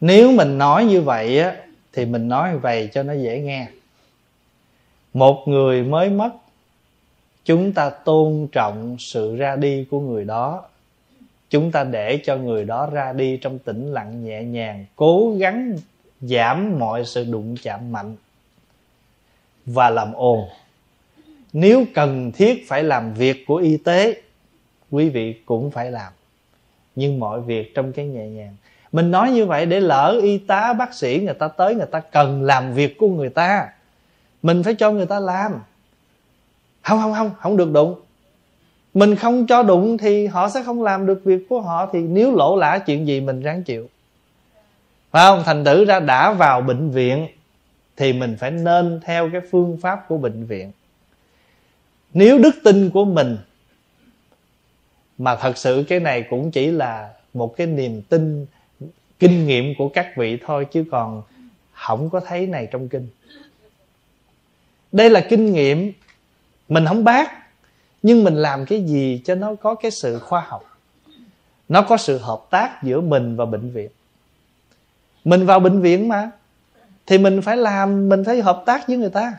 Nếu 0.00 0.32
mình 0.32 0.58
nói 0.58 0.84
như 0.84 1.00
vậy 1.00 1.38
á, 1.38 1.56
thì 1.92 2.04
mình 2.04 2.28
nói 2.28 2.58
vậy 2.58 2.88
cho 2.92 3.02
nó 3.02 3.12
dễ 3.12 3.38
nghe 3.40 3.66
một 5.14 5.48
người 5.48 5.82
mới 5.82 6.10
mất, 6.10 6.30
chúng 7.44 7.72
ta 7.72 7.90
tôn 7.90 8.48
trọng 8.52 8.96
sự 8.98 9.36
ra 9.36 9.56
đi 9.56 9.86
của 9.90 10.00
người 10.00 10.24
đó. 10.24 10.64
Chúng 11.50 11.72
ta 11.72 11.84
để 11.84 12.20
cho 12.24 12.36
người 12.36 12.64
đó 12.64 12.88
ra 12.92 13.12
đi 13.12 13.36
trong 13.36 13.58
tĩnh 13.58 13.92
lặng 13.92 14.24
nhẹ 14.24 14.42
nhàng, 14.44 14.84
cố 14.96 15.34
gắng 15.38 15.76
giảm 16.20 16.78
mọi 16.78 17.04
sự 17.04 17.24
đụng 17.24 17.56
chạm 17.62 17.92
mạnh 17.92 18.16
và 19.66 19.90
làm 19.90 20.12
ồn. 20.12 20.48
Nếu 21.52 21.84
cần 21.94 22.32
thiết 22.32 22.68
phải 22.68 22.82
làm 22.82 23.14
việc 23.14 23.44
của 23.46 23.56
y 23.56 23.76
tế, 23.76 24.22
quý 24.90 25.08
vị 25.08 25.34
cũng 25.46 25.70
phải 25.70 25.90
làm. 25.90 26.12
Nhưng 26.96 27.20
mọi 27.20 27.40
việc 27.40 27.74
trong 27.74 27.92
cái 27.92 28.06
nhẹ 28.06 28.26
nhàng. 28.26 28.56
Mình 28.92 29.10
nói 29.10 29.30
như 29.30 29.46
vậy 29.46 29.66
để 29.66 29.80
lỡ 29.80 30.20
y 30.22 30.38
tá, 30.38 30.72
bác 30.72 30.94
sĩ 30.94 31.20
người 31.24 31.34
ta 31.34 31.48
tới, 31.48 31.74
người 31.74 31.86
ta 31.86 32.00
cần 32.00 32.42
làm 32.42 32.72
việc 32.72 32.98
của 32.98 33.08
người 33.08 33.28
ta 33.28 33.68
mình 34.44 34.62
phải 34.62 34.74
cho 34.74 34.90
người 34.90 35.06
ta 35.06 35.20
làm. 35.20 35.52
Không 36.82 37.00
không 37.00 37.14
không 37.14 37.30
không 37.38 37.56
được 37.56 37.72
đụng. 37.72 38.00
Mình 38.94 39.16
không 39.16 39.46
cho 39.46 39.62
đụng 39.62 39.98
thì 39.98 40.26
họ 40.26 40.48
sẽ 40.48 40.62
không 40.62 40.82
làm 40.82 41.06
được 41.06 41.24
việc 41.24 41.46
của 41.48 41.60
họ, 41.60 41.86
thì 41.92 42.00
nếu 42.00 42.36
lỗ 42.36 42.56
lã 42.56 42.78
chuyện 42.78 43.06
gì 43.06 43.20
mình 43.20 43.42
ráng 43.42 43.62
chịu. 43.62 43.88
Phải 45.10 45.26
không? 45.26 45.42
Thành 45.44 45.64
tử 45.64 45.84
ra 45.84 46.00
đã 46.00 46.32
vào 46.32 46.60
bệnh 46.60 46.90
viện 46.90 47.28
thì 47.96 48.12
mình 48.12 48.36
phải 48.38 48.50
nên 48.50 49.00
theo 49.04 49.30
cái 49.32 49.40
phương 49.50 49.78
pháp 49.82 50.04
của 50.08 50.16
bệnh 50.16 50.46
viện. 50.46 50.72
Nếu 52.14 52.38
đức 52.38 52.54
tin 52.64 52.90
của 52.90 53.04
mình, 53.04 53.38
mà 55.18 55.36
thật 55.36 55.56
sự 55.58 55.84
cái 55.88 56.00
này 56.00 56.24
cũng 56.30 56.50
chỉ 56.50 56.70
là 56.70 57.10
một 57.34 57.56
cái 57.56 57.66
niềm 57.66 58.02
tin, 58.02 58.46
kinh 59.18 59.46
nghiệm 59.46 59.74
của 59.78 59.88
các 59.88 60.16
vị 60.16 60.38
thôi, 60.46 60.66
chứ 60.72 60.84
còn 60.90 61.22
không 61.72 62.10
có 62.10 62.20
thấy 62.20 62.46
này 62.46 62.68
trong 62.70 62.88
kinh 62.88 63.08
đây 64.94 65.10
là 65.10 65.20
kinh 65.20 65.52
nghiệm. 65.52 65.92
Mình 66.68 66.86
không 66.86 67.04
bác, 67.04 67.32
nhưng 68.02 68.24
mình 68.24 68.34
làm 68.34 68.66
cái 68.66 68.84
gì 68.84 69.20
cho 69.24 69.34
nó 69.34 69.54
có 69.54 69.74
cái 69.74 69.90
sự 69.90 70.18
khoa 70.18 70.40
học. 70.40 70.78
Nó 71.68 71.82
có 71.82 71.96
sự 71.96 72.18
hợp 72.18 72.46
tác 72.50 72.82
giữa 72.82 73.00
mình 73.00 73.36
và 73.36 73.44
bệnh 73.44 73.70
viện. 73.70 73.88
Mình 75.24 75.46
vào 75.46 75.60
bệnh 75.60 75.80
viện 75.80 76.08
mà, 76.08 76.30
thì 77.06 77.18
mình 77.18 77.42
phải 77.42 77.56
làm, 77.56 78.08
mình 78.08 78.24
phải 78.24 78.42
hợp 78.42 78.62
tác 78.66 78.88
với 78.88 78.96
người 78.96 79.10
ta. 79.10 79.34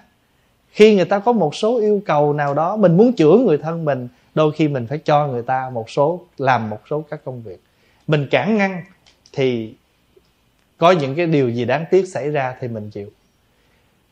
Khi 0.71 0.95
người 0.95 1.05
ta 1.05 1.19
có 1.19 1.31
một 1.31 1.55
số 1.55 1.79
yêu 1.79 2.01
cầu 2.05 2.33
nào 2.33 2.53
đó, 2.53 2.75
mình 2.75 2.97
muốn 2.97 3.13
chữa 3.13 3.37
người 3.37 3.57
thân 3.57 3.85
mình, 3.85 4.07
đôi 4.35 4.51
khi 4.51 4.67
mình 4.67 4.87
phải 4.87 4.97
cho 4.97 5.27
người 5.27 5.41
ta 5.41 5.69
một 5.69 5.89
số, 5.89 6.21
làm 6.37 6.69
một 6.69 6.79
số 6.89 7.03
các 7.09 7.25
công 7.25 7.41
việc. 7.41 7.59
Mình 8.07 8.27
cản 8.31 8.57
ngăn 8.57 8.83
thì 9.33 9.73
có 10.77 10.91
những 10.91 11.15
cái 11.15 11.25
điều 11.25 11.49
gì 11.49 11.65
đáng 11.65 11.85
tiếc 11.91 12.07
xảy 12.07 12.29
ra 12.29 12.55
thì 12.59 12.67
mình 12.67 12.89
chịu 12.89 13.09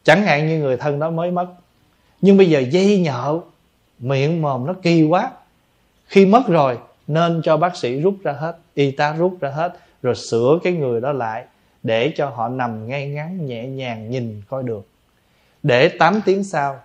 chẳng 0.04 0.24
hạn 0.24 0.48
như 0.48 0.60
người 0.60 0.78
thân 0.78 1.00
đó 1.00 1.10
mới 1.10 1.32
mất. 1.32 1.48
Nhưng 2.22 2.38
bây 2.38 2.50
giờ 2.50 2.60
dây 2.60 3.00
nhợ, 3.00 3.40
miệng 4.00 4.42
mồm 4.42 4.66
nó 4.66 4.74
kỳ 4.82 5.04
quá. 5.04 5.32
Khi 6.08 6.26
mất 6.26 6.48
rồi, 6.48 6.78
nên 7.08 7.42
cho 7.44 7.58
bác 7.58 7.76
sĩ 7.76 8.02
rút 8.02 8.16
ra 8.24 8.32
hết, 8.32 8.58
y 8.74 8.92
tá 8.92 9.14
rút 9.14 9.38
ra 9.42 9.50
hết, 9.50 9.74
rồi 10.02 10.16
sửa 10.16 10.60
cái 10.64 10.74
người 10.74 11.02
đó 11.02 11.12
lại 11.12 11.46
để 11.84 12.14
cho 12.16 12.30
họ 12.30 12.50
nằm 12.50 12.88
ngay 12.88 13.08
ngắn, 13.08 13.46
nhẹ 13.46 13.68
nhàng 13.68 14.10
nhìn 14.10 14.42
coi 14.50 14.64
được. 14.64 14.88
Để 15.64 15.90
8 16.00 16.22
tiếng 16.26 16.44
sau, 16.44 16.80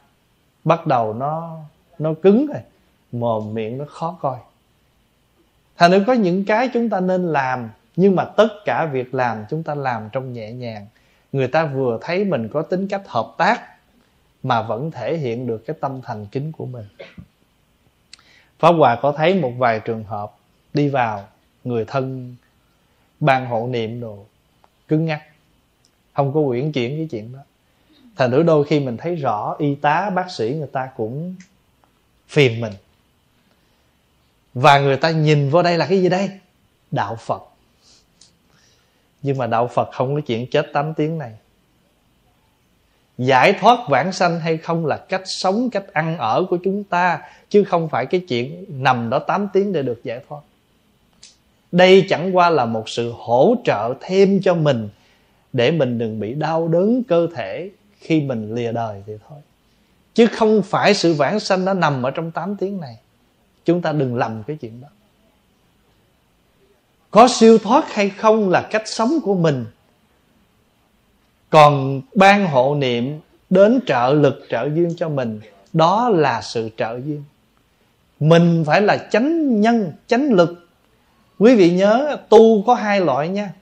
bắt 0.64 0.86
đầu 0.86 1.14
nó 1.14 1.58
nó 1.98 2.14
cứng 2.22 2.46
rồi, 2.46 2.62
mồm 3.12 3.54
miệng 3.54 3.78
nó 3.78 3.84
khó 3.88 4.18
coi. 4.20 4.38
Thành 5.76 5.90
nữa 5.90 6.04
có 6.06 6.12
những 6.12 6.44
cái 6.44 6.70
chúng 6.74 6.88
ta 6.88 7.00
nên 7.00 7.32
làm, 7.32 7.70
nhưng 7.96 8.16
mà 8.16 8.24
tất 8.24 8.48
cả 8.64 8.86
việc 8.92 9.14
làm 9.14 9.44
chúng 9.50 9.62
ta 9.62 9.74
làm 9.74 10.08
trong 10.12 10.32
nhẹ 10.32 10.52
nhàng 10.52 10.86
người 11.32 11.48
ta 11.48 11.64
vừa 11.64 11.98
thấy 12.02 12.24
mình 12.24 12.48
có 12.52 12.62
tính 12.62 12.88
cách 12.88 13.02
hợp 13.06 13.34
tác 13.38 13.62
mà 14.42 14.62
vẫn 14.62 14.90
thể 14.90 15.16
hiện 15.16 15.46
được 15.46 15.66
cái 15.66 15.76
tâm 15.80 16.00
thành 16.02 16.26
kính 16.26 16.52
của 16.52 16.66
mình. 16.66 16.86
Pháp 18.58 18.72
hòa 18.72 18.98
có 19.02 19.12
thấy 19.12 19.34
một 19.34 19.52
vài 19.58 19.80
trường 19.80 20.04
hợp 20.04 20.32
đi 20.74 20.88
vào, 20.88 21.28
người 21.64 21.84
thân 21.84 22.34
ban 23.20 23.46
hộ 23.46 23.66
niệm 23.66 24.00
đồ, 24.00 24.26
cứng 24.88 25.04
ngắc 25.06 25.22
không 26.18 26.32
có 26.34 26.40
quyển 26.46 26.72
chuyển 26.72 26.96
cái 26.96 27.08
chuyện 27.10 27.32
đó. 27.32 27.38
Thành 28.16 28.30
thử 28.30 28.42
đôi 28.42 28.64
khi 28.64 28.80
mình 28.80 28.96
thấy 28.96 29.16
rõ 29.16 29.56
y 29.58 29.74
tá, 29.74 30.10
bác 30.10 30.30
sĩ 30.30 30.54
người 30.58 30.68
ta 30.72 30.88
cũng 30.96 31.34
phiền 32.28 32.60
mình. 32.60 32.72
Và 34.54 34.78
người 34.78 34.96
ta 34.96 35.10
nhìn 35.10 35.50
vô 35.50 35.62
đây 35.62 35.78
là 35.78 35.86
cái 35.86 36.02
gì 36.02 36.08
đây? 36.08 36.30
Đạo 36.90 37.16
phật 37.16 37.47
nhưng 39.22 39.38
mà 39.38 39.46
đạo 39.46 39.66
phật 39.66 39.88
không 39.92 40.14
có 40.14 40.20
chuyện 40.20 40.46
chết 40.50 40.66
8 40.72 40.94
tiếng 40.94 41.18
này. 41.18 41.32
Giải 43.18 43.52
thoát 43.52 43.78
vãng 43.88 44.12
sanh 44.12 44.40
hay 44.40 44.56
không 44.56 44.86
là 44.86 44.96
cách 44.96 45.22
sống, 45.24 45.70
cách 45.70 45.92
ăn 45.92 46.18
ở 46.18 46.44
của 46.50 46.58
chúng 46.64 46.84
ta, 46.84 47.20
chứ 47.48 47.64
không 47.64 47.88
phải 47.88 48.06
cái 48.06 48.20
chuyện 48.28 48.64
nằm 48.68 49.10
đó 49.10 49.18
8 49.18 49.48
tiếng 49.52 49.72
để 49.72 49.82
được 49.82 50.00
giải 50.04 50.20
thoát. 50.28 50.40
Đây 51.72 52.06
chẳng 52.08 52.36
qua 52.36 52.50
là 52.50 52.64
một 52.64 52.88
sự 52.88 53.12
hỗ 53.16 53.54
trợ 53.64 53.94
thêm 54.00 54.40
cho 54.42 54.54
mình, 54.54 54.88
để 55.52 55.70
mình 55.70 55.98
đừng 55.98 56.20
bị 56.20 56.34
đau 56.34 56.68
đớn 56.68 57.02
cơ 57.08 57.28
thể 57.34 57.70
khi 58.00 58.20
mình 58.20 58.54
lìa 58.54 58.72
đời 58.72 59.02
thì 59.06 59.12
thôi. 59.28 59.38
Chứ 60.14 60.26
không 60.26 60.62
phải 60.62 60.94
sự 60.94 61.14
vãng 61.14 61.40
sanh 61.40 61.64
nó 61.64 61.74
nằm 61.74 62.02
ở 62.02 62.10
trong 62.10 62.30
8 62.30 62.56
tiếng 62.56 62.80
này. 62.80 62.96
Chúng 63.64 63.82
ta 63.82 63.92
đừng 63.92 64.16
lầm 64.16 64.42
cái 64.46 64.56
chuyện 64.56 64.80
đó 64.80 64.88
có 67.10 67.28
siêu 67.28 67.58
thoát 67.58 67.94
hay 67.94 68.10
không 68.10 68.50
là 68.50 68.68
cách 68.70 68.88
sống 68.88 69.18
của 69.22 69.34
mình. 69.34 69.64
Còn 71.50 72.00
ban 72.14 72.46
hộ 72.46 72.74
niệm 72.74 73.20
đến 73.50 73.80
trợ 73.86 74.12
lực, 74.12 74.46
trợ 74.50 74.68
duyên 74.74 74.94
cho 74.96 75.08
mình, 75.08 75.40
đó 75.72 76.08
là 76.08 76.42
sự 76.42 76.70
trợ 76.76 77.00
duyên. 77.04 77.24
Mình 78.20 78.64
phải 78.66 78.80
là 78.80 78.96
chánh 78.96 79.60
nhân, 79.60 79.92
chánh 80.06 80.32
lực. 80.32 80.68
Quý 81.38 81.56
vị 81.56 81.70
nhớ, 81.70 82.16
tu 82.28 82.62
có 82.62 82.74
hai 82.74 83.00
loại 83.00 83.28
nha. 83.28 83.52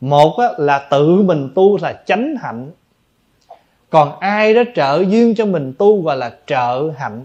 Một 0.00 0.38
là 0.58 0.78
tự 0.90 1.22
mình 1.22 1.48
tu 1.54 1.78
là 1.78 2.02
chánh 2.06 2.36
hạnh. 2.42 2.70
Còn 3.90 4.18
ai 4.18 4.54
đó 4.54 4.62
trợ 4.74 5.04
duyên 5.08 5.34
cho 5.34 5.46
mình 5.46 5.72
tu 5.78 6.02
gọi 6.02 6.16
là 6.16 6.36
trợ 6.46 6.90
hạnh. 6.98 7.24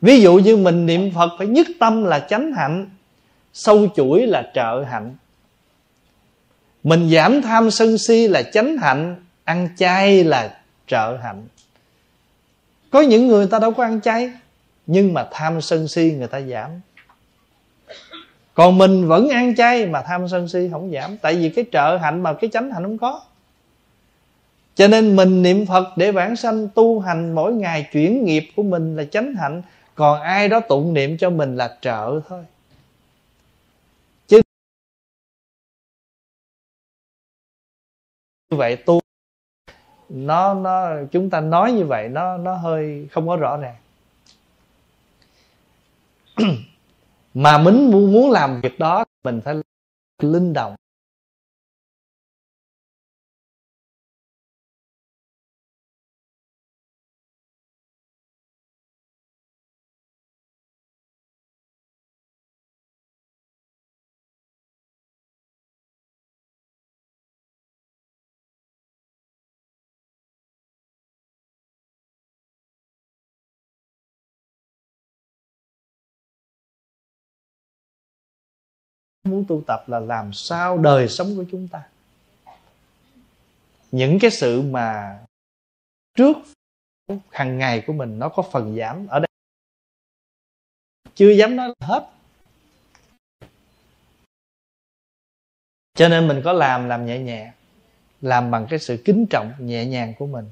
Ví 0.00 0.20
dụ 0.20 0.34
như 0.34 0.56
mình 0.56 0.86
niệm 0.86 1.10
phật 1.14 1.30
phải 1.38 1.46
nhất 1.46 1.66
tâm 1.80 2.04
là 2.04 2.20
chánh 2.20 2.52
hạnh 2.52 2.90
sâu 3.58 3.88
chuỗi 3.96 4.26
là 4.26 4.50
trợ 4.54 4.84
hạnh. 4.90 5.16
Mình 6.84 7.10
giảm 7.10 7.42
tham 7.42 7.70
sân 7.70 7.98
si 7.98 8.28
là 8.28 8.42
chánh 8.42 8.76
hạnh, 8.76 9.16
ăn 9.44 9.68
chay 9.76 10.24
là 10.24 10.60
trợ 10.86 11.16
hạnh. 11.22 11.46
Có 12.90 13.00
những 13.00 13.28
người 13.28 13.46
ta 13.46 13.58
đâu 13.58 13.70
có 13.70 13.82
ăn 13.82 14.00
chay, 14.00 14.32
nhưng 14.86 15.14
mà 15.14 15.28
tham 15.32 15.60
sân 15.60 15.88
si 15.88 16.14
người 16.18 16.26
ta 16.26 16.40
giảm. 16.40 16.70
Còn 18.54 18.78
mình 18.78 19.08
vẫn 19.08 19.28
ăn 19.28 19.54
chay 19.56 19.86
mà 19.86 20.02
tham 20.02 20.28
sân 20.28 20.48
si 20.48 20.68
không 20.72 20.90
giảm, 20.92 21.16
tại 21.18 21.34
vì 21.34 21.48
cái 21.50 21.64
trợ 21.72 21.96
hạnh 21.96 22.22
mà 22.22 22.32
cái 22.32 22.50
chánh 22.52 22.70
hạnh 22.70 22.82
không 22.82 22.98
có. 22.98 23.20
Cho 24.74 24.88
nên 24.88 25.16
mình 25.16 25.42
niệm 25.42 25.66
phật 25.66 25.88
để 25.96 26.12
bản 26.12 26.36
sanh 26.36 26.68
tu 26.68 27.00
hành, 27.00 27.34
mỗi 27.34 27.52
ngày 27.52 27.88
chuyển 27.92 28.24
nghiệp 28.24 28.44
của 28.56 28.62
mình 28.62 28.96
là 28.96 29.04
chánh 29.04 29.34
hạnh, 29.34 29.62
còn 29.94 30.20
ai 30.20 30.48
đó 30.48 30.60
tụng 30.60 30.94
niệm 30.94 31.18
cho 31.18 31.30
mình 31.30 31.56
là 31.56 31.76
trợ 31.80 32.20
thôi. 32.28 32.44
Như 38.50 38.56
vậy 38.56 38.76
tu, 38.76 39.00
nó 40.08 40.54
nó, 40.54 40.88
chúng 41.10 41.30
ta 41.30 41.40
nói 41.40 41.72
như 41.72 41.84
vậy, 41.84 42.08
nó 42.08 42.36
nó 42.36 42.54
hơi 42.54 43.08
không 43.12 43.28
có 43.28 43.36
rõ 43.36 43.56
ràng 43.56 43.76
mà 47.34 47.58
mình 47.58 47.90
muốn 47.90 48.30
làm 48.30 48.60
việc 48.60 48.78
đó, 48.78 49.04
mình 49.24 49.40
phải 49.44 49.54
linh 50.22 50.52
động. 50.52 50.74
Muốn 79.30 79.44
tu 79.48 79.62
tập 79.66 79.84
là 79.86 80.00
làm 80.00 80.32
sao 80.32 80.78
đời 80.78 81.08
sống 81.08 81.36
của 81.36 81.44
chúng 81.50 81.68
ta. 81.68 81.82
Những 83.92 84.18
cái 84.20 84.30
sự 84.30 84.62
mà 84.62 85.18
trước 86.14 86.36
hàng 87.30 87.58
ngày 87.58 87.84
của 87.86 87.92
mình 87.92 88.18
nó 88.18 88.28
có 88.28 88.42
phần 88.52 88.76
giảm 88.76 89.06
ở 89.06 89.18
đây. 89.18 89.28
Chưa 91.14 91.30
dám 91.30 91.56
nói 91.56 91.74
hết. 91.80 92.10
Cho 95.94 96.08
nên 96.08 96.28
mình 96.28 96.40
có 96.44 96.52
làm 96.52 96.88
làm 96.88 97.06
nhẹ 97.06 97.18
nhẹ, 97.18 97.52
làm 98.20 98.50
bằng 98.50 98.66
cái 98.70 98.78
sự 98.78 99.02
kính 99.04 99.26
trọng 99.30 99.52
nhẹ 99.58 99.86
nhàng 99.86 100.14
của 100.18 100.26
mình. 100.26 100.50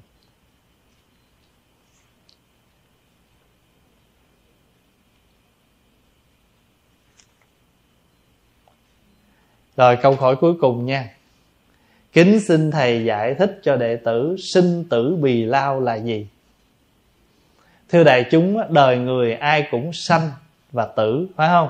Rồi 9.76 9.96
câu 9.96 10.14
hỏi 10.14 10.36
cuối 10.36 10.54
cùng 10.60 10.86
nha. 10.86 11.10
Kính 12.12 12.40
xin 12.40 12.70
Thầy 12.70 13.04
giải 13.04 13.34
thích 13.34 13.60
cho 13.62 13.76
đệ 13.76 13.96
tử 13.96 14.36
Sinh 14.38 14.84
tử 14.90 15.16
bì 15.20 15.44
lao 15.44 15.80
là 15.80 15.94
gì? 15.94 16.26
Thưa 17.88 18.04
đại 18.04 18.24
chúng, 18.30 18.72
Đời 18.72 18.98
người 18.98 19.34
ai 19.34 19.68
cũng 19.70 19.92
sanh 19.92 20.30
và 20.72 20.86
tử, 20.86 21.26
Phải 21.36 21.48
không? 21.48 21.68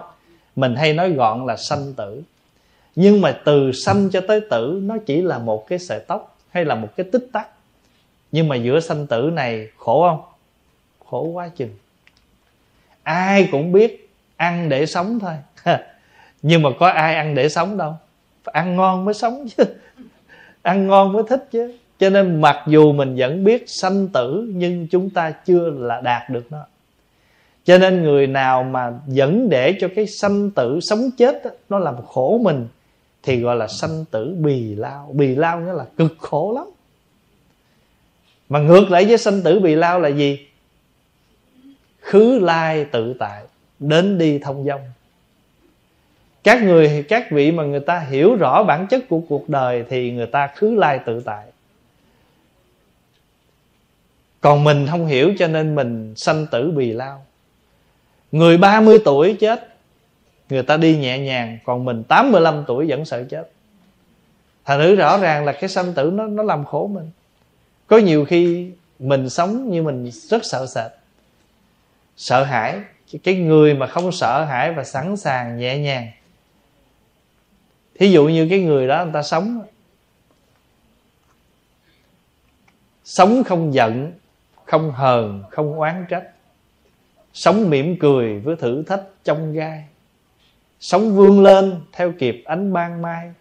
Mình 0.57 0.77
hay 0.77 0.93
nói 0.93 1.11
gọn 1.11 1.47
là 1.47 1.57
sanh 1.57 1.95
tử. 1.95 2.23
Nhưng 2.97 3.21
mà 3.21 3.41
từ 3.45 3.73
sanh 3.73 4.11
cho 4.11 4.21
tới 4.29 4.41
tử, 4.51 4.81
Nó 4.83 4.97
chỉ 5.07 5.23
là 5.23 5.39
một 5.39 5.67
cái 5.69 5.79
sợi 5.79 6.01
tóc 6.01 6.39
Hay 6.51 6.65
là 6.65 6.75
một 6.75 6.89
cái 6.97 7.07
tích 7.13 7.29
tắc. 7.33 7.49
Nhưng 8.33 8.49
mà 8.49 8.57
giữa 8.57 8.81
sanh 8.81 9.07
tử 9.07 9.31
này, 9.35 9.69
khổ 9.77 10.09
không? 10.09 10.23
Khổ 11.07 11.23
quá 11.23 11.49
chừng. 11.57 11.77
Ai 13.03 13.49
cũng 13.53 13.73
biết 13.73 14.11
Ăn 14.37 14.69
để 14.69 14.87
sống 14.87 15.19
thôi. 15.19 15.35
nhưng 16.49 16.63
mà 16.63 16.71
có 16.79 16.89
ai 16.89 17.15
ăn 17.15 17.35
để 17.35 17.49
sống 17.49 17.77
đâu. 17.77 17.95
Phải 18.45 18.53
ăn 18.53 18.77
ngon 18.77 19.05
mới 19.05 19.15
sống 19.15 19.47
chứ. 19.57 19.65
Ăn 20.63 20.87
ngon 20.87 21.13
mới 21.13 21.23
thích 21.29 21.49
chứ. 21.51 21.77
Cho 21.99 22.11
nên 22.11 22.41
mặc 22.41 22.57
dù 22.67 22.93
mình 22.93 23.15
vẫn 23.17 23.45
biết 23.45 23.65
sanh 23.67 24.09
tử 24.09 24.53
nhưng 24.55 24.87
chúng 24.91 25.11
ta 25.11 25.31
chưa 25.31 25.71
là 25.71 26.01
đạt 26.01 26.31
được 26.31 26.53
nó. 26.53 26.67
Cho 27.65 27.79
nên 27.79 28.03
người 28.03 28.27
nào 28.27 28.63
mà 28.63 28.93
vẫn 29.07 29.49
để 29.49 29.77
cho 29.81 29.89
cái 29.97 30.07
sanh 30.07 30.51
tử 30.51 30.81
sống 30.83 31.11
chết 31.19 31.45
đó, 31.45 31.51
nó 31.69 31.79
làm 31.79 31.95
khổ 32.07 32.41
mình 32.43 32.69
thì 33.23 33.41
gọi 33.41 33.57
là 33.57 33.67
sanh 33.67 34.05
tử 34.11 34.37
bì 34.39 34.75
lao. 34.75 35.11
Bì 35.13 35.35
lao 35.35 35.61
nghĩa 35.61 35.73
là 35.73 35.85
cực 35.97 36.15
khổ 36.19 36.53
lắm. 36.57 36.67
Mà 38.49 38.59
ngược 38.59 38.91
lại 38.91 39.05
với 39.05 39.19
sanh 39.19 39.43
tử 39.43 39.61
bì 39.61 39.75
lao 39.75 40.01
là 40.01 40.09
gì? 40.09 40.47
Khứ 42.01 42.39
lai 42.39 42.85
tự 42.85 43.15
tại 43.19 43.43
đến 43.79 44.19
đi 44.19 44.39
thông 44.39 44.65
dong 44.65 44.81
các 46.47 46.63
người, 46.63 47.05
các 47.09 47.31
vị 47.31 47.53
mà 47.53 47.63
người 47.63 47.81
ta 47.81 47.99
hiểu 47.99 48.37
rõ 48.37 48.63
bản 48.63 48.87
chất 48.87 49.09
của 49.09 49.21
cuộc 49.29 49.49
đời 49.49 49.85
thì 49.89 50.13
người 50.13 50.27
ta 50.27 50.47
khứ 50.57 50.75
lai 50.75 51.01
tự 51.07 51.21
tại. 51.21 51.47
Còn 54.41 54.65
mình 54.65 54.87
không 54.91 55.07
hiểu 55.07 55.35
cho 55.39 55.47
nên 55.47 55.75
mình 55.75 56.15
sanh 56.17 56.47
tử 56.51 56.71
bì 56.71 56.93
lao. 56.93 57.25
Người 58.33 58.59
30 58.59 58.99
tuổi 59.05 59.37
chết, 59.41 59.75
người 60.51 60.63
ta 60.63 60.77
đi 60.77 60.97
nhẹ 60.97 61.19
nhàng, 61.19 61.59
còn 61.65 61.85
mình 61.85 62.03
85 62.03 62.65
tuổi 62.67 62.87
vẫn 62.89 63.05
sợ 63.05 63.25
chết. 63.31 63.51
Thành 64.65 64.79
nữ 64.79 64.95
rõ 64.95 65.19
ràng 65.19 65.45
là 65.45 65.53
cái 65.53 65.69
sanh 65.69 65.95
tử 65.95 66.11
nó 66.15 66.27
nó 66.27 66.43
làm 66.43 66.65
khổ 66.65 66.87
mình. 66.87 67.11
Có 67.87 67.99
nhiều 67.99 68.25
khi 68.25 68.71
mình 68.99 69.29
sống 69.29 69.71
như 69.71 69.83
mình 69.83 70.11
rất 70.11 70.45
sợ 70.45 70.67
sệt, 70.67 70.93
sợ 72.17 72.45
hãi. 72.45 72.81
Cái 73.23 73.35
người 73.35 73.75
mà 73.75 73.87
không 73.87 74.13
sợ 74.13 74.45
hãi 74.45 74.73
và 74.73 74.85
sẵn 74.85 75.17
sàng 75.17 75.59
nhẹ 75.59 75.79
nhàng 75.79 76.07
thí 77.99 78.11
dụ 78.11 78.29
như 78.29 78.47
cái 78.51 78.61
người 78.61 78.89
đó, 78.89 79.05
người 79.05 79.15
ta 79.15 79.23
sống. 79.23 79.63
Sống 83.05 83.45
không 83.45 83.75
giận, 83.75 84.13
không 84.65 84.93
hờn, 84.93 85.43
không 85.51 85.79
oán 85.79 86.07
trách. 86.09 86.25
Sống 87.33 87.71
mỉm 87.71 87.99
cười 88.01 88.39
với 88.39 88.57
thử 88.57 88.83
thách 88.83 89.03
trong 89.25 89.53
gai. 89.53 89.85
Sống 90.81 91.17
vươn 91.17 91.43
lên 91.43 91.81
theo 91.93 92.13
kịp 92.19 92.43
ánh 92.47 92.73
ban 92.73 93.03
mai. 93.03 93.33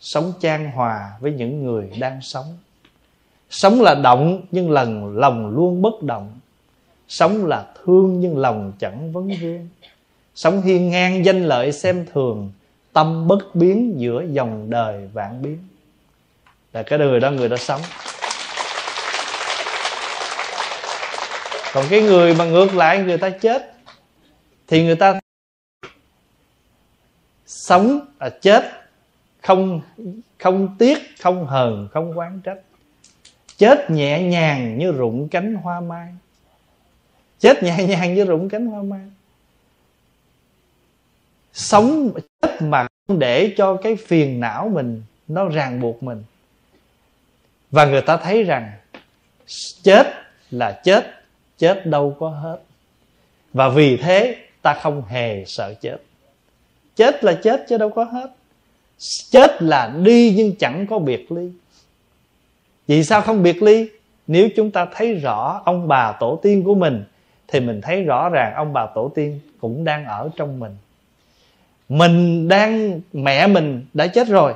Sống 0.00 0.32
chan 0.40 0.70
hòa 0.70 1.12
với 1.20 1.32
những 1.32 1.64
người 1.64 1.90
đang 1.98 2.20
sống. 2.22 2.58
Sống 3.50 3.80
là 3.80 3.94
động 3.94 4.42
nhưng 4.50 4.70
lần 4.70 5.18
lòng 5.18 5.50
luôn 5.54 5.82
bất 5.82 6.02
động. 6.02 6.40
Sống 7.08 7.46
là 7.46 7.66
thương 7.84 8.20
nhưng 8.20 8.38
lòng 8.38 8.72
chẳng 8.78 9.12
vấn 9.12 9.30
vương. 9.40 9.68
Sống 10.34 10.62
hiên 10.62 10.90
ngang 10.90 11.24
danh 11.24 11.42
lợi 11.42 11.72
xem 11.72 12.06
thường 12.12 12.52
tâm 12.92 13.28
bất 13.28 13.54
biến 13.54 13.94
giữa 13.96 14.24
dòng 14.30 14.70
đời 14.70 15.08
vạn 15.12 15.42
biến. 15.42 15.58
Là 16.72 16.82
cái 16.82 16.98
người 16.98 17.20
đó 17.20 17.30
người 17.30 17.48
đó 17.48 17.56
sống. 17.56 17.80
Còn 21.72 21.84
cái 21.90 22.02
người 22.02 22.34
mà 22.34 22.44
ngược 22.44 22.74
lại 22.74 22.98
người 22.98 23.18
ta 23.18 23.30
chết, 23.30 23.74
thì 24.66 24.84
người 24.84 24.96
ta 24.96 25.20
sống 27.46 28.00
là 28.20 28.30
chết. 28.30 28.64
Không 29.42 29.80
không 30.38 30.76
tiếc, 30.78 30.98
không 31.20 31.46
hờn, 31.46 31.88
không 31.92 32.18
quán 32.18 32.40
trách. 32.44 32.58
Chết 33.56 33.90
nhẹ 33.90 34.22
nhàng 34.22 34.78
như 34.78 34.92
rụng 34.92 35.28
cánh 35.28 35.54
hoa 35.54 35.80
mai. 35.80 36.08
Chết 37.38 37.62
nhẹ 37.62 37.86
nhàng 37.88 38.14
như 38.14 38.24
rụng 38.24 38.48
cánh 38.48 38.66
hoa 38.66 38.82
mai 38.82 39.00
sống 41.52 42.12
chết 42.42 42.62
mà 42.62 42.86
không 43.08 43.18
để 43.18 43.54
cho 43.56 43.76
cái 43.76 43.96
phiền 43.96 44.40
não 44.40 44.68
mình 44.68 45.02
nó 45.28 45.48
ràng 45.48 45.80
buộc 45.80 46.02
mình. 46.02 46.24
Và 47.70 47.84
người 47.84 48.02
ta 48.02 48.16
thấy 48.16 48.42
rằng 48.42 48.72
chết 49.82 50.06
là 50.50 50.80
chết 50.84 51.06
chết 51.58 51.86
đâu 51.86 52.16
có 52.20 52.28
hết. 52.28 52.58
Và 53.52 53.68
vì 53.68 53.96
thế 53.96 54.36
ta 54.62 54.74
không 54.74 55.02
hề 55.08 55.44
sợ 55.46 55.74
chết. 55.80 55.96
Chết 56.96 57.24
là 57.24 57.34
chết 57.42 57.64
chứ 57.68 57.78
đâu 57.78 57.90
có 57.90 58.04
hết. 58.04 58.30
Chết 59.30 59.62
là 59.62 59.92
đi 60.02 60.34
nhưng 60.36 60.56
chẳng 60.56 60.86
có 60.90 60.98
biệt 60.98 61.32
ly. 61.32 61.50
Vì 62.86 63.04
sao 63.04 63.20
không 63.20 63.42
biệt 63.42 63.62
ly? 63.62 63.88
Nếu 64.26 64.48
chúng 64.56 64.70
ta 64.70 64.86
thấy 64.94 65.14
rõ 65.14 65.62
ông 65.64 65.88
bà 65.88 66.12
tổ 66.20 66.40
tiên 66.42 66.64
của 66.64 66.74
mình, 66.74 67.04
thì 67.48 67.60
mình 67.60 67.80
thấy 67.80 68.02
rõ 68.02 68.28
ràng 68.28 68.54
ông 68.56 68.72
bà 68.72 68.86
tổ 68.94 69.12
tiên 69.14 69.40
cũng 69.60 69.84
đang 69.84 70.04
ở 70.04 70.30
trong 70.36 70.60
mình 70.60 70.76
mình 71.92 72.48
đang, 72.48 73.00
mẹ 73.12 73.46
mình 73.46 73.86
đã 73.94 74.06
chết 74.06 74.28
rồi, 74.28 74.54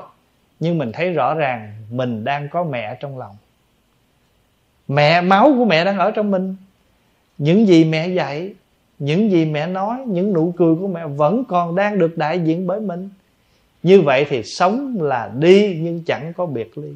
nhưng 0.60 0.78
mình 0.78 0.92
thấy 0.92 1.12
rõ 1.12 1.34
ràng 1.34 1.72
mình 1.90 2.24
đang 2.24 2.48
có 2.48 2.64
mẹ 2.64 2.96
trong 3.00 3.18
lòng. 3.18 3.36
Mẹ, 4.88 5.20
máu 5.20 5.54
của 5.56 5.64
mẹ 5.64 5.84
đang 5.84 5.98
ở 5.98 6.10
trong 6.10 6.30
mình. 6.30 6.56
Những 7.38 7.66
gì 7.66 7.84
mẹ 7.84 8.08
dạy, 8.08 8.54
những 8.98 9.30
gì 9.30 9.44
mẹ 9.44 9.66
nói, 9.66 9.98
những 10.06 10.32
nụ 10.32 10.54
cười 10.56 10.74
của 10.74 10.88
mẹ 10.88 11.06
vẫn 11.06 11.44
còn 11.48 11.76
đang 11.76 11.98
được 11.98 12.18
đại 12.18 12.40
diện 12.40 12.66
bởi 12.66 12.80
mình. 12.80 13.10
Như 13.82 14.00
vậy 14.00 14.26
thì 14.28 14.42
sống 14.42 14.96
là 15.00 15.30
đi 15.38 15.78
nhưng 15.80 16.02
chẳng 16.06 16.32
có 16.36 16.46
biệt 16.46 16.78
ly. 16.78 16.94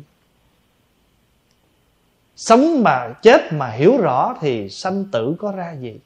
Sống 2.36 2.82
mà 2.82 3.12
chết 3.22 3.52
mà 3.52 3.70
hiểu 3.70 3.96
rõ 3.96 4.36
thì 4.40 4.68
sanh 4.68 5.04
tử 5.12 5.34
có 5.38 5.52
ra 5.52 5.72
gì? 5.72 5.98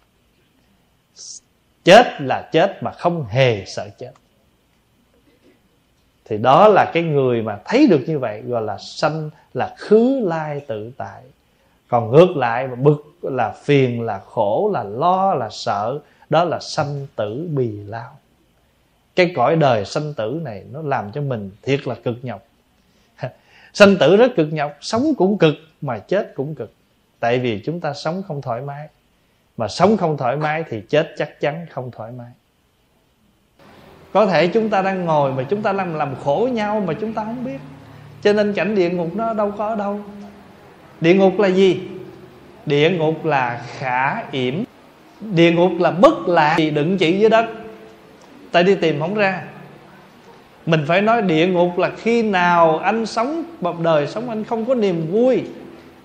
Chết 1.85 2.21
là 2.21 2.49
chết 2.53 2.83
mà 2.83 2.91
không 2.91 3.25
hề 3.25 3.65
sợ 3.67 3.89
chết 3.99 4.13
thì 6.25 6.39
đó 6.39 6.69
là 6.69 6.91
cái 6.95 7.03
người 7.03 7.43
mà 7.43 7.59
thấy 7.65 7.87
được 7.87 8.01
như 8.07 8.19
vậy, 8.19 8.43
gọi 8.43 8.63
là 8.63 8.79
sanh, 8.79 9.31
là 9.55 9.75
khứ 9.79 10.21
lai 10.25 10.61
tự 10.67 10.91
tại. 10.97 11.23
Còn 11.89 12.11
ngược 12.11 12.37
lại, 12.37 12.67
mà 12.67 12.75
bực 12.75 13.19
là 13.23 13.55
phiền, 13.63 14.03
là 14.03 14.21
khổ, 14.27 14.71
là 14.75 14.83
lo, 14.83 15.35
là 15.35 15.49
sợ, 15.51 15.99
đó 16.31 16.45
là 16.45 16.61
sanh 16.61 17.07
tử 17.17 17.49
bì 17.55 17.71
lao. 17.87 18.19
Cái 19.17 19.33
cõi 19.37 19.57
đời 19.57 19.85
sanh 19.85 20.15
tử 20.15 20.41
này 20.43 20.65
nó 20.73 20.83
làm 20.83 21.13
cho 21.13 21.21
mình 21.21 21.51
thiệt 21.63 21.87
là 21.87 21.95
cực 21.95 22.17
nhọc. 22.23 22.43
Sanh 23.73 23.97
tử 24.01 24.17
rất 24.17 24.33
cực 24.37 24.53
nhọc, 24.53 24.77
sống 24.81 25.13
cũng 25.17 25.39
cực, 25.39 25.55
mà 25.81 25.99
chết 25.99 26.33
cũng 26.35 26.55
cực. 26.55 26.73
Tại 27.21 27.39
vì 27.39 27.63
chúng 27.65 27.81
ta 27.81 27.93
sống 27.93 28.23
không 28.29 28.43
thoải 28.43 28.61
mái. 28.61 28.89
Mà 29.57 29.69
sống 29.69 29.97
không 29.97 30.17
thoải 30.17 30.37
mái 30.37 30.65
thì 30.69 30.83
chết 30.89 31.15
chắc 31.19 31.41
chắn 31.41 31.67
không 31.71 31.91
thoải 31.91 32.13
mái 32.13 32.31
có 34.15 34.27
thể 34.27 34.47
chúng 34.47 34.69
ta 34.69 34.83
đang 34.83 35.05
ngồi 35.05 35.33
mà 35.33 35.43
chúng 35.43 35.63
ta 35.63 35.73
đang 35.73 35.97
làm 35.97 36.09
khổ 36.25 36.49
nhau 36.53 36.83
mà 36.87 36.95
chúng 37.01 37.13
ta 37.13 37.25
không 37.25 37.45
biết. 37.45 37.59
Cho 38.23 38.33
nên 38.33 38.53
cảnh 38.53 38.75
địa 38.75 38.91
ngục 38.91 39.17
nó 39.17 39.35
đâu 39.35 39.53
có 39.59 39.69
ở 39.69 39.77
đâu. 39.77 40.01
Địa 41.01 41.15
ngục 41.15 41.41
là 41.41 41.49
gì? 41.49 41.81
Địa 42.67 42.91
ngục 42.91 43.25
là 43.25 43.63
khả 43.79 44.31
yểm. 44.31 44.55
Địa 45.21 45.53
ngục 45.53 45.73
là 45.81 45.91
bất 45.91 46.29
lạc 46.29 46.55
thì 46.57 46.71
đựng 46.71 46.99
chỉ 46.99 47.19
dưới 47.19 47.31
đất. 47.31 47.47
Tại 48.53 48.63
đi 48.63 48.75
tìm 48.75 49.01
không 49.01 49.15
ra. 49.15 49.43
Mình 50.67 50.85
phải 50.87 51.01
nói 51.01 51.23
địa 51.23 51.47
ngục 51.47 51.79
là 51.79 51.91
khi 51.97 52.23
nào 52.23 52.79
anh 52.79 53.07
sống 53.07 53.45
một 53.61 53.81
đời 53.81 54.07
sống 54.07 54.29
anh 54.29 54.45
không 54.45 54.65
có 54.65 54.75
niềm 54.75 55.07
vui. 55.13 55.43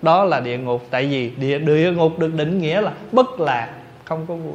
Đó 0.02 0.24
là 0.24 0.40
địa 0.40 0.58
ngục. 0.58 0.86
Tại 0.90 1.06
vì 1.06 1.30
địa 1.36 1.58
địa 1.58 1.92
ngục 1.92 2.18
được 2.18 2.34
định 2.34 2.60
nghĩa 2.60 2.80
là 2.80 2.92
bất 3.12 3.40
lạc, 3.40 3.68
không 4.04 4.26
có 4.28 4.34
vui 4.34 4.54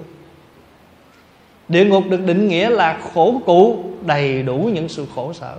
địa 1.67 1.85
ngục 1.85 2.03
được 2.09 2.25
định 2.25 2.47
nghĩa 2.47 2.69
là 2.69 2.99
khổ 3.13 3.41
cụ 3.45 3.83
đầy 4.01 4.43
đủ 4.43 4.69
những 4.73 4.89
sự 4.89 5.05
khổ 5.15 5.33
sở. 5.33 5.55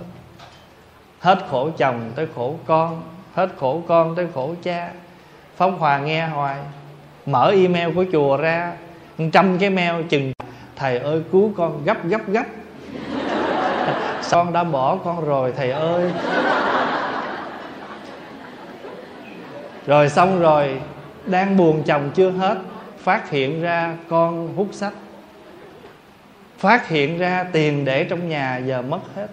Hết 1.19 1.39
khổ 1.49 1.69
chồng 1.77 2.11
tới 2.15 2.27
khổ 2.35 2.55
con, 2.65 3.01
hết 3.33 3.49
khổ 3.59 3.81
con 3.87 4.15
tới 4.15 4.27
khổ 4.33 4.53
cha. 4.63 4.91
Phóng 5.57 5.79
hòa 5.79 5.99
nghe 5.99 6.27
hoài, 6.27 6.57
mở 7.25 7.51
email 7.55 7.95
của 7.95 8.05
chùa 8.11 8.37
ra, 8.37 8.73
trăm 9.33 9.57
cái 9.57 9.69
mail 9.69 10.03
chừng, 10.09 10.33
thầy 10.75 10.97
ơi, 10.97 11.21
cứu 11.31 11.51
con 11.57 11.83
gấp 11.85 12.05
gấp 12.05 12.27
gấp. 12.27 12.45
Con 14.31 14.53
đã 14.53 14.63
bỏ 14.63 14.95
con 14.95 15.25
rồi, 15.25 15.53
thầy 15.57 15.71
ơi. 15.71 16.11
Rồi 19.85 20.09
xong 20.09 20.39
rồi, 20.39 20.79
đang 21.25 21.57
buồn 21.57 21.83
chồng 21.83 22.09
chưa 22.15 22.29
hết, 22.29 22.57
phát 22.97 23.29
hiện 23.29 23.61
ra 23.61 23.97
con 24.09 24.53
hút 24.55 24.67
sách 24.71 24.93
phát 26.57 26.87
hiện 26.87 27.17
ra 27.17 27.45
tiền 27.51 27.85
để 27.85 28.03
trong 28.03 28.29
nhà 28.29 28.57
giờ 28.57 28.81
mất 28.81 28.99
hết. 29.15 29.27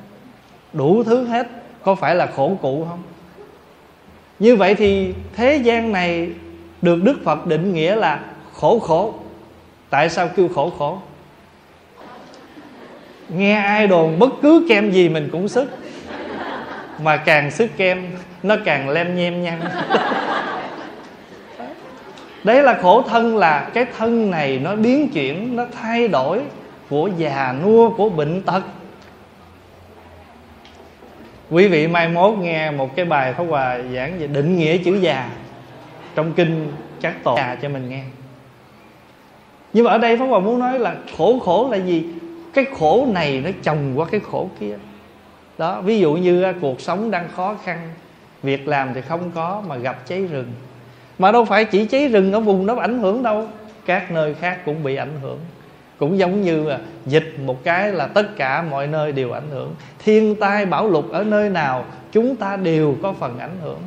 Đủ 0.72 1.05
thứ 1.05 1.26
hết, 1.26 1.46
có 1.82 1.94
phải 1.94 2.14
là 2.14 2.26
khổ 2.26 2.56
cụ 2.62 2.86
không? 2.88 3.02
Như 4.38 4.56
vậy 4.56 4.74
thì 4.74 5.14
thế 5.36 5.56
gian 5.56 5.92
này 5.92 6.28
được 6.82 7.02
đức 7.02 7.20
phật 7.24 7.46
định 7.46 7.74
nghĩa 7.74 7.96
là 7.96 8.20
khổ 8.52 8.78
khổ. 8.78 9.14
Tại 9.90 10.10
sao 10.10 10.28
kêu 10.36 10.48
khổ 10.55 10.72
khổ? 10.78 10.98
Nghe 13.28 13.55
ai 13.55 13.86
đồn 13.86 14.18
bất 14.18 14.30
cứ 14.42 14.66
kem 14.68 14.90
gì 14.90 15.09
mình 15.09 15.28
cũng 15.32 15.48
sức, 15.48 15.70
mà 17.02 17.16
càng 17.16 17.51
sức 17.51 17.70
kem, 17.76 18.06
nó 18.42 18.56
càng 18.64 18.88
lem 18.88 19.16
nhem 19.16 19.42
nhăn. 19.42 19.60
Đấy 22.44 22.62
là 22.62 22.78
khổ 22.82 23.02
thân 23.02 23.36
là 23.36 23.70
cái 23.74 23.86
thân 23.98 24.30
này 24.30 24.59
nó 24.59 24.76
biến 24.76 25.09
chuyển, 25.09 25.56
nó 25.56 25.66
thay 25.82 26.09
đổi 26.09 26.40
của 26.90 27.11
già 27.19 27.55
nua 27.62 27.90
của 27.90 28.09
bệnh 28.09 28.43
tật. 28.43 28.62
Quý 31.51 31.69
vị 31.69 31.86
mai 31.86 32.09
mốt 32.09 32.39
nghe 32.39 32.70
một 32.70 32.97
cái 32.97 33.05
bài 33.05 33.32
pháp 33.32 33.44
hòa 33.44 33.78
giảng 33.94 34.19
về 34.19 34.27
định 34.27 34.56
nghĩa 34.56 34.78
chữ 34.78 34.94
già 35.01 35.31
trong 36.15 36.32
kinh 36.32 36.73
các 37.01 37.15
tổ 37.24 37.36
già 37.36 37.56
cho 37.62 37.69
mình 37.69 37.89
nghe. 37.89 38.05
Nhưng 39.73 39.85
mà 39.85 39.90
ở 39.90 39.98
đây 39.98 40.16
pháp 40.16 40.24
hòa 40.24 40.39
muốn 40.39 40.59
nói 40.59 40.78
là 40.78 40.97
khổ 41.16 41.39
khổ 41.39 41.69
là 41.70 41.77
gì? 41.77 42.05
Cái 42.55 42.65
khổ 42.78 43.06
này 43.12 43.40
nó 43.44 43.51
chồng 43.62 43.93
qua 43.97 44.06
cái 44.11 44.20
khổ 44.31 44.48
kia. 44.61 44.77
Đó, 45.59 45.81
ví 45.81 45.98
dụ 45.98 46.12
như 46.12 46.43
à, 46.43 46.55
cuộc 46.61 46.81
sống 46.81 47.11
đang 47.11 47.28
khó 47.36 47.56
khăn, 47.65 47.90
việc 48.43 48.69
làm 48.69 48.94
thì 48.94 49.01
không 49.01 49.31
có 49.35 49.62
mà 49.66 49.77
gặp 49.77 50.06
cháy 50.06 50.24
rừng. 50.24 50.52
Mà 51.19 51.32
đâu 51.32 51.44
phải 51.44 51.65
chỉ 51.65 51.86
cháy 51.86 52.09
rừng 52.09 52.32
ở 52.32 52.40
vùng 52.40 52.66
đó 52.66 52.77
ảnh 52.81 52.98
hưởng 52.98 53.23
đâu, 53.23 53.48
các 53.86 54.11
nơi 54.11 54.35
khác 54.35 54.59
cũng 54.65 54.82
bị 54.82 54.97
ảnh 54.97 55.20
hưởng 55.23 55.39
cũng 55.99 56.19
giống 56.19 56.43
như 56.43 56.65
là 56.65 56.79
dịch 57.07 57.35
một 57.45 57.65
cái 57.65 57.93
là 57.93 58.07
tất 58.07 58.37
cả 58.37 58.62
mọi 58.62 58.87
nơi 58.87 59.12
đều 59.12 59.33
ảnh 59.33 59.51
hưởng. 59.51 59.75
Thiên 59.99 60.37
tai 60.37 60.66
bão 60.66 60.89
lụt 60.89 61.05
ở 61.11 61.25
nơi 61.25 61.51
nào, 61.51 61.85
chúng 62.12 62.37
ta 62.37 62.57
đều 62.57 62.97
có 63.03 63.12
phần 63.12 63.39
ảnh 63.39 63.57
hưởng. 63.62 63.79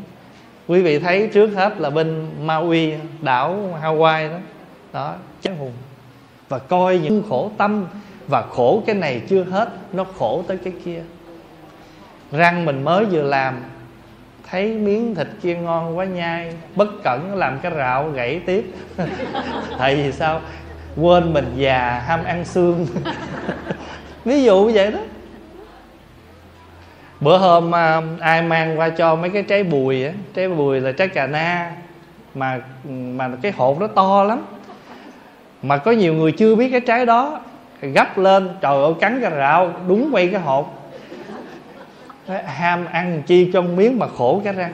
Quý 0.68 0.82
vị 0.82 1.00
thấy 1.00 1.30
trước 1.34 1.48
hết 1.48 1.78
là 1.78 1.90
bên 1.90 2.28
Maui, 2.42 2.94
đảo 3.22 3.80
Hawaii 3.84 4.30
đó. 4.30 4.38
Đó 4.94 5.16
chết 5.42 5.52
hùng. 5.60 5.74
Và 6.50 6.60
coi 6.60 6.98
những 6.98 7.24
khổ 7.30 7.52
tâm 7.58 7.86
và 8.28 8.42
khổ 8.42 8.84
cái 8.86 8.96
này 8.96 9.22
chưa 9.28 9.44
hết, 9.44 9.70
nó 9.94 10.04
khổ 10.04 10.44
tới 10.48 10.58
cái 10.58 10.74
kia. 10.86 11.02
Răng 12.32 12.66
mình 12.66 12.84
mới 12.84 13.06
vừa 13.06 13.22
làm, 13.22 13.56
thấy 14.50 14.74
miếng 14.74 15.16
thịt 15.16 15.28
kia 15.42 15.56
ngon 15.56 15.98
quá 15.98 16.06
nhai, 16.06 16.54
bất 16.76 16.88
cẩn 17.04 17.36
làm 17.36 17.60
cái 17.60 17.72
rạo 17.76 18.10
gãy 18.10 18.42
tiếp. 18.46 18.66
Tại 19.78 19.96
vì 19.96 20.12
sao? 20.12 20.42
Quên 20.98 21.34
mình 21.34 21.54
già, 21.56 22.04
ham 22.08 22.24
ăn 22.24 22.46
xương. 22.46 22.88
Ví 24.26 24.44
dụ 24.44 24.72
vậy 24.74 24.92
đó. 24.92 25.00
Bữa 27.20 27.38
hôm 27.38 27.76
à, 27.76 28.02
ai 28.20 28.42
mang 28.42 28.80
qua 28.80 28.90
cho 28.90 29.16
mấy 29.16 29.30
cái 29.30 29.44
trái 29.44 29.64
bùi 29.64 30.04
á, 30.04 30.12
trái 30.34 30.50
bùi 30.50 30.80
là 30.80 30.92
trái 30.92 31.08
cà 31.08 31.28
na, 31.28 31.72
mà 32.34 32.62
mà 32.90 33.30
cái 33.42 33.52
hột 33.52 33.80
nó 33.80 33.88
to 33.88 34.24
lắm. 34.24 34.46
Mà 35.62 35.78
có 35.78 35.92
nhiều 35.92 36.14
người 36.14 36.32
chưa 36.32 36.56
biết 36.56 36.70
cái 36.72 36.80
trái 36.80 37.06
đó 37.06 37.40
gấp 37.82 38.18
lên, 38.18 38.50
trời 38.62 38.84
ơi, 38.84 38.94
cắn 39.00 39.22
cái 39.22 39.32
rạo 39.32 39.74
đúng 39.88 40.10
quay 40.12 40.28
cái 40.28 40.42
hột. 40.42 40.74
Ham 42.46 42.86
ăn 42.86 43.22
chi 43.28 43.52
trong 43.54 43.76
miếng 43.76 44.00
mà 44.00 44.08
khổ 44.18 44.42
cái 44.44 44.54
răng. 44.54 44.74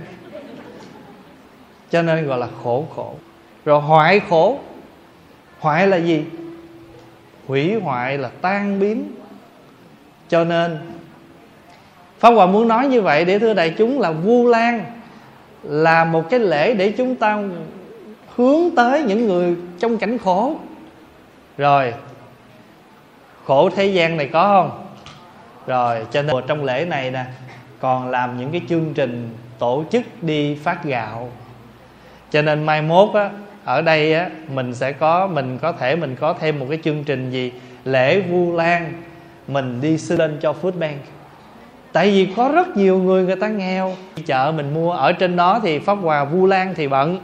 Cho 1.91 2.01
nên 2.01 2.27
gọi 2.27 2.37
là 2.37 2.47
khổ 2.63 2.85
khổ. 2.95 3.13
Rồi 3.65 3.81
hoại 3.81 4.21
khổ 4.29 4.59
hoại 5.63 5.87
là 5.87 5.97
gì? 5.97 6.25
Hủy 7.47 7.75
hoại 7.75 8.17
là 8.17 8.29
tan 8.41 8.79
biến. 8.79 9.11
Cho 10.29 10.43
nên, 10.43 10.79
pháp 12.19 12.29
hòa 12.29 12.45
muốn 12.45 12.67
nói 12.67 12.87
như 12.87 13.01
vậy 13.01 13.25
để 13.25 13.39
thưa 13.39 13.53
đại 13.53 13.75
chúng 13.77 13.99
là 13.99 14.11
vu 14.11 14.47
lan 14.47 14.85
là 15.63 16.05
một 16.05 16.29
cái 16.29 16.39
lễ 16.39 16.73
để 16.73 16.93
chúng 16.97 17.15
ta 17.15 17.39
hướng 18.35 18.75
tới 18.75 19.03
những 19.03 19.27
người 19.27 19.55
trong 19.79 19.97
cảnh 19.97 20.17
khổ. 20.17 20.55
Rồi, 21.57 21.93
khổ 23.45 23.69
thế 23.69 23.85
gian 23.85 24.17
này 24.17 24.29
có 24.33 24.43
không? 24.43 24.85
Rồi, 25.67 26.05
cho 26.11 26.21
nên 26.21 26.35
trong 26.47 26.63
lễ 26.63 26.85
này 26.85 27.11
nè, 27.11 27.25
còn 27.79 28.09
làm 28.09 28.37
những 28.37 28.51
cái 28.51 28.61
chương 28.69 28.93
trình 28.93 29.29
tổ 29.59 29.83
chức 29.91 30.03
đi 30.21 30.55
phát 30.55 30.83
gạo. 30.83 31.31
Cho 32.31 32.41
nên 32.41 32.63
mai 32.63 32.81
mốt 32.81 33.13
á 33.13 33.29
ở 33.65 33.81
đây 33.81 34.13
á, 34.13 34.29
mình 34.53 34.73
sẽ 34.73 34.91
có, 34.91 35.27
mình 35.27 35.57
có 35.61 35.71
thể, 35.71 35.95
mình 35.95 36.15
có 36.19 36.33
thêm 36.39 36.59
một 36.59 36.65
cái 36.69 36.79
chương 36.83 37.03
trình 37.03 37.31
gì? 37.31 37.51
Lễ 37.85 38.21
vu 38.21 38.55
lan. 38.55 38.93
Mình 39.47 39.81
đi 39.81 39.97
xin 39.97 40.17
lên 40.17 40.37
cho 40.41 40.55
food 40.61 40.71
bank. 40.71 40.97
Tại 41.91 42.11
vì 42.11 42.27
có 42.35 42.51
rất 42.55 42.77
nhiều 42.77 42.97
người 42.97 43.23
người 43.23 43.35
ta 43.35 43.47
nghèo. 43.47 43.95
Chợ 44.25 44.53
mình 44.57 44.73
mua, 44.73 44.91
ở 44.91 45.11
trên 45.11 45.35
đó 45.35 45.59
thì 45.63 45.79
pháp 45.79 45.95
hòa 45.95 46.25
vu 46.25 46.45
lan 46.45 46.73
thì 46.75 46.87
bận. 46.87 47.19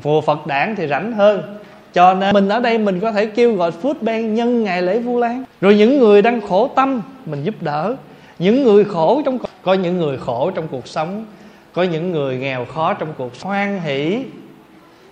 Phùa 0.00 0.20
phật 0.20 0.46
đảng 0.46 0.76
thì 0.76 0.86
rảnh 0.86 1.12
hơn. 1.12 1.56
Cho 1.92 2.14
nên 2.14 2.34
mình 2.34 2.48
ở 2.48 2.60
đây 2.60 2.78
mình 2.78 3.00
có 3.00 3.12
thể 3.12 3.26
kêu 3.26 3.54
gọi 3.54 3.70
food 3.82 3.94
bank 4.00 4.24
nhân 4.24 4.64
ngày 4.64 4.82
lễ 4.82 4.98
vu 4.98 5.18
lan. 5.18 5.44
Rồi 5.60 5.76
những 5.76 5.98
người 5.98 6.22
đang 6.22 6.40
khổ 6.48 6.70
tâm, 6.76 7.02
mình 7.26 7.42
giúp 7.42 7.54
đỡ. 7.60 7.96
Những 8.38 8.64
người 8.64 8.84
khổ 8.84 9.22
trong 9.24 9.38
có 9.62 9.74
những 9.74 9.98
người 9.98 10.18
khổ 10.18 10.50
trong 10.54 10.68
cuộc 10.68 10.88
sống. 10.88 11.24
Có 11.72 11.82
những 11.82 12.12
người 12.12 12.36
nghèo 12.36 12.64
khó 12.64 12.94
trong 12.94 13.08
cuộc 13.18 13.36
sống 13.36 13.48
hoan 13.48 13.80
hỷ 13.80 14.24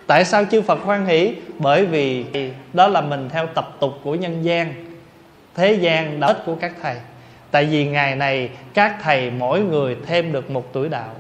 tại 0.09 0.25
sao 0.25 0.45
chư 0.51 0.63
phật 0.63 0.79
hoan 0.83 1.07
hỷ? 1.07 1.35
Bởi 1.59 1.87
vì 1.87 2.25
đó 2.73 2.89
là 2.89 3.01
mình 3.01 3.29
theo 3.33 3.47
tập 3.47 3.77
tục 3.81 3.93
của 4.03 4.15
nhân 4.15 4.45
gian. 4.45 4.75
Thế 5.55 5.73
gian 5.73 6.21
đất 6.21 6.47
của 6.47 6.55
các 6.55 6.73
thầy. 6.83 6.97
Tại 7.51 7.65
vì 7.65 7.87
ngày 7.87 8.17
này, 8.17 8.51
các 8.75 8.97
thầy 9.03 9.31
mỗi 9.31 9.61
người 9.61 9.97
thêm 10.07 10.33
được 10.33 10.51
một 10.51 10.73
tuổi 10.73 10.89
đạo 10.89 11.15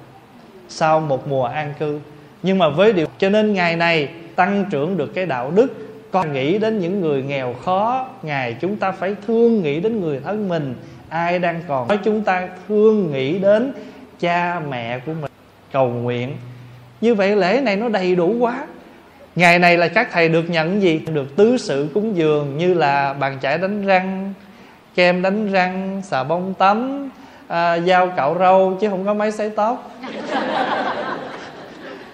sau 0.68 1.00
một 1.00 1.28
mùa 1.28 1.44
an 1.44 1.74
cư. 1.78 2.00
Nhưng 2.42 2.58
mà 2.58 2.68
với 2.68 2.92
điều, 2.92 3.06
cho 3.18 3.28
nên 3.28 3.52
ngày 3.52 3.76
này 3.76 4.08
tăng 4.36 4.64
trưởng 4.70 4.96
được 4.96 5.14
cái 5.14 5.26
đạo 5.26 5.50
đức. 5.50 5.66
Con 6.10 6.32
nghĩ 6.32 6.58
đến 6.58 6.78
những 6.78 7.00
người 7.00 7.22
nghèo 7.22 7.54
khó, 7.64 8.08
ngày 8.22 8.56
chúng 8.60 8.76
ta 8.76 8.92
phải 8.92 9.14
thương 9.26 9.62
nghĩ 9.62 9.80
đến 9.80 10.00
người 10.00 10.20
thân 10.24 10.48
mình. 10.48 10.74
Ai 11.08 11.38
đang 11.38 11.60
còn 11.68 11.88
nói 11.88 11.98
chúng 12.04 12.24
ta 12.24 12.48
thương 12.68 13.12
nghĩ 13.12 13.38
đến 13.38 13.72
cha 14.20 14.60
mẹ 14.68 14.98
của 14.98 15.12
mình. 15.22 15.30
Cầu 15.72 15.88
nguyện. 15.88 16.36
Như 17.00 17.14
vậy 17.14 17.36
lễ 17.36 17.60
này 17.60 17.76
nó 17.76 17.88
đầy 17.88 18.14
đủ 18.14 18.36
quá 18.38 18.66
ngày 19.38 19.58
này 19.58 19.76
là 19.76 19.88
các 19.88 20.08
thầy 20.12 20.28
được 20.28 20.50
nhận 20.50 20.82
gì? 20.82 20.98
Được 20.98 21.36
tứ 21.36 21.56
sự 21.58 21.88
cúng 21.94 22.16
dường 22.16 22.58
như 22.58 22.74
là 22.74 23.12
bàn 23.12 23.38
chải 23.42 23.58
đánh 23.58 23.86
răng 23.86 24.34
kem 24.94 25.22
đánh 25.22 25.52
răng 25.52 26.02
xà 26.04 26.24
bông 26.24 26.54
tắm 26.54 27.08
à, 27.48 27.78
dao 27.78 28.06
cạo 28.06 28.36
râu 28.38 28.78
chứ 28.80 28.88
không 28.88 29.06
có 29.06 29.14
máy 29.14 29.32
sấy 29.32 29.50
tóc. 29.50 29.90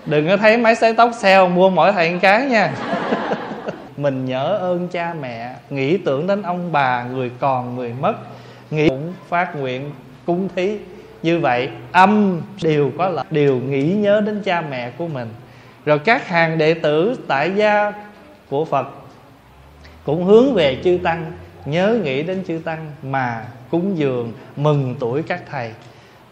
Đừng 0.06 0.28
có 0.28 0.36
thấy 0.36 0.56
máy 0.56 0.74
sấy 0.74 0.94
tóc 0.94 1.10
sale 1.18 1.48
mua 1.48 1.70
mỗi 1.70 1.92
thầy 1.92 2.12
một 2.12 2.18
cái 2.22 2.46
nha. 2.46 2.72
Mình 3.96 4.24
nhớ 4.24 4.58
ơn 4.60 4.88
cha 4.88 5.14
mẹ 5.20 5.54
nghĩ 5.70 5.96
tưởng 5.96 6.26
đến 6.26 6.42
ông 6.42 6.72
bà 6.72 7.04
người 7.04 7.30
còn 7.40 7.76
người 7.76 7.92
mất 8.00 8.14
nghĩ 8.70 8.88
cũng 8.88 9.12
phát 9.28 9.56
nguyện 9.56 9.90
cúng 10.26 10.48
thí. 10.56 10.78
Như 11.22 11.38
vậy 11.38 11.68
âm 11.92 12.40
đều 12.62 12.90
có 12.98 13.08
là 13.08 13.24
đều 13.30 13.56
nghĩ 13.56 13.82
nhớ 13.82 14.20
đến 14.20 14.42
cha 14.44 14.62
mẹ 14.70 14.90
của 14.98 15.08
mình 15.08 15.28
rồi 15.84 15.98
các 15.98 16.28
hàng 16.28 16.58
đệ 16.58 16.74
tử 16.74 17.16
tại 17.28 17.52
gia 17.56 17.92
của 18.50 18.64
phật 18.64 18.86
cũng 20.04 20.24
hướng 20.24 20.54
về 20.54 20.78
chư 20.84 20.98
tăng, 21.02 21.32
nhớ 21.64 21.98
nghĩ 22.02 22.22
đến 22.22 22.44
chư 22.48 22.60
tăng 22.64 22.92
mà 23.02 23.44
cúng 23.70 23.98
dường, 23.98 24.32
mừng 24.56 24.96
tuổi 24.98 25.22
các 25.22 25.42
thầy. 25.50 25.70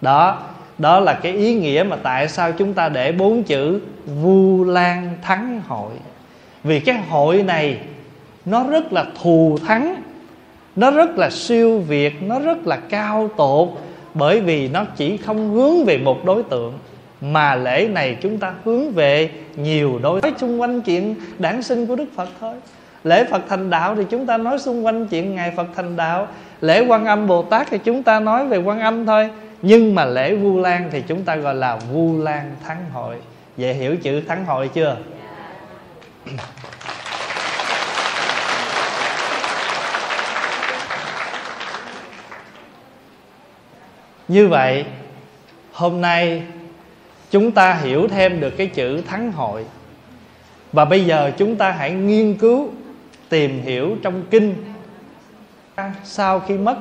Đó 0.01 0.43
đó 0.79 1.01
là 1.01 1.15
cái 1.23 1.33
ý 1.33 1.55
nghĩa 1.55 1.85
mà 1.89 1.97
tại 2.03 2.29
sao 2.29 2.53
chúng 2.53 2.75
ta 2.75 2.89
để 2.89 3.13
bốn 3.13 3.43
chữ 3.43 3.81
vu 4.07 4.65
lan 4.65 5.17
thắng 5.23 5.61
hội. 5.67 5.93
Vì 6.65 6.81
cái 6.81 6.97
hội 7.09 7.43
này, 7.43 7.79
nó 8.45 8.65
rất 8.65 8.93
là 8.93 9.05
thù 9.23 9.59
thắng, 9.67 10.03
nó 10.77 10.91
rất 10.91 11.19
là 11.19 11.31
siêu 11.31 11.79
việt, 11.81 12.23
nó 12.23 12.39
rất 12.39 12.67
là 12.67 12.77
cao 12.77 13.31
tột, 13.37 13.69
bởi 14.15 14.41
vì 14.41 14.69
nó 14.69 14.85
chỉ 14.97 15.17
không 15.17 15.51
hướng 15.51 15.85
về 15.85 15.99
một 15.99 16.25
đối 16.25 16.43
tượng 16.43 16.79
mà 17.23 17.55
lễ 17.55 17.89
này 17.93 18.17
chúng 18.21 18.39
ta 18.39 18.55
hướng 18.65 18.91
về 18.91 19.31
nhiều 19.57 20.01
đối 20.03 20.21
với 20.21 20.33
xung 20.39 20.61
quanh 20.61 20.81
chuyện 20.81 21.15
đản 21.39 21.63
sinh 21.63 21.87
của 21.87 21.97
đức 21.97 22.07
phật 22.17 22.29
thôi. 22.41 22.55
Lễ 23.05 23.25
phật 23.25 23.43
thành 23.49 23.71
đạo 23.71 23.97
thì 23.97 24.03
chúng 24.11 24.27
ta 24.27 24.37
nói 24.37 24.59
xung 24.59 24.87
quanh 24.87 25.07
chuyện 25.07 25.35
ngày 25.35 25.53
phật 25.57 25.67
thành 25.77 25.97
đạo. 25.97 26.29
Lễ 26.61 26.87
quan 26.87 27.05
âm 27.05 27.27
bồ 27.27 27.43
tát 27.43 27.67
thì 27.71 27.79
chúng 27.79 28.03
ta 28.03 28.21
nói 28.21 28.47
về 28.47 28.59
quan 28.59 28.81
âm 28.81 29.07
thôi. 29.07 29.31
Nhưng 29.63 29.95
mà 29.95 30.05
lễ 30.05 30.35
vu 30.35 30.61
lan 30.61 30.89
thì 30.93 31.03
chúng 31.09 31.25
ta 31.25 31.37
gọi 31.37 31.55
là 31.55 31.77
vu 31.77 32.23
lan 32.23 32.57
thắng 32.67 32.85
hội. 32.93 33.17
Vậy 33.57 33.75
hiểu 33.75 33.97
chữ 33.97 34.21
thắng 34.21 34.45
hội 34.45 34.69
chưa? 34.69 34.97
Như 44.29 44.49
vậy, 44.49 44.85
hôm 45.73 46.01
nay 46.01 46.43
chúng 47.33 47.53
ta 47.53 47.75
hiểu 47.75 48.09
thêm 48.09 48.41
được 48.41 48.51
cái 48.51 48.67
chữ 48.67 49.01
thắng 49.01 49.33
hội. 49.33 49.65
Và 50.73 50.85
bây 50.85 51.05
giờ 51.05 51.33
chúng 51.37 51.57
ta 51.57 51.71
hãy 51.71 51.91
nghiên 51.91 52.35
cứu, 52.35 52.71
tìm 53.29 53.63
hiểu 53.63 53.97
trong 54.03 54.23
kinh. 54.31 54.55
Sau 56.05 56.41
khi 56.41 56.59
mất, 56.59 56.77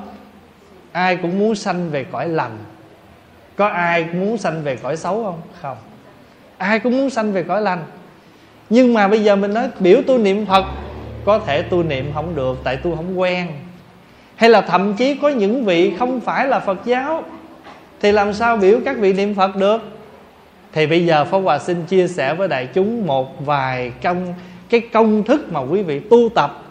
ai 0.92 1.16
cũng 1.16 1.40
muốn 1.40 1.56
sanh 1.56 1.90
về 1.90 2.06
cõi 2.12 2.30
lành. 2.30 2.58
Có 3.56 3.68
ai 3.68 4.06
muốn 4.14 4.38
sanh 4.38 4.64
về 4.64 4.76
cõi 4.76 4.98
xấu 4.98 5.24
không? 5.24 5.42
Không. 5.62 5.78
Ai 6.58 6.80
cũng 6.80 6.98
muốn 6.98 7.10
sanh 7.10 7.34
về 7.34 7.44
cõi 7.44 7.62
lành. 7.62 7.84
Nhưng 8.70 8.94
mà 8.94 9.08
bây 9.08 9.24
giờ 9.24 9.36
mình 9.36 9.54
nói, 9.54 9.70
biểu 9.80 10.02
tu 10.08 10.18
niệm 10.18 10.46
phật, 10.46 10.66
có 11.26 11.40
thể 11.40 11.62
tu 11.62 11.84
niệm 11.84 12.12
không 12.14 12.36
được, 12.36 12.58
tại 12.64 12.78
tu 12.78 12.96
không 12.96 13.20
quen. 13.20 13.48
Hay 14.36 14.50
là 14.50 14.62
thậm 14.62 14.94
chí 14.94 15.16
có 15.16 15.30
những 15.30 15.66
vị 15.66 15.94
không 16.00 16.20
phải 16.20 16.48
là 16.48 16.60
phật 16.60 16.78
giáo, 16.86 17.24
thì 18.00 18.12
làm 18.12 18.34
sao 18.34 18.58
biểu 18.58 18.80
các 18.86 18.98
vị 18.98 19.14
niệm 19.14 19.36
phật 19.36 19.56
được? 19.56 19.82
Thì 20.74 20.88
bây 20.88 21.06
giờ 21.06 21.26
pháp 21.26 21.38
hòa 21.38 21.60
xin 21.60 21.86
chia 21.86 22.08
sẻ 22.08 22.34
với 22.34 22.48
đại 22.48 22.68
chúng 22.74 23.08
một 23.08 23.46
vài 23.46 23.92
công, 24.04 24.34
cái 24.70 24.82
công 24.82 25.24
thức 25.24 25.52
mà 25.52 25.60
quý 25.60 25.84
vị 25.84 26.00
tu 26.00 26.30
tập 26.36 26.64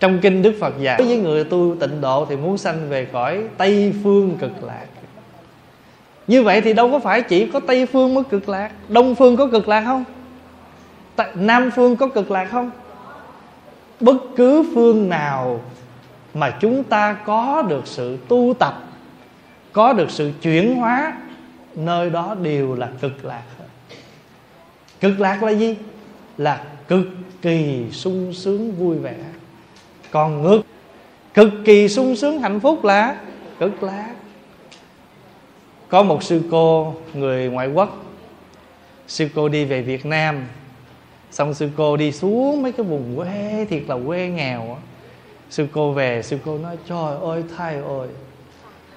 trong 0.00 0.18
kinh 0.18 0.42
đức 0.42 0.54
phật 0.60 0.74
dạy 0.80 0.96
đối 0.98 1.08
với 1.08 1.16
người 1.16 1.44
tu 1.44 1.76
tịnh 1.80 2.00
độ 2.00 2.26
thì 2.28 2.36
muốn 2.36 2.58
sanh 2.58 2.88
về 2.88 3.04
cõi 3.04 3.42
tây 3.56 3.94
phương 4.04 4.36
cực 4.40 4.64
lạc. 4.64 4.86
Như 6.26 6.42
vậy 6.42 6.60
thì 6.60 6.72
đâu 6.72 6.90
có 6.90 6.98
phải 6.98 7.22
chỉ 7.22 7.46
có 7.46 7.60
tây 7.60 7.86
phương 7.86 8.14
mới 8.14 8.24
cực 8.24 8.48
lạc, 8.48 8.72
đông 8.88 9.14
phương 9.14 9.36
có 9.36 9.46
cực 9.46 9.68
lạc 9.68 9.84
không? 9.84 10.04
Nam 11.34 11.70
phương 11.70 11.96
có 11.96 12.08
cực 12.08 12.30
lạc 12.30 12.44
không? 12.44 12.70
Bất 14.00 14.16
cứ 14.36 14.64
phương 14.74 15.08
nào 15.08 15.60
mà 16.34 16.50
chúng 16.60 16.84
ta 16.84 17.12
có 17.12 17.62
được 17.68 17.86
sự 17.86 18.18
tu 18.28 18.54
tập, 18.58 18.82
có 19.72 19.92
được 19.92 20.10
sự 20.10 20.32
chuyển 20.42 20.76
hóa 20.76 21.12
nơi 21.74 22.10
đó 22.10 22.36
đều 22.42 22.74
là 22.74 22.90
cực 23.00 23.24
lạc. 23.24 23.42
Cực 25.00 25.20
lạc 25.20 25.42
là 25.42 25.50
gì? 25.50 25.76
Là 26.36 26.64
cực 26.88 27.06
kỳ 27.42 27.84
sung 27.92 28.32
sướng 28.32 28.72
vui 28.72 28.98
vẻ. 28.98 29.16
Còn 30.10 30.42
ngược, 30.42 30.62
cực 31.34 31.52
kỳ 31.64 31.88
sung 31.88 32.16
sướng 32.16 32.40
hạnh 32.40 32.60
phúc 32.60 32.84
là 32.84 33.20
cực 33.58 33.82
lạc. 33.82 34.14
Có 35.88 36.02
một 36.02 36.22
sư 36.22 36.42
cô 36.50 36.94
người 37.14 37.48
ngoại 37.48 37.68
quốc. 37.68 38.04
Sư 39.08 39.28
cô 39.34 39.48
đi 39.48 39.64
về 39.64 39.82
việt 39.82 40.06
nam. 40.06 40.44
Xong 41.30 41.54
sư 41.54 41.70
cô 41.76 41.96
đi 41.96 42.12
xuống 42.12 42.62
mấy 42.62 42.72
cái 42.72 42.86
vùng 42.86 43.16
quê 43.16 43.66
thiệt 43.70 43.82
là 43.88 43.96
quê 44.06 44.28
nghèo. 44.28 44.76
Sư 45.50 45.66
cô 45.72 45.92
về, 45.92 46.22
sư 46.22 46.38
cô 46.44 46.58
nói, 46.58 46.76
trời 46.88 47.16
ơi 47.22 47.44
thầy 47.56 47.74
ơi 47.74 48.08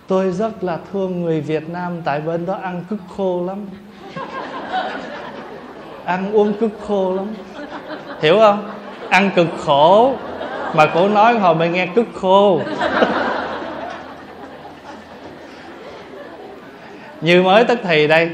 tôi 0.07 0.31
rất 0.31 0.63
là 0.63 0.77
thương 0.91 1.21
người 1.21 1.41
việt 1.41 1.69
nam 1.69 2.01
tại 2.05 2.21
bên 2.21 2.45
đó 2.45 2.59
ăn 2.63 2.83
cứt 2.89 2.99
khô 3.17 3.45
lắm. 3.47 3.65
Ăn 6.05 6.33
uống 6.33 6.53
cứt 6.59 6.71
khô 6.87 7.15
lắm. 7.15 7.25
Hiểu 8.21 8.39
không? 8.39 8.69
Ăn 9.09 9.29
cực 9.35 9.47
khổ. 9.65 10.13
Mà 10.73 10.85
cổ 10.85 11.09
nói 11.09 11.39
hồi 11.39 11.55
mình 11.55 11.71
nghe 11.71 11.87
cứt 11.95 12.05
khô. 12.21 12.61
Như 17.21 17.43
mới 17.43 17.63
tức 17.63 17.79
thì 17.83 18.07
đây. 18.07 18.29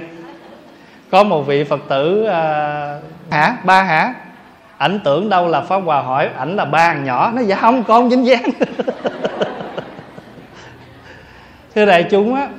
Có 1.12 1.24
một 1.24 1.42
vị 1.42 1.64
phật 1.64 1.80
tử 1.90 2.26
à, 2.26 3.00
hả? 3.32 3.58
Ba 3.64 3.84
hả? 3.84 4.14
ảnh 4.80 5.00
tưởng 5.04 5.30
đâu 5.30 5.48
là 5.48 5.62
pháp 5.62 5.78
hòa 5.78 6.02
hỏi 6.02 6.30
ảnh 6.38 6.56
là 6.56 6.66
ba 6.66 6.94
nhỏ. 6.94 7.32
Nó 7.36 7.42
dạ 7.42 7.56
không 7.56 7.84
con 7.84 8.10
dính 8.10 8.26
dáng 8.26 8.50
thưa 11.76 11.86
đại 11.86 12.08
chúng 12.12 12.36
á, 12.36 12.50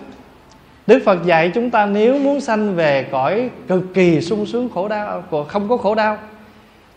đức 0.86 1.02
phật 1.04 1.24
dạy 1.24 1.50
chúng 1.54 1.70
ta 1.70 1.86
nếu 1.86 2.18
muốn 2.18 2.40
sanh 2.40 2.74
về 2.74 3.08
cõi 3.10 3.50
cực 3.68 3.94
kỳ 3.94 4.20
sung 4.20 4.46
sướng 4.46 4.68
khổ 4.74 4.88
đau 4.88 5.24
không 5.48 5.68
có 5.68 5.76
khổ 5.76 5.94
đau, 5.94 6.18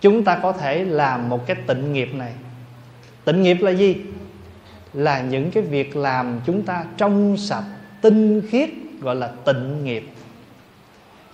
chúng 0.01 0.23
ta 0.23 0.39
có 0.43 0.51
thể 0.51 0.83
làm 0.83 1.29
một 1.29 1.47
cái 1.47 1.57
tịnh 1.67 1.93
nghiệp 1.93 2.09
này. 2.15 2.33
Tịnh 3.25 3.43
nghiệp 3.43 3.57
là 3.61 3.71
gì? 3.71 3.95
Là 4.93 5.21
những 5.21 5.51
cái 5.51 5.63
việc 5.63 5.95
làm 5.95 6.39
chúng 6.45 6.61
ta 6.61 6.83
trong 6.97 7.37
sạch, 7.37 7.63
tinh 8.01 8.41
khiết, 8.49 8.69
gọi 9.01 9.15
là 9.15 9.31
tịnh 9.45 9.83
nghiệp. 9.83 10.07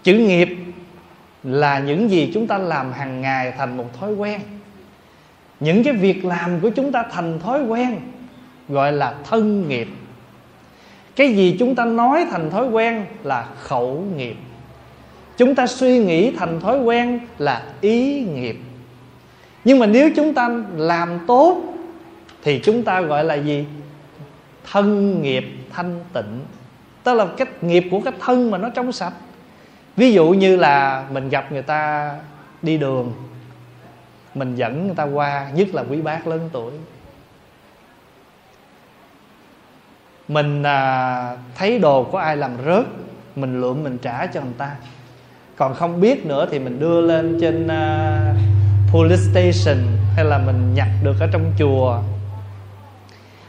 Chữ 0.03 0.13
nghiệp 0.13 0.57
là 1.43 1.79
những 1.79 2.09
gì 2.09 2.31
chúng 2.33 2.47
ta 2.47 2.57
làm 2.57 2.93
hàng 2.93 3.21
ngày 3.21 3.53
thành 3.57 3.77
một 3.77 3.85
thói 3.99 4.13
quen. 4.13 4.41
Những 5.59 5.83
cái 5.83 5.93
việc 5.93 6.25
làm 6.25 6.59
của 6.59 6.69
chúng 6.69 6.91
ta 6.91 7.03
thành 7.11 7.39
thói 7.39 7.63
quen, 7.63 7.99
gọi 8.69 8.91
là 8.91 9.15
thân 9.29 9.67
nghiệp 9.69 9.87
cái 11.19 11.33
gì 11.33 11.55
chúng 11.59 11.75
ta 11.75 11.85
nói 11.85 12.25
thành 12.31 12.49
thói 12.49 12.67
quen 12.69 13.05
là 13.23 13.47
khẩu 13.59 14.03
nghiệp. 14.15 14.35
Chúng 15.37 15.55
ta 15.55 15.67
suy 15.67 15.99
nghĩ 15.99 16.31
thành 16.37 16.59
thói 16.59 16.81
quen 16.81 17.19
là 17.37 17.63
ý 17.81 18.21
nghiệp. 18.21 18.59
Nhưng 19.63 19.79
mà 19.79 19.85
nếu 19.85 20.09
chúng 20.15 20.33
ta 20.33 20.49
làm 20.75 21.19
tốt, 21.27 21.61
thì 22.43 22.59
chúng 22.59 22.83
ta 22.83 23.01
gọi 23.01 23.23
là 23.23 23.35
gì? 23.35 23.65
Thân 24.71 25.21
nghiệp 25.21 25.45
thanh 25.73 25.99
tịnh. 26.13 26.39
Tức 27.03 27.13
là 27.13 27.27
cái 27.37 27.47
nghiệp 27.61 27.87
của 27.91 27.99
cái 27.99 28.13
thân 28.19 28.51
mà 28.51 28.57
nó 28.57 28.69
trong 28.69 28.91
sạch. 28.91 29.13
Ví 29.95 30.13
dụ 30.13 30.29
như 30.29 30.55
là 30.55 31.05
mình 31.11 31.29
gặp 31.29 31.51
người 31.51 31.61
ta 31.61 32.11
đi 32.61 32.77
đường, 32.77 33.13
mình 34.35 34.55
dẫn 34.55 34.85
người 34.87 34.95
ta 34.95 35.03
qua, 35.03 35.49
nhất 35.53 35.67
là 35.73 35.83
quý 35.89 36.01
bác 36.01 36.27
lớn 36.27 36.49
tuổi. 36.53 36.73
Mình 40.29 40.63
à, 40.63 41.37
thấy 41.55 41.79
đồ 41.79 42.03
của 42.03 42.17
ai 42.17 42.37
làm 42.37 42.57
rớt 42.65 42.85
mình 43.35 43.61
lượm 43.61 43.83
mình 43.83 43.97
trả 43.97 44.27
cho 44.27 44.41
người 44.41 44.53
ta. 44.57 44.75
Còn 45.55 45.73
không 45.73 46.01
biết 46.01 46.25
nữa 46.25 46.47
thì 46.51 46.59
mình 46.59 46.79
đưa 46.79 47.01
lên 47.01 47.37
trên 47.41 47.65
uh, 47.65 48.37
police 48.93 49.21
station 49.31 49.77
hay 50.15 50.25
là 50.25 50.37
mình 50.37 50.73
nhặt 50.73 50.87
được 51.03 51.15
ở 51.19 51.27
trong 51.33 51.53
chùa. 51.59 52.01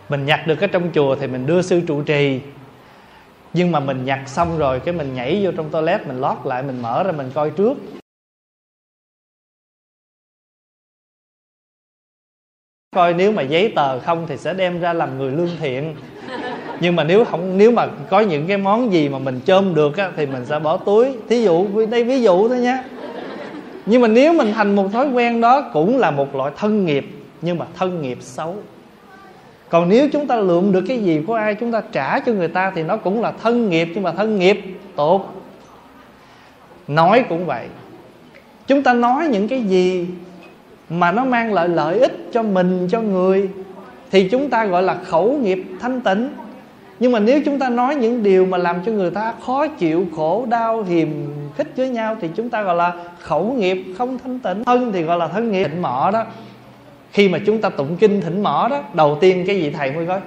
Mình 0.09 0.27
nhặt 0.27 0.40
được 0.47 0.61
ở 0.61 0.66
trong 0.66 0.90
chùa 0.94 1.16
thì 1.20 1.27
mình 1.27 1.47
đưa 1.47 1.62
sư 1.62 1.82
trụ 1.86 2.02
trì. 2.02 2.40
Nhưng 3.52 3.73
mà 3.73 3.81
mình 3.81 4.05
nhặt 4.05 4.20
xong 4.27 4.59
rồi 4.59 4.81
cái 4.81 4.94
mình 4.94 5.15
nhảy 5.15 5.44
vô 5.44 5.51
trong 5.57 5.70
toilet 5.70 6.07
mình 6.07 6.20
lót 6.20 6.39
lại 6.44 6.62
mình 6.62 6.82
mở 6.82 7.02
ra 7.02 7.12
mình 7.12 7.31
coi 7.35 7.51
trước. 7.51 7.78
Coi 12.97 13.15
nếu 13.15 13.32
mà 13.32 13.43
giấy 13.43 13.73
tờ 13.77 14.01
không 14.01 14.27
thì 14.27 14.36
sẽ 14.36 14.55
đem 14.55 14.81
ra 14.81 14.93
làm 14.93 15.19
người 15.19 15.32
lương 15.32 15.57
thiện 15.61 15.97
nhưng 16.81 16.97
mà 16.97 17.05
nếu 17.05 17.24
không 17.24 17.59
nếu 17.59 17.70
mà 17.70 17.86
có 18.11 18.20
những 18.20 18.47
cái 18.47 18.57
món 18.57 18.93
gì 18.93 19.09
mà 19.09 19.19
mình 19.19 19.40
chôm 19.47 19.74
được 19.74 19.97
á, 19.97 20.11
thì 20.16 20.27
mình 20.27 20.44
sẽ 20.47 20.59
bỏ 20.59 20.77
túi. 20.77 21.07
Thí 21.28 21.43
dụ 21.43 21.66
đây 21.90 22.05
ví 22.05 22.23
dụ 22.23 22.48
thôi 22.48 22.59
nhé 22.59 22.82
nhưng 23.86 24.02
mà 24.02 24.09
nếu 24.09 24.32
mình 24.32 24.52
thành 24.55 24.77
một 24.77 24.93
thói 24.93 25.09
quen 25.09 25.40
đó 25.40 25.70
cũng 25.73 25.98
là 25.98 26.11
một 26.11 26.35
loại 26.35 26.52
thân 26.57 26.86
nghiệp 26.86 27.07
nhưng 27.43 27.59
mà 27.59 27.66
thân 27.78 28.02
nghiệp 28.02 28.19
xấu. 28.20 28.55
Còn 29.69 29.89
nếu 29.89 30.09
chúng 30.12 30.27
ta 30.27 30.36
lượm 30.36 30.73
được 30.73 30.85
cái 30.89 30.98
gì 30.98 31.23
của 31.27 31.35
ai 31.35 31.55
chúng 31.55 31.73
ta 31.73 31.82
trả 31.93 32.20
cho 32.20 32.32
người 32.32 32.48
ta 32.48 32.73
thì 32.74 32.82
nó 32.82 32.97
cũng 32.97 33.20
là 33.20 33.32
thân 33.43 33.70
nghiệp 33.70 33.89
nhưng 33.94 34.02
mà 34.02 34.12
thân 34.12 34.39
nghiệp 34.39 34.61
tốt. 34.97 35.35
Nói 36.89 37.24
cũng 37.28 37.47
vậy. 37.47 37.66
Chúng 38.66 38.82
ta 38.82 38.94
nói 38.94 39.28
những 39.28 39.48
cái 39.48 39.62
gì 39.62 40.07
mà 40.90 41.12
nó 41.12 41.24
mang 41.24 41.52
lại 41.52 41.69
lợi 41.69 41.98
ích 41.98 42.28
cho 42.32 42.43
mình 42.43 42.89
cho 42.90 43.01
người 43.01 43.48
thì 44.11 44.28
chúng 44.28 44.51
ta 44.51 44.65
gọi 44.65 44.82
là 44.82 44.94
khẩu 44.94 45.32
nghiệp 45.32 45.65
thanh 45.81 46.01
tịnh 46.01 46.28
nhưng 47.01 47.12
mà 47.12 47.18
nếu 47.18 47.40
chúng 47.44 47.59
ta 47.59 47.68
nói 47.68 47.94
những 47.94 48.22
điều 48.22 48.47
mà 48.47 48.59
làm 48.59 48.77
cho 48.86 48.93
người 48.93 49.10
ta 49.10 49.35
khó 49.47 49.66
chịu 49.66 50.06
khổ 50.16 50.47
đau 50.48 50.82
hiềm 50.82 51.09
khích 51.56 51.72
với 51.77 51.89
nhau 51.89 52.16
thì 52.20 52.28
chúng 52.36 52.51
ta 52.51 52.62
gọi 52.62 52.77
là 52.77 52.93
khẩu 53.18 53.52
nghiệp 53.52 53.85
không 53.98 54.18
thanh 54.18 54.39
tịnh. 54.39 54.64
Thân 54.64 54.93
thì 54.93 55.02
gọi 55.02 55.18
là 55.18 55.28
thân 55.28 55.52
nghiệp 55.52 55.64
thỉnh 55.64 55.82
mỏ 55.82 56.10
đó. 56.12 56.24
Khi 57.12 57.28
mà 57.28 57.39
chúng 57.47 57.60
ta 57.60 57.70
tụng 57.70 57.97
kinh 57.97 58.20
thỉnh 58.20 58.43
mỏ 58.43 58.68
đó 58.70 58.81
đầu 58.94 59.18
tiên 59.20 59.44
cái 59.47 59.60
gì 59.60 59.70
thầy 59.70 59.93
mới 59.93 60.06
nói 60.06 60.20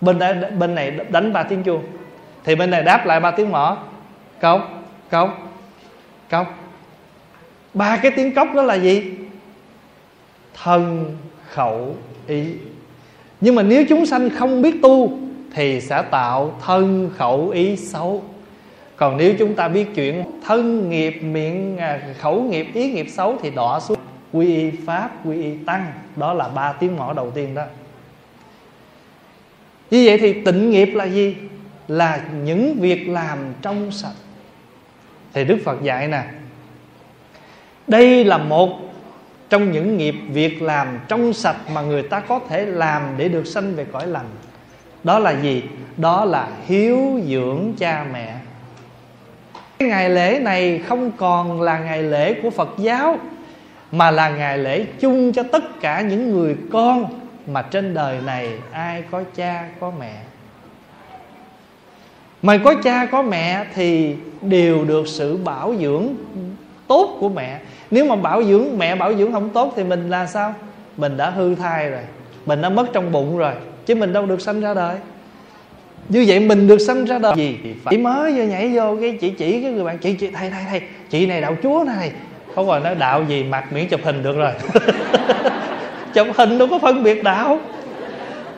bên 0.00 0.18
đây, 0.18 0.34
bên 0.58 0.74
này 0.74 0.92
đánh 1.08 1.32
ba 1.32 1.42
tiếng 1.42 1.62
chuông. 1.62 1.82
Thì 2.44 2.54
bên 2.54 2.70
này 2.70 2.82
đáp 2.82 3.06
lại 3.06 3.20
ba 3.20 3.30
tiếng 3.30 3.52
mỏ 3.52 3.76
cốc 4.40 4.84
cốc 5.10 5.52
cốc. 6.30 6.46
Ba 7.74 7.96
cái 7.96 8.10
tiếng 8.10 8.34
cốc 8.34 8.48
đó 8.54 8.62
là 8.62 8.74
gì? 8.74 9.02
Thân 10.64 11.16
khẩu 11.48 11.96
ý. 12.26 12.44
Nhưng 13.40 13.54
mà 13.54 13.62
nếu 13.62 13.84
chúng 13.88 14.06
sanh 14.06 14.30
không 14.30 14.62
biết 14.62 14.82
tu 14.82 15.18
thì 15.54 15.80
sẽ 15.80 16.02
tạo 16.10 16.56
thân 16.66 17.10
khẩu 17.16 17.48
ý 17.48 17.76
xấu. 17.76 18.24
Còn 18.96 19.16
nếu 19.16 19.34
chúng 19.38 19.54
ta 19.54 19.68
biết 19.68 19.86
chuyện 19.94 20.24
thân 20.46 20.90
nghiệp 20.90 21.20
miệng 21.22 21.78
à, 21.78 22.00
khẩu 22.18 22.42
nghiệp, 22.42 22.66
ý 22.74 22.92
nghiệp 22.92 23.06
xấu 23.10 23.36
thì 23.42 23.50
đọa 23.50 23.80
xuống 23.80 23.98
quy 24.32 24.56
y 24.56 24.70
pháp, 24.70 25.10
quy 25.26 25.42
y 25.42 25.54
tăng. 25.66 25.92
Đó 26.16 26.32
là 26.32 26.48
ba 26.48 26.72
tiếng 26.72 26.96
mỏ 26.96 27.12
đầu 27.12 27.30
tiên 27.30 27.54
đó. 27.54 27.64
Như 29.90 30.02
vậy 30.06 30.18
thì 30.18 30.32
tịnh 30.32 30.70
nghiệp 30.70 30.88
là 30.94 31.04
gì? 31.04 31.36
Là 31.88 32.20
những 32.44 32.74
việc 32.80 33.08
làm 33.08 33.38
trong 33.62 33.90
sạch. 33.92 34.14
Thì 35.32 35.44
đức 35.44 35.58
phật 35.64 35.82
dạy 35.82 36.08
nè, 36.08 36.22
đây 37.86 38.24
là 38.24 38.38
một 38.38 38.70
trong 39.48 39.72
những 39.72 39.96
nghiệp 39.96 40.14
việc 40.28 40.62
làm 40.62 41.00
trong 41.08 41.32
sạch 41.32 41.56
mà 41.74 41.80
người 41.80 42.02
ta 42.02 42.20
có 42.20 42.40
thể 42.48 42.66
làm 42.66 43.02
để 43.16 43.28
được 43.28 43.46
sanh 43.46 43.74
về 43.74 43.86
cõi 43.92 44.06
lành 44.06 44.26
đó 45.04 45.18
là 45.18 45.30
gì? 45.30 45.62
Đó 45.96 46.24
là 46.24 46.48
hiếu 46.66 47.20
dưỡng 47.26 47.72
cha 47.78 48.06
mẹ. 48.12 48.34
Cái 49.78 49.88
ngày 49.88 50.10
lễ 50.10 50.38
này 50.42 50.78
không 50.78 51.10
còn 51.16 51.62
là 51.62 51.78
ngày 51.78 52.02
lễ 52.02 52.34
của 52.42 52.50
phật 52.50 52.68
giáo, 52.78 53.18
mà 53.92 54.10
là 54.10 54.28
ngày 54.28 54.58
lễ 54.58 54.84
chung 55.00 55.32
cho 55.32 55.42
tất 55.42 55.80
cả 55.80 56.00
những 56.00 56.30
người 56.30 56.56
con 56.72 57.20
mà 57.46 57.62
trên 57.62 57.94
đời 57.94 58.18
này 58.26 58.50
ai 58.72 59.02
có 59.10 59.22
cha, 59.34 59.68
có 59.80 59.92
mẹ. 60.00 60.14
Mà 62.42 62.58
có 62.64 62.74
cha, 62.84 63.06
có 63.06 63.22
mẹ 63.22 63.64
thì 63.74 64.16
đều 64.42 64.84
được 64.84 65.08
sự 65.08 65.36
bảo 65.36 65.74
dưỡng 65.80 66.08
tốt 66.86 67.16
của 67.20 67.28
mẹ. 67.28 67.60
Nếu 67.90 68.04
mà 68.04 68.16
bảo 68.16 68.42
dưỡng, 68.44 68.78
mẹ 68.78 68.96
bảo 68.96 69.14
dưỡng 69.14 69.32
không 69.32 69.50
tốt 69.50 69.72
thì 69.76 69.84
mình 69.84 70.10
là 70.10 70.26
sao? 70.26 70.54
Mình 70.96 71.16
đã 71.16 71.30
hư 71.30 71.54
thai 71.54 71.90
rồi, 71.90 72.02
mình 72.46 72.62
đã 72.62 72.68
mất 72.68 72.86
trong 72.92 73.12
bụng 73.12 73.38
rồi 73.38 73.52
chứ 73.88 73.94
mình 73.94 74.12
đâu 74.12 74.26
được 74.26 74.40
sanh 74.40 74.60
ra 74.60 74.74
đời. 74.74 74.96
Như 76.08 76.24
vậy 76.28 76.40
mình 76.40 76.68
được 76.68 76.78
sanh 76.78 77.04
ra 77.04 77.18
đời 77.18 77.32
gì 77.36 77.58
thì 77.62 77.74
phải 77.84 77.98
mới 77.98 78.32
vô 78.32 78.44
nhảy 78.44 78.70
vô 78.74 78.96
cái 79.00 79.18
chị 79.20 79.30
chỉ 79.30 79.62
cái 79.62 79.72
người 79.72 79.84
bạn 79.84 79.98
chị 79.98 80.12
chị 80.12 80.28
thầy 80.34 80.50
thầy 80.50 80.62
thầy, 80.70 80.80
chị 81.10 81.26
này 81.26 81.40
đạo 81.40 81.56
chúa 81.62 81.84
này. 81.86 82.12
Không 82.54 82.66
rồi 82.66 82.80
nói 82.80 82.94
đạo 82.94 83.24
gì 83.28 83.42
mặt 83.42 83.72
miễn 83.72 83.88
chụp 83.88 84.00
hình 84.04 84.22
được 84.22 84.36
rồi. 84.36 84.52
Chụp 86.14 86.26
hình 86.36 86.58
đâu 86.58 86.68
có 86.70 86.78
phân 86.78 87.02
biệt 87.02 87.24
đạo. 87.24 87.60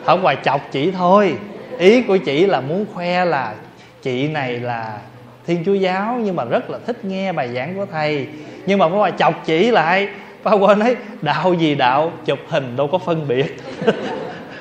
Không 0.04 0.22
ngoài 0.22 0.36
chọc 0.44 0.60
chị 0.72 0.90
thôi. 0.90 1.34
Ý 1.78 2.02
của 2.02 2.16
chị 2.16 2.46
là 2.46 2.60
muốn 2.60 2.84
khoe 2.94 3.24
là 3.24 3.54
chị 4.02 4.28
này 4.28 4.60
là 4.60 4.98
thiên 5.46 5.62
chúa 5.66 5.74
giáo, 5.74 6.18
nhưng 6.24 6.36
mà 6.36 6.44
rất 6.44 6.70
là 6.70 6.78
thích 6.86 7.04
nghe 7.04 7.32
bài 7.32 7.48
giảng 7.54 7.74
của 7.74 7.86
thầy. 7.92 8.26
Nhưng 8.66 8.78
mà 8.78 8.86
ngoài 8.86 9.12
chọc 9.18 9.46
chỉ 9.46 9.70
lại 9.70 10.08
Phá 10.42 10.52
quên 10.52 10.78
nói, 10.78 10.96
đạo 11.22 11.54
gì 11.54 11.74
đạo, 11.74 12.12
chụp 12.24 12.38
hình 12.48 12.76
đâu 12.76 12.86
có 12.86 12.98
phân 12.98 13.28
biệt. 13.28 13.56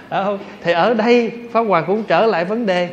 Ờ, 0.09 0.23
không? 0.23 0.39
thì 0.63 0.71
ở 0.71 0.93
đây 0.93 1.31
Pháp 1.51 1.61
Hòa 1.61 1.81
cũng 1.81 2.03
trở 2.03 2.25
lại 2.25 2.45
vấn 2.45 2.65
đề. 2.65 2.89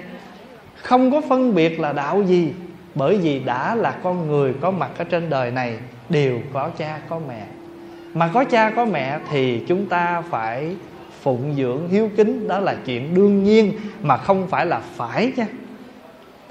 Không 0.83 1.11
có 1.11 1.21
phân 1.29 1.55
biệt 1.55 1.81
là 1.81 1.93
đạo 1.93 2.23
gì, 2.23 2.53
bởi 2.95 3.17
vì 3.17 3.39
đã 3.39 3.75
là 3.75 3.91
con 4.03 4.29
người 4.29 4.55
có 4.61 4.71
mặt 4.71 4.91
ở 4.99 5.05
trên 5.05 5.31
đời 5.31 5.51
này, 5.51 5.77
đều 6.09 6.39
có 6.53 6.71
cha, 6.79 6.99
có 7.09 7.21
mẹ. 7.29 7.43
Mà 8.15 8.31
có 8.35 8.45
cha, 8.45 8.71
có 8.71 8.85
mẹ 8.85 9.19
thì 9.31 9.63
chúng 9.69 9.87
ta 9.87 10.23
phải 10.31 10.77
phụng 11.23 11.55
dưỡng, 11.57 11.89
hiếu 11.89 12.11
kính. 12.17 12.49
Đó 12.49 12.59
là 12.59 12.75
chuyện 12.85 13.15
đương 13.15 13.45
nhiên, 13.45 13.73
mà 14.03 14.17
không 14.17 14.47
phải 14.47 14.67
là 14.67 14.81
phải 14.97 15.33
nha 15.37 15.47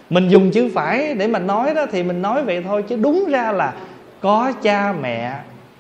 mình 0.10 0.28
dùng 0.28 0.52
chữ 0.52 0.72
phải 0.74 1.14
để 1.14 1.28
mà 1.28 1.40
nói 1.40 1.74
đó 1.74 1.86
thì 1.92 2.04
mình 2.04 2.22
nói 2.22 2.44
vậy 2.44 2.64
thôi, 2.64 2.84
chứ 2.88 2.96
đúng 3.02 3.26
ra 3.30 3.52
là 3.52 3.74
có 4.22 4.52
cha 4.62 4.94
mẹ 5.02 5.34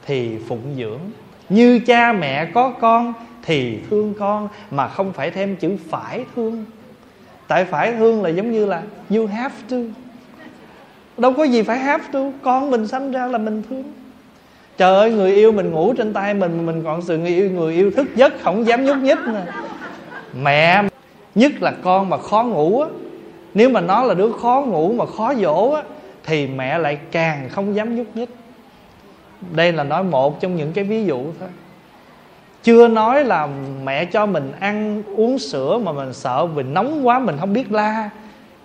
thì 0.06 0.38
phụng 0.48 0.76
dưỡng. 0.78 1.00
Như 1.50 1.80
cha 1.80 2.14
mẹ 2.14 2.46
có 2.46 2.70
con 2.70 3.14
thì 3.46 3.80
thương 3.90 4.14
con 4.20 4.48
mà 4.72 4.88
không 4.88 5.14
phải 5.14 5.32
thêm 5.32 5.56
chữ 5.56 5.78
phải 5.90 6.26
thương. 6.36 6.66
Tại 7.48 7.66
phải 7.66 7.94
thương 7.94 8.24
là 8.24 8.30
giống 8.30 8.52
như 8.52 8.66
là 8.66 8.82
you 9.10 9.28
have 9.28 9.56
to. 9.70 9.78
Đâu 11.18 11.34
có 11.34 11.44
gì 11.44 11.62
phải 11.62 11.80
have 11.80 12.04
to, 12.12 12.20
con 12.42 12.72
mình 12.72 12.88
sanh 12.88 13.12
ra 13.12 13.28
là 13.28 13.38
mình 13.38 13.64
thương. 13.70 13.84
Trời 14.78 14.96
ơi, 14.96 15.12
người 15.12 15.36
yêu 15.36 15.52
mình 15.52 15.72
ngủ 15.72 15.94
trên 15.94 16.14
tay 16.14 16.34
mình 16.34 16.66
mình 16.66 16.84
còn 16.84 17.02
sự 17.02 17.18
người 17.18 17.36
yêu 17.36 17.52
người 17.52 17.74
yêu 17.74 17.92
thức 17.92 18.08
giấc 18.16 18.34
không 18.42 18.68
dám 18.68 18.86
nhúc 18.86 18.98
nhích 18.98 19.18
nè. 19.34 19.46
Mẹ, 20.42 20.84
nhất 21.36 21.52
là 21.62 21.74
con 21.84 22.10
mà 22.10 22.18
khó 22.18 22.44
ngủ 22.44 22.82
á. 22.82 22.90
Nếu 23.54 23.70
mà 23.70 23.82
nó 23.82 24.04
là 24.04 24.14
đứa 24.14 24.32
khó 24.32 24.64
ngủ 24.68 24.94
mà 24.94 25.06
khó 25.06 25.34
dỗ 25.36 25.70
á, 25.70 25.82
thì 26.24 26.48
mẹ 26.48 26.78
lại 26.78 26.98
càng 27.12 27.50
không 27.50 27.76
dám 27.76 27.96
nhúc 27.96 28.16
nhích. 28.16 28.30
Đây 29.52 29.72
là 29.72 29.84
nói 29.84 30.04
một 30.04 30.42
trong 30.42 30.56
những 30.56 30.74
cái 30.74 30.84
ví 30.84 31.06
dụ 31.06 31.24
thôi 31.40 31.50
chưa 32.66 32.88
nói 32.88 33.24
là 33.24 33.48
mẹ 33.84 34.06
cho 34.06 34.26
mình 34.26 34.52
ăn, 34.60 35.04
uống 35.16 35.40
sữa 35.40 35.80
mà 35.84 35.92
mình 35.92 36.14
sợ 36.14 36.46
mình 36.56 36.74
nóng 36.74 37.08
quá, 37.08 37.20
mình 37.20 37.38
không 37.40 37.54
biết 37.54 37.72
la. 37.72 38.10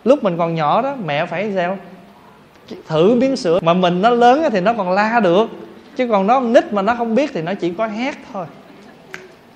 Lúc 0.04 0.24
mình 0.24 0.38
còn 0.38 0.54
nhỏ 0.54 0.82
đó, 0.82 0.94
mẹ 1.04 1.26
phải 1.26 1.52
sao? 1.54 1.78
Thử 2.88 3.14
miếng 3.14 3.36
sữa. 3.36 3.58
Mà 3.62 3.74
mình 3.74 4.02
nó 4.02 4.10
lớn 4.10 4.42
thì 4.52 4.60
nó 4.60 4.72
còn 4.72 4.90
la 4.90 5.20
được. 5.20 5.46
Chứ 5.96 6.08
còn 6.10 6.26
nó 6.26 6.40
nít 6.40 6.72
mà 6.72 6.82
nó 6.82 6.94
không 6.94 7.14
biết 7.14 7.30
thì 7.34 7.42
nó 7.42 7.54
chỉ 7.54 7.70
có 7.70 7.86
hét 7.86 8.14
thôi. 8.32 8.46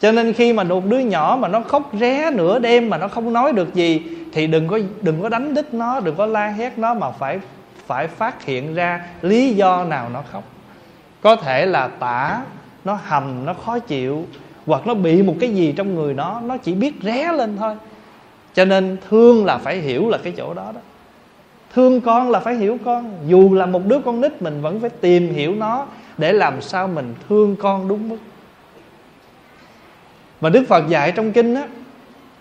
Cho 0.01 0.13
nên 0.13 0.33
khi 0.33 0.53
mà 0.53 0.65
một 0.65 0.87
đứa 0.87 0.99
nhỏ 0.99 1.39
mà 1.41 1.49
nó 1.49 1.61
khóc 1.61 1.91
ré 2.01 2.31
nửa 2.31 2.59
đêm 2.59 2.91
mà 2.91 2.99
nó 2.99 3.09
không 3.09 3.33
nói 3.33 3.53
được 3.53 3.75
gì, 3.75 4.03
thì 4.33 4.47
đừng 4.47 4.69
có 4.69 4.79
đừng 5.01 5.23
có 5.23 5.29
đánh 5.29 5.55
đít 5.55 5.75
nó, 5.75 6.01
đừng 6.01 6.17
có 6.17 6.27
la 6.27 6.49
hét 6.49 6.79
nó 6.79 6.95
mà 6.95 7.11
phải 7.11 7.39
phải 7.87 8.09
phát 8.09 8.45
hiện 8.45 8.75
ra 8.75 9.01
lý 9.23 9.55
do 9.55 9.85
nào 9.85 10.09
nó 10.13 10.23
khóc. 10.33 10.43
Có 11.23 11.37
thể 11.37 11.67
là 11.67 11.89
tả 11.89 12.41
nó 12.85 12.99
hầm, 13.05 13.47
nó 13.47 13.55
khó 13.55 13.79
chịu, 13.79 14.25
hoặc 14.67 14.87
nó 14.87 14.95
bị 14.95 15.23
một 15.23 15.35
cái 15.41 15.51
gì 15.51 15.73
trong 15.77 15.95
người 15.95 16.15
nó 16.15 16.41
nó 16.41 16.57
chỉ 16.57 16.75
biết 16.75 16.95
ré 17.03 17.33
lên 17.33 17.57
thôi. 17.57 17.75
Cho 18.55 18.65
nên 18.65 18.97
thương 19.11 19.45
là 19.45 19.59
phải 19.59 19.77
hiểu 19.77 20.09
là 20.09 20.19
cái 20.19 20.33
chỗ 20.37 20.55
đó 20.55 20.73
đó. 20.75 20.81
Thương 21.75 22.01
con 22.01 22.31
là 22.31 22.41
phải 22.41 22.55
hiểu 22.55 22.79
con. 22.85 23.19
Dù 23.27 23.55
là 23.55 23.67
một 23.67 23.87
đứa 23.87 23.99
con 24.05 24.21
nít, 24.21 24.43
mình 24.43 24.63
vẫn 24.63 24.81
phải 24.81 24.91
tìm 24.91 25.35
hiểu 25.35 25.55
nó 25.55 25.87
để 26.19 26.33
làm 26.33 26.61
sao 26.61 26.89
mình 26.89 27.15
thương 27.29 27.57
con 27.57 27.89
đúng 27.89 28.09
mức. 28.09 28.19
Và 30.41 30.51
đức 30.51 30.65
phật 30.69 30.89
dạy 30.89 31.13
trong 31.13 31.33
kinh 31.33 31.55
á, 31.55 31.69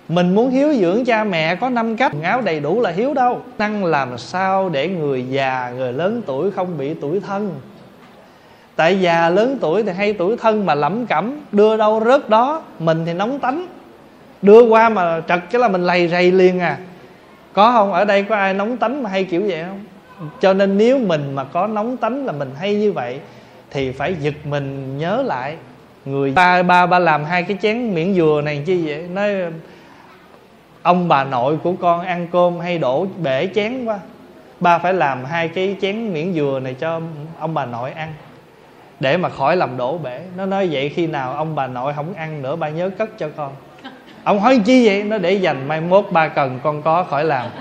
mình 0.10 0.36
muốn 0.36 0.50
hiếu 0.50 0.74
dưỡng 0.74 1.06
cha 1.06 1.24
mẹ 1.24 1.56
có 1.56 1.70
năm 1.70 1.98
cách 1.98 2.12
áo 2.24 2.42
đầy 2.42 2.60
đủ 2.60 2.82
là 2.82 2.90
hiếu 2.90 3.14
đâu. 3.14 3.42
Năng 3.58 3.86
làm 3.86 4.18
sao 4.18 4.70
để 4.70 4.88
người 4.88 5.26
già, 5.30 5.74
người 5.78 5.94
lớn 5.94 6.22
tuổi 6.26 6.52
không 6.52 6.78
bị 6.78 6.94
tuổi 6.94 7.20
thân? 7.20 7.52
Tại 8.76 9.02
già 9.02 9.30
lớn 9.30 9.58
tuổi 9.62 9.84
thì 9.84 9.92
hay 9.92 10.14
tuổi 10.14 10.38
thân 10.38 10.66
mà 10.66 10.76
lẩm 10.76 11.06
cẩm, 11.06 11.40
đưa 11.52 11.78
đâu 11.78 12.02
rớt 12.06 12.30
đó, 12.30 12.62
mình 12.80 13.04
thì 13.06 13.14
nóng 13.14 13.40
tánh. 13.40 13.68
Đưa 14.42 14.62
qua 14.62 14.90
mà 14.90 15.22
trật 15.28 15.40
cái 15.52 15.62
là 15.62 15.68
mình 15.68 15.84
lầy 15.84 16.08
rầy 16.08 16.32
liền 16.32 16.60
à. 16.60 16.78
Có 17.54 17.72
không? 17.72 17.94
Ở 17.94 18.06
đây 18.06 18.24
có 18.24 18.36
ai 18.36 18.54
nóng 18.54 18.78
tánh 18.78 19.04
mà 19.04 19.10
hay 19.10 19.24
kiểu 19.24 19.42
vậy 19.48 19.64
không? 19.68 19.80
Cho 20.42 20.54
nên 20.54 20.78
nếu 20.78 20.98
mình 20.98 21.36
mà 21.36 21.44
có 21.44 21.68
nóng 21.68 21.98
tánh 21.98 22.26
là 22.26 22.32
mình 22.32 22.52
hay 22.60 22.76
như 22.76 22.92
vậy, 22.92 23.20
thì 23.72 23.92
phải 23.92 24.16
giật 24.20 24.34
mình 24.46 24.98
nhớ 24.98 25.22
lại. 25.26 25.56
Người 26.06 26.32
ba 26.32 26.64
ba 26.64 26.86
ba 26.86 27.00
làm 27.00 27.24
hai 27.24 27.44
cái 27.44 27.58
chén 27.62 27.96
miễn 27.96 28.14
dừa 28.14 28.42
này 28.46 28.64
chi 28.66 28.88
vậy? 28.88 29.08
Nói, 29.14 29.30
ông 30.82 31.08
bà 31.08 31.24
nội 31.24 31.58
của 31.64 31.74
con 31.74 32.02
ăn 32.02 32.28
cơm 32.32 32.60
hay 32.60 32.78
đổ 32.78 33.08
bể 33.24 33.50
chén 33.56 33.86
quá. 33.86 34.00
Ba 34.60 34.78
phải 34.78 34.94
làm 34.94 35.26
hai 35.26 35.48
cái 35.48 35.76
chén 35.82 36.14
miễn 36.14 36.34
dừa 36.34 36.60
này 36.64 36.76
cho 36.80 37.02
ông 37.40 37.54
bà 37.54 37.66
nội 37.66 37.92
ăn 37.92 38.14
để 39.04 39.18
mà 39.18 39.30
khỏi 39.30 39.58
làm 39.58 39.78
đổ 39.78 39.98
bể. 39.98 40.22
Nó 40.38 40.46
nói 40.46 40.70
vậy 40.72 40.90
khi 40.90 41.08
nào 41.08 41.34
ông 41.34 41.56
bà 41.56 41.68
nội 41.68 41.94
không 41.96 42.14
ăn 42.14 42.42
nữa 42.42 42.56
ba 42.56 42.70
nhớ 42.70 42.90
cất 42.98 43.18
cho 43.18 43.30
con. 43.38 43.52
Ông 44.24 44.40
hỏi 44.40 44.62
chi 44.66 44.86
vậy? 44.86 45.04
Nó 45.04 45.18
để 45.18 45.34
dành 45.34 45.68
mai 45.68 45.82
mốt 45.82 46.06
ba 46.12 46.28
cần 46.28 46.60
con 46.64 46.82
có 46.82 47.04
khỏi 47.04 47.26
làm. 47.26 47.50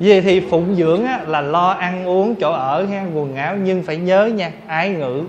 Vậy 0.00 0.20
thì 0.20 0.40
phụng 0.40 0.74
dưỡng 0.76 1.04
á, 1.04 1.20
là 1.26 1.40
lo 1.40 1.70
ăn 1.70 2.06
uống 2.06 2.34
chỗ 2.34 2.52
ở 2.52 2.86
ha, 2.86 3.04
quần 3.14 3.36
áo 3.36 3.56
nhưng 3.56 3.82
phải 3.82 3.96
nhớ 3.96 4.26
nha 4.26 4.52
ái 4.66 4.90
ngữ. 4.90 5.22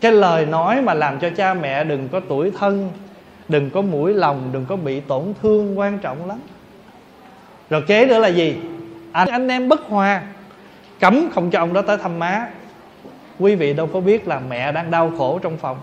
Cái 0.00 0.12
lời 0.12 0.46
nói 0.46 0.82
mà 0.82 0.94
làm 0.94 1.18
cho 1.18 1.30
cha 1.36 1.54
mẹ 1.54 1.84
đừng 1.84 2.08
có 2.08 2.20
tuổi 2.28 2.52
thân 2.58 2.90
đừng 3.48 3.70
có 3.70 3.82
mũi 3.82 4.14
lòng 4.14 4.50
đừng 4.52 4.66
có 4.68 4.76
bị 4.76 5.00
tổn 5.00 5.22
thương 5.42 5.78
quan 5.78 5.98
trọng 5.98 6.28
lắm. 6.28 6.38
Rồi 7.70 7.82
kế 7.86 8.06
nữa 8.06 8.18
là 8.18 8.28
gì? 8.28 8.56
Anh, 9.12 9.28
anh 9.28 9.48
em 9.48 9.68
bất 9.68 9.80
hòa. 9.88 10.22
Cấm 11.00 11.30
không 11.34 11.50
cho 11.50 11.58
ông 11.58 11.72
đó 11.72 11.82
tới 11.82 11.96
thăm 11.96 12.18
má. 12.18 12.46
Quý 13.38 13.54
vị 13.54 13.74
đâu 13.74 13.86
có 13.92 14.00
biết 14.00 14.28
là 14.28 14.40
mẹ 14.48 14.72
đang 14.72 14.90
đau 14.90 15.12
khổ 15.18 15.38
trong 15.42 15.56
phòng. 15.56 15.76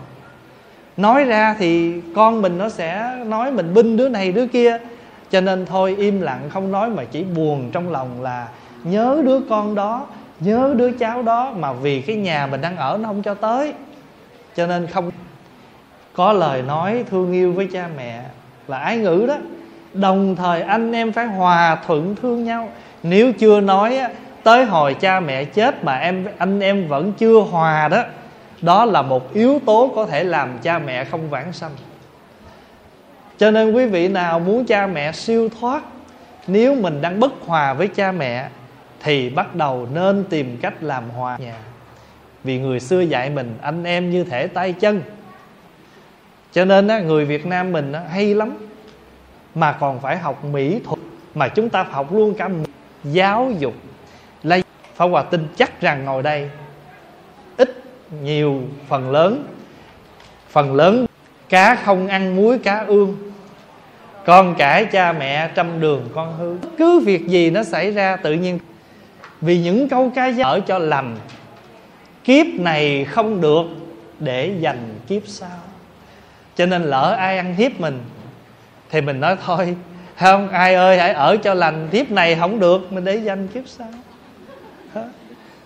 Nói 0.96 1.24
ra 1.24 1.54
thì 1.58 2.00
con 2.14 2.42
mình 2.42 2.58
nó 2.58 2.68
sẽ 2.68 3.16
nói 3.26 3.52
mình 3.52 3.74
binh 3.74 3.96
đứa 3.96 4.08
này 4.08 4.32
đứa 4.32 4.46
kia. 4.46 4.78
Cho 5.30 5.40
nên 5.40 5.66
thôi 5.66 5.94
im 5.98 6.20
lặng 6.20 6.50
không 6.50 6.72
nói 6.72 6.90
mà 6.90 7.04
chỉ 7.04 7.24
buồn 7.24 7.70
trong 7.72 7.90
lòng 7.90 8.22
là 8.22 8.48
nhớ 8.84 9.22
đứa 9.24 9.40
con 9.40 9.74
đó 9.74 10.06
nhớ 10.40 10.74
đứa 10.76 10.92
cháu 10.92 11.22
đó 11.22 11.52
mà 11.56 11.72
vì 11.72 12.00
cái 12.00 12.16
nhà 12.16 12.46
mình 12.46 12.60
đang 12.60 12.76
ở 12.76 12.98
nó 13.00 13.06
không 13.06 13.22
cho 13.22 13.34
tới. 13.34 13.72
Cho 14.56 14.66
nên 14.66 14.86
không 14.86 15.10
có 16.12 16.32
lời 16.32 16.62
nói 16.62 17.04
thương 17.10 17.32
yêu 17.32 17.52
với 17.52 17.68
cha 17.72 17.88
mẹ 17.96 18.22
là 18.68 18.78
ái 18.78 18.96
ngữ 18.96 19.24
đó. 19.28 19.36
Đồng 19.92 20.36
thời 20.36 20.62
anh 20.62 20.92
em 20.92 21.12
phải 21.12 21.26
hòa 21.26 21.78
thuận 21.86 22.16
thương 22.22 22.44
nhau 22.44 22.68
nếu 23.02 23.32
chưa 23.32 23.60
nói 23.60 23.98
tới 24.42 24.64
hồi 24.64 24.94
cha 24.94 25.20
mẹ 25.20 25.44
chết 25.44 25.84
mà 25.84 25.98
em 25.98 26.26
anh 26.38 26.60
em 26.60 26.88
vẫn 26.88 27.12
chưa 27.12 27.40
hòa 27.40 27.88
đó 27.88 28.04
đó 28.62 28.84
là 28.84 29.02
một 29.02 29.34
yếu 29.34 29.60
tố 29.66 29.92
có 29.94 30.06
thể 30.06 30.24
làm 30.24 30.58
cha 30.62 30.78
mẹ 30.78 31.04
không 31.04 31.30
vãng 31.30 31.52
sanh. 31.52 31.70
Cho 33.38 33.50
nên 33.50 33.72
quý 33.72 33.86
vị 33.86 34.08
nào 34.08 34.40
muốn 34.40 34.64
cha 34.64 34.86
mẹ 34.86 35.12
siêu 35.12 35.48
thoát 35.60 35.82
nếu 36.46 36.74
mình 36.74 37.00
đang 37.00 37.20
bất 37.20 37.32
hòa 37.46 37.74
với 37.74 37.88
cha 37.88 38.12
mẹ 38.12 38.48
thì 39.02 39.30
bắt 39.30 39.54
đầu 39.54 39.88
nên 39.94 40.24
tìm 40.24 40.56
cách 40.62 40.74
làm 40.80 41.10
hòa 41.10 41.36
nhà. 41.36 41.56
Vì 42.44 42.58
người 42.58 42.80
xưa 42.80 43.00
dạy 43.00 43.30
mình 43.30 43.58
anh 43.62 43.84
em 43.84 44.10
như 44.10 44.24
thể 44.24 44.46
tay 44.46 44.72
chân. 44.72 45.02
Cho 46.52 46.64
nên 46.64 46.88
á, 46.88 47.00
người 47.00 47.24
việt 47.24 47.46
nam 47.46 47.72
mình 47.72 47.92
á, 47.92 48.00
hay 48.12 48.34
lắm. 48.34 48.68
Mà 49.54 49.72
còn 49.72 50.00
phải 50.00 50.18
học 50.18 50.44
mỹ 50.44 50.80
thuật 50.84 50.98
mà 51.34 51.48
chúng 51.48 51.68
ta 51.68 51.82
học 51.82 52.12
luôn 52.12 52.34
cả 52.34 52.48
giáo 53.04 53.52
dục. 53.58 53.74
Lấy 54.42 54.62
Pháp 54.94 55.06
Hòa 55.06 55.22
tin 55.22 55.48
chắc 55.56 55.80
rằng 55.80 56.04
ngồi 56.04 56.22
đây 56.22 56.50
ít 57.56 57.82
nhiều 58.22 58.62
phần 58.88 59.10
lớn 59.10 59.46
phần 60.50 60.74
lớn 60.74 61.06
cá 61.48 61.74
không 61.74 62.08
ăn 62.08 62.36
muối, 62.36 62.58
cá 62.58 62.84
ương. 62.84 63.16
Con 64.24 64.54
cãi 64.58 64.84
cha 64.84 65.12
mẹ 65.12 65.50
trăm 65.54 65.80
đường 65.80 66.08
con 66.14 66.36
hư. 66.38 66.56
Cứ 66.78 67.00
việc 67.00 67.28
gì 67.28 67.50
nó 67.50 67.62
xảy 67.62 67.90
ra, 67.90 68.16
tự 68.16 68.32
nhiên 68.32 68.58
vì 69.40 69.58
những 69.58 69.88
câu 69.88 70.12
ca 70.14 70.32
dao 70.32 70.50
ở 70.50 70.60
cho 70.60 70.78
lầm, 70.78 71.16
kiếp 72.24 72.46
này 72.46 73.04
không 73.04 73.40
được 73.40 73.64
để 74.18 74.54
dành 74.60 74.94
kiếp 75.08 75.22
sau. 75.26 75.58
Cho 76.56 76.66
nên 76.66 76.82
lỡ 76.82 77.14
ai 77.18 77.36
ăn 77.36 77.54
hiếp 77.54 77.80
mình, 77.80 78.00
thì 78.90 79.00
mình 79.00 79.20
nói 79.20 79.36
thôi 79.44 79.76
không, 80.20 80.48
ai 80.48 80.74
ơi, 80.74 80.98
hãy 80.98 81.12
ở 81.12 81.36
cho 81.36 81.54
lành. 81.54 81.88
Kiếp 81.92 82.10
này 82.10 82.36
không 82.36 82.60
được, 82.60 82.92
mình 82.92 83.04
để 83.04 83.16
danh 83.16 83.48
kiếp 83.48 83.64
sau. 83.66 83.88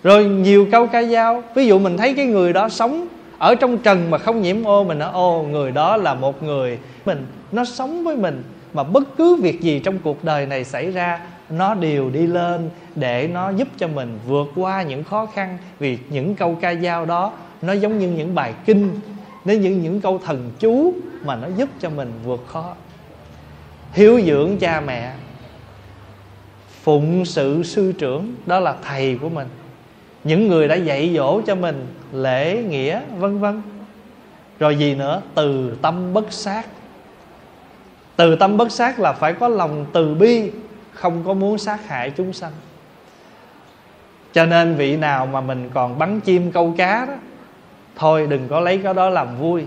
Rồi 0.02 0.24
nhiều 0.24 0.66
câu 0.72 0.86
ca 0.86 1.02
dao. 1.02 1.42
Ví 1.54 1.66
dụ 1.66 1.78
mình 1.78 1.96
thấy 1.96 2.14
cái 2.14 2.26
người 2.26 2.52
đó 2.52 2.68
sống 2.68 3.06
ở 3.38 3.54
trong 3.54 3.78
trần 3.78 4.10
mà 4.10 4.18
không 4.18 4.42
nhiễm 4.42 4.64
ô, 4.64 4.84
mình 4.84 4.98
nói, 4.98 5.10
ô, 5.12 5.42
người 5.42 5.70
đó 5.72 5.96
là 5.96 6.14
một 6.14 6.42
người 6.42 6.78
mình, 7.04 7.26
nó 7.52 7.64
sống 7.64 8.04
với 8.04 8.16
mình 8.16 8.42
mà 8.72 8.82
bất 8.82 9.16
cứ 9.16 9.36
việc 9.36 9.60
gì 9.60 9.78
trong 9.78 9.98
cuộc 9.98 10.24
đời 10.24 10.46
này 10.46 10.64
xảy 10.64 10.90
ra, 10.90 11.20
nó 11.50 11.74
đều 11.74 12.10
đi 12.10 12.26
lên 12.26 12.70
để 12.94 13.28
nó 13.32 13.50
giúp 13.50 13.68
cho 13.78 13.88
mình 13.88 14.18
vượt 14.26 14.46
qua 14.56 14.82
những 14.82 15.04
khó 15.04 15.26
khăn. 15.26 15.58
Vì 15.78 15.98
những 16.10 16.34
câu 16.34 16.58
ca 16.60 16.74
dao 16.74 17.06
đó, 17.06 17.32
nó 17.62 17.72
giống 17.72 17.98
như 17.98 18.08
những 18.08 18.34
bài 18.34 18.52
kinh, 18.66 18.90
nó 19.44 19.52
như 19.52 19.70
những 19.70 20.00
câu 20.00 20.20
thần 20.24 20.50
chú 20.58 20.92
mà 21.24 21.36
nó 21.36 21.48
giúp 21.56 21.68
cho 21.80 21.90
mình 21.90 22.12
vượt 22.24 22.44
khó 22.46 22.74
hiếu 23.94 24.20
dưỡng 24.26 24.56
cha 24.58 24.80
mẹ. 24.80 25.12
Phụng 26.82 27.24
sự 27.24 27.62
sư 27.62 27.92
trưởng, 27.98 28.34
đó 28.46 28.60
là 28.60 28.74
thầy 28.82 29.18
của 29.20 29.28
mình. 29.28 29.48
Những 30.24 30.48
người 30.48 30.68
đã 30.68 30.74
dạy 30.74 31.14
dỗ 31.16 31.40
cho 31.46 31.54
mình 31.54 31.86
lễ 32.12 32.62
nghĩa, 32.62 33.00
vân 33.18 33.38
vân. 33.38 33.62
Rồi 34.58 34.76
gì 34.76 34.94
nữa? 34.94 35.22
Từ 35.34 35.76
tâm 35.82 36.12
bất 36.12 36.32
sát. 36.32 36.66
Từ 38.16 38.36
tâm 38.36 38.56
bất 38.56 38.72
sát 38.72 39.00
là 39.00 39.12
phải 39.12 39.32
có 39.32 39.48
lòng 39.48 39.86
từ 39.92 40.14
bi, 40.14 40.50
không 40.92 41.22
có 41.26 41.34
muốn 41.34 41.58
sát 41.58 41.88
hại 41.88 42.10
chúng 42.10 42.32
sanh. 42.32 42.52
Cho 44.32 44.46
nên 44.46 44.74
vị 44.74 44.96
nào 44.96 45.26
mà 45.26 45.40
mình 45.40 45.70
còn 45.74 45.98
bắn 45.98 46.20
chim 46.20 46.52
câu 46.52 46.74
cá 46.78 47.06
đó, 47.06 47.14
thôi 47.96 48.26
đừng 48.30 48.48
có 48.48 48.60
lấy 48.60 48.78
cái 48.78 48.94
đó 48.94 49.10
làm 49.10 49.38
vui. 49.38 49.64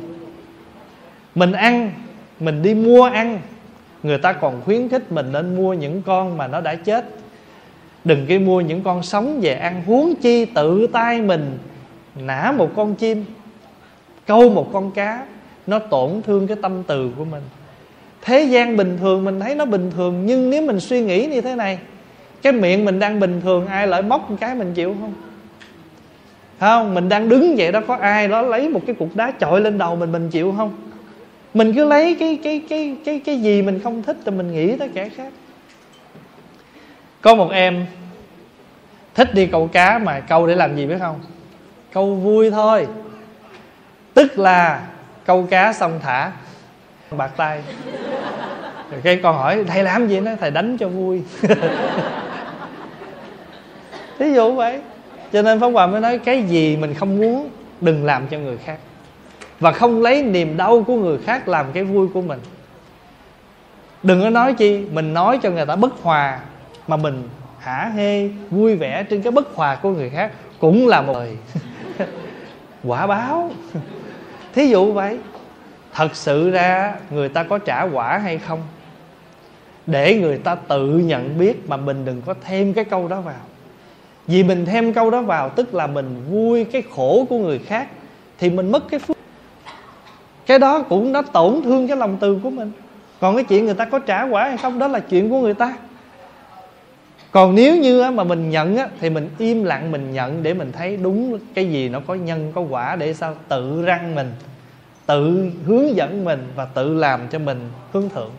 Mình 1.36 1.52
ăn, 1.52 1.92
mình 2.40 2.62
đi 2.62 2.74
mua 2.74 3.04
ăn 3.04 3.40
người 4.04 4.18
ta 4.18 4.34
còn 4.34 4.62
khuyến 4.62 4.90
khích 4.90 5.12
mình 5.12 5.32
nên 5.32 5.56
mua 5.56 5.74
những 5.74 6.02
con 6.06 6.38
mà 6.38 6.48
nó 6.48 6.62
đã 6.62 6.76
chết. 6.76 7.06
Đừng 8.04 8.26
cái 8.28 8.40
mua 8.40 8.62
những 8.62 8.84
con 8.84 9.04
sống 9.04 9.40
về 9.42 9.54
ăn 9.54 9.84
huống 9.86 10.16
chi 10.16 10.46
tự 10.46 10.88
tay 10.88 11.22
mình 11.22 11.58
nã 12.16 12.54
một 12.58 12.70
con 12.76 12.96
chim, 12.96 13.26
câu 14.26 14.50
một 14.50 14.70
con 14.74 14.92
cá, 14.92 15.26
nó 15.68 15.80
tổn 15.80 16.22
thương 16.22 16.48
cái 16.48 16.58
tâm 16.62 16.84
từ 16.88 17.12
của 17.18 17.26
mình. 17.26 17.44
Thế 18.22 18.44
gian 18.44 18.78
bình 18.78 18.98
thường 19.02 19.26
mình 19.26 19.40
thấy 19.40 19.56
nó 19.56 19.66
bình 19.66 19.92
thường, 19.96 20.26
nhưng 20.26 20.50
nếu 20.50 20.62
mình 20.62 20.80
suy 20.80 21.02
nghĩ 21.02 21.26
như 21.26 21.42
thế 21.42 21.56
này, 21.56 21.80
cái 22.42 22.54
miệng 22.54 22.86
mình 22.86 23.00
đang 23.00 23.20
bình 23.20 23.42
thường, 23.42 23.68
ai 23.68 23.88
lại 23.88 24.02
móc 24.02 24.30
một 24.32 24.38
cái 24.40 24.56
mình 24.56 24.74
chịu 24.74 24.96
không? 25.02 25.14
Không? 26.60 26.96
Mình 26.96 27.10
đang 27.10 27.30
đứng 27.30 27.56
vậy 27.58 27.72
đó, 27.72 27.82
có 27.88 27.96
ai 27.96 28.28
đó 28.28 28.42
lấy 28.42 28.70
một 28.70 28.82
cái 28.86 28.96
cục 28.96 29.16
đá 29.16 29.32
chọi 29.32 29.62
lên 29.62 29.78
đầu 29.78 29.96
mình 29.96 30.12
mình 30.12 30.30
chịu 30.30 30.54
không? 30.58 30.76
Mình 31.58 31.74
cứ 31.74 31.86
lấy 31.86 32.16
cái 32.20 32.40
cái 32.44 32.64
cái 32.70 32.96
cái 33.06 33.22
cái 33.26 33.42
gì 33.42 33.62
mình 33.62 33.80
không 33.84 34.04
thích 34.04 34.18
thì 34.26 34.32
mình 34.32 34.54
nghĩ 34.54 34.78
tới 34.78 34.90
kẻ 34.94 35.10
khác. 35.10 35.34
Có 37.22 37.36
một 37.36 37.52
em 37.52 37.86
thích 39.16 39.34
đi 39.34 39.48
câu 39.48 39.68
cá 39.68 39.98
mà 39.98 40.20
câu 40.20 40.48
để 40.48 40.56
làm 40.56 40.76
gì 40.76 40.86
biết 40.86 40.98
không? 41.00 41.20
Câu 41.94 42.16
vui 42.16 42.52
thôi. 42.52 42.88
Tức 44.14 44.40
là 44.40 44.88
câu 45.26 45.48
cá 45.50 45.74
xong 45.74 46.00
thả, 46.04 46.32
bạc 47.12 47.32
tay. 47.38 47.62
Rồi 48.92 49.02
cái 49.04 49.20
con 49.24 49.36
hỏi, 49.36 49.64
thầy 49.68 49.84
làm 49.84 50.08
gì? 50.08 50.20
Nó 50.20 50.32
thầy 50.40 50.52
đánh 50.52 50.78
cho 50.78 50.90
vui. 50.90 51.22
Thí 54.20 54.34
dụ 54.34 54.56
vậy. 54.56 54.82
Cho 55.34 55.42
nên 55.42 55.60
phóng 55.60 55.74
hòa 55.74 55.88
mới 55.88 56.02
nói, 56.02 56.20
cái 56.20 56.44
gì 56.44 56.78
mình 56.78 56.94
không 56.94 57.18
muốn, 57.18 57.50
đừng 57.82 58.06
làm 58.06 58.28
cho 58.28 58.38
người 58.38 58.58
khác 58.58 58.78
và 59.60 59.72
không 59.72 60.02
lấy 60.02 60.24
niềm 60.24 60.58
đau 60.58 60.84
của 60.84 60.96
người 60.96 61.18
khác 61.18 61.48
làm 61.48 61.66
cái 61.74 61.84
vui 61.84 62.08
của 62.14 62.22
mình. 62.22 62.40
Đừng 64.04 64.22
có 64.22 64.30
nói 64.30 64.54
chi, 64.54 64.86
mình 64.92 65.14
nói 65.14 65.40
cho 65.44 65.50
người 65.50 65.66
ta 65.66 65.76
bất 65.76 66.02
hòa 66.02 66.40
mà 66.88 66.98
mình 66.98 67.24
hả 67.60 67.92
hê, 67.96 68.28
vui 68.50 68.76
vẻ 68.76 69.04
trên 69.04 69.22
cái 69.22 69.32
bất 69.32 69.56
hòa 69.56 69.76
của 69.76 69.90
người 69.90 70.10
khác 70.10 70.32
cũng 70.60 70.88
là 70.88 71.02
một 71.02 71.14
lời 71.14 71.38
quả 72.84 73.08
báo. 73.08 73.52
Thí 74.54 74.68
dụ 74.68 74.92
vậy, 74.92 75.20
thật 75.94 76.16
sự 76.16 76.50
ra 76.50 76.96
người 77.10 77.30
ta 77.30 77.44
có 77.44 77.58
trả 77.58 77.84
quả 77.84 78.18
hay 78.18 78.38
không? 78.38 78.60
Để 79.88 80.16
người 80.16 80.38
ta 80.38 80.56
tự 80.56 80.88
nhận 80.88 81.38
biết 81.38 81.70
mà 81.70 81.78
mình 81.78 82.06
đừng 82.06 82.22
có 82.22 82.34
thêm 82.44 82.74
cái 82.74 82.86
câu 82.86 83.08
đó 83.08 83.22
vào. 83.22 83.42
Vì 84.28 84.44
mình 84.44 84.66
thêm 84.66 84.94
câu 84.94 85.12
đó 85.12 85.22
vào, 85.22 85.50
tức 85.50 85.74
là 85.74 85.88
mình 85.88 86.24
vui 86.30 86.66
cái 86.66 86.84
khổ 86.96 87.26
của 87.30 87.38
người 87.38 87.60
khác, 87.60 87.88
thì 88.40 88.50
mình 88.50 88.72
mất 88.72 88.90
cái 88.90 89.00
phước 89.00 89.17
cái 90.48 90.60
đó 90.60 90.82
cũng 90.82 91.12
nó 91.12 91.22
tổn 91.22 91.62
thương 91.64 91.88
cái 91.88 91.98
lòng 91.98 92.18
từ 92.20 92.40
của 92.44 92.50
mình. 92.50 92.72
Còn 93.20 93.36
cái 93.36 93.44
chuyện 93.44 93.66
người 93.66 93.74
ta 93.74 93.86
có 93.86 94.00
trả 94.00 94.24
quả 94.24 94.44
hay 94.44 94.58
không, 94.58 94.80
đó 94.80 94.88
là 94.88 95.00
chuyện 95.00 95.30
của 95.30 95.42
người 95.42 95.54
ta. 95.54 95.74
Còn 97.32 97.56
nếu 97.56 97.78
như 97.78 98.12
mà 98.12 98.24
mình 98.24 98.50
nhận 98.50 98.78
thì 99.00 99.10
mình 99.10 99.30
im 99.38 99.64
lặng 99.64 99.92
mình 99.92 100.14
nhận 100.14 100.44
để 100.44 100.54
mình 100.54 100.72
thấy 100.72 100.98
đúng 100.98 101.40
cái 101.54 101.70
gì 101.72 101.90
nó 101.90 102.00
có 102.00 102.16
nhân, 102.16 102.52
có 102.56 102.62
quả 102.62 102.96
để 102.96 103.14
sao 103.14 103.36
tự 103.48 103.82
răng 103.86 104.16
mình, 104.16 104.32
tự 105.06 105.52
hướng 105.66 105.96
dẫn 105.96 106.26
mình 106.26 106.48
và 106.56 106.66
tự 106.66 106.94
làm 106.94 107.28
cho 107.28 107.40
mình 107.40 107.70
hướng 107.94 108.10
thượng. 108.10 108.32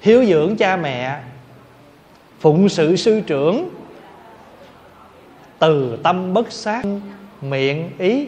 Hiếu 0.00 0.24
dưỡng 0.24 0.56
cha 0.56 0.76
mẹ, 0.76 1.20
phụng 2.40 2.68
sự 2.68 2.96
sư 2.96 3.20
trưởng, 3.26 3.68
từ 5.58 5.98
tâm 6.02 6.34
bất 6.34 6.52
sát, 6.52 6.82
miệng 7.42 7.90
ý 7.98 8.26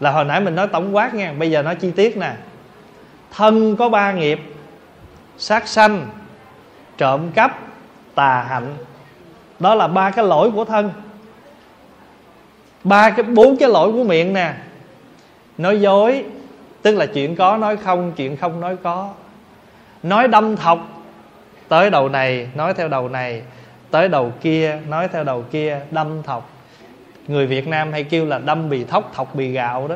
là 0.00 0.10
hồi 0.10 0.24
nãy 0.24 0.40
mình 0.40 0.54
nói 0.54 0.68
tổng 0.68 0.96
quát 0.96 1.14
nha, 1.14 1.32
bây 1.38 1.50
giờ 1.50 1.62
nói 1.62 1.74
chi 1.74 1.90
tiết 1.90 2.16
nè. 2.16 2.32
Thân 3.30 3.76
có 3.76 3.88
ba 3.88 4.12
nghiệp, 4.12 4.40
sát 5.38 5.68
sanh, 5.68 6.06
trộm 6.96 7.30
cắp, 7.30 7.58
tà 8.14 8.42
hạnh. 8.48 8.76
Đó 9.60 9.74
là 9.74 9.88
ba 9.88 10.10
cái 10.10 10.24
lỗi 10.24 10.50
của 10.50 10.64
thân. 10.64 10.90
Ba 12.84 13.10
cái, 13.10 13.22
bốn 13.22 13.56
cái 13.56 13.68
lỗi 13.68 13.92
của 13.92 14.04
miệng 14.04 14.32
nè. 14.32 14.54
Nói 15.58 15.80
dối, 15.80 16.24
tức 16.82 16.96
là 16.96 17.06
chuyện 17.06 17.36
có 17.36 17.56
nói 17.56 17.76
không, 17.76 18.12
chuyện 18.16 18.36
không 18.36 18.60
nói 18.60 18.76
có. 18.82 19.12
Nói 20.02 20.28
đâm 20.28 20.56
thọc, 20.56 20.78
tới 21.68 21.90
đầu 21.90 22.08
này 22.08 22.48
nói 22.54 22.74
theo 22.74 22.88
đầu 22.88 23.08
này, 23.08 23.42
tới 23.90 24.08
đầu 24.08 24.32
kia 24.40 24.78
nói 24.88 25.08
theo 25.08 25.24
đầu 25.24 25.44
kia, 25.50 25.80
đâm 25.90 26.22
thọc 26.22 26.50
người 27.28 27.46
việt 27.46 27.68
nam 27.68 27.92
hay 27.92 28.04
kêu 28.04 28.26
là 28.26 28.38
đâm 28.38 28.68
bì 28.68 28.84
thóc, 28.84 29.12
thọc 29.14 29.34
bì 29.34 29.50
gạo 29.52 29.88
đó. 29.88 29.94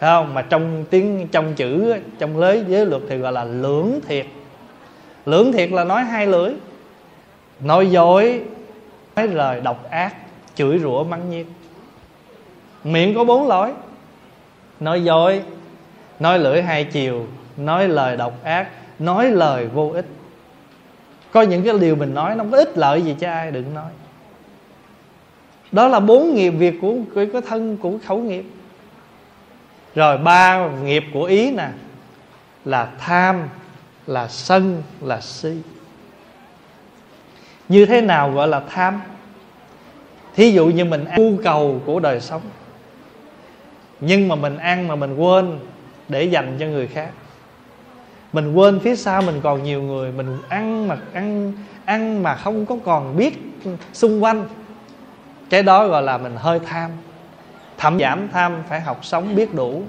Thấy 0.00 0.10
không? 0.10 0.34
Mà 0.34 0.42
trong 0.42 0.84
tiếng, 0.90 1.28
trong 1.32 1.54
chữ, 1.54 1.94
trong 2.18 2.38
lưới 2.38 2.60
giới 2.68 2.86
luật 2.86 3.02
thì 3.08 3.16
gọi 3.16 3.32
là 3.32 3.44
lưỡng 3.44 4.00
thiệt. 4.08 4.26
Lưỡng 5.26 5.52
thiệt 5.52 5.70
là 5.70 5.84
nói 5.84 6.04
hai 6.04 6.26
lưỡi. 6.26 6.52
Nói 7.60 7.90
dối, 7.90 8.42
nói 9.16 9.28
lời 9.28 9.60
độc 9.60 9.90
ác, 9.90 10.14
chửi 10.54 10.78
rủa, 10.78 11.04
mắng 11.04 11.30
nhiếc. 11.30 11.46
Miệng 12.84 13.14
có 13.14 13.24
bốn 13.24 13.48
lỗi 13.48 13.72
nói 14.80 15.04
dối, 15.04 15.42
nói 16.20 16.38
lưỡi 16.38 16.62
hai 16.62 16.84
chiều, 16.84 17.26
nói 17.56 17.88
lời 17.88 18.16
độc 18.16 18.44
ác, 18.44 18.68
nói 18.98 19.30
lời 19.30 19.66
vô 19.66 19.90
ích. 19.94 20.04
Có 21.30 21.42
những 21.42 21.64
cái 21.64 21.78
điều 21.78 21.96
mình 21.96 22.14
nói 22.14 22.34
nó 22.34 22.44
có 22.50 22.56
ích 22.56 22.78
lợi 22.78 23.02
gì 23.02 23.16
cho 23.20 23.30
ai, 23.30 23.50
đừng 23.50 23.74
nói 23.74 23.90
đó 25.72 25.88
là 25.88 26.00
bốn 26.00 26.34
nghiệp 26.34 26.50
việc 26.50 26.78
của 26.80 26.94
của 27.14 27.24
cái 27.32 27.42
thân, 27.48 27.76
của 27.76 27.92
khẩu 28.06 28.18
nghiệp. 28.18 28.44
Rồi 29.94 30.18
ba 30.18 30.68
nghiệp 30.68 31.04
của 31.12 31.24
ý 31.24 31.50
nè, 31.50 31.68
là 32.64 32.88
tham, 32.98 33.48
là 34.06 34.28
sân, 34.28 34.82
là 35.00 35.20
si. 35.20 35.52
Như 37.68 37.86
thế 37.86 38.00
nào 38.00 38.32
gọi 38.32 38.48
là 38.48 38.60
tham? 38.70 39.00
Thí 40.34 40.50
dụ 40.50 40.66
như 40.66 40.84
mình 40.84 41.04
ăn 41.04 41.16
nhu 41.20 41.42
cầu 41.42 41.80
của 41.86 42.00
đời 42.00 42.20
sống, 42.20 42.42
nhưng 44.00 44.28
mà 44.28 44.34
mình 44.34 44.56
ăn 44.56 44.88
mà 44.88 44.96
mình 44.96 45.16
quên 45.16 45.58
để 46.08 46.22
dành 46.22 46.56
cho 46.60 46.66
người 46.66 46.86
khác. 46.86 47.10
Mình 48.32 48.54
quên 48.54 48.80
phía 48.80 48.96
sau 48.96 49.22
mình 49.22 49.40
còn 49.42 49.62
nhiều 49.62 49.82
người, 49.82 50.12
mình 50.12 50.38
ăn 50.48 50.88
mà 50.88 50.98
ăn 51.12 51.52
ăn 51.84 52.22
mà 52.22 52.34
không 52.34 52.66
có 52.66 52.76
còn 52.84 53.16
biết 53.16 53.38
xung 53.92 54.22
quanh 54.22 54.44
cái 55.50 55.62
đó 55.62 55.88
gọi 55.88 56.02
là 56.02 56.18
mình 56.18 56.36
hơi 56.36 56.60
tham. 56.66 56.90
Thậm 57.78 57.98
giảm 57.98 58.28
tham 58.32 58.62
phải 58.68 58.80
học 58.80 59.04
sống 59.04 59.34
biết 59.34 59.54
đủ. 59.54 59.82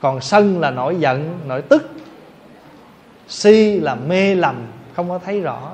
Còn 0.00 0.20
sân 0.20 0.60
là 0.60 0.70
nổi 0.70 0.96
giận 0.98 1.38
nổi 1.46 1.62
tức. 1.62 1.90
Si 3.28 3.80
là 3.80 3.94
mê 3.94 4.34
lầm 4.34 4.56
không 4.94 5.08
có 5.08 5.18
thấy 5.18 5.40
rõ. 5.40 5.70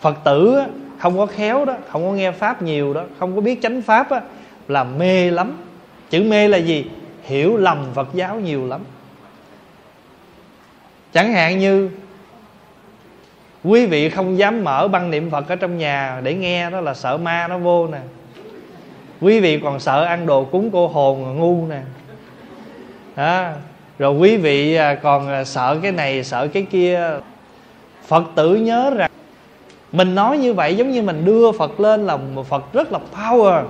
Phật 0.00 0.16
tử 0.24 0.60
không 0.98 1.18
có 1.18 1.26
khéo 1.26 1.64
đó 1.64 1.74
không 1.88 2.04
có 2.04 2.12
nghe 2.12 2.32
pháp 2.32 2.62
nhiều 2.62 2.94
đó 2.94 3.02
không 3.18 3.34
có 3.34 3.40
biết 3.40 3.62
chánh 3.62 3.82
pháp 3.82 4.10
đó, 4.10 4.20
là 4.68 4.84
mê 4.84 5.30
lắm. 5.30 5.56
Chữ 6.10 6.22
mê 6.22 6.48
là 6.48 6.58
gì? 6.58 6.90
Hiểu 7.22 7.56
lầm 7.56 7.86
phật 7.94 8.08
giáo 8.12 8.40
nhiều 8.40 8.66
lắm. 8.66 8.80
Chẳng 11.12 11.32
hạn 11.32 11.58
như 11.58 11.90
quý 13.64 13.86
vị 13.86 14.08
không 14.08 14.38
dám 14.38 14.64
mở 14.64 14.88
băng 14.88 15.10
niệm 15.10 15.30
phật 15.30 15.48
ở 15.48 15.56
trong 15.56 15.78
nhà 15.78 16.20
để 16.22 16.34
nghe, 16.34 16.70
đó 16.70 16.80
là 16.80 16.94
sợ 16.94 17.16
ma 17.16 17.48
nó 17.48 17.58
vô 17.58 17.86
nè. 17.86 17.98
Quý 19.20 19.40
vị 19.40 19.60
còn 19.64 19.80
sợ 19.80 20.04
ăn 20.04 20.26
đồ 20.26 20.44
cúng 20.44 20.70
cô 20.72 20.88
hồn 20.88 21.36
ngu 21.38 21.66
nè. 21.66 21.80
Đó. 23.16 23.48
Rồi 23.98 24.14
quý 24.14 24.36
vị 24.36 24.74
à, 24.74 24.94
còn 24.94 25.28
à, 25.28 25.44
sợ 25.44 25.78
cái 25.82 25.92
này, 25.92 26.24
sợ 26.24 26.46
cái 26.46 26.62
kia. 26.70 27.10
Phật 28.06 28.24
tử 28.34 28.54
nhớ 28.54 28.90
rằng, 28.96 29.10
mình 29.92 30.14
nói 30.14 30.38
như 30.38 30.54
vậy 30.54 30.76
giống 30.76 30.90
như 30.90 31.02
mình 31.02 31.24
đưa 31.24 31.52
phật 31.52 31.80
lên 31.80 32.06
là 32.06 32.16
một 32.16 32.46
phật 32.48 32.72
rất 32.72 32.92
là 32.92 32.98
power. 33.14 33.64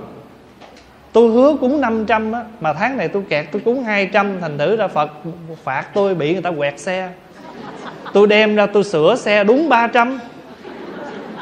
Tôi 1.11 1.31
hứa 1.31 1.55
cúng 1.61 1.81
500 1.81 2.31
á, 2.31 2.43
mà 2.59 2.73
tháng 2.73 2.97
này 2.97 3.07
tôi 3.07 3.23
kẹt, 3.29 3.45
tôi 3.51 3.61
cúng 3.65 3.83
200 3.83 4.41
thành 4.41 4.57
thử 4.57 4.75
ra 4.75 4.87
phật, 4.87 5.11
phạt 5.63 5.87
tôi 5.93 6.15
bị 6.15 6.33
người 6.33 6.41
ta 6.41 6.51
quẹt 6.51 6.79
xe 6.79 7.09
tôi 8.13 8.27
đem 8.27 8.55
ra 8.55 8.65
tôi 8.65 8.83
sửa 8.83 9.15
xe 9.15 9.43
đúng 9.43 9.69
300 9.69 10.19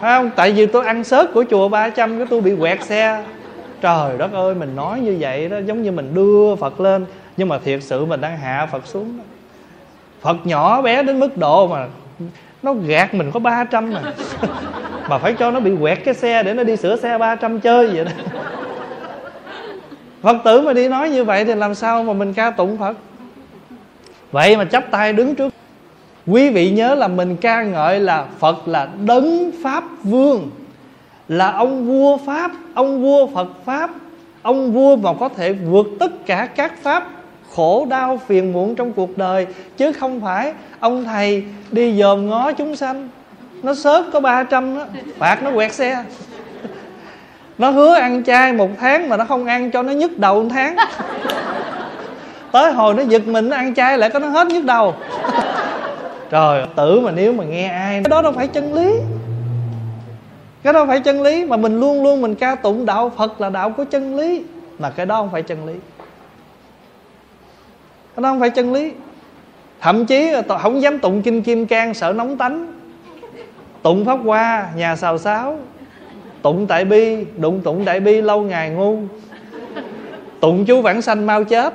phải 0.02 0.18
không? 0.18 0.32
Tại 0.36 0.52
vì 0.52 0.66
tôi 0.66 0.86
ăn 0.86 1.04
sớt 1.04 1.34
của 1.34 1.46
chùa 1.50 1.68
300 1.70 2.18
cái 2.18 2.28
tôi 2.30 2.42
bị 2.42 2.56
quẹt 2.60 2.84
xe. 2.84 3.24
Trời 3.82 4.18
đất 4.18 4.34
ơi, 4.34 4.56
mình 4.56 4.76
nói 4.76 5.00
như 5.00 5.18
vậy 5.20 5.50
đó, 5.50 5.58
giống 5.66 5.84
như 5.84 5.92
mình 5.92 6.14
đưa 6.14 6.56
phật 6.56 6.80
lên. 6.80 7.06
Nhưng 7.38 7.50
mà 7.50 7.60
thiệt 7.60 7.84
sự 7.84 8.06
mình 8.06 8.22
đang 8.22 8.38
hạ 8.38 8.68
phật 8.72 8.88
xuống 8.88 9.18
đó. 9.18 9.24
phật 10.22 10.38
nhỏ 10.44 10.82
bé 10.82 11.04
đến 11.04 11.20
mức 11.20 11.38
độ 11.38 11.68
mà 11.68 11.88
nó 12.64 12.74
gạt 12.74 13.14
mình 13.14 13.32
có 13.32 13.40
300 13.40 13.94
mà. 13.94 14.02
Mà 15.10 15.18
phải 15.18 15.34
cho 15.34 15.52
nó 15.52 15.60
bị 15.60 15.72
quẹt 15.82 16.00
cái 16.06 16.14
xe 16.14 16.44
để 16.44 16.54
nó 16.54 16.64
đi 16.64 16.76
sửa 16.76 16.96
xe 16.96 17.18
300 17.18 17.60
chơi 17.60 17.88
vậy 17.88 18.06
đó. 18.06 18.12
Phật 20.22 20.38
tử 20.46 20.62
mà 20.62 20.74
đi 20.74 20.88
nói 20.88 21.10
như 21.10 21.24
vậy 21.24 21.46
thì 21.46 21.56
làm 21.56 21.76
sao 21.76 22.04
mà 22.04 22.14
mình 22.14 22.34
ca 22.34 22.52
tụng 22.52 22.78
phật? 22.78 22.98
Vậy 24.32 24.58
mà 24.58 24.66
chắp 24.66 24.92
tay 24.92 25.14
đứng 25.14 25.36
trước 25.36 25.54
quý 26.28 26.50
vị 26.50 26.70
nhớ 26.70 26.96
là 26.96 27.08
mình 27.08 27.36
ca 27.36 27.64
ngợi 27.64 28.00
là 28.00 28.26
phật 28.40 28.68
là 28.68 28.88
đấng 29.06 29.52
pháp 29.64 29.84
vương, 30.04 30.50
là 31.28 31.52
ông 31.52 31.88
vua 31.88 32.18
pháp, 32.18 32.52
ông 32.74 33.02
vua 33.02 33.28
phật 33.28 33.48
pháp, 33.66 33.90
ông 34.42 34.72
vua 34.72 34.96
mà 34.96 35.14
có 35.20 35.30
thể 35.30 35.54
vượt 35.54 35.88
tất 36.00 36.26
cả 36.26 36.48
các 36.56 36.74
pháp, 36.84 37.08
khổ, 37.56 37.88
đau, 37.90 38.20
phiền 38.28 38.54
muộn 38.54 38.76
trong 38.76 38.94
cuộc 38.94 39.18
đời. 39.18 39.48
Chứ 39.78 39.92
không 39.92 40.22
phải 40.22 40.54
ông 40.80 41.04
thầy 41.04 41.44
đi 41.72 42.00
dòm 42.00 42.30
ngó 42.30 42.52
chúng 42.52 42.76
sanh. 42.76 43.10
Nó 43.64 43.74
sớt 43.74 44.06
có 44.14 44.20
300 44.20 44.78
đó 44.78 44.86
phạt 45.18 45.44
nó 45.44 45.52
quẹt 45.52 45.74
xe. 45.74 46.04
Nó 47.58 47.70
hứa 47.70 47.94
ăn 47.94 48.24
chay 48.24 48.54
một 48.54 48.70
tháng 48.80 49.10
mà 49.10 49.18
nó 49.18 49.26
không 49.26 49.46
ăn 49.46 49.72
cho 49.72 49.84
nó 49.84 49.92
nhức 49.92 50.20
đầu 50.20 50.44
một 50.44 50.50
tháng. 50.52 50.76
Tới 52.52 52.72
hồi 52.72 52.94
nó 52.94 53.04
giật 53.04 53.28
mình 53.28 53.50
nó 53.50 53.56
ăn 53.56 53.74
chay 53.74 53.98
lại 53.98 54.10
có 54.10 54.20
nó 54.20 54.28
hết 54.28 54.48
nhức 54.48 54.66
đầu 54.66 54.96
trời 56.32 56.66
tử 56.76 57.00
mà 57.00 57.12
nếu 57.12 57.34
mà 57.34 57.44
nghe 57.44 57.68
ai 57.68 57.94
cái 57.94 58.10
đó 58.10 58.22
đâu 58.22 58.32
phải 58.32 58.48
chân 58.48 58.74
lý. 58.74 58.94
Cái 60.64 60.74
đó 60.74 60.86
phải 60.86 61.00
chân 61.00 61.22
lý, 61.22 61.46
mà 61.46 61.58
mình 61.58 61.80
luôn 61.80 62.04
luôn 62.04 62.22
mình 62.22 62.36
ca 62.36 62.56
tụng 62.56 62.86
đạo 62.86 63.12
phật 63.18 63.42
là 63.42 63.50
đạo 63.50 63.70
của 63.78 63.86
chân 63.86 64.16
lý. 64.16 64.44
Mà 64.80 64.90
cái 64.90 65.06
đó 65.06 65.16
không 65.16 65.32
phải 65.32 65.42
chân 65.42 65.66
lý. 65.66 65.74
Cái 68.16 68.24
đó 68.24 68.30
không 68.30 68.40
phải 68.40 68.50
chân 68.50 68.74
lý. 68.74 68.92
Thậm 69.82 70.06
chí 70.06 70.32
không 70.62 70.82
dám 70.82 71.00
tụng 71.00 71.22
kinh 71.22 71.42
kim 71.42 71.66
cang 71.66 71.94
sợ 71.94 72.14
nóng 72.14 72.38
tánh. 72.38 72.74
Tụng 73.82 74.06
pháp 74.06 74.20
hoa, 74.26 74.70
nhà 74.76 74.96
xào 74.96 75.18
xáo. 75.18 75.60
Tụng 76.42 76.68
tại 76.68 76.86
bi, 76.86 77.26
đụng 77.38 77.62
tụng 77.62 77.86
đại 77.86 78.00
bi 78.00 78.22
lâu 78.22 78.42
ngày 78.42 78.70
ngu. 78.70 78.98
Tụng 80.40 80.66
chú 80.66 80.82
vãng 80.82 81.02
sanh 81.02 81.26
mau 81.26 81.44
chết. 81.44 81.74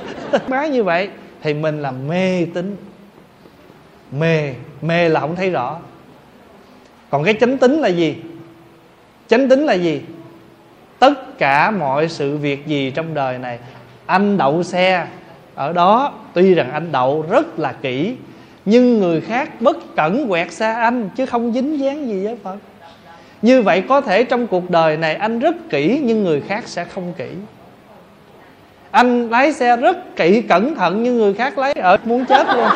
Má 0.48 0.66
như 0.66 0.84
vậy 0.84 1.08
thì 1.42 1.54
mình 1.54 1.82
là 1.82 1.90
mê 1.90 2.46
tín 2.54 2.76
mê 4.12 4.52
mê 4.82 5.08
là 5.08 5.20
không 5.20 5.36
thấy 5.36 5.50
rõ. 5.50 5.78
Còn 7.10 7.24
cái 7.24 7.34
chánh 7.40 7.58
tính 7.58 7.78
là 7.80 7.88
gì? 7.88 8.16
Chánh 9.28 9.48
tính 9.48 9.66
là 9.66 9.72
gì? 9.72 10.02
Tất 10.98 11.38
cả 11.38 11.70
mọi 11.70 12.08
sự 12.08 12.36
việc 12.36 12.66
gì 12.66 12.90
trong 12.90 13.14
đời 13.14 13.38
này, 13.38 13.58
anh 14.06 14.38
đậu 14.38 14.62
xe 14.62 15.06
ở 15.54 15.72
đó, 15.72 16.12
tuy 16.34 16.54
rằng 16.54 16.72
anh 16.72 16.92
đậu 16.92 17.24
rất 17.30 17.58
là 17.58 17.72
kỹ, 17.72 18.14
nhưng 18.64 19.00
người 19.00 19.20
khác 19.20 19.60
bất 19.60 19.96
cẩn 19.96 20.28
quẹt 20.28 20.52
xa 20.52 20.74
anh 20.74 21.08
chứ 21.16 21.26
không 21.26 21.52
dính 21.52 21.80
dáng 21.80 22.08
gì 22.08 22.24
với 22.24 22.36
phật. 22.42 22.56
Như 23.42 23.62
vậy 23.62 23.82
có 23.88 24.00
thể 24.00 24.24
trong 24.24 24.46
cuộc 24.46 24.70
đời 24.70 24.96
này 24.96 25.14
anh 25.14 25.38
rất 25.38 25.54
kỹ, 25.70 26.00
nhưng 26.04 26.24
người 26.24 26.40
khác 26.40 26.68
sẽ 26.68 26.84
không 26.84 27.12
kỹ. 27.18 27.28
Anh 28.90 29.30
lái 29.30 29.52
xe 29.52 29.76
rất 29.76 30.16
kỹ 30.16 30.42
cẩn 30.42 30.74
thận, 30.74 31.02
nhưng 31.02 31.18
người 31.18 31.34
khác 31.34 31.58
lấy 31.58 31.72
ở 31.72 31.96
muốn 32.04 32.24
chết 32.24 32.46
luôn 32.56 32.68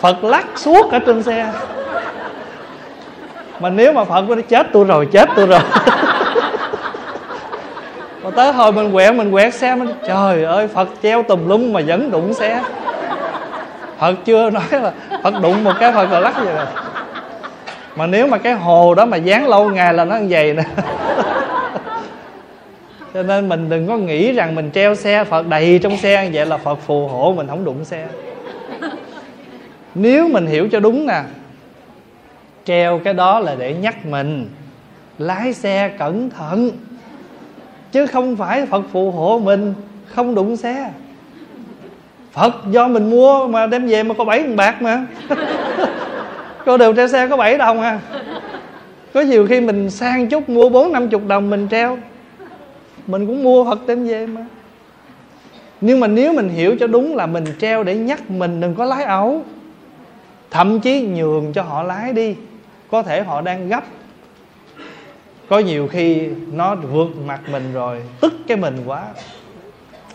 phật 0.00 0.24
lắc 0.24 0.46
suốt 0.56 0.92
ở 0.92 0.98
trên 0.98 1.22
xe. 1.22 1.52
Mà 3.60 3.70
nếu 3.70 3.92
mà 3.92 4.04
phật 4.04 4.28
nó 4.28 4.42
chết 4.48 4.66
tôi 4.72 4.84
rồi, 4.84 5.08
chết 5.12 5.28
tôi 5.36 5.46
rồi. 5.46 5.60
Mà 8.22 8.30
tới 8.36 8.52
hồi 8.52 8.72
mình 8.72 8.92
quẹt 8.92 9.14
mình 9.14 9.32
quẹt 9.32 9.54
xe, 9.54 9.74
mình 9.74 9.88
trời 10.08 10.44
ơi, 10.44 10.68
phật 10.68 10.88
treo 11.02 11.22
tùm 11.22 11.48
lum 11.48 11.72
mà 11.72 11.80
vẫn 11.86 12.10
đụng 12.10 12.34
xe. 12.34 12.62
Phật 13.98 14.14
chưa 14.24 14.50
nói 14.50 14.62
là 14.70 14.92
phật 15.22 15.34
đụng 15.42 15.64
một 15.64 15.72
cái 15.80 15.92
phật 15.92 16.10
là 16.10 16.20
lắc 16.20 16.34
vậy. 16.44 16.54
Rồi 16.54 16.66
mà 17.96 18.06
nếu 18.06 18.26
mà 18.26 18.38
cái 18.38 18.52
hồ 18.52 18.94
đó 18.94 19.04
mà 19.06 19.16
dán 19.16 19.48
lâu 19.48 19.70
ngày 19.70 19.94
là 19.94 20.04
nó 20.04 20.16
như 20.16 20.26
vậy 20.30 20.54
nè. 20.54 20.62
Cho 23.14 23.22
nên 23.22 23.48
mình 23.48 23.68
đừng 23.68 23.88
có 23.88 23.96
nghĩ 23.96 24.32
rằng 24.32 24.54
mình 24.54 24.70
treo 24.74 24.94
xe, 24.94 25.24
phật 25.24 25.46
đầy 25.46 25.80
trong 25.82 25.96
xe 25.96 26.30
vậy 26.32 26.46
là 26.46 26.56
phật 26.56 26.78
phù 26.86 27.08
hộ 27.08 27.34
mình 27.36 27.46
không 27.48 27.64
đụng 27.64 27.84
xe 27.84 28.06
nếu 29.98 30.28
mình 30.28 30.46
hiểu 30.46 30.68
cho 30.72 30.80
đúng 30.80 31.06
nè, 31.06 31.22
treo 32.64 33.00
cái 33.04 33.14
đó 33.14 33.40
là 33.40 33.54
để 33.58 33.74
nhắc 33.74 34.06
mình, 34.06 34.48
lái 35.18 35.52
xe 35.52 35.88
cẩn 35.98 36.30
thận. 36.30 36.70
Chứ 37.92 38.06
không 38.06 38.36
phải 38.36 38.66
phật 38.66 38.82
phù 38.92 39.10
hộ 39.10 39.40
mình, 39.44 39.74
không 40.06 40.34
đụng 40.34 40.56
xe. 40.56 40.90
Phật 42.32 42.54
do 42.70 42.88
mình 42.88 43.10
mua 43.10 43.46
mà 43.46 43.66
đem 43.66 43.86
về 43.86 44.02
mà 44.02 44.14
có 44.18 44.24
bảy 44.24 44.42
đồng 44.42 44.56
bạc 44.56 44.82
mà. 44.82 45.06
Cô 46.64 46.76
đều 46.76 46.94
treo 46.94 47.08
xe 47.08 47.28
có 47.28 47.36
bảy 47.36 47.58
đồng 47.58 47.80
à. 47.80 48.00
Có 49.14 49.20
nhiều 49.20 49.46
khi 49.46 49.60
mình 49.60 49.90
sang 49.90 50.28
chút 50.28 50.48
mua 50.48 50.68
bốn 50.68 50.92
năm 50.92 51.08
chục 51.08 51.26
đồng 51.26 51.50
mình 51.50 51.68
treo. 51.70 51.98
Mình 53.06 53.26
cũng 53.26 53.44
mua 53.44 53.64
phật 53.64 53.86
đem 53.86 54.08
về 54.08 54.26
mà. 54.26 54.46
Nhưng 55.80 56.00
mà 56.00 56.06
nếu 56.06 56.32
mình 56.32 56.48
hiểu 56.48 56.76
cho 56.80 56.86
đúng 56.86 57.16
là 57.16 57.26
mình 57.26 57.44
treo 57.58 57.84
để 57.84 57.94
nhắc 57.94 58.30
mình 58.30 58.60
đừng 58.60 58.74
có 58.74 58.84
lái 58.84 59.04
ẩu 59.04 59.42
thậm 60.56 60.80
chí 60.80 61.00
nhường 61.00 61.52
cho 61.52 61.62
họ 61.62 61.82
lái 61.82 62.12
đi. 62.12 62.34
Có 62.90 63.02
thể 63.02 63.22
họ 63.22 63.40
đang 63.40 63.68
gấp. 63.68 63.84
Có 65.48 65.58
nhiều 65.58 65.88
khi 65.88 66.28
nó 66.52 66.74
vượt 66.74 67.08
mặt 67.26 67.40
mình 67.52 67.72
rồi, 67.72 68.02
tức 68.20 68.32
cái 68.46 68.56
mình 68.56 68.76
quá. 68.86 69.04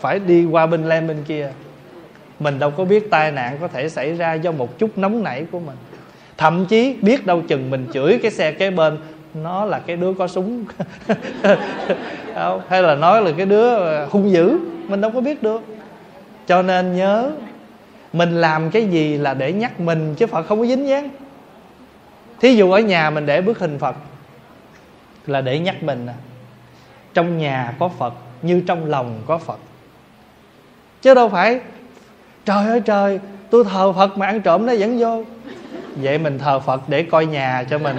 Phải 0.00 0.18
đi 0.18 0.44
qua 0.44 0.66
bên 0.66 0.88
len 0.88 1.08
bên 1.08 1.24
kia. 1.28 1.52
Mình 2.40 2.58
đâu 2.58 2.70
có 2.70 2.84
biết 2.84 3.10
tai 3.10 3.32
nạn 3.32 3.58
có 3.60 3.68
thể 3.68 3.88
xảy 3.88 4.14
ra 4.14 4.34
do 4.34 4.52
một 4.52 4.78
chút 4.78 4.98
nóng 4.98 5.22
nảy 5.22 5.46
của 5.52 5.60
mình. 5.60 5.76
Thậm 6.36 6.66
chí 6.66 6.96
biết 7.02 7.26
đâu 7.26 7.42
chừng 7.48 7.70
mình 7.70 7.86
chửi 7.92 8.18
cái 8.22 8.30
xe 8.30 8.52
kế 8.52 8.70
bên, 8.70 8.98
nó 9.34 9.64
là 9.64 9.78
cái 9.78 9.96
đứa 9.96 10.12
có 10.12 10.28
súng. 10.28 10.64
Hay 12.68 12.82
là 12.82 12.94
nói 12.94 13.22
là 13.22 13.32
cái 13.36 13.46
đứa 13.46 13.74
ờ, 13.74 14.06
hung 14.10 14.30
dữ. 14.30 14.58
Mình 14.88 15.00
đâu 15.00 15.10
có 15.10 15.20
biết 15.20 15.42
được. 15.42 15.62
Cho 16.46 16.62
nên 16.62 16.96
nhớ 16.96 17.30
mình 18.12 18.40
làm 18.40 18.70
cái 18.70 18.86
gì 18.86 19.18
là 19.18 19.34
để 19.34 19.52
nhắc 19.52 19.80
mình 19.80 20.14
chứ 20.14 20.26
phật 20.26 20.46
không 20.46 20.58
có 20.58 20.66
dính 20.66 20.88
dáng. 20.88 21.10
Thí 22.40 22.54
dụ 22.56 22.72
ở 22.72 22.80
nhà 22.80 23.10
mình 23.10 23.26
để 23.26 23.40
bức 23.40 23.58
hình 23.58 23.78
phật 23.78 23.96
là 25.26 25.40
để 25.40 25.58
nhắc 25.58 25.82
mình 25.82 26.06
à. 26.06 26.14
trong 27.14 27.38
nhà 27.38 27.74
có 27.78 27.88
phật, 27.88 28.14
như 28.42 28.62
trong 28.66 28.86
lòng 28.86 29.22
có 29.26 29.38
phật. 29.38 29.58
Chứ 31.02 31.14
đâu 31.14 31.28
phải, 31.28 31.60
trời 32.44 32.66
ơi, 32.66 32.80
trời, 32.80 33.20
tôi 33.50 33.64
thờ 33.64 33.92
phật 33.92 34.18
mà 34.18 34.26
ăn 34.26 34.40
trộm 34.40 34.66
nó 34.66 34.72
vẫn 34.78 34.98
vô. 34.98 35.24
Vậy 35.96 36.18
mình 36.18 36.38
thờ 36.38 36.60
phật 36.60 36.80
để 36.88 37.02
coi 37.02 37.26
nhà 37.26 37.64
cho 37.70 37.78
mình. 37.78 37.96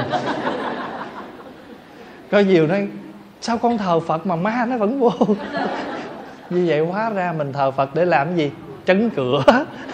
Có 2.32 2.40
nhiều 2.40 2.68
nói, 2.68 2.88
sao 3.42 3.58
con 3.58 3.78
thờ 3.78 4.00
phật 4.00 4.26
mà 4.26 4.36
ma 4.36 4.66
nó 4.66 4.78
vẫn 4.78 5.00
vô? 5.00 5.12
Như 6.50 6.66
vậy 6.68 6.80
hóa 6.80 7.10
ra 7.10 7.34
mình 7.38 7.54
thờ 7.54 7.72
phật 7.72 7.96
để 7.96 8.06
làm 8.06 8.36
gì? 8.36 8.52
Trấn 8.86 9.10
cửa, 9.10 9.44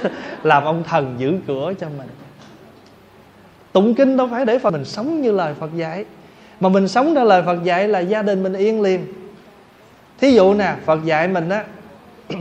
làm 0.43 0.63
ông 0.63 0.83
thần 0.83 1.15
giữ 1.17 1.33
cửa 1.47 1.73
cho 1.79 1.87
mình. 1.97 2.07
Tụng 3.71 3.95
kinh 3.95 4.17
đâu 4.17 4.27
phải 4.31 4.45
để 4.45 4.59
phật 4.59 4.71
mình 4.71 4.85
sống 4.85 5.21
như 5.21 5.31
lời 5.31 5.53
phật 5.59 5.69
dạy. 5.75 6.05
Mà 6.59 6.69
mình 6.69 6.87
sống 6.87 7.15
theo 7.15 7.25
lời 7.25 7.43
phật 7.45 7.63
dạy 7.63 7.87
là 7.87 7.99
gia 7.99 8.21
đình 8.21 8.43
mình 8.43 8.53
yên 8.53 8.81
liền. 8.81 9.05
Thí 10.19 10.31
dụ 10.31 10.53
nè, 10.53 10.75
phật 10.85 11.05
dạy 11.05 11.27
mình 11.27 11.49
á, 11.49 11.63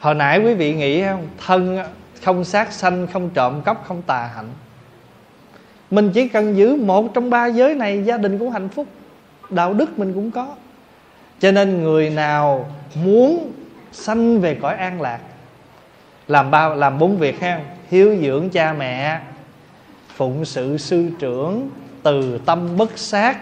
hồi 0.00 0.14
nãy 0.14 0.40
quý 0.44 0.54
vị 0.54 0.74
nghĩ 0.74 1.02
không? 1.02 1.28
Thân 1.46 1.78
không 2.22 2.44
sát 2.44 2.72
sanh, 2.72 3.06
không 3.12 3.30
trộm 3.34 3.62
cắp, 3.64 3.84
không 3.84 4.02
tà 4.02 4.30
hạnh. 4.34 4.48
Mình 5.90 6.10
chỉ 6.14 6.28
cần 6.28 6.56
giữ 6.56 6.76
một 6.76 7.14
trong 7.14 7.30
ba 7.30 7.46
giới 7.46 7.74
này, 7.74 8.02
gia 8.04 8.16
đình 8.16 8.38
cũng 8.38 8.50
hạnh 8.50 8.68
phúc, 8.68 8.86
đạo 9.50 9.74
đức 9.74 9.98
mình 9.98 10.12
cũng 10.14 10.30
có. 10.30 10.48
Cho 11.40 11.52
nên 11.52 11.82
người 11.82 12.10
nào 12.10 12.66
muốn 12.94 13.52
sanh 13.96 14.40
về 14.40 14.54
cõi 14.54 14.74
an 14.74 15.00
lạc. 15.00 15.20
Làm 16.28 16.50
ba 16.50 16.68
làm 16.68 16.98
bốn 16.98 17.18
việc 17.18 17.40
ha. 17.40 17.60
Hiếu 17.90 18.16
dưỡng 18.22 18.50
cha 18.50 18.72
mẹ, 18.72 19.20
phụng 20.08 20.44
sự 20.44 20.76
sư 20.76 21.10
trưởng, 21.18 21.70
từ 22.02 22.38
tâm 22.38 22.76
bất 22.76 22.98
sát, 22.98 23.38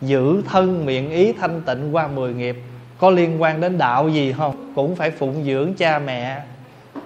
giữ 0.00 0.42
thân 0.42 0.86
miệng 0.86 1.10
ý 1.10 1.32
thanh 1.32 1.62
tịnh 1.62 1.94
qua 1.94 2.08
mười 2.08 2.34
nghiệp. 2.34 2.56
Có 2.98 3.10
liên 3.10 3.42
quan 3.42 3.60
đến 3.60 3.78
đạo 3.78 4.08
gì 4.08 4.32
không? 4.32 4.72
Cũng 4.74 4.96
phải 4.96 5.10
phụng 5.10 5.44
dưỡng 5.44 5.74
cha 5.74 5.98
mẹ, 5.98 6.42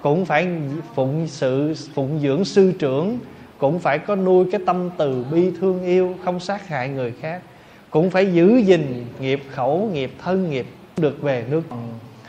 cũng 0.02 0.24
phải 0.24 0.48
phụng 0.94 1.26
sự, 1.28 1.74
phụng 1.94 2.20
dưỡng 2.22 2.44
sư 2.44 2.72
trưởng, 2.78 3.18
cũng 3.58 3.78
phải 3.78 3.98
có 3.98 4.16
nuôi 4.16 4.46
cái 4.52 4.60
tâm 4.66 4.90
từ 4.96 5.24
bi 5.32 5.52
thương 5.60 5.82
yêu, 5.84 6.14
không 6.24 6.40
sát 6.40 6.68
hại 6.68 6.88
người 6.88 7.12
khác. 7.20 7.42
Cũng 7.90 8.10
phải 8.10 8.32
giữ 8.32 8.56
gìn 8.56 9.06
nghiệp 9.20 9.42
khẩu, 9.50 9.90
nghiệp 9.92 10.12
thân, 10.22 10.50
nghiệp 10.50 10.66
được 10.96 11.22
về 11.22 11.44
nước 11.50 11.62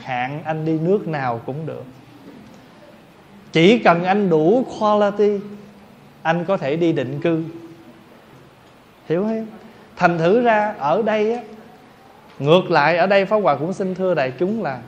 hạn 0.03 0.41
anh 0.45 0.65
đi 0.65 0.79
nước 0.79 1.07
nào 1.07 1.41
cũng 1.45 1.65
được. 1.65 1.83
Chỉ 3.51 3.79
cần 3.79 4.03
anh 4.03 4.29
đủ 4.29 4.65
quality, 4.79 5.39
anh 6.21 6.45
có 6.45 6.57
thể 6.57 6.75
đi 6.75 6.91
định 6.91 7.21
cư. 7.21 7.43
Hiểu 9.09 9.23
không? 9.23 9.47
Thành 9.95 10.17
thử 10.17 10.41
ra, 10.41 10.75
ở 10.77 11.01
đây 11.01 11.33
á, 11.33 11.41
ngược 12.39 12.71
lại, 12.71 12.97
ở 12.97 13.07
đây 13.07 13.25
pháp 13.25 13.37
hòa 13.37 13.55
cũng 13.55 13.73
xin 13.73 13.95
thưa 13.95 14.13
đại 14.13 14.33
chúng 14.39 14.63
là 14.63 14.79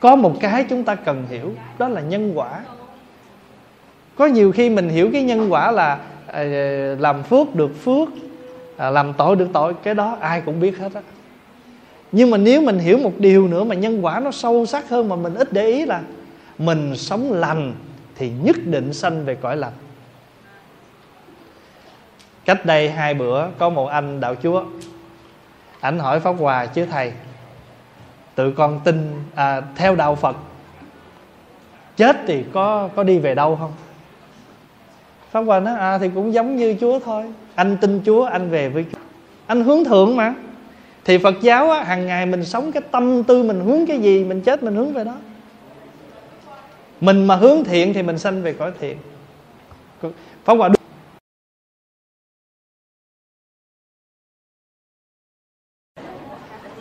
có 0.00 0.16
một 0.16 0.34
cái 0.40 0.64
chúng 0.68 0.84
ta 0.84 0.94
cần 0.94 1.26
hiểu, 1.28 1.54
đó 1.78 1.88
là 1.88 2.00
nhân 2.00 2.32
quả. 2.34 2.60
Có 4.16 4.26
nhiều 4.26 4.52
khi 4.52 4.70
mình 4.70 4.88
hiểu 4.88 5.10
cái 5.12 5.22
nhân 5.22 5.52
quả 5.52 5.70
là 5.70 5.98
à, 6.26 6.42
làm 6.98 7.22
phước 7.22 7.54
được 7.54 7.70
phước 7.84 8.08
à, 8.76 8.90
làm 8.90 9.12
tội 9.12 9.36
được 9.36 9.48
tội, 9.52 9.74
cái 9.82 9.94
đó 9.94 10.18
ai 10.20 10.40
cũng 10.40 10.60
biết 10.60 10.78
hết 10.78 10.94
á 10.94 11.00
nhưng 12.16 12.30
mà 12.30 12.38
nếu 12.38 12.60
mình 12.60 12.78
hiểu 12.78 12.98
một 12.98 13.12
điều 13.18 13.48
nữa 13.48 13.64
mà 13.64 13.74
nhân 13.74 14.04
quả 14.04 14.20
nó 14.20 14.30
sâu 14.30 14.66
sắc 14.66 14.88
hơn 14.88 15.08
mà 15.08 15.16
mình 15.16 15.34
ít 15.34 15.52
để 15.52 15.66
ý 15.66 15.84
là 15.86 16.00
mình 16.58 16.96
sống 16.96 17.32
lành 17.32 17.74
thì 18.14 18.30
nhất 18.42 18.56
định 18.64 18.92
sanh 18.92 19.24
về 19.24 19.34
cõi 19.34 19.56
lành. 19.56 19.72
Cách 22.44 22.66
đây 22.66 22.90
hai 22.90 23.14
bữa 23.14 23.46
có 23.58 23.68
một 23.68 23.86
anh 23.86 24.20
đạo 24.20 24.34
chúa. 24.42 24.64
Ảnh 25.80 25.98
hỏi 25.98 26.20
pháp 26.20 26.32
hòa 26.32 26.66
chứ 26.66 26.86
thầy 26.90 27.12
tự 28.34 28.50
con 28.50 28.80
tin 28.84 29.10
à, 29.34 29.62
theo 29.76 29.94
đạo 29.94 30.14
phật 30.14 30.36
chết 31.96 32.16
thì 32.26 32.44
có 32.52 32.88
có 32.96 33.02
đi 33.02 33.18
về 33.18 33.34
đâu 33.34 33.56
không? 33.56 33.72
Pháp 35.30 35.40
hòa 35.40 35.60
nói 35.60 35.78
à 35.78 35.98
thì 35.98 36.10
cũng 36.14 36.32
giống 36.34 36.56
như 36.56 36.76
chúa 36.80 36.98
thôi. 36.98 37.24
Anh 37.54 37.76
tin 37.76 38.00
chúa 38.06 38.24
anh 38.24 38.50
về 38.50 38.68
với 38.68 38.84
chúa. 38.92 38.98
Anh 39.46 39.64
hướng 39.64 39.84
thượng 39.84 40.16
mà 40.16 40.34
thì 41.06 41.18
phật 41.18 41.34
giáo 41.40 41.70
á, 41.70 41.84
hàng 41.84 42.06
ngày 42.06 42.26
mình 42.26 42.44
sống 42.44 42.72
cái 42.72 42.82
tâm 42.90 43.24
tư 43.24 43.42
mình 43.42 43.60
hướng 43.60 43.86
cái 43.86 43.98
gì, 43.98 44.24
mình 44.24 44.40
chết 44.40 44.62
mình 44.62 44.74
hướng 44.74 44.92
về 44.92 45.04
đó. 45.04 45.14
Mình 47.00 47.26
mà 47.26 47.36
hướng 47.36 47.64
thiện 47.64 47.94
thì 47.94 48.02
mình 48.02 48.18
sanh 48.18 48.42
về 48.42 48.52
cõi 48.52 48.72
thiện. 48.80 48.96
Pháp 50.44 50.54
hòa 50.54 50.68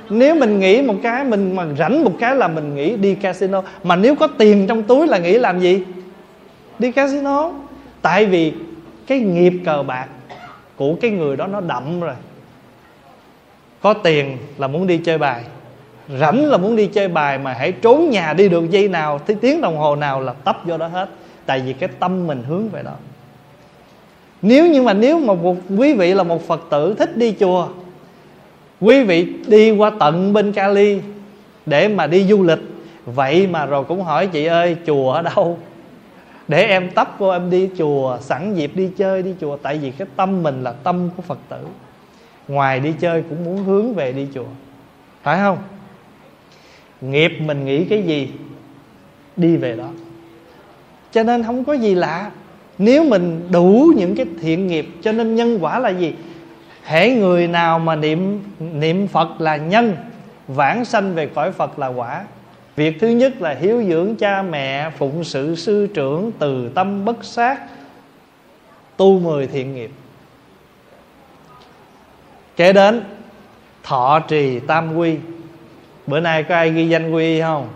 nếu 0.10 0.36
mình 0.36 0.60
nghĩ 0.60 0.82
một 0.82 0.96
cái, 1.04 1.24
mình 1.24 1.56
mà 1.56 1.68
rảnh 1.78 2.04
một 2.04 2.14
cái 2.20 2.36
là 2.36 2.48
mình 2.48 2.76
nghĩ 2.76 2.98
đi 2.98 3.16
casino. 3.16 3.64
Mà 3.84 3.96
nếu 3.96 4.16
có 4.16 4.28
tiền 4.28 4.66
trong 4.68 4.84
túi 4.84 5.08
là 5.08 5.18
nghĩ 5.18 5.40
làm 5.40 5.60
gì? 5.60 5.84
Đi 6.80 6.92
casino. 6.92 7.52
Tại 8.02 8.26
vì 8.26 8.54
cái 9.08 9.20
nghiệp 9.20 9.54
cờ 9.66 9.84
bạc 9.84 10.08
của 10.76 10.96
cái 11.02 11.12
người 11.12 11.38
đó 11.38 11.48
nó 11.48 11.62
đậm 11.62 12.00
rồi 12.00 12.16
có 13.86 13.94
tiền 13.94 14.38
là 14.58 14.68
muốn 14.68 14.88
đi 14.88 14.98
chơi 14.98 15.18
bài, 15.18 15.44
rảnh 16.20 16.46
là 16.46 16.58
muốn 16.58 16.76
đi 16.76 16.88
chơi 16.88 17.08
bài 17.08 17.38
mà 17.38 17.54
hãy 17.54 17.72
trốn 17.72 18.10
nhà 18.10 18.34
đi 18.34 18.50
được 18.50 18.70
giây 18.70 18.88
nào 18.88 19.20
tới 19.20 19.38
tiếng 19.42 19.62
đồng 19.62 19.78
hồ 19.78 19.96
nào 19.96 20.22
là 20.22 20.34
tấp 20.34 20.58
vô 20.66 20.78
đó 20.78 20.88
hết. 20.88 21.10
Tại 21.46 21.60
vì 21.60 21.74
cái 21.74 21.90
tâm 22.00 22.28
mình 22.28 22.44
hướng 22.48 22.70
về 22.70 22.84
đó. 22.84 22.92
Nếu 24.42 24.68
nhưng 24.68 24.86
mà 24.86 24.94
nếu 24.94 25.20
mà 25.20 25.34
một 25.34 25.56
quý 25.78 25.94
vị 25.94 26.14
là 26.14 26.24
một 26.24 26.48
phật 26.48 26.62
tử 26.70 26.96
thích 27.00 27.18
đi 27.18 27.36
chùa, 27.40 27.68
quý 28.82 29.04
vị 29.04 29.34
đi 29.48 29.72
qua 29.72 29.92
tận 30.00 30.34
bên 30.34 30.52
Cali 30.52 31.00
để 31.66 31.88
mà 31.88 32.08
đi 32.08 32.24
du 32.24 32.44
lịch, 32.44 32.62
vậy 33.06 33.48
mà 33.48 33.66
rồi 33.66 33.84
cũng 33.84 34.04
hỏi 34.04 34.28
chị 34.28 34.46
ơi, 34.46 34.76
chùa 34.86 35.12
ở 35.12 35.22
đâu? 35.22 35.58
Để 36.48 36.66
em 36.66 36.90
tấp 36.90 37.16
vô 37.18 37.30
em 37.30 37.50
đi 37.50 37.70
chùa, 37.78 38.18
sẵn 38.22 38.54
dịp 38.54 38.72
đi 38.76 38.90
chơi, 38.98 39.24
đi 39.24 39.34
chùa. 39.42 39.58
Tại 39.58 39.78
vì 39.78 39.92
cái 39.92 40.08
tâm 40.16 40.44
mình 40.44 40.64
là 40.64 40.72
tâm 40.72 41.10
của 41.18 41.22
phật 41.22 41.40
tử 41.50 41.58
ngoài 42.48 42.80
đi 42.80 42.94
chơi 43.00 43.24
cũng 43.30 43.46
muốn 43.46 43.64
hướng 43.64 43.94
về 43.94 44.12
đi 44.12 44.28
chùa. 44.34 44.46
Phải 45.24 45.40
không? 45.40 45.58
Nghiệp 47.02 47.32
mình 47.40 47.66
nghĩ 47.66 47.86
cái 47.86 48.04
gì, 48.04 48.32
đi 49.38 49.58
về 49.58 49.76
đó. 49.76 49.90
Cho 51.12 51.24
nên 51.24 51.44
không 51.44 51.64
có 51.64 51.74
gì 51.74 51.96
lạ. 51.96 52.32
Nếu 52.78 53.04
mình 53.04 53.48
đủ 53.52 53.94
những 53.98 54.16
cái 54.16 54.26
thiện 54.42 54.68
nghiệp, 54.68 54.88
cho 55.02 55.12
nên 55.12 55.36
nhân 55.36 55.58
quả 55.62 55.80
là 55.80 55.90
gì? 55.90 56.14
Hễ 56.84 57.12
người 57.12 57.48
nào 57.48 57.80
mà 57.80 57.96
niệm 57.96 58.40
niệm 58.60 59.08
phật 59.08 59.42
là 59.42 59.58
nhân, 59.58 59.96
vãng 60.48 60.86
sanh 60.86 61.16
về 61.16 61.28
cõi 61.28 61.52
phật 61.52 61.80
là 61.80 61.88
quả. 61.88 62.26
Việc 62.76 62.98
thứ 63.00 63.08
nhất 63.08 63.42
là 63.42 63.56
hiếu 63.62 63.84
dưỡng 63.84 64.16
cha 64.16 64.42
mẹ, 64.42 64.90
phụng 64.98 65.24
sự 65.24 65.56
sư 65.56 65.88
trưởng, 65.94 66.32
từ 66.40 66.70
tâm 66.70 67.06
bất 67.06 67.24
sát, 67.24 67.62
tu 68.98 69.20
mười 69.20 69.48
thiện 69.48 69.76
nghiệp 69.76 69.92
kế 72.56 72.74
đến, 72.74 73.04
thọ 73.84 74.20
trì 74.20 74.60
tam 74.60 74.98
quy. 74.98 75.18
Bữa 76.08 76.20
nay 76.20 76.44
có 76.44 76.56
ai 76.56 76.72
ghi 76.72 76.90
danh 76.90 77.12
quy 77.12 77.42
không? 77.42 77.68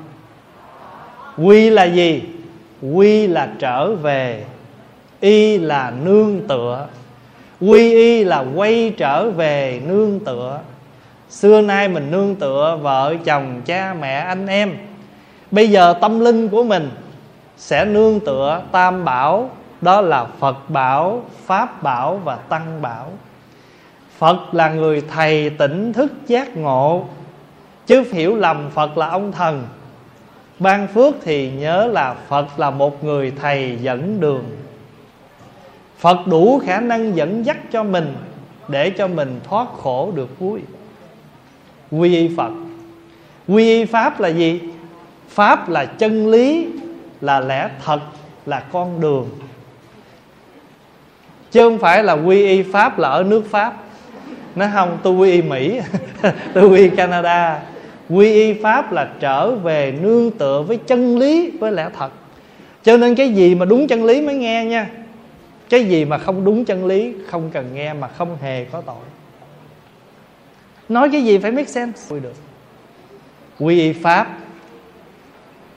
Quy 1.38 1.70
là 1.70 1.84
gì? 1.84 2.24
Quy 2.94 3.28
là 3.28 3.50
trở 3.60 3.96
về, 3.96 4.46
y 5.20 5.58
là 5.58 5.94
nương 6.04 6.48
tựa. 6.48 6.88
Quy 7.62 7.94
y 7.94 8.24
là 8.24 8.46
quay 8.56 8.94
trở 8.98 9.30
về 9.30 9.82
nương 9.88 10.20
tựa. 10.20 10.60
Xưa 11.30 11.62
nay 11.62 11.88
mình 11.88 12.12
nương 12.12 12.36
tựa 12.36 12.78
vợ, 12.82 13.16
chồng, 13.26 13.62
cha, 13.66 13.96
mẹ, 14.02 14.14
anh 14.14 14.48
em. 14.48 14.78
Bây 15.52 15.70
giờ 15.70 15.94
tâm 16.02 16.20
linh 16.20 16.50
của 16.50 16.64
mình 16.64 16.90
sẽ 17.58 17.86
nương 17.86 18.20
tựa 18.20 18.62
tam 18.72 19.06
bảo, 19.06 19.50
đó 19.82 20.02
là 20.02 20.26
phật 20.40 20.70
bảo, 20.70 21.24
pháp 21.46 21.84
bảo 21.84 22.22
và 22.24 22.36
tăng 22.36 22.82
bảo 22.82 23.12
phật 24.20 24.54
là 24.54 24.70
người 24.70 25.02
thầy 25.02 25.50
tỉnh 25.50 25.94
thức 25.94 26.12
giác 26.28 26.58
ngộ. 26.58 27.06
Chứ 27.88 28.04
hiểu 28.12 28.36
lầm 28.36 28.70
phật 28.70 28.98
là 28.98 29.10
ông 29.10 29.32
thần. 29.32 29.64
Ban 30.60 30.88
phước 30.88 31.14
thì 31.24 31.52
nhớ 31.52 31.88
là 31.88 32.16
phật 32.28 32.60
là 32.60 32.70
một 32.70 33.04
người 33.04 33.34
thầy 33.42 33.78
dẫn 33.82 34.20
đường. 34.20 34.44
Phật 35.98 36.28
đủ 36.28 36.62
khả 36.66 36.80
năng 36.80 37.16
dẫn 37.16 37.46
dắt 37.46 37.58
cho 37.72 37.84
mình, 37.84 38.14
để 38.68 38.90
cho 38.90 39.08
mình 39.08 39.40
thoát 39.44 39.68
khổ 39.78 40.12
được 40.16 40.40
vui. 40.40 40.62
Quy 41.92 42.16
y 42.16 42.36
phật. 42.38 42.52
Quy 43.48 43.70
y 43.70 43.86
pháp 43.86 44.20
là 44.20 44.30
gì? 44.30 44.62
Pháp 45.30 45.70
là 45.70 45.86
chân 45.86 46.28
lý, 46.28 46.68
là 47.22 47.40
lẽ 47.40 47.70
thật, 47.86 48.00
là 48.46 48.60
con 48.60 49.02
đường. 49.02 49.30
Chứ 51.52 51.60
không 51.60 51.78
phải 51.78 52.04
là 52.04 52.14
quy 52.14 52.46
y 52.46 52.64
pháp 52.64 53.00
là 53.00 53.10
ở 53.10 53.24
nước 53.24 53.44
pháp 53.50 53.74
nó 54.60 54.68
không, 54.74 54.98
tôi 55.04 55.14
quy 55.14 55.32
y 55.32 55.42
mỹ. 55.42 55.80
Tôi 56.54 56.70
quy 56.70 56.78
y 56.78 56.90
canada. 56.90 57.62
Quy 58.10 58.34
y 58.34 58.54
pháp 58.54 58.92
là 58.92 59.10
trở 59.20 59.52
về 59.52 59.94
nương 60.02 60.32
tựa 60.32 60.62
với 60.68 60.78
chân 60.78 61.18
lý, 61.18 61.52
với 61.60 61.72
lẽ 61.72 61.90
thật. 61.98 62.12
Cho 62.84 62.98
nên 62.98 63.16
cái 63.16 63.30
gì 63.30 63.56
mà 63.56 63.66
đúng 63.66 63.88
chân 63.88 64.06
lý 64.06 64.22
mới 64.22 64.36
nghe 64.36 64.66
nha. 64.66 64.90
Cái 65.70 65.86
gì 65.86 66.06
mà 66.06 66.18
không 66.18 66.46
đúng 66.46 66.66
chân 66.66 66.86
lý, 66.86 67.14
không 67.28 67.50
cần 67.54 67.70
nghe 67.74 67.94
mà 67.94 68.08
không 68.08 68.38
hề 68.42 68.66
có 68.66 68.82
tội. 68.82 68.96
Nói 70.90 71.10
cái 71.12 71.24
gì 71.24 71.38
phải 71.38 71.52
make 71.52 71.70
sense? 71.70 72.02
Quy 72.10 72.20
được. 72.20 72.36
Quy 73.60 73.80
y 73.80 73.94
pháp, 73.94 74.38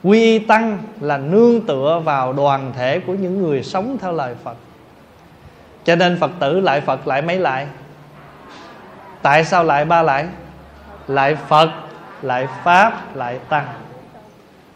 quy 0.03 0.21
y 0.21 0.39
tăng 0.39 0.77
là 1.01 1.17
nương 1.17 1.61
tựa 1.61 2.01
vào 2.05 2.33
đoàn 2.33 2.73
thể 2.77 2.99
của 2.99 3.13
những 3.13 3.41
người 3.41 3.63
sống 3.63 3.97
theo 4.01 4.11
lời 4.11 4.35
phật. 4.43 4.57
Cho 5.83 5.95
nên 5.95 6.17
phật 6.19 6.31
tử 6.39 6.59
lại 6.59 6.81
phật 6.81 7.07
lại 7.07 7.21
mấy 7.21 7.39
lại? 7.39 7.67
Tại 9.23 9.45
sao 9.45 9.63
lại 9.63 9.85
ba 9.85 10.01
lại? 10.01 10.25
Lại 11.07 11.35
phật, 11.47 11.69
lại 12.21 12.47
pháp, 12.63 13.15
lại 13.15 13.39
tăng. 13.49 13.67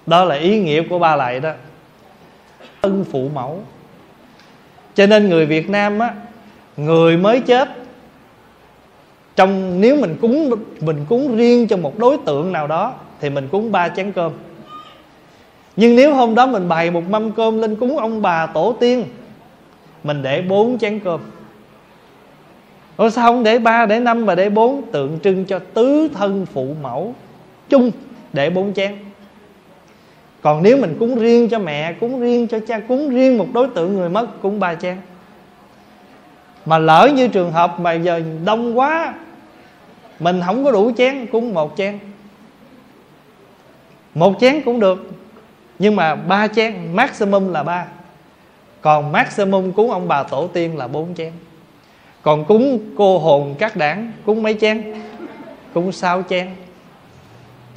Đó 0.05 0.23
là 0.23 0.35
ý 0.35 0.59
nghĩa 0.59 0.83
của 0.89 0.99
ba 0.99 1.15
lại 1.15 1.39
đó. 1.39 1.51
Ân 2.81 3.05
phụ 3.11 3.29
mẫu. 3.33 3.59
Cho 4.95 5.07
nên 5.07 5.29
người 5.29 5.45
việt 5.45 5.69
nam 5.69 5.99
á, 5.99 6.13
người 6.77 7.17
mới 7.17 7.39
chết, 7.39 7.69
trong, 9.35 9.81
nếu 9.81 9.95
mình 10.01 10.17
cúng 10.21 10.51
mình 10.81 11.05
cúng 11.09 11.37
riêng 11.37 11.67
cho 11.67 11.77
một 11.77 11.99
đối 11.99 12.17
tượng 12.25 12.51
nào 12.53 12.67
đó, 12.67 12.93
thì 13.21 13.29
mình 13.29 13.47
cúng 13.51 13.71
ba 13.71 13.89
chén 13.89 14.11
cơm. 14.11 14.31
Nhưng 15.75 15.95
nếu 15.95 16.13
hôm 16.13 16.35
đó 16.35 16.45
mình 16.45 16.69
bày 16.69 16.91
một 16.91 17.03
mâm 17.09 17.31
cơm 17.31 17.61
lên 17.61 17.75
cúng 17.75 17.97
ông 17.97 18.21
bà 18.21 18.45
tổ 18.45 18.75
tiên, 18.79 19.05
mình 20.03 20.23
để 20.23 20.41
bốn 20.41 20.79
chén 20.79 20.99
cơm. 20.99 21.21
Ủa 22.97 23.09
sao 23.09 23.31
không 23.31 23.43
để 23.43 23.59
ba, 23.59 23.85
để 23.85 23.99
năm 23.99 24.25
mà 24.25 24.35
để 24.35 24.49
bốn 24.49 24.81
tượng 24.91 25.19
trưng 25.23 25.45
cho 25.45 25.59
tứ 25.59 26.09
thân 26.13 26.45
phụ 26.45 26.67
mẫu 26.81 27.15
chung 27.69 27.91
để 28.33 28.49
bốn 28.49 28.73
chén? 28.73 28.95
Còn 30.41 30.63
nếu 30.63 30.77
mình 30.77 30.95
cúng 30.99 31.19
riêng 31.19 31.49
cho 31.49 31.59
mẹ, 31.59 31.93
cúng 31.93 32.19
riêng 32.19 32.47
cho 32.47 32.59
cha, 32.67 32.79
cúng 32.79 33.09
riêng 33.09 33.37
một 33.37 33.47
đối 33.53 33.67
tượng 33.67 33.95
người 33.95 34.09
mất, 34.09 34.41
cúng 34.41 34.59
ba 34.59 34.75
chén. 34.75 34.97
Mà 36.65 36.77
lỡ 36.77 37.09
như 37.15 37.27
trường 37.27 37.51
hợp 37.51 37.79
mà 37.79 37.93
giờ 37.93 38.21
đông 38.45 38.79
quá, 38.79 39.13
mình 40.19 40.41
không 40.45 40.63
có 40.63 40.71
đủ 40.71 40.91
chén, 40.97 41.25
cúng 41.25 41.53
một 41.53 41.73
chén. 41.77 41.99
Một 44.15 44.33
chén 44.39 44.61
cũng 44.61 44.79
được, 44.79 45.11
nhưng 45.79 45.95
mà 45.95 46.15
ba 46.15 46.47
chén, 46.47 46.75
maximum 46.93 47.53
là 47.53 47.63
ba. 47.63 47.85
Còn 48.81 49.11
maximum 49.11 49.71
cúng 49.71 49.91
ông 49.91 50.07
bà 50.07 50.23
tổ 50.23 50.47
tiên 50.47 50.77
là 50.77 50.87
bốn 50.87 51.15
chén 51.15 51.31
còn 52.27 52.45
cúng 52.45 52.79
cô 52.97 53.19
hồn 53.19 53.55
các 53.59 53.75
đảng, 53.75 54.11
cúng 54.25 54.43
mấy 54.43 54.53
chén? 54.53 54.93
Cúng 55.73 55.91
sáu 55.91 56.23
chén. 56.29 56.47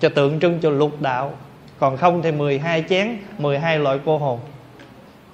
Cho 0.01 0.09
tượng 0.09 0.41
trưng 0.41 0.59
cho 0.63 0.71
lục 0.71 1.03
đạo. 1.03 1.33
Còn 1.79 1.97
không 1.97 2.23
thì 2.23 2.33
12 2.33 2.85
chén 2.89 3.17
12 3.39 3.79
loại 3.79 3.99
cô 4.05 4.19
hồn. 4.19 4.39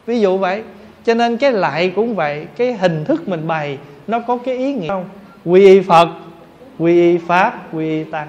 Ví 0.07 0.21
dụ 0.21 0.39
vậy. 0.39 0.63
Cho 1.05 1.15
nên 1.15 1.37
cái 1.37 1.53
lại 1.53 1.93
cũng 1.97 2.15
vậy. 2.15 2.47
Cái 2.57 2.73
hình 2.73 3.05
thức 3.05 3.29
mình 3.29 3.47
bày, 3.47 3.79
nó 4.07 4.21
có 4.21 4.39
cái 4.45 4.57
ý 4.57 4.75
nghĩa 4.75 4.89
không? 4.89 5.05
Quy 5.45 5.67
y 5.67 5.81
phật, 5.81 6.09
quy 6.79 7.01
y 7.01 7.19
pháp, 7.19 7.75
quy 7.75 7.89
y 7.89 8.05
tăng. 8.05 8.29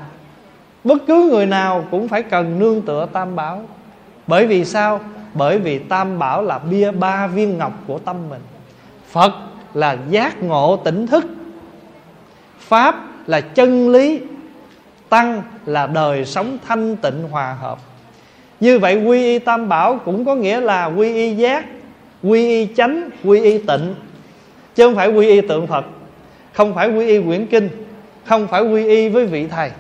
Bất 0.84 0.98
cứ 1.08 1.30
người 1.32 1.46
nào 1.46 1.86
cũng 1.92 2.08
phải 2.08 2.24
cần 2.24 2.60
nương 2.60 2.82
tựa 2.82 3.08
tam 3.14 3.36
bảo. 3.36 3.62
Bởi 4.28 4.48
vì 4.48 4.66
sao? 4.66 5.00
Bởi 5.34 5.60
vì 5.60 5.80
tam 5.80 6.20
bảo 6.20 6.42
là 6.42 6.60
bia 6.60 6.92
ba 6.92 7.28
viên 7.28 7.58
ngọc 7.58 7.74
của 7.88 8.00
tâm 8.00 8.16
mình. 8.30 8.42
Phật 9.12 9.34
là 9.74 9.98
giác 10.10 10.44
ngộ 10.44 10.78
tỉnh 10.78 11.08
thức. 11.08 11.26
Pháp 12.60 12.96
là 13.28 13.42
chân 13.42 13.90
lý, 13.90 14.20
tăng 15.10 15.42
là 15.66 15.88
đời 15.88 16.26
sống 16.26 16.58
thanh 16.68 16.96
tịnh 16.96 17.24
hòa 17.32 17.58
hợp. 17.62 17.78
Như 18.60 18.80
vậy 18.80 19.04
quy 19.06 19.24
y 19.24 19.40
tam 19.40 19.70
bảo 19.70 20.00
cũng 20.06 20.26
có 20.26 20.36
nghĩa 20.36 20.60
là 20.60 20.86
quy 20.86 21.14
y 21.14 21.36
giác, 21.36 21.66
quy 22.24 22.48
y 22.48 22.68
chánh, 22.76 23.10
quy 23.24 23.42
y 23.42 23.58
tịnh. 23.58 23.96
Chứ 24.76 24.88
không 24.88 24.96
phải 24.96 25.10
quy 25.10 25.28
y 25.28 25.42
tượng 25.42 25.68
phật, 25.68 25.86
không 26.54 26.76
phải 26.76 26.90
quy 26.90 27.08
y 27.08 27.22
quyển 27.22 27.46
kinh, 27.46 27.70
không 28.26 28.48
phải 28.48 28.62
quy 28.62 28.88
y 28.88 29.10
với 29.10 29.26
vị 29.26 29.48
thầy. 29.48 29.72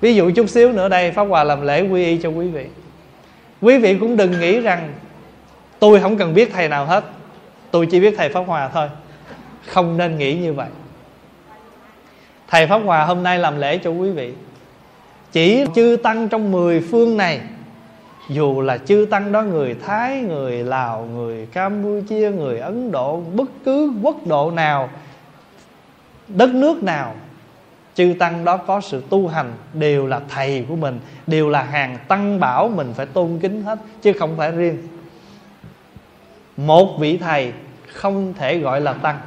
Ví 0.00 0.14
dụ 0.14 0.30
chút 0.30 0.48
xíu 0.48 0.72
nữa 0.72 0.88
đây, 0.88 1.12
pháp 1.12 1.24
hòa 1.24 1.44
làm 1.44 1.62
lễ 1.62 1.88
quy 1.88 2.04
y 2.04 2.18
cho 2.18 2.28
quý 2.28 2.48
vị. 2.48 2.66
Quý 3.60 3.78
vị 3.78 3.96
cũng 4.00 4.16
đừng 4.16 4.40
nghĩ 4.40 4.60
rằng 4.60 4.92
tôi 5.78 6.00
không 6.00 6.16
cần 6.16 6.34
biết 6.34 6.50
thầy 6.52 6.68
nào 6.68 6.86
hết 6.86 7.04
tôi 7.70 7.86
chỉ 7.86 8.00
biết 8.00 8.14
thầy 8.16 8.28
pháp 8.28 8.40
hòa 8.40 8.68
thôi. 8.68 8.88
Không 9.66 9.96
nên 9.96 10.18
nghĩ 10.18 10.34
như 10.34 10.52
vậy. 10.52 10.68
Thầy 12.48 12.66
pháp 12.66 12.78
hòa 12.78 13.04
hôm 13.04 13.22
nay 13.22 13.38
làm 13.38 13.58
lễ 13.58 13.78
cho 13.78 13.90
quý 13.90 14.10
vị. 14.10 14.32
Chỉ 15.32 15.64
chư 15.74 15.96
tăng 16.02 16.28
trong 16.28 16.52
mười 16.52 16.80
phương 16.80 17.16
này, 17.16 17.40
dù 18.28 18.60
là 18.60 18.78
chư 18.78 19.06
tăng 19.10 19.32
đó 19.32 19.42
người 19.42 19.74
thái, 19.74 20.20
người 20.20 20.64
lào, 20.64 21.08
người 21.14 21.46
campuchia, 21.46 22.30
người 22.30 22.58
ấn 22.58 22.92
độ, 22.92 23.16
bất 23.34 23.50
cứ 23.64 23.92
quốc 24.02 24.26
độ 24.26 24.50
nào, 24.50 24.90
đất 26.28 26.54
nước 26.54 26.82
nào, 26.82 27.14
chư 27.94 28.14
tăng 28.18 28.44
đó 28.44 28.56
có 28.56 28.80
sự 28.80 29.02
tu 29.10 29.28
hành 29.28 29.52
đều 29.74 30.06
là 30.06 30.20
thầy 30.28 30.64
của 30.68 30.76
mình, 30.76 31.00
đều 31.26 31.48
là 31.48 31.62
hàng 31.62 31.98
tăng 32.08 32.40
bảo 32.40 32.68
mình 32.68 32.92
phải 32.96 33.06
tôn 33.06 33.38
kính 33.42 33.62
hết, 33.62 33.78
chứ 34.02 34.12
không 34.12 34.36
phải 34.36 34.50
riêng 34.52 34.78
một 36.58 36.98
vị 36.98 37.16
thầy 37.16 37.52
không 37.86 38.34
thể 38.38 38.58
gọi 38.58 38.80
là 38.80 38.92
tăng. 38.92 39.18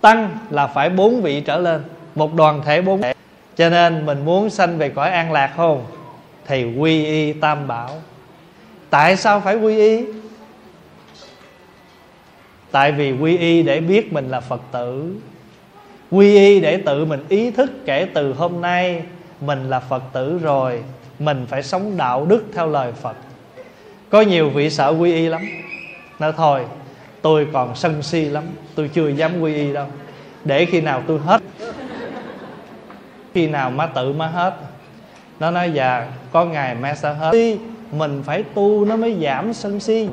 Tăng 0.00 0.38
là 0.50 0.66
phải 0.66 0.90
bốn 0.90 1.22
vị 1.22 1.40
trở 1.40 1.58
lên, 1.58 1.82
một 2.14 2.34
đoàn 2.34 2.62
thể 2.64 2.82
bốn 2.82 3.02
thể. 3.02 3.14
Cho 3.56 3.70
nên 3.70 4.06
mình 4.06 4.24
muốn 4.24 4.50
sanh 4.50 4.78
về 4.78 4.88
cõi 4.88 5.10
an 5.10 5.32
lạc 5.32 5.52
không? 5.56 5.84
Thì 6.46 6.64
quy 6.78 7.04
y 7.04 7.32
tam 7.32 7.68
bảo. 7.68 7.90
Tại 8.90 9.16
sao 9.16 9.40
phải 9.40 9.56
quy 9.56 9.76
y? 9.76 10.04
Tại 12.70 12.92
vì 12.92 13.12
quy 13.12 13.38
y 13.38 13.62
để 13.62 13.80
biết 13.80 14.12
mình 14.12 14.28
là 14.28 14.40
phật 14.40 14.60
tử. 14.72 15.14
Quy 16.10 16.34
y 16.34 16.60
để 16.60 16.76
tự 16.86 17.04
mình 17.04 17.24
ý 17.28 17.50
thức 17.50 17.70
kể 17.86 18.06
từ 18.14 18.32
hôm 18.32 18.60
nay 18.60 19.02
mình 19.40 19.70
là 19.70 19.80
phật 19.80 20.02
tử 20.12 20.38
rồi, 20.42 20.82
mình 21.18 21.46
phải 21.48 21.62
sống 21.62 21.96
đạo 21.96 22.26
đức 22.26 22.44
theo 22.54 22.66
lời 22.66 22.92
phật 22.92 23.16
có 24.10 24.20
nhiều 24.20 24.50
vị 24.50 24.70
sợ 24.70 24.94
quy 24.98 25.14
y 25.14 25.28
lắm. 25.28 25.42
Nói 26.18 26.32
thôi, 26.36 26.60
tôi 27.22 27.46
còn 27.52 27.74
sân 27.74 28.02
si 28.02 28.24
lắm. 28.24 28.44
Tôi 28.74 28.88
chưa 28.88 29.08
dám 29.08 29.40
quy 29.40 29.54
y 29.54 29.72
đâu. 29.72 29.86
Để 30.44 30.64
khi 30.64 30.80
nào 30.80 31.02
tôi 31.06 31.18
hết. 31.18 31.42
Khi 33.34 33.46
nào 33.46 33.70
má 33.70 33.86
tự 33.86 34.12
má 34.12 34.26
hết. 34.26 34.54
Nó 35.40 35.50
nói 35.50 35.70
dạ 35.74 36.06
có 36.32 36.44
ngày 36.44 36.74
má 36.74 36.94
sẽ 36.94 37.14
hết. 37.14 37.32
Mình 37.92 38.22
phải 38.26 38.42
tu 38.42 38.84
nó 38.84 38.96
mới 38.96 39.16
giảm 39.22 39.52
sân 39.52 39.80
si. 39.80 40.08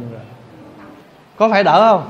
Có 1.35 1.49
phải 1.49 1.63
đỡ 1.63 1.91
không? 1.91 2.09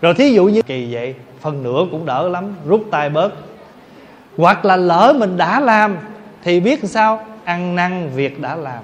Rồi 0.00 0.14
thí 0.14 0.32
dụ 0.32 0.44
như 0.44 0.62
kỳ 0.62 0.94
vậy, 0.94 1.14
phần 1.40 1.62
nửa 1.62 1.86
cũng 1.90 2.06
đỡ 2.06 2.28
lắm. 2.28 2.54
Rút 2.66 2.84
tay 2.90 3.10
bớt. 3.10 3.32
Hoặc 4.36 4.64
là 4.64 4.76
lỡ 4.76 5.14
mình 5.18 5.36
đã 5.36 5.60
làm, 5.60 5.96
thì 6.44 6.60
biết 6.60 6.80
sao? 6.84 7.24
Ăn 7.44 7.76
năn 7.76 8.10
việc 8.14 8.40
đã 8.40 8.56
làm 8.56 8.82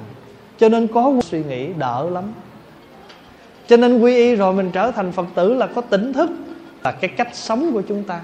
cho 0.59 0.68
nên 0.68 0.86
có 0.86 1.12
suy 1.22 1.43
nghĩ 1.44 1.68
đỡ 1.78 2.10
lắm. 2.10 2.24
Cho 3.66 3.76
nên 3.76 4.01
quy 4.01 4.16
y 4.16 4.35
rồi 4.35 4.52
mình 4.52 4.70
trở 4.72 4.90
thành 4.90 5.12
phật 5.12 5.26
tử 5.35 5.55
là 5.55 5.66
có 5.66 5.80
tỉnh 5.80 6.12
thức, 6.12 6.30
là 6.85 6.93
cái 6.93 7.09
cách 7.09 7.28
sống 7.32 7.72
của 7.72 7.82
chúng 7.89 8.05
ta. 8.05 8.20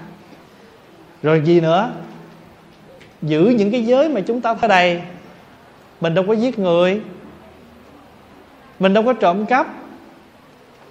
Rồi 1.23 1.41
gì 1.45 1.61
nữa? 1.61 1.91
Giữ 3.21 3.53
những 3.57 3.71
cái 3.71 3.85
giới 3.85 4.09
mà 4.09 4.21
chúng 4.21 4.41
ta 4.41 4.55
ở 4.61 4.67
đây. 4.67 5.01
Mình 6.01 6.13
đâu 6.13 6.25
có 6.27 6.33
giết 6.33 6.59
người. 6.59 7.01
Mình 8.79 8.93
đâu 8.93 9.03
có 9.03 9.13
trộm 9.13 9.45
cắp. 9.45 9.67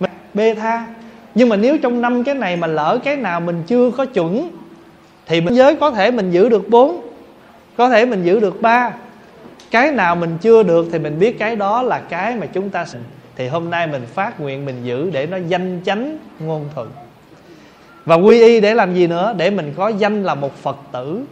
Mình 0.00 0.10
bê 0.34 0.54
tha. 0.54 0.86
Nhưng 1.34 1.48
mà 1.48 1.56
nếu 1.56 1.78
trong 1.78 2.00
năm 2.00 2.24
cái 2.24 2.34
này 2.34 2.56
mà 2.56 2.66
lỡ 2.66 2.98
cái 3.04 3.16
nào 3.16 3.40
mình 3.40 3.62
chưa 3.66 3.90
có 3.90 4.04
chuẩn, 4.04 4.50
thì 5.26 5.40
mình 5.40 5.54
giới 5.54 5.76
có 5.76 5.90
thể 5.90 6.10
mình 6.10 6.30
giữ 6.30 6.48
được 6.48 6.68
bốn, 6.68 7.06
có 7.76 7.88
thể 7.88 8.06
mình 8.06 8.22
giữ 8.24 8.40
được 8.40 8.62
ba 8.62 8.92
cái 9.74 9.90
nào 9.90 10.16
mình 10.16 10.38
chưa 10.40 10.62
được 10.62 10.86
thì 10.92 10.98
mình 10.98 11.18
biết 11.18 11.38
cái 11.38 11.56
đó 11.56 11.82
là 11.82 11.98
cái 11.98 12.36
mà 12.36 12.46
chúng 12.46 12.70
ta 12.70 12.86
thì 13.36 13.48
hôm 13.48 13.70
nay 13.70 13.86
mình 13.86 14.06
phát 14.14 14.40
nguyện 14.40 14.64
mình 14.64 14.84
giữ 14.84 15.10
để 15.10 15.26
nó 15.26 15.36
danh 15.36 15.80
chánh 15.84 16.18
ngôn 16.38 16.68
thuận. 16.74 16.90
Và 18.04 18.14
quy 18.14 18.40
y 18.40 18.60
để 18.60 18.74
làm 18.74 18.94
gì 18.94 19.06
nữa? 19.06 19.34
Để 19.36 19.50
mình 19.50 19.72
có 19.76 19.88
danh 19.88 20.22
là 20.22 20.34
một 20.34 20.56
phật 20.56 20.76
tử. 20.92 21.24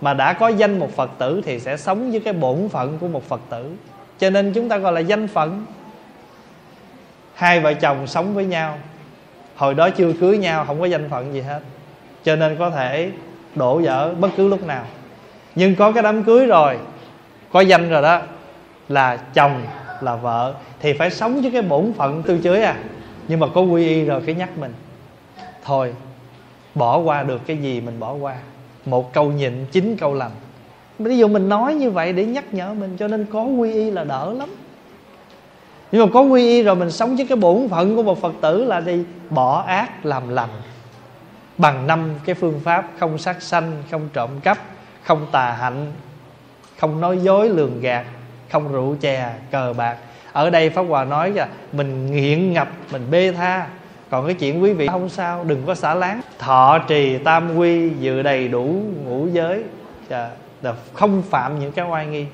Mà 0.00 0.14
đã 0.14 0.32
có 0.32 0.48
danh 0.48 0.78
một 0.78 0.96
phật 0.96 1.10
tử 1.18 1.40
thì 1.44 1.60
sẽ 1.60 1.76
sống 1.76 2.10
với 2.10 2.20
cái 2.20 2.32
bổn 2.32 2.68
phận 2.68 2.98
của 2.98 3.08
một 3.08 3.28
phật 3.28 3.40
tử. 3.50 3.70
Cho 4.18 4.30
nên 4.30 4.52
chúng 4.52 4.68
ta 4.68 4.78
gọi 4.78 4.92
là 4.92 5.00
danh 5.00 5.28
phận. 5.28 5.64
Hai 7.34 7.60
vợ 7.60 7.74
chồng 7.74 8.06
sống 8.06 8.34
với 8.34 8.44
nhau. 8.44 8.78
Hồi 9.56 9.74
đó 9.74 9.90
chưa 9.90 10.12
cưới 10.20 10.38
nhau, 10.38 10.64
không 10.66 10.80
có 10.80 10.86
danh 10.86 11.08
phận 11.08 11.34
gì 11.34 11.40
hết. 11.40 11.60
Cho 12.24 12.36
nên 12.36 12.56
có 12.58 12.70
thể 12.70 13.10
đổ 13.54 13.78
vỡ 13.78 14.14
bất 14.14 14.30
cứ 14.36 14.48
lúc 14.48 14.66
nào. 14.66 14.84
Nhưng 15.54 15.74
có 15.74 15.92
cái 15.92 16.02
đám 16.02 16.24
cưới 16.24 16.46
rồi 16.46 16.78
có 17.52 17.60
danh 17.60 17.90
rồi 17.90 18.02
đó. 18.02 18.20
Là 18.88 19.16
chồng, 19.16 19.62
là 20.00 20.16
vợ. 20.16 20.54
Thì 20.80 20.92
phải 20.92 21.10
sống 21.10 21.40
với 21.42 21.50
cái 21.50 21.62
bổn 21.62 21.92
phận 21.92 22.22
tư 22.22 22.40
chới 22.44 22.62
à. 22.62 22.76
Nhưng 23.28 23.40
mà 23.40 23.46
có 23.54 23.60
quy 23.60 23.88
y 23.88 24.04
rồi 24.04 24.22
cái 24.26 24.34
nhắc 24.34 24.58
mình. 24.58 24.74
Thôi, 25.64 25.94
bỏ 26.74 26.98
qua 26.98 27.22
được 27.22 27.40
cái 27.46 27.56
gì 27.56 27.80
mình 27.80 28.00
bỏ 28.00 28.12
qua. 28.12 28.34
Một 28.84 29.12
câu 29.12 29.32
nhịn, 29.32 29.66
chín 29.72 29.96
câu 30.00 30.14
lành. 30.14 30.30
Ví 30.98 31.18
dụ 31.18 31.28
mình 31.28 31.48
nói 31.48 31.74
như 31.74 31.90
vậy 31.90 32.12
để 32.12 32.24
nhắc 32.24 32.54
nhở 32.54 32.74
mình, 32.74 32.96
cho 32.98 33.08
nên 33.08 33.26
có 33.32 33.42
quy 33.42 33.72
y 33.72 33.90
là 33.90 34.04
đỡ 34.04 34.32
lắm. 34.32 34.48
Nhưng 35.92 36.06
mà 36.06 36.12
có 36.14 36.20
quy 36.20 36.42
y 36.42 36.62
rồi 36.62 36.76
mình 36.76 36.90
sống 36.90 37.16
với 37.16 37.26
cái 37.26 37.36
bổn 37.36 37.68
phận 37.68 37.96
của 37.96 38.02
một 38.02 38.20
phật 38.20 38.32
tử 38.40 38.64
là 38.64 38.80
đi 38.80 39.04
bỏ 39.30 39.64
ác 39.66 40.06
làm 40.06 40.28
lành. 40.28 40.50
Bằng 41.58 41.86
năm 41.86 42.10
cái 42.24 42.34
phương 42.34 42.60
pháp 42.64 42.90
không 42.98 43.18
sát 43.18 43.42
sanh, 43.42 43.82
không 43.90 44.08
trộm 44.12 44.30
cắp, 44.42 44.58
không 45.02 45.26
tà 45.32 45.52
hạnh 45.52 45.92
không 46.82 47.00
nói 47.00 47.18
dối 47.22 47.48
lường 47.48 47.80
gạt, 47.80 48.04
không 48.50 48.72
rượu 48.72 48.96
chè, 49.00 49.32
cờ 49.50 49.72
bạc. 49.76 49.96
Ở 50.32 50.50
đây 50.50 50.70
pháp 50.70 50.82
hòa 50.82 51.04
nói 51.04 51.30
là 51.30 51.48
mình 51.72 52.10
nghiện 52.12 52.52
ngập, 52.52 52.68
mình 52.92 53.02
bê 53.10 53.32
tha. 53.32 53.66
Còn 54.10 54.26
cái 54.26 54.34
chuyện 54.34 54.62
quý 54.62 54.72
vị 54.72 54.86
không 54.86 55.08
sao, 55.08 55.44
đừng 55.44 55.62
có 55.66 55.74
xả 55.74 55.94
láng. 55.94 56.20
Thọ 56.38 56.78
trì 56.78 57.18
tam 57.18 57.56
quy, 57.56 57.88
dự 58.00 58.22
đầy 58.22 58.48
đủ 58.48 58.82
ngũ 59.04 59.26
giới. 59.32 59.62
Là 60.62 60.74
không 60.92 61.22
phạm 61.30 61.60
những 61.60 61.72
cái 61.72 61.86
oai 61.88 62.06
nghi. 62.06 62.26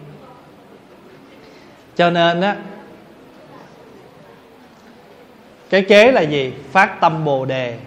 Cho 1.96 2.10
nên 2.10 2.40
á, 2.40 2.56
cái 5.70 5.82
kế 5.82 6.12
là 6.12 6.20
gì? 6.20 6.52
Phát 6.72 7.00
tâm 7.00 7.24
bồ 7.24 7.44
đề. 7.44 7.78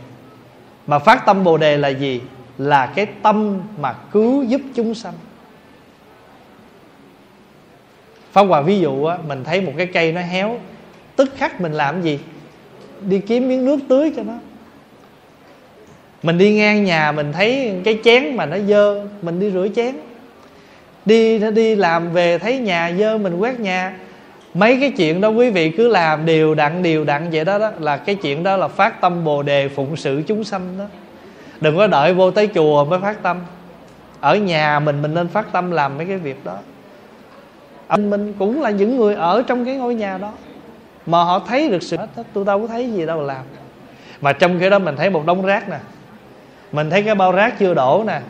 Mà 0.87 0.99
phát 0.99 1.25
tâm 1.25 1.43
bồ 1.43 1.57
đề 1.57 1.77
là 1.77 1.87
gì? 1.87 2.21
Là 2.57 2.85
cái 2.85 3.05
tâm 3.05 3.61
mà 3.77 3.93
cứu 4.11 4.43
giúp 4.43 4.61
chúng 4.75 4.95
sanh 4.95 5.13
phong 8.31 8.47
Hòa 8.47 8.61
ví 8.61 8.79
dụ 8.79 9.05
á, 9.05 9.17
mình 9.27 9.43
thấy 9.43 9.61
một 9.61 9.71
cái 9.77 9.85
cây 9.85 10.11
nó 10.11 10.21
héo 10.21 10.59
Tức 11.15 11.29
khắc 11.37 11.61
mình 11.61 11.73
làm 11.73 12.01
gì? 12.01 12.19
Đi 13.01 13.19
kiếm 13.19 13.49
miếng 13.49 13.65
nước 13.65 13.79
tưới 13.89 14.13
cho 14.15 14.23
nó. 14.23 14.33
Mình 16.23 16.37
đi 16.37 16.53
ngang 16.53 16.83
nhà 16.83 17.11
Mình 17.11 17.33
thấy 17.33 17.73
cái 17.83 17.99
chén 18.03 18.35
mà 18.35 18.45
nó 18.45 18.57
dơ 18.67 19.05
Mình 19.21 19.39
đi 19.39 19.51
rửa 19.51 19.67
chén. 19.75 19.95
Đi 21.05 21.39
nó 21.39 21.51
đi 21.51 21.75
làm 21.75 22.11
về 22.13 22.37
thấy 22.37 22.57
nhà 22.57 22.93
dơ 22.99 23.17
Mình 23.17 23.37
quét 23.37 23.59
nhà. 23.59 23.93
Mấy 24.53 24.77
cái 24.79 24.91
chuyện 24.91 25.21
đó 25.21 25.29
quý 25.29 25.49
vị 25.49 25.69
cứ 25.69 25.87
làm 25.87 26.25
đều 26.25 26.55
đặn 26.55 26.83
đều 26.83 27.03
đặn 27.03 27.29
vậy 27.31 27.45
đó, 27.45 27.59
đó 27.59 27.71
Là 27.79 27.97
cái 27.97 28.15
chuyện 28.15 28.43
đó 28.43 28.57
là 28.57 28.67
phát 28.67 29.01
tâm 29.01 29.23
bồ 29.23 29.43
đề 29.43 29.69
Phụng 29.69 29.95
sự 29.95 30.23
chúng 30.27 30.43
sanh 30.43 30.77
đó. 30.77 30.85
Đừng 31.61 31.77
có 31.77 31.87
đợi 31.87 32.13
vô 32.13 32.31
tới 32.31 32.49
chùa 32.55 32.85
mới 32.85 32.99
phát 32.99 33.23
tâm. 33.23 33.39
Ở 34.19 34.35
nhà 34.35 34.79
mình 34.79 35.01
mình 35.01 35.13
nên 35.13 35.27
phát 35.27 35.51
tâm 35.51 35.71
làm 35.71 35.97
mấy 35.97 36.05
cái 36.05 36.17
việc 36.17 36.45
đó 36.45 36.57
anh 37.91 38.09
mình 38.09 38.33
cũng 38.39 38.61
là 38.61 38.69
những 38.69 38.97
người 38.97 39.15
ở 39.15 39.43
trong 39.47 39.65
cái 39.65 39.75
ngôi 39.75 39.95
nhà 39.95 40.17
đó. 40.17 40.31
Mà 41.05 41.23
họ 41.23 41.39
thấy 41.39 41.69
được 41.69 41.83
sự 41.83 41.97
hết 41.97 42.07
tôi 42.33 42.45
đâu 42.45 42.59
có 42.59 42.67
thấy 42.67 42.91
gì 42.91 43.05
đâu 43.05 43.21
làm. 43.21 43.45
Mà 44.21 44.33
trong 44.33 44.59
cái 44.59 44.69
đó 44.69 44.79
mình 44.79 44.95
thấy 44.95 45.09
một 45.09 45.25
đống 45.25 45.45
rác 45.45 45.69
nè. 45.69 45.77
Mình 46.71 46.89
thấy 46.89 47.03
cái 47.03 47.15
bao 47.15 47.31
rác 47.31 47.59
chưa 47.59 47.73
đổ 47.73 48.03
nè. 48.07 48.21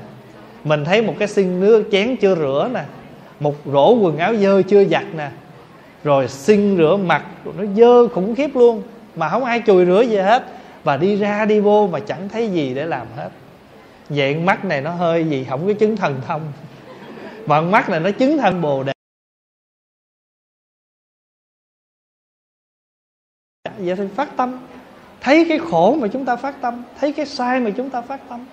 Mình 0.63 0.85
thấy 0.85 1.01
một 1.01 1.13
cái 1.19 1.27
xin 1.27 1.59
nước 1.59 1.89
chén 1.91 2.15
chưa 2.15 2.35
rửa 2.35 2.69
nè. 2.73 2.81
Một 3.39 3.55
rổ 3.65 3.93
quần 3.93 4.17
áo 4.17 4.35
dơ 4.35 4.61
chưa 4.61 4.85
giặt 4.85 5.05
nè. 5.15 5.29
Rồi 6.03 6.27
xin 6.27 6.77
rửa 6.77 6.97
mặt 7.05 7.23
nó 7.57 7.63
dơ 7.77 8.07
khủng 8.07 8.35
khiếp 8.35 8.55
luôn. 8.55 8.81
Mà 9.15 9.29
không 9.29 9.43
ai 9.43 9.61
chùi 9.67 9.85
rửa 9.85 10.01
gì 10.01 10.17
hết. 10.17 10.43
Và 10.83 10.97
đi 10.97 11.15
ra 11.15 11.45
đi 11.45 11.59
vô 11.59 11.88
mà 11.88 11.99
chẳng 11.99 12.29
thấy 12.29 12.49
gì 12.49 12.73
để 12.73 12.85
làm 12.85 13.07
hết. 13.17 13.29
Vậy 14.09 14.35
mắt 14.35 14.65
này 14.65 14.81
nó 14.81 14.91
hơi 14.91 15.23
gì, 15.23 15.45
không 15.49 15.67
có 15.67 15.73
chứng 15.73 15.97
thần 15.97 16.21
thông. 16.27 16.41
Mà 17.45 17.61
mắt 17.61 17.89
này 17.89 17.99
nó 17.99 18.11
chứng 18.11 18.38
thần 18.38 18.61
bồ 18.61 18.83
đề. 18.83 18.91
Dạ, 23.77 23.85
vậy 23.85 23.95
thì 23.95 24.03
phát 24.15 24.38
tâm. 24.38 24.60
Thấy 25.22 25.45
cái 25.49 25.60
khổ 25.72 25.98
mà 25.99 26.07
chúng 26.07 26.26
ta 26.26 26.35
phát 26.35 26.61
tâm, 26.61 26.84
thấy 26.99 27.14
cái 27.14 27.26
sai 27.26 27.60
mà 27.60 27.69
chúng 27.77 27.89
ta 27.89 28.02
phát 28.02 28.19
tâm. 28.30 28.45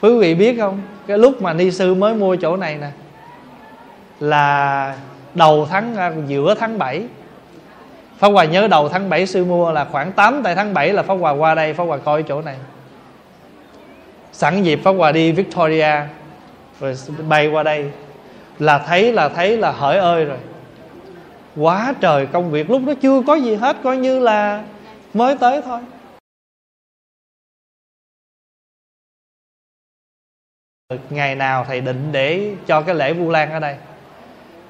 Quý 0.00 0.18
vị 0.18 0.34
biết 0.34 0.56
không? 0.58 0.80
Cái 1.06 1.18
lúc 1.18 1.42
mà 1.42 1.52
ni 1.52 1.70
sư 1.70 1.94
mới 1.94 2.14
mua 2.14 2.36
chỗ 2.36 2.56
này 2.56 2.78
nè, 2.78 2.90
là 4.20 4.96
đầu 5.34 5.66
tháng 5.70 5.96
à, 5.96 6.12
giữa 6.26 6.54
tháng 6.54 6.78
7 6.78 7.06
Pháp 8.18 8.28
Hòa 8.28 8.44
nhớ 8.44 8.68
đầu 8.68 8.88
tháng 8.88 9.10
7 9.10 9.26
sư 9.26 9.44
mua 9.44 9.72
là 9.72 9.84
khoảng 9.84 10.12
8 10.12 10.40
tại 10.44 10.54
tháng 10.54 10.74
7 10.74 10.92
là 10.92 11.02
Pháp 11.02 11.14
Hòa 11.14 11.32
qua 11.32 11.54
đây, 11.54 11.74
Pháp 11.74 11.84
Hòa 11.84 11.98
coi 11.98 12.22
chỗ 12.22 12.42
này. 12.42 12.56
Sẵn 14.32 14.62
dịp 14.62 14.80
Pháp 14.84 14.92
Hòa 14.92 15.12
đi 15.12 15.32
Victoria, 15.32 15.92
Rồi 16.80 16.96
bay 17.28 17.46
qua 17.48 17.62
đây. 17.62 17.90
Là 18.58 18.78
thấy 18.78 19.12
là 19.12 19.28
thấy, 19.28 19.56
là 19.56 19.70
hỡi 19.70 19.98
ơi 19.98 20.24
rồi 20.24 20.38
quá 21.56 21.94
trời 22.00 22.26
công 22.26 22.50
việc, 22.50 22.70
lúc 22.70 22.82
đó 22.86 22.92
chưa 23.00 23.22
có 23.26 23.34
gì 23.34 23.54
hết, 23.54 23.76
coi 23.82 23.96
như 23.96 24.20
là 24.20 24.64
mới 25.14 25.36
tới 25.38 25.62
thôi. 25.62 25.80
Ngày 31.10 31.34
nào 31.34 31.64
thầy 31.68 31.80
định 31.80 32.12
để 32.12 32.54
cho 32.66 32.82
cái 32.82 32.94
lễ 32.94 33.12
vu 33.12 33.30
lan 33.30 33.50
ở 33.50 33.60
đây? 33.60 33.76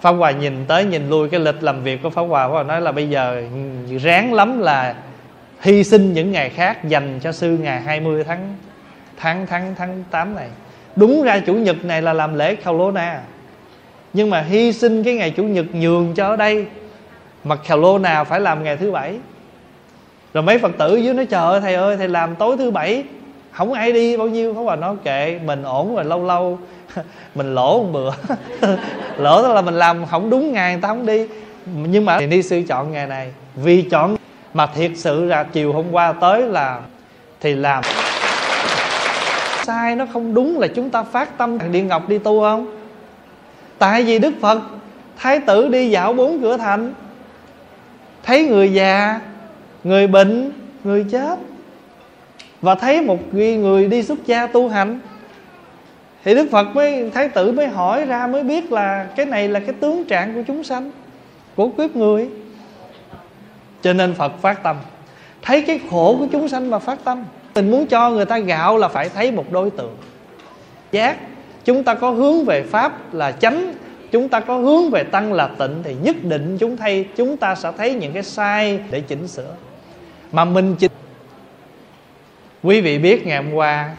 Pháp 0.00 0.10
hòa 0.12 0.30
nhìn 0.30 0.64
tới, 0.68 0.84
nhìn 0.84 1.10
lui 1.10 1.28
cái 1.28 1.40
lịch 1.40 1.62
làm 1.62 1.82
việc 1.82 2.02
của 2.02 2.10
pháp 2.10 2.22
hòa 2.22 2.46
pháp 2.46 2.52
hòa 2.52 2.62
nói 2.62 2.80
là 2.80 2.92
bây 2.92 3.08
giờ 3.08 3.42
ráng 4.02 4.34
lắm 4.34 4.60
là 4.60 4.94
hy 5.60 5.84
sinh 5.84 6.12
những 6.12 6.32
ngày 6.32 6.50
khác 6.50 6.84
dành 6.84 7.20
cho 7.22 7.32
sư 7.32 7.58
ngày 7.58 7.80
20 7.80 8.24
tháng 8.24 8.56
tháng 9.16 9.46
tháng 9.46 9.74
tháng 9.78 10.04
8 10.10 10.34
này. 10.34 10.50
Đúng 10.96 11.22
ra 11.22 11.40
chủ 11.46 11.54
nhật 11.54 11.84
này 11.84 12.02
là 12.02 12.12
làm 12.12 12.34
lễ 12.34 12.56
khao 12.56 12.78
lô 12.78 12.90
na 12.90 13.22
nhưng 14.14 14.30
mà 14.30 14.40
hy 14.40 14.72
sinh 14.72 15.04
cái 15.04 15.14
ngày 15.14 15.30
chủ 15.30 15.42
nhật 15.42 15.66
nhường 15.72 16.14
cho 16.14 16.26
ở 16.26 16.36
đây, 16.36 16.66
mặc 17.44 17.60
khảo 17.64 17.78
lô 17.78 17.98
nào 17.98 18.24
phải 18.24 18.40
làm 18.40 18.64
ngày 18.64 18.76
thứ 18.76 18.90
bảy. 18.90 19.14
Rồi 20.34 20.42
mấy 20.42 20.58
phật 20.58 20.72
tử 20.78 20.96
dưới 20.96 21.14
nói, 21.14 21.26
trời 21.26 21.44
ơi, 21.44 21.60
thầy 21.60 21.74
ơi, 21.74 21.96
thầy 21.96 22.08
làm 22.08 22.34
tối 22.34 22.56
thứ 22.56 22.70
bảy, 22.70 23.04
không 23.50 23.72
ai 23.72 23.92
đi, 23.92 24.16
bao 24.16 24.28
nhiêu? 24.28 24.54
Không 24.54 24.66
bà 24.66 24.76
nói, 24.76 24.96
kệ, 25.04 25.40
mình 25.44 25.62
ổn 25.62 25.94
rồi, 25.94 26.04
lâu 26.04 26.24
lâu, 26.24 26.58
mình 27.34 27.54
lỗ 27.54 27.82
một 27.82 27.88
bữa. 27.92 28.10
Lỗ 29.18 29.42
đó 29.42 29.54
là 29.54 29.62
mình 29.62 29.74
làm 29.74 30.06
không 30.06 30.30
đúng 30.30 30.52
ngày, 30.52 30.72
người 30.72 30.82
ta 30.82 30.88
không 30.88 31.06
đi. 31.06 31.26
Nhưng 31.66 32.04
mà 32.04 32.20
thì 32.20 32.26
ni 32.26 32.42
sư 32.42 32.62
chọn 32.68 32.92
ngày 32.92 33.06
này, 33.06 33.32
vì 33.54 33.82
chọn 33.82 34.16
mà 34.54 34.66
thiệt 34.66 34.90
sự 34.96 35.24
là 35.24 35.44
chiều 35.44 35.72
hôm 35.72 35.84
qua 35.92 36.12
tới 36.12 36.42
là 36.42 36.80
thì 37.40 37.54
làm. 37.54 37.84
Sai, 39.64 39.96
nó 39.96 40.06
không 40.12 40.34
đúng 40.34 40.60
là 40.60 40.66
chúng 40.74 40.90
ta 40.90 41.02
phát 41.02 41.38
tâm. 41.38 41.58
Điện 41.72 41.88
ngọc 41.88 42.08
đi 42.08 42.18
tu 42.18 42.40
không? 42.40 42.83
Tại 43.84 44.02
vì 44.02 44.18
đức 44.18 44.34
phật, 44.40 44.62
thái 45.16 45.40
tử 45.40 45.68
đi 45.68 45.90
dạo 45.90 46.12
bốn 46.12 46.40
cửa 46.42 46.56
thành. 46.56 46.94
Thấy 48.22 48.46
người 48.46 48.72
già, 48.72 49.20
người 49.84 50.06
bệnh, 50.06 50.52
người 50.84 51.06
chết. 51.10 51.38
Và 52.60 52.74
thấy 52.74 53.00
một 53.00 53.34
người 53.34 53.86
đi 53.86 54.02
xuất 54.02 54.26
gia 54.26 54.46
tu 54.46 54.68
hành. 54.68 55.00
Thì 56.24 56.34
đức 56.34 56.48
phật 56.50 56.64
mới, 56.74 57.10
thái 57.14 57.28
tử 57.28 57.52
mới 57.52 57.68
hỏi 57.68 58.04
ra, 58.04 58.26
mới 58.26 58.42
biết 58.42 58.72
là 58.72 59.06
cái 59.16 59.26
này 59.26 59.48
là 59.48 59.60
cái 59.60 59.74
tướng 59.80 60.04
trạng 60.04 60.34
của 60.34 60.42
chúng 60.46 60.64
sanh, 60.64 60.90
của 61.56 61.68
kiếp 61.68 61.96
người. 61.96 62.28
Cho 63.82 63.92
nên 63.92 64.14
phật 64.14 64.32
phát 64.40 64.62
tâm. 64.62 64.76
Thấy 65.42 65.62
cái 65.62 65.80
khổ 65.90 66.16
của 66.18 66.26
chúng 66.32 66.48
sanh 66.48 66.70
mà 66.70 66.78
phát 66.78 66.98
tâm. 67.04 67.24
Mình 67.54 67.70
muốn 67.70 67.86
cho 67.86 68.10
người 68.10 68.24
ta 68.24 68.38
gạo 68.38 68.78
là 68.78 68.88
phải 68.88 69.08
thấy 69.08 69.32
một 69.32 69.52
đối 69.52 69.70
tượng. 69.70 69.96
Giác 70.92 71.16
chúng 71.64 71.84
ta 71.84 71.94
có 71.94 72.10
hướng 72.10 72.44
về 72.44 72.62
pháp 72.62 73.14
là 73.14 73.32
chánh, 73.32 73.72
chúng 74.10 74.28
ta 74.28 74.40
có 74.40 74.56
hướng 74.56 74.90
về 74.90 75.04
tăng 75.04 75.32
là 75.32 75.46
tịnh 75.58 75.82
thì 75.82 75.94
nhất 76.02 76.16
định 76.22 76.58
chúng 76.58 76.76
thay, 76.76 77.06
chúng 77.16 77.36
ta 77.36 77.54
sẽ 77.54 77.72
thấy 77.76 77.94
những 77.94 78.12
cái 78.12 78.22
sai 78.22 78.80
để 78.90 79.00
chỉnh 79.00 79.28
sửa. 79.28 79.54
Mà 80.32 80.44
mình 80.44 80.76
chỉnh 80.78 80.90
quý 82.62 82.80
vị 82.80 82.98
biết 82.98 83.26
ngày 83.26 83.42
hôm 83.42 83.54
qua, 83.54 83.90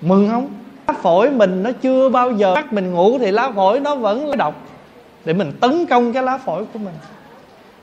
mừng 0.00 0.28
không? 0.28 0.48
Lá 0.88 0.94
phổi 1.02 1.30
mình 1.30 1.62
nó 1.62 1.70
chưa 1.82 2.08
bao 2.08 2.32
giờ 2.32 2.54
bắt 2.54 2.72
mình 2.72 2.92
ngủ 2.92 3.18
thì 3.18 3.30
lá 3.30 3.50
phổi 3.50 3.80
nó 3.80 3.94
vẫn 3.94 4.36
độc 4.36 4.54
để 5.24 5.32
mình 5.32 5.52
tấn 5.60 5.86
công 5.86 6.12
cái 6.12 6.22
lá 6.22 6.38
phổi 6.38 6.64
của 6.72 6.78
mình. 6.78 6.94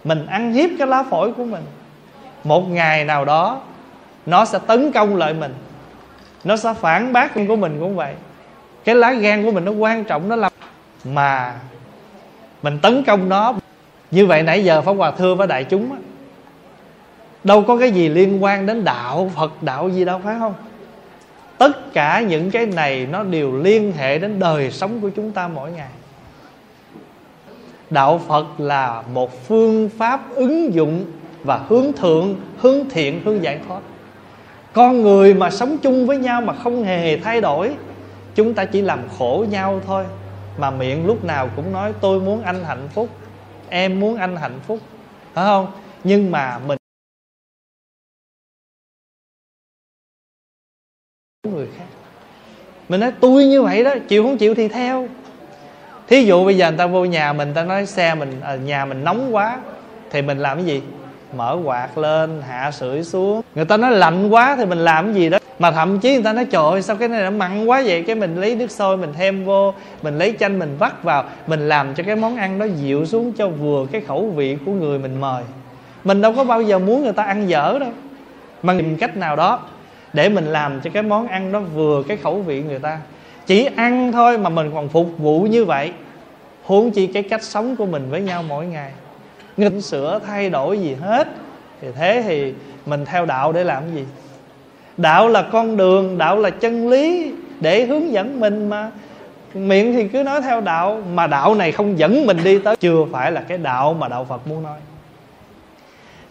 Mình 0.04 0.26
ăn 0.26 0.54
hiếp 0.54 0.70
cái 0.80 0.88
lá 0.88 1.04
phổi 1.04 1.32
của 1.32 1.44
mình. 1.44 1.64
Một 2.44 2.70
ngày 2.70 3.06
nào 3.06 3.26
đó, 3.26 3.62
nó 4.26 4.46
sẽ 4.46 4.60
tấn 4.68 4.92
công 4.92 5.16
lại 5.16 5.34
mình. 5.34 5.54
Nó 6.44 6.58
sẽ 6.58 6.74
phản 6.74 7.14
bác 7.14 7.34
của 7.48 7.56
mình 7.56 7.78
cũng 7.80 7.96
vậy 7.96 8.14
cái 8.86 8.96
lá 8.96 9.14
gan 9.14 9.46
của 9.46 9.52
mình 9.52 9.66
nó 9.66 9.72
quan 9.72 10.04
trọng 10.04 10.30
nó 10.30 10.36
làm 10.36 10.52
mà 11.04 11.56
mình 12.62 12.80
tấn 12.82 13.04
công 13.04 13.30
nó. 13.30 13.54
Như 14.12 14.26
vậy 14.26 14.44
nãy 14.44 14.64
giờ 14.64 14.82
pháp 14.82 14.92
hòa 14.92 15.12
thưa 15.12 15.36
với 15.36 15.48
đại 15.48 15.64
chúng 15.64 15.92
á, 15.92 15.98
đâu 17.44 17.64
có 17.64 17.78
cái 17.78 17.92
gì 17.92 18.10
liên 18.10 18.44
quan 18.44 18.66
đến 18.66 18.84
đạo 18.84 19.32
phật 19.36 19.64
đạo 19.64 19.90
gì 19.90 20.06
đâu 20.06 20.22
phải 20.24 20.36
không? 20.40 20.54
Tất 21.58 21.94
cả 21.94 22.22
những 22.22 22.52
cái 22.52 22.66
này 22.66 23.08
nó 23.12 23.24
đều 23.24 23.58
liên 23.58 23.94
hệ 23.98 24.20
đến 24.20 24.40
đời 24.40 24.72
sống 24.72 25.02
của 25.02 25.10
chúng 25.10 25.32
ta 25.32 25.48
mỗi 25.48 25.72
ngày. 25.72 25.90
Đạo 27.90 28.22
phật 28.28 28.46
là 28.58 29.04
một 29.14 29.48
phương 29.48 29.90
pháp 29.98 30.36
ứng 30.36 30.74
dụng 30.74 31.06
và 31.44 31.60
hướng 31.68 31.94
thượng 31.94 32.36
hướng 32.58 32.90
thiện 32.90 33.22
hướng 33.26 33.44
giải 33.44 33.60
thoát. 33.68 33.80
Con 34.74 35.02
người 35.02 35.34
mà 35.34 35.50
sống 35.50 35.78
chung 35.78 36.08
với 36.08 36.18
nhau 36.18 36.42
mà 36.42 36.54
không 36.64 36.84
hề 36.84 37.18
thay 37.18 37.42
đổi 37.42 37.72
chúng 38.36 38.54
ta 38.54 38.66
chỉ 38.66 38.82
làm 38.82 39.10
khổ 39.18 39.46
nhau 39.50 39.82
thôi. 39.86 40.06
Mà 40.58 40.72
miệng 40.72 41.06
lúc 41.06 41.24
nào 41.24 41.50
cũng 41.56 41.72
nói, 41.72 41.94
tôi 42.02 42.20
muốn 42.20 42.44
anh 42.44 42.64
hạnh 42.64 42.88
phúc, 42.94 43.10
em 43.70 44.00
muốn 44.00 44.18
anh 44.18 44.36
hạnh 44.36 44.60
phúc. 44.68 44.80
Phải 45.34 45.46
không? 45.46 45.72
Nhưng 46.04 46.32
mà 46.32 46.60
mình 46.60 46.78
người 51.44 51.68
khác. 51.78 51.86
Mình 52.90 53.00
nói, 53.00 53.12
tôi 53.20 53.46
như 53.46 53.62
vậy 53.62 53.84
đó, 53.84 53.96
chịu 54.08 54.24
không 54.24 54.38
chịu 54.38 54.56
thì 54.56 54.68
theo. 54.68 55.08
Thí 56.08 56.24
dụ 56.24 56.46
bây 56.46 56.58
giờ 56.58 56.70
người 56.70 56.78
ta 56.78 56.88
vô 56.88 57.06
nhà 57.06 57.34
mình 57.34 57.54
ta 57.54 57.64
nói, 57.64 57.86
xe 57.86 58.16
mình 58.16 58.42
ở 58.42 58.58
nhà 58.58 58.86
mình 58.86 59.04
nóng 59.04 59.36
quá. 59.36 59.60
Thì 60.12 60.22
mình 60.22 60.38
làm 60.38 60.58
cái 60.58 60.66
gì? 60.66 60.82
Mở 61.38 61.58
quạt 61.64 61.98
lên, 61.98 62.42
hạ 62.48 62.72
sưởi 62.72 63.04
xuống. 63.04 63.42
Người 63.56 63.66
ta 63.66 63.78
nói 63.78 63.92
lạnh 63.92 64.30
quá 64.30 64.56
thì 64.56 64.66
mình 64.66 64.78
làm 64.78 65.06
cái 65.06 65.14
gì 65.14 65.30
đó? 65.30 65.38
Mà 65.60 65.72
thậm 65.72 66.00
chí 66.00 66.14
người 66.14 66.24
ta 66.24 66.34
nói, 66.34 66.46
trời 66.46 66.64
ơi, 66.72 66.82
sao 66.82 66.96
cái 66.96 67.08
này 67.08 67.24
nó 67.24 67.32
mặn 67.32 67.66
quá 67.66 67.84
vậy? 67.86 68.04
Cái 68.04 68.16
mình 68.16 68.36
lấy 68.42 68.56
nước 68.56 68.72
sôi 68.72 68.98
mình 68.98 69.14
thêm 69.18 69.46
vô, 69.46 69.74
mình 70.02 70.18
lấy 70.18 70.36
chanh 70.40 70.60
mình 70.60 70.76
vắt 70.80 71.04
vào, 71.04 71.24
mình 71.48 71.70
làm 71.70 71.94
cho 71.96 72.04
cái 72.04 72.16
món 72.16 72.36
ăn 72.36 72.60
đó 72.60 72.66
dịu 72.76 73.06
xuống 73.06 73.32
cho 73.34 73.48
vừa 73.48 73.86
cái 73.92 74.02
khẩu 74.02 74.30
vị 74.36 74.58
của 74.66 74.72
người 74.72 75.00
mình 75.00 75.22
mời. 75.22 75.44
Mình 76.04 76.22
đâu 76.22 76.34
có 76.34 76.44
bao 76.44 76.62
giờ 76.62 76.80
muốn 76.80 77.04
người 77.04 77.14
ta 77.14 77.24
ăn 77.24 77.50
dở 77.50 77.78
đâu. 77.80 77.90
Mà 78.64 78.74
tìm 78.78 78.98
cách 78.98 79.18
nào 79.18 79.36
đó 79.36 79.60
để 80.14 80.30
mình 80.30 80.46
làm 80.46 80.82
cho 80.82 80.90
cái 80.94 81.04
món 81.04 81.28
ăn 81.28 81.52
đó 81.52 81.60
vừa 81.60 82.04
cái 82.08 82.18
khẩu 82.18 82.42
vị 82.42 82.62
người 82.62 82.80
ta. 82.80 83.00
Chỉ 83.46 83.70
ăn 83.76 84.12
thôi 84.12 84.38
mà 84.38 84.50
mình 84.50 84.72
còn 84.74 84.90
phục 84.90 85.18
vụ 85.18 85.42
như 85.42 85.66
vậy. 85.66 85.92
Huống 86.64 86.92
chi 86.92 87.08
cái 87.08 87.24
cách 87.24 87.44
sống 87.44 87.76
của 87.76 87.86
mình 87.86 88.08
với 88.10 88.22
nhau 88.22 88.44
mỗi 88.48 88.66
ngày 88.66 88.92
nghịch 89.58 89.84
sửa 89.84 90.20
thay 90.28 90.50
đổi 90.50 90.80
gì 90.80 90.96
hết. 91.02 91.28
Thì 91.82 91.88
thế 91.96 92.24
thì 92.26 92.54
mình 92.86 93.06
theo 93.06 93.26
đạo 93.26 93.52
để 93.52 93.64
làm 93.64 93.84
gì? 93.96 94.06
Đạo 94.98 95.28
là 95.28 95.42
con 95.42 95.78
đường, 95.78 96.18
đạo 96.18 96.38
là 96.38 96.50
chân 96.50 96.90
lý 96.90 97.32
để 97.60 97.86
hướng 97.86 98.12
dẫn 98.12 98.40
mình 98.40 98.70
mà. 98.70 98.92
Miệng 99.54 99.94
thì 99.94 100.08
cứ 100.08 100.24
nói 100.24 100.42
theo 100.42 100.62
đạo, 100.62 101.02
mà 101.14 101.28
đạo 101.28 101.56
này 101.56 101.72
không 101.72 102.00
dẫn 102.00 102.26
mình 102.26 102.38
đi 102.44 102.60
tới. 102.60 102.76
Chưa 102.76 103.06
phải 103.12 103.32
là 103.32 103.42
cái 103.42 103.58
đạo 103.58 103.94
mà 103.94 104.08
đạo 104.08 104.26
phật 104.30 104.48
muốn 104.48 104.64
nói. 104.64 104.80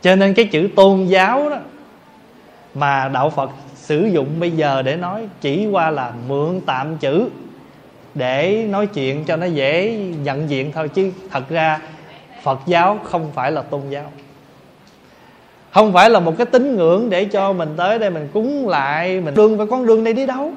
Cho 0.02 0.16
nên 0.16 0.34
cái 0.34 0.44
chữ 0.44 0.68
tôn 0.76 1.06
giáo 1.06 1.50
đó 1.50 1.56
mà 2.74 3.08
đạo 3.08 3.30
phật 3.30 3.50
sử 3.74 4.06
dụng 4.06 4.40
bây 4.40 4.50
giờ 4.50 4.82
để 4.82 4.96
nói 4.96 5.28
chỉ 5.40 5.66
qua 5.66 5.90
là 5.90 6.12
mượn 6.28 6.60
tạm 6.66 6.96
chữ 6.96 7.28
để 8.14 8.66
nói 8.70 8.86
chuyện 8.86 9.24
cho 9.24 9.36
nó 9.36 9.46
dễ 9.46 9.96
nhận 10.24 10.50
diện 10.50 10.72
thôi. 10.74 10.88
Chứ 10.88 11.10
thật 11.30 11.48
ra 11.48 11.80
phật 12.44 12.60
giáo 12.66 12.98
không 13.04 13.30
phải 13.34 13.52
là 13.52 13.62
tôn 13.62 13.82
giáo. 13.90 14.12
Không 15.70 15.92
phải 15.92 16.10
là 16.10 16.20
một 16.20 16.34
cái 16.38 16.46
tín 16.46 16.76
ngưỡng 16.76 17.10
để 17.10 17.24
cho 17.24 17.52
mình 17.52 17.74
tới 17.76 17.98
đây 17.98 18.10
mình 18.10 18.28
cúng 18.32 18.68
lại, 18.68 19.20
mình 19.20 19.34
đương 19.34 19.56
với 19.56 19.66
con 19.66 19.86
đường 19.86 20.04
này 20.04 20.12
đi 20.12 20.26
đâu. 20.26 20.52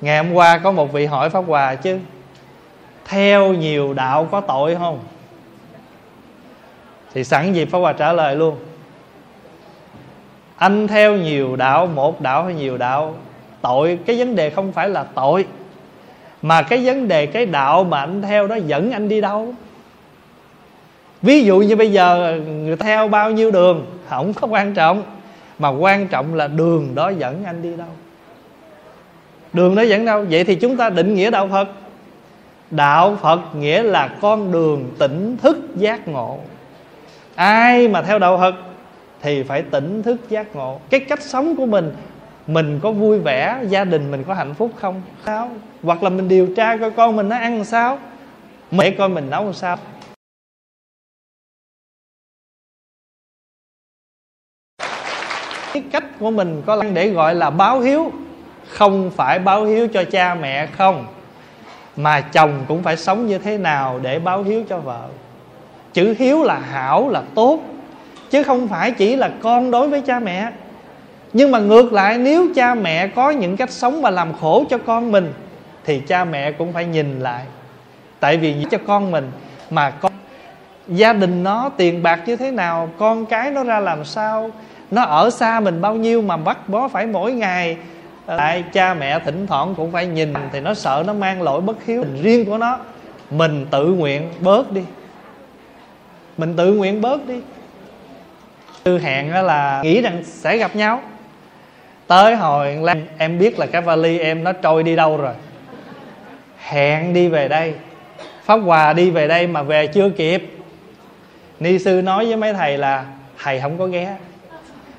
Ngày 0.00 0.24
hôm 0.24 0.32
qua 0.32 0.58
có 0.58 0.72
một 0.72 0.92
vị 0.92 1.06
hỏi 1.06 1.30
pháp 1.30 1.44
hòa 1.46 1.74
chứ, 1.74 1.98
theo 3.04 3.52
nhiều 3.52 3.94
đạo 3.94 4.28
có 4.30 4.40
tội 4.40 4.74
không? 4.74 4.98
Thì 7.14 7.24
sẵn 7.24 7.52
dịp 7.52 7.64
pháp 7.70 7.78
hòa 7.78 7.92
trả 7.92 8.12
lời 8.12 8.36
luôn, 8.36 8.56
anh 10.56 10.88
theo 10.88 11.16
nhiều 11.16 11.56
đạo, 11.56 11.86
một 11.86 12.20
đạo 12.20 12.44
hay 12.44 12.54
nhiều 12.54 12.78
đạo, 12.78 13.14
tội, 13.60 13.98
cái 14.06 14.18
vấn 14.18 14.36
đề 14.36 14.50
không 14.50 14.72
phải 14.72 14.88
là 14.88 15.04
tội 15.04 15.46
mà 16.44 16.62
cái 16.62 16.86
vấn 16.86 17.08
đề, 17.08 17.26
cái 17.26 17.46
đạo 17.46 17.84
mà 17.84 18.00
anh 18.00 18.22
theo 18.22 18.46
đó 18.46 18.56
dẫn 18.66 18.90
anh 18.90 19.08
đi 19.08 19.20
đâu? 19.20 19.54
Ví 21.22 21.44
dụ 21.44 21.58
như 21.58 21.76
bây 21.76 21.92
giờ 21.92 22.40
người 22.46 22.76
theo 22.76 23.08
bao 23.08 23.30
nhiêu 23.30 23.50
đường, 23.50 23.86
không 24.08 24.32
có 24.34 24.46
quan 24.46 24.74
trọng. 24.74 25.02
Mà 25.58 25.68
quan 25.68 26.08
trọng 26.08 26.34
là 26.34 26.48
đường 26.48 26.94
đó 26.94 27.08
dẫn 27.08 27.44
anh 27.44 27.62
đi 27.62 27.76
đâu. 27.76 27.88
Đường 29.52 29.74
đó 29.74 29.82
dẫn 29.82 30.04
đâu? 30.04 30.24
Vậy 30.30 30.44
thì 30.44 30.54
chúng 30.54 30.76
ta 30.76 30.90
định 30.90 31.14
nghĩa 31.14 31.30
đạo 31.30 31.48
phật. 31.52 31.68
Đạo 32.70 33.16
phật 33.20 33.40
nghĩa 33.56 33.82
là 33.82 34.08
con 34.20 34.52
đường 34.52 34.90
tỉnh 34.98 35.36
thức 35.42 35.58
giác 35.76 36.08
ngộ. 36.08 36.38
Ai 37.34 37.88
mà 37.88 38.02
theo 38.02 38.18
đạo 38.18 38.38
phật 38.38 38.54
thì 39.22 39.42
phải 39.42 39.62
tỉnh 39.62 40.02
thức 40.02 40.16
giác 40.28 40.56
ngộ. 40.56 40.80
Cái 40.90 41.00
cách 41.00 41.22
sống 41.22 41.56
của 41.56 41.66
mình 41.66 41.92
mình 42.46 42.80
có 42.82 42.92
vui 42.92 43.18
vẻ, 43.18 43.60
gia 43.68 43.84
đình 43.84 44.10
mình 44.10 44.24
có 44.26 44.34
hạnh 44.34 44.54
phúc 44.54 44.70
không? 44.76 45.02
Sao? 45.26 45.50
Hoặc 45.82 46.02
là 46.02 46.10
mình 46.10 46.28
điều 46.28 46.48
tra 46.56 46.76
coi 46.76 46.90
con 46.90 47.16
mình 47.16 47.28
nó 47.28 47.36
ăn 47.36 47.64
sao? 47.64 47.98
Mẹ 48.70 48.90
coi 48.90 49.08
mình 49.08 49.30
nấu 49.30 49.52
sao? 49.52 49.76
Cái 55.72 55.82
cách 55.92 56.04
của 56.18 56.30
mình 56.30 56.62
có 56.66 56.82
để 56.94 57.08
gọi 57.08 57.34
là 57.34 57.50
báo 57.50 57.80
hiếu. 57.80 58.12
Không 58.68 59.10
phải 59.16 59.38
báo 59.38 59.64
hiếu 59.64 59.88
cho 59.88 60.04
cha 60.04 60.34
mẹ 60.34 60.66
không, 60.66 61.06
mà 61.96 62.20
chồng 62.20 62.64
cũng 62.68 62.82
phải 62.82 62.96
sống 62.96 63.26
như 63.26 63.38
thế 63.38 63.58
nào 63.58 64.00
để 64.02 64.18
báo 64.18 64.42
hiếu 64.42 64.64
cho 64.68 64.78
vợ. 64.78 65.08
Chữ 65.92 66.14
hiếu 66.18 66.42
là 66.42 66.58
hảo, 66.58 67.08
là 67.08 67.22
tốt, 67.34 67.60
chứ 68.30 68.42
không 68.42 68.68
phải 68.68 68.90
chỉ 68.90 69.16
là 69.16 69.30
con 69.42 69.70
đối 69.70 69.88
với 69.88 70.00
cha 70.00 70.20
mẹ 70.20 70.52
nhưng 71.34 71.50
mà 71.50 71.58
ngược 71.58 71.92
lại, 71.92 72.18
nếu 72.18 72.48
cha 72.54 72.74
mẹ 72.74 73.06
có 73.06 73.30
những 73.30 73.56
cách 73.56 73.70
sống 73.70 74.02
mà 74.02 74.10
làm 74.10 74.32
khổ 74.40 74.64
cho 74.70 74.78
con 74.78 75.12
mình, 75.12 75.32
thì 75.84 76.00
cha 76.00 76.24
mẹ 76.24 76.52
cũng 76.52 76.72
phải 76.72 76.84
nhìn 76.84 77.20
lại. 77.20 77.44
Tại 78.20 78.36
vì 78.36 78.64
cho 78.70 78.78
con 78.86 79.10
mình 79.10 79.30
mà 79.70 79.90
con, 79.90 80.12
gia 80.88 81.12
đình 81.12 81.42
nó 81.42 81.70
tiền 81.76 82.02
bạc 82.02 82.20
như 82.26 82.36
thế 82.36 82.50
nào, 82.50 82.88
con 82.98 83.26
cái 83.26 83.50
nó 83.50 83.64
ra 83.64 83.80
làm 83.80 84.04
sao, 84.04 84.50
nó 84.90 85.02
ở 85.02 85.30
xa 85.30 85.60
mình 85.60 85.80
bao 85.80 85.94
nhiêu 85.94 86.22
mà 86.22 86.36
bắt 86.36 86.68
bó 86.68 86.88
phải 86.88 87.06
mỗi 87.06 87.32
ngày. 87.32 87.76
Lại 88.26 88.64
cha 88.72 88.94
mẹ 88.94 89.18
thỉnh 89.18 89.46
thoảng 89.46 89.74
cũng 89.74 89.92
phải 89.92 90.06
nhìn 90.06 90.34
thì 90.52 90.60
nó 90.60 90.74
sợ 90.74 91.04
nó 91.06 91.12
mang 91.12 91.42
lỗi 91.42 91.60
bất 91.60 91.84
hiếu. 91.84 92.02
Mình 92.02 92.22
riêng 92.22 92.44
của 92.46 92.58
nó, 92.58 92.78
mình 93.30 93.66
tự 93.70 93.86
nguyện 93.86 94.30
bớt 94.40 94.72
đi. 94.72 94.82
Mình 96.38 96.56
tự 96.56 96.72
nguyện 96.72 97.00
bớt 97.00 97.26
đi. 97.28 97.40
Tư 98.82 98.98
hẹn 98.98 99.32
là 99.32 99.80
nghĩ 99.82 100.00
rằng 100.00 100.22
sẽ 100.24 100.56
gặp 100.56 100.76
nhau 100.76 101.00
tới 102.06 102.36
hồi 102.36 102.78
em 103.18 103.38
biết 103.38 103.58
là 103.58 103.66
cái 103.66 103.82
vali 103.82 104.18
em 104.18 104.44
nó 104.44 104.52
trôi 104.52 104.82
đi 104.82 104.96
đâu 104.96 105.16
rồi. 105.16 105.34
Hẹn 106.58 107.14
đi 107.14 107.28
về 107.28 107.48
đây. 107.48 107.74
Pháp 108.44 108.56
hòa 108.56 108.92
đi 108.92 109.10
về 109.10 109.28
đây 109.28 109.46
mà 109.46 109.62
về 109.62 109.86
chưa 109.86 110.10
kịp. 110.10 110.50
Ni 111.60 111.78
sư 111.78 112.02
nói 112.02 112.26
với 112.26 112.36
mấy 112.36 112.54
thầy 112.54 112.78
là, 112.78 113.04
thầy 113.42 113.60
không 113.60 113.78
có 113.78 113.86
ghé. 113.86 114.16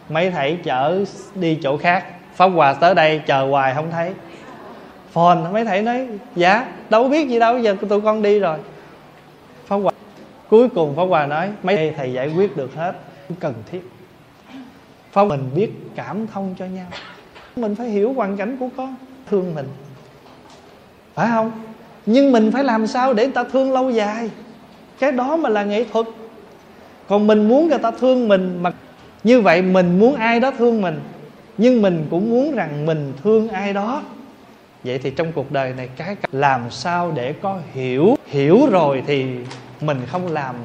Mấy 0.09 0.31
thầy 0.31 0.57
chở 0.63 1.03
đi 1.35 1.59
chỗ 1.63 1.77
khác. 1.77 2.05
Pháp 2.35 2.47
hòa 2.47 2.73
tới 2.73 2.95
đây 2.95 3.21
chờ 3.25 3.45
hoài 3.45 3.73
không 3.73 3.91
thấy. 3.91 4.11
Phone 5.11 5.37
mấy 5.51 5.65
thầy 5.65 5.81
nói 5.81 6.07
dạ 6.35 6.67
đâu 6.89 7.09
biết 7.09 7.29
gì 7.29 7.39
đâu, 7.39 7.59
giờ 7.59 7.75
tụi 7.89 8.01
con 8.01 8.21
đi 8.21 8.39
rồi. 8.39 8.57
Pháp 9.67 9.75
hòa, 9.75 9.91
cuối 10.49 10.69
cùng 10.69 10.95
pháp 10.95 11.03
hòa 11.03 11.25
nói, 11.25 11.49
mấy 11.63 11.93
thầy 11.97 12.13
giải 12.13 12.27
quyết 12.35 12.57
được 12.57 12.75
hết 12.75 12.93
cần 13.39 13.53
thiết 13.71 13.81
phong 15.15 15.27
mình 15.27 15.49
biết 15.55 15.69
cảm 15.95 16.27
thông 16.27 16.55
cho 16.59 16.65
nhau. 16.65 16.85
Mình 17.55 17.75
phải 17.75 17.87
hiểu 17.87 18.13
hoàn 18.13 18.37
cảnh 18.37 18.57
của 18.59 18.69
con, 18.77 18.95
thương 19.29 19.55
mình. 19.55 19.65
Phải 21.13 21.27
không? 21.29 21.51
Nhưng 22.05 22.31
mình 22.31 22.51
phải 22.51 22.63
làm 22.63 22.87
sao 22.87 23.13
để 23.13 23.23
người 23.23 23.33
ta 23.33 23.43
thương 23.43 23.73
lâu 23.73 23.91
dài? 23.91 24.29
Cái 24.99 25.11
đó 25.11 25.37
mà 25.37 25.49
là 25.49 25.63
nghệ 25.63 25.85
thuật. 25.93 26.05
Còn 27.07 27.27
mình 27.27 27.47
muốn 27.47 27.67
người 27.67 27.77
ta 27.77 27.91
thương 27.91 28.27
mình 28.27 28.59
mà 28.61 28.71
như 29.23 29.41
vậy 29.41 29.61
mình 29.61 29.99
muốn 29.99 30.15
ai 30.15 30.39
đó 30.39 30.51
thương 30.57 30.81
mình, 30.81 30.99
nhưng 31.57 31.81
mình 31.81 32.05
cũng 32.09 32.29
muốn 32.29 32.55
rằng 32.55 32.85
mình 32.85 33.13
thương 33.23 33.47
ai 33.47 33.73
đó. 33.73 34.01
Vậy 34.83 34.99
thì 35.03 35.11
trong 35.11 35.31
cuộc 35.31 35.51
đời 35.51 35.73
này, 35.77 35.89
cái 35.97 36.15
làm 36.31 36.61
sao 36.71 37.11
để 37.15 37.33
có 37.41 37.59
hiểu 37.73 38.17
hiểu 38.25 38.67
rồi 38.71 39.03
thì 39.07 39.25
mình 39.81 39.97
không 40.07 40.27
làm 40.27 40.55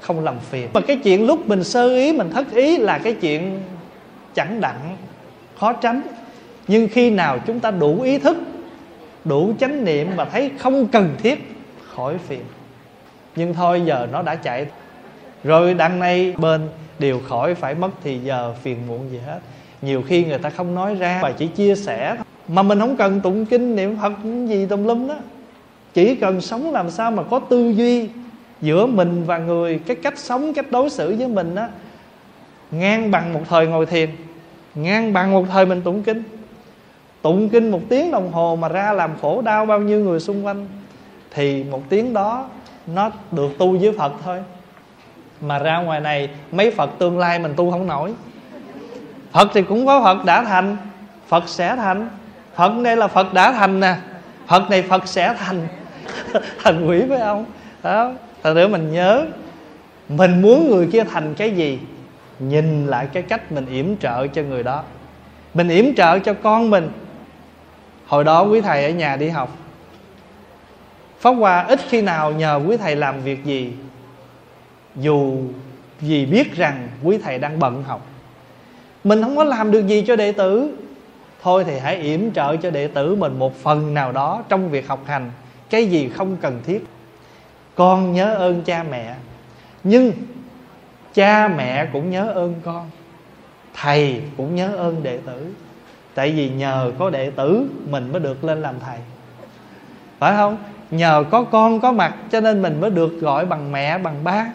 không 0.00 0.24
làm 0.24 0.34
phiền. 0.50 0.68
Mà 0.74 0.80
cái 0.80 0.96
chuyện 0.96 1.26
lúc 1.26 1.48
mình 1.48 1.64
sơ 1.64 1.88
ý, 1.88 2.12
mình 2.12 2.30
thất 2.30 2.54
ý 2.54 2.76
là 2.76 2.98
cái 2.98 3.12
chuyện 3.12 3.60
chẳng 4.34 4.60
đặng, 4.60 4.96
khó 5.58 5.72
tránh. 5.72 6.02
Nhưng 6.68 6.88
khi 6.88 7.10
nào 7.10 7.38
chúng 7.46 7.60
ta 7.60 7.70
đủ 7.70 8.00
ý 8.00 8.18
thức, 8.18 8.36
đủ 9.24 9.52
chánh 9.60 9.84
niệm 9.84 10.08
và 10.16 10.24
thấy 10.24 10.50
không 10.58 10.86
cần 10.86 11.14
thiết, 11.18 11.56
khỏi 11.94 12.18
phiền. 12.18 12.40
Nhưng 13.36 13.54
thôi 13.54 13.82
giờ 13.84 14.08
nó 14.12 14.22
đã 14.22 14.34
chạy. 14.34 14.66
Rồi 15.44 15.74
đằng 15.74 15.98
này 15.98 16.34
bên 16.38 16.68
đều 16.98 17.20
khỏi 17.28 17.54
phải 17.54 17.74
mất 17.74 17.90
thì 18.04 18.18
giờ 18.18 18.54
phiền 18.62 18.86
muộn 18.86 19.10
gì 19.10 19.18
hết. 19.26 19.38
Nhiều 19.82 20.02
khi 20.02 20.24
người 20.24 20.38
ta 20.38 20.50
không 20.50 20.74
nói 20.74 20.94
ra 20.94 21.18
và 21.22 21.32
chỉ 21.32 21.46
chia 21.46 21.74
sẻ. 21.74 22.16
Mà 22.48 22.62
mình 22.62 22.80
không 22.80 22.96
cần 22.96 23.20
tụng 23.20 23.46
kinh 23.46 23.76
niệm 23.76 23.96
phật 24.02 24.12
gì 24.46 24.66
tùm 24.66 24.84
lum 24.84 25.08
đó. 25.08 25.16
Chỉ 25.94 26.14
cần 26.14 26.40
sống 26.40 26.72
làm 26.72 26.90
sao 26.90 27.10
mà 27.10 27.22
có 27.22 27.38
tư 27.38 27.70
duy 27.70 28.08
giữa 28.60 28.86
mình 28.86 29.24
và 29.26 29.38
người, 29.38 29.80
cái 29.86 29.96
cách 29.96 30.18
sống, 30.18 30.54
cách 30.54 30.66
đối 30.70 30.90
xử 30.90 31.16
với 31.18 31.28
mình 31.28 31.54
á, 31.54 31.68
ngang 32.70 33.10
bằng 33.10 33.32
một 33.32 33.40
thời 33.48 33.66
ngồi 33.66 33.86
thiền 33.86 34.10
ngang 34.74 35.12
bằng 35.12 35.32
một 35.32 35.44
thời 35.52 35.66
mình 35.66 35.82
tụng 35.82 36.02
kinh. 36.02 36.22
Tụng 37.22 37.48
kinh 37.48 37.70
một 37.70 37.80
tiếng 37.88 38.10
đồng 38.10 38.32
hồ 38.32 38.56
mà 38.56 38.68
ra 38.68 38.92
làm 38.92 39.10
khổ 39.22 39.42
đau 39.42 39.66
bao 39.66 39.80
nhiêu 39.80 40.00
người 40.00 40.20
xung 40.20 40.46
quanh, 40.46 40.66
thì 41.30 41.64
một 41.64 41.82
tiếng 41.88 42.12
đó 42.12 42.48
nó 42.86 43.10
được 43.32 43.58
tu 43.58 43.78
với 43.78 43.92
phật 43.98 44.12
thôi. 44.24 44.42
Mà 45.40 45.58
ra 45.58 45.78
ngoài 45.78 46.00
này, 46.00 46.28
mấy 46.52 46.70
phật 46.70 46.90
tương 46.98 47.18
lai 47.18 47.38
mình 47.38 47.52
tu 47.56 47.70
không 47.70 47.86
nổi. 47.86 48.14
Phật 49.32 49.48
thì 49.54 49.62
cũng 49.62 49.86
có 49.86 50.02
phật 50.02 50.24
đã 50.24 50.44
thành, 50.44 50.76
phật 51.28 51.48
sẽ 51.48 51.76
thành. 51.76 52.08
Phật 52.54 52.72
đây 52.82 52.96
là 52.96 53.08
phật 53.08 53.34
đã 53.34 53.52
thành 53.52 53.80
nè, 53.80 53.96
phật 54.46 54.70
này 54.70 54.82
phật 54.82 55.08
sẽ 55.08 55.34
thành. 55.38 55.66
Thành 56.62 56.86
quỷ 56.86 57.02
với 57.02 57.20
ông 57.20 57.44
đó 57.82 58.12
thật 58.42 58.54
nữa 58.54 58.68
mình 58.68 58.92
nhớ, 58.92 59.26
mình 60.08 60.42
muốn 60.42 60.70
người 60.70 60.88
kia 60.92 61.04
thành 61.04 61.34
cái 61.34 61.50
gì 61.50 61.78
nhìn 62.38 62.86
lại 62.86 63.08
cái 63.12 63.22
cách 63.22 63.52
mình 63.52 63.66
yểm 63.66 63.96
trợ 63.96 64.26
cho 64.26 64.42
người 64.42 64.62
đó. 64.62 64.82
Mình 65.54 65.68
yểm 65.68 65.94
trợ 65.94 66.18
cho 66.18 66.34
con 66.34 66.70
mình. 66.70 66.90
Hồi 68.06 68.24
đó 68.24 68.42
quý 68.42 68.60
thầy 68.60 68.84
ở 68.84 68.90
nhà 68.90 69.16
đi 69.16 69.28
học. 69.28 69.56
Pháp 71.18 71.30
hoa 71.30 71.64
ít 71.64 71.80
khi 71.88 72.02
nào 72.02 72.32
nhờ 72.32 72.60
quý 72.66 72.76
thầy 72.76 72.96
làm 72.96 73.22
việc 73.22 73.44
gì. 73.44 73.72
Dù 74.96 75.36
vì 76.00 76.26
biết 76.26 76.56
rằng 76.56 76.88
quý 77.02 77.18
thầy 77.18 77.38
đang 77.38 77.58
bận 77.58 77.82
học. 77.82 78.06
Mình 79.04 79.22
không 79.22 79.36
có 79.36 79.44
làm 79.44 79.70
được 79.70 79.86
gì 79.86 80.04
cho 80.06 80.16
đệ 80.16 80.32
tử. 80.32 80.76
Thôi 81.42 81.64
thì 81.66 81.78
hãy 81.78 81.96
yểm 81.96 82.30
trợ 82.32 82.56
cho 82.56 82.70
đệ 82.70 82.88
tử 82.88 83.14
mình 83.14 83.38
một 83.38 83.56
phần 83.62 83.94
nào 83.94 84.12
đó 84.12 84.42
trong 84.48 84.70
việc 84.70 84.88
học 84.88 85.00
hành. 85.06 85.30
Cái 85.70 85.86
gì 85.86 86.08
không 86.08 86.36
cần 86.36 86.60
thiết. 86.66 86.86
Con 87.74 88.12
nhớ 88.12 88.34
ơn 88.34 88.62
cha 88.62 88.84
mẹ. 88.90 89.14
Nhưng 89.84 90.12
cha 91.14 91.48
mẹ 91.48 91.86
cũng 91.92 92.10
nhớ 92.10 92.32
ơn 92.32 92.54
con, 92.64 92.90
thầy 93.74 94.22
cũng 94.36 94.54
nhớ 94.54 94.76
ơn 94.76 95.02
đệ 95.02 95.18
tử. 95.18 95.54
Tại 96.14 96.30
vì 96.30 96.50
nhờ 96.50 96.92
có 96.98 97.10
đệ 97.10 97.30
tử, 97.30 97.68
mình 97.90 98.12
mới 98.12 98.20
được 98.20 98.44
lên 98.44 98.62
làm 98.62 98.74
thầy. 98.80 98.98
Phải 100.18 100.36
không? 100.36 100.56
Nhờ 100.90 101.24
có 101.30 101.44
con 101.44 101.80
có 101.80 101.92
mặt, 101.92 102.14
cho 102.30 102.40
nên 102.40 102.62
mình 102.62 102.80
mới 102.80 102.90
được 102.90 103.20
gọi 103.20 103.46
bằng 103.46 103.72
mẹ, 103.72 103.98
bằng 103.98 104.24
ba, 104.24 104.46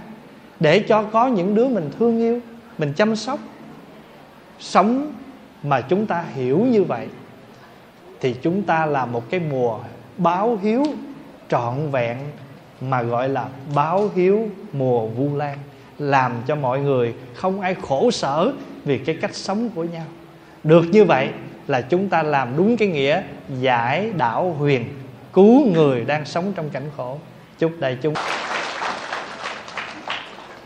để 0.59 0.79
cho 0.79 1.03
có 1.03 1.27
những 1.27 1.55
đứa 1.55 1.67
mình 1.67 1.89
thương 1.99 2.17
yêu, 2.19 2.39
mình 2.77 2.93
chăm 2.93 3.15
sóc. 3.15 3.39
Sống 4.59 5.11
mà 5.63 5.81
chúng 5.81 6.05
ta 6.05 6.25
hiểu 6.33 6.59
như 6.59 6.83
vậy, 6.83 7.07
thì 8.19 8.35
chúng 8.41 8.63
ta 8.63 8.85
là 8.85 9.05
một 9.05 9.29
cái 9.29 9.39
mùa 9.39 9.79
báo 10.17 10.57
hiếu 10.61 10.83
trọn 11.49 11.91
vẹn, 11.91 12.17
mà 12.81 13.01
gọi 13.01 13.29
là 13.29 13.45
báo 13.75 14.09
hiếu 14.15 14.49
mùa 14.73 15.07
vu 15.07 15.37
lan 15.37 15.57
làm 15.99 16.33
cho 16.47 16.55
mọi 16.55 16.79
người 16.79 17.13
không 17.35 17.61
ai 17.61 17.75
khổ 17.81 18.11
sở 18.11 18.51
vì 18.85 18.97
cái 18.97 19.17
cách 19.21 19.35
sống 19.35 19.69
của 19.75 19.83
nhau. 19.83 20.05
Được 20.63 20.85
như 20.91 21.03
vậy 21.03 21.29
là 21.67 21.81
chúng 21.81 22.09
ta 22.09 22.23
làm 22.23 22.57
đúng 22.57 22.77
cái 22.77 22.87
nghĩa 22.87 23.21
giải 23.59 24.11
đảo 24.17 24.55
huyền 24.59 24.85
cứu 25.33 25.71
người 25.73 26.05
đang 26.05 26.25
sống 26.25 26.53
trong 26.55 26.69
cảnh 26.69 26.89
khổ. 26.97 27.17
Chúc 27.59 27.71
đại 27.79 27.97
chúng 28.01 28.13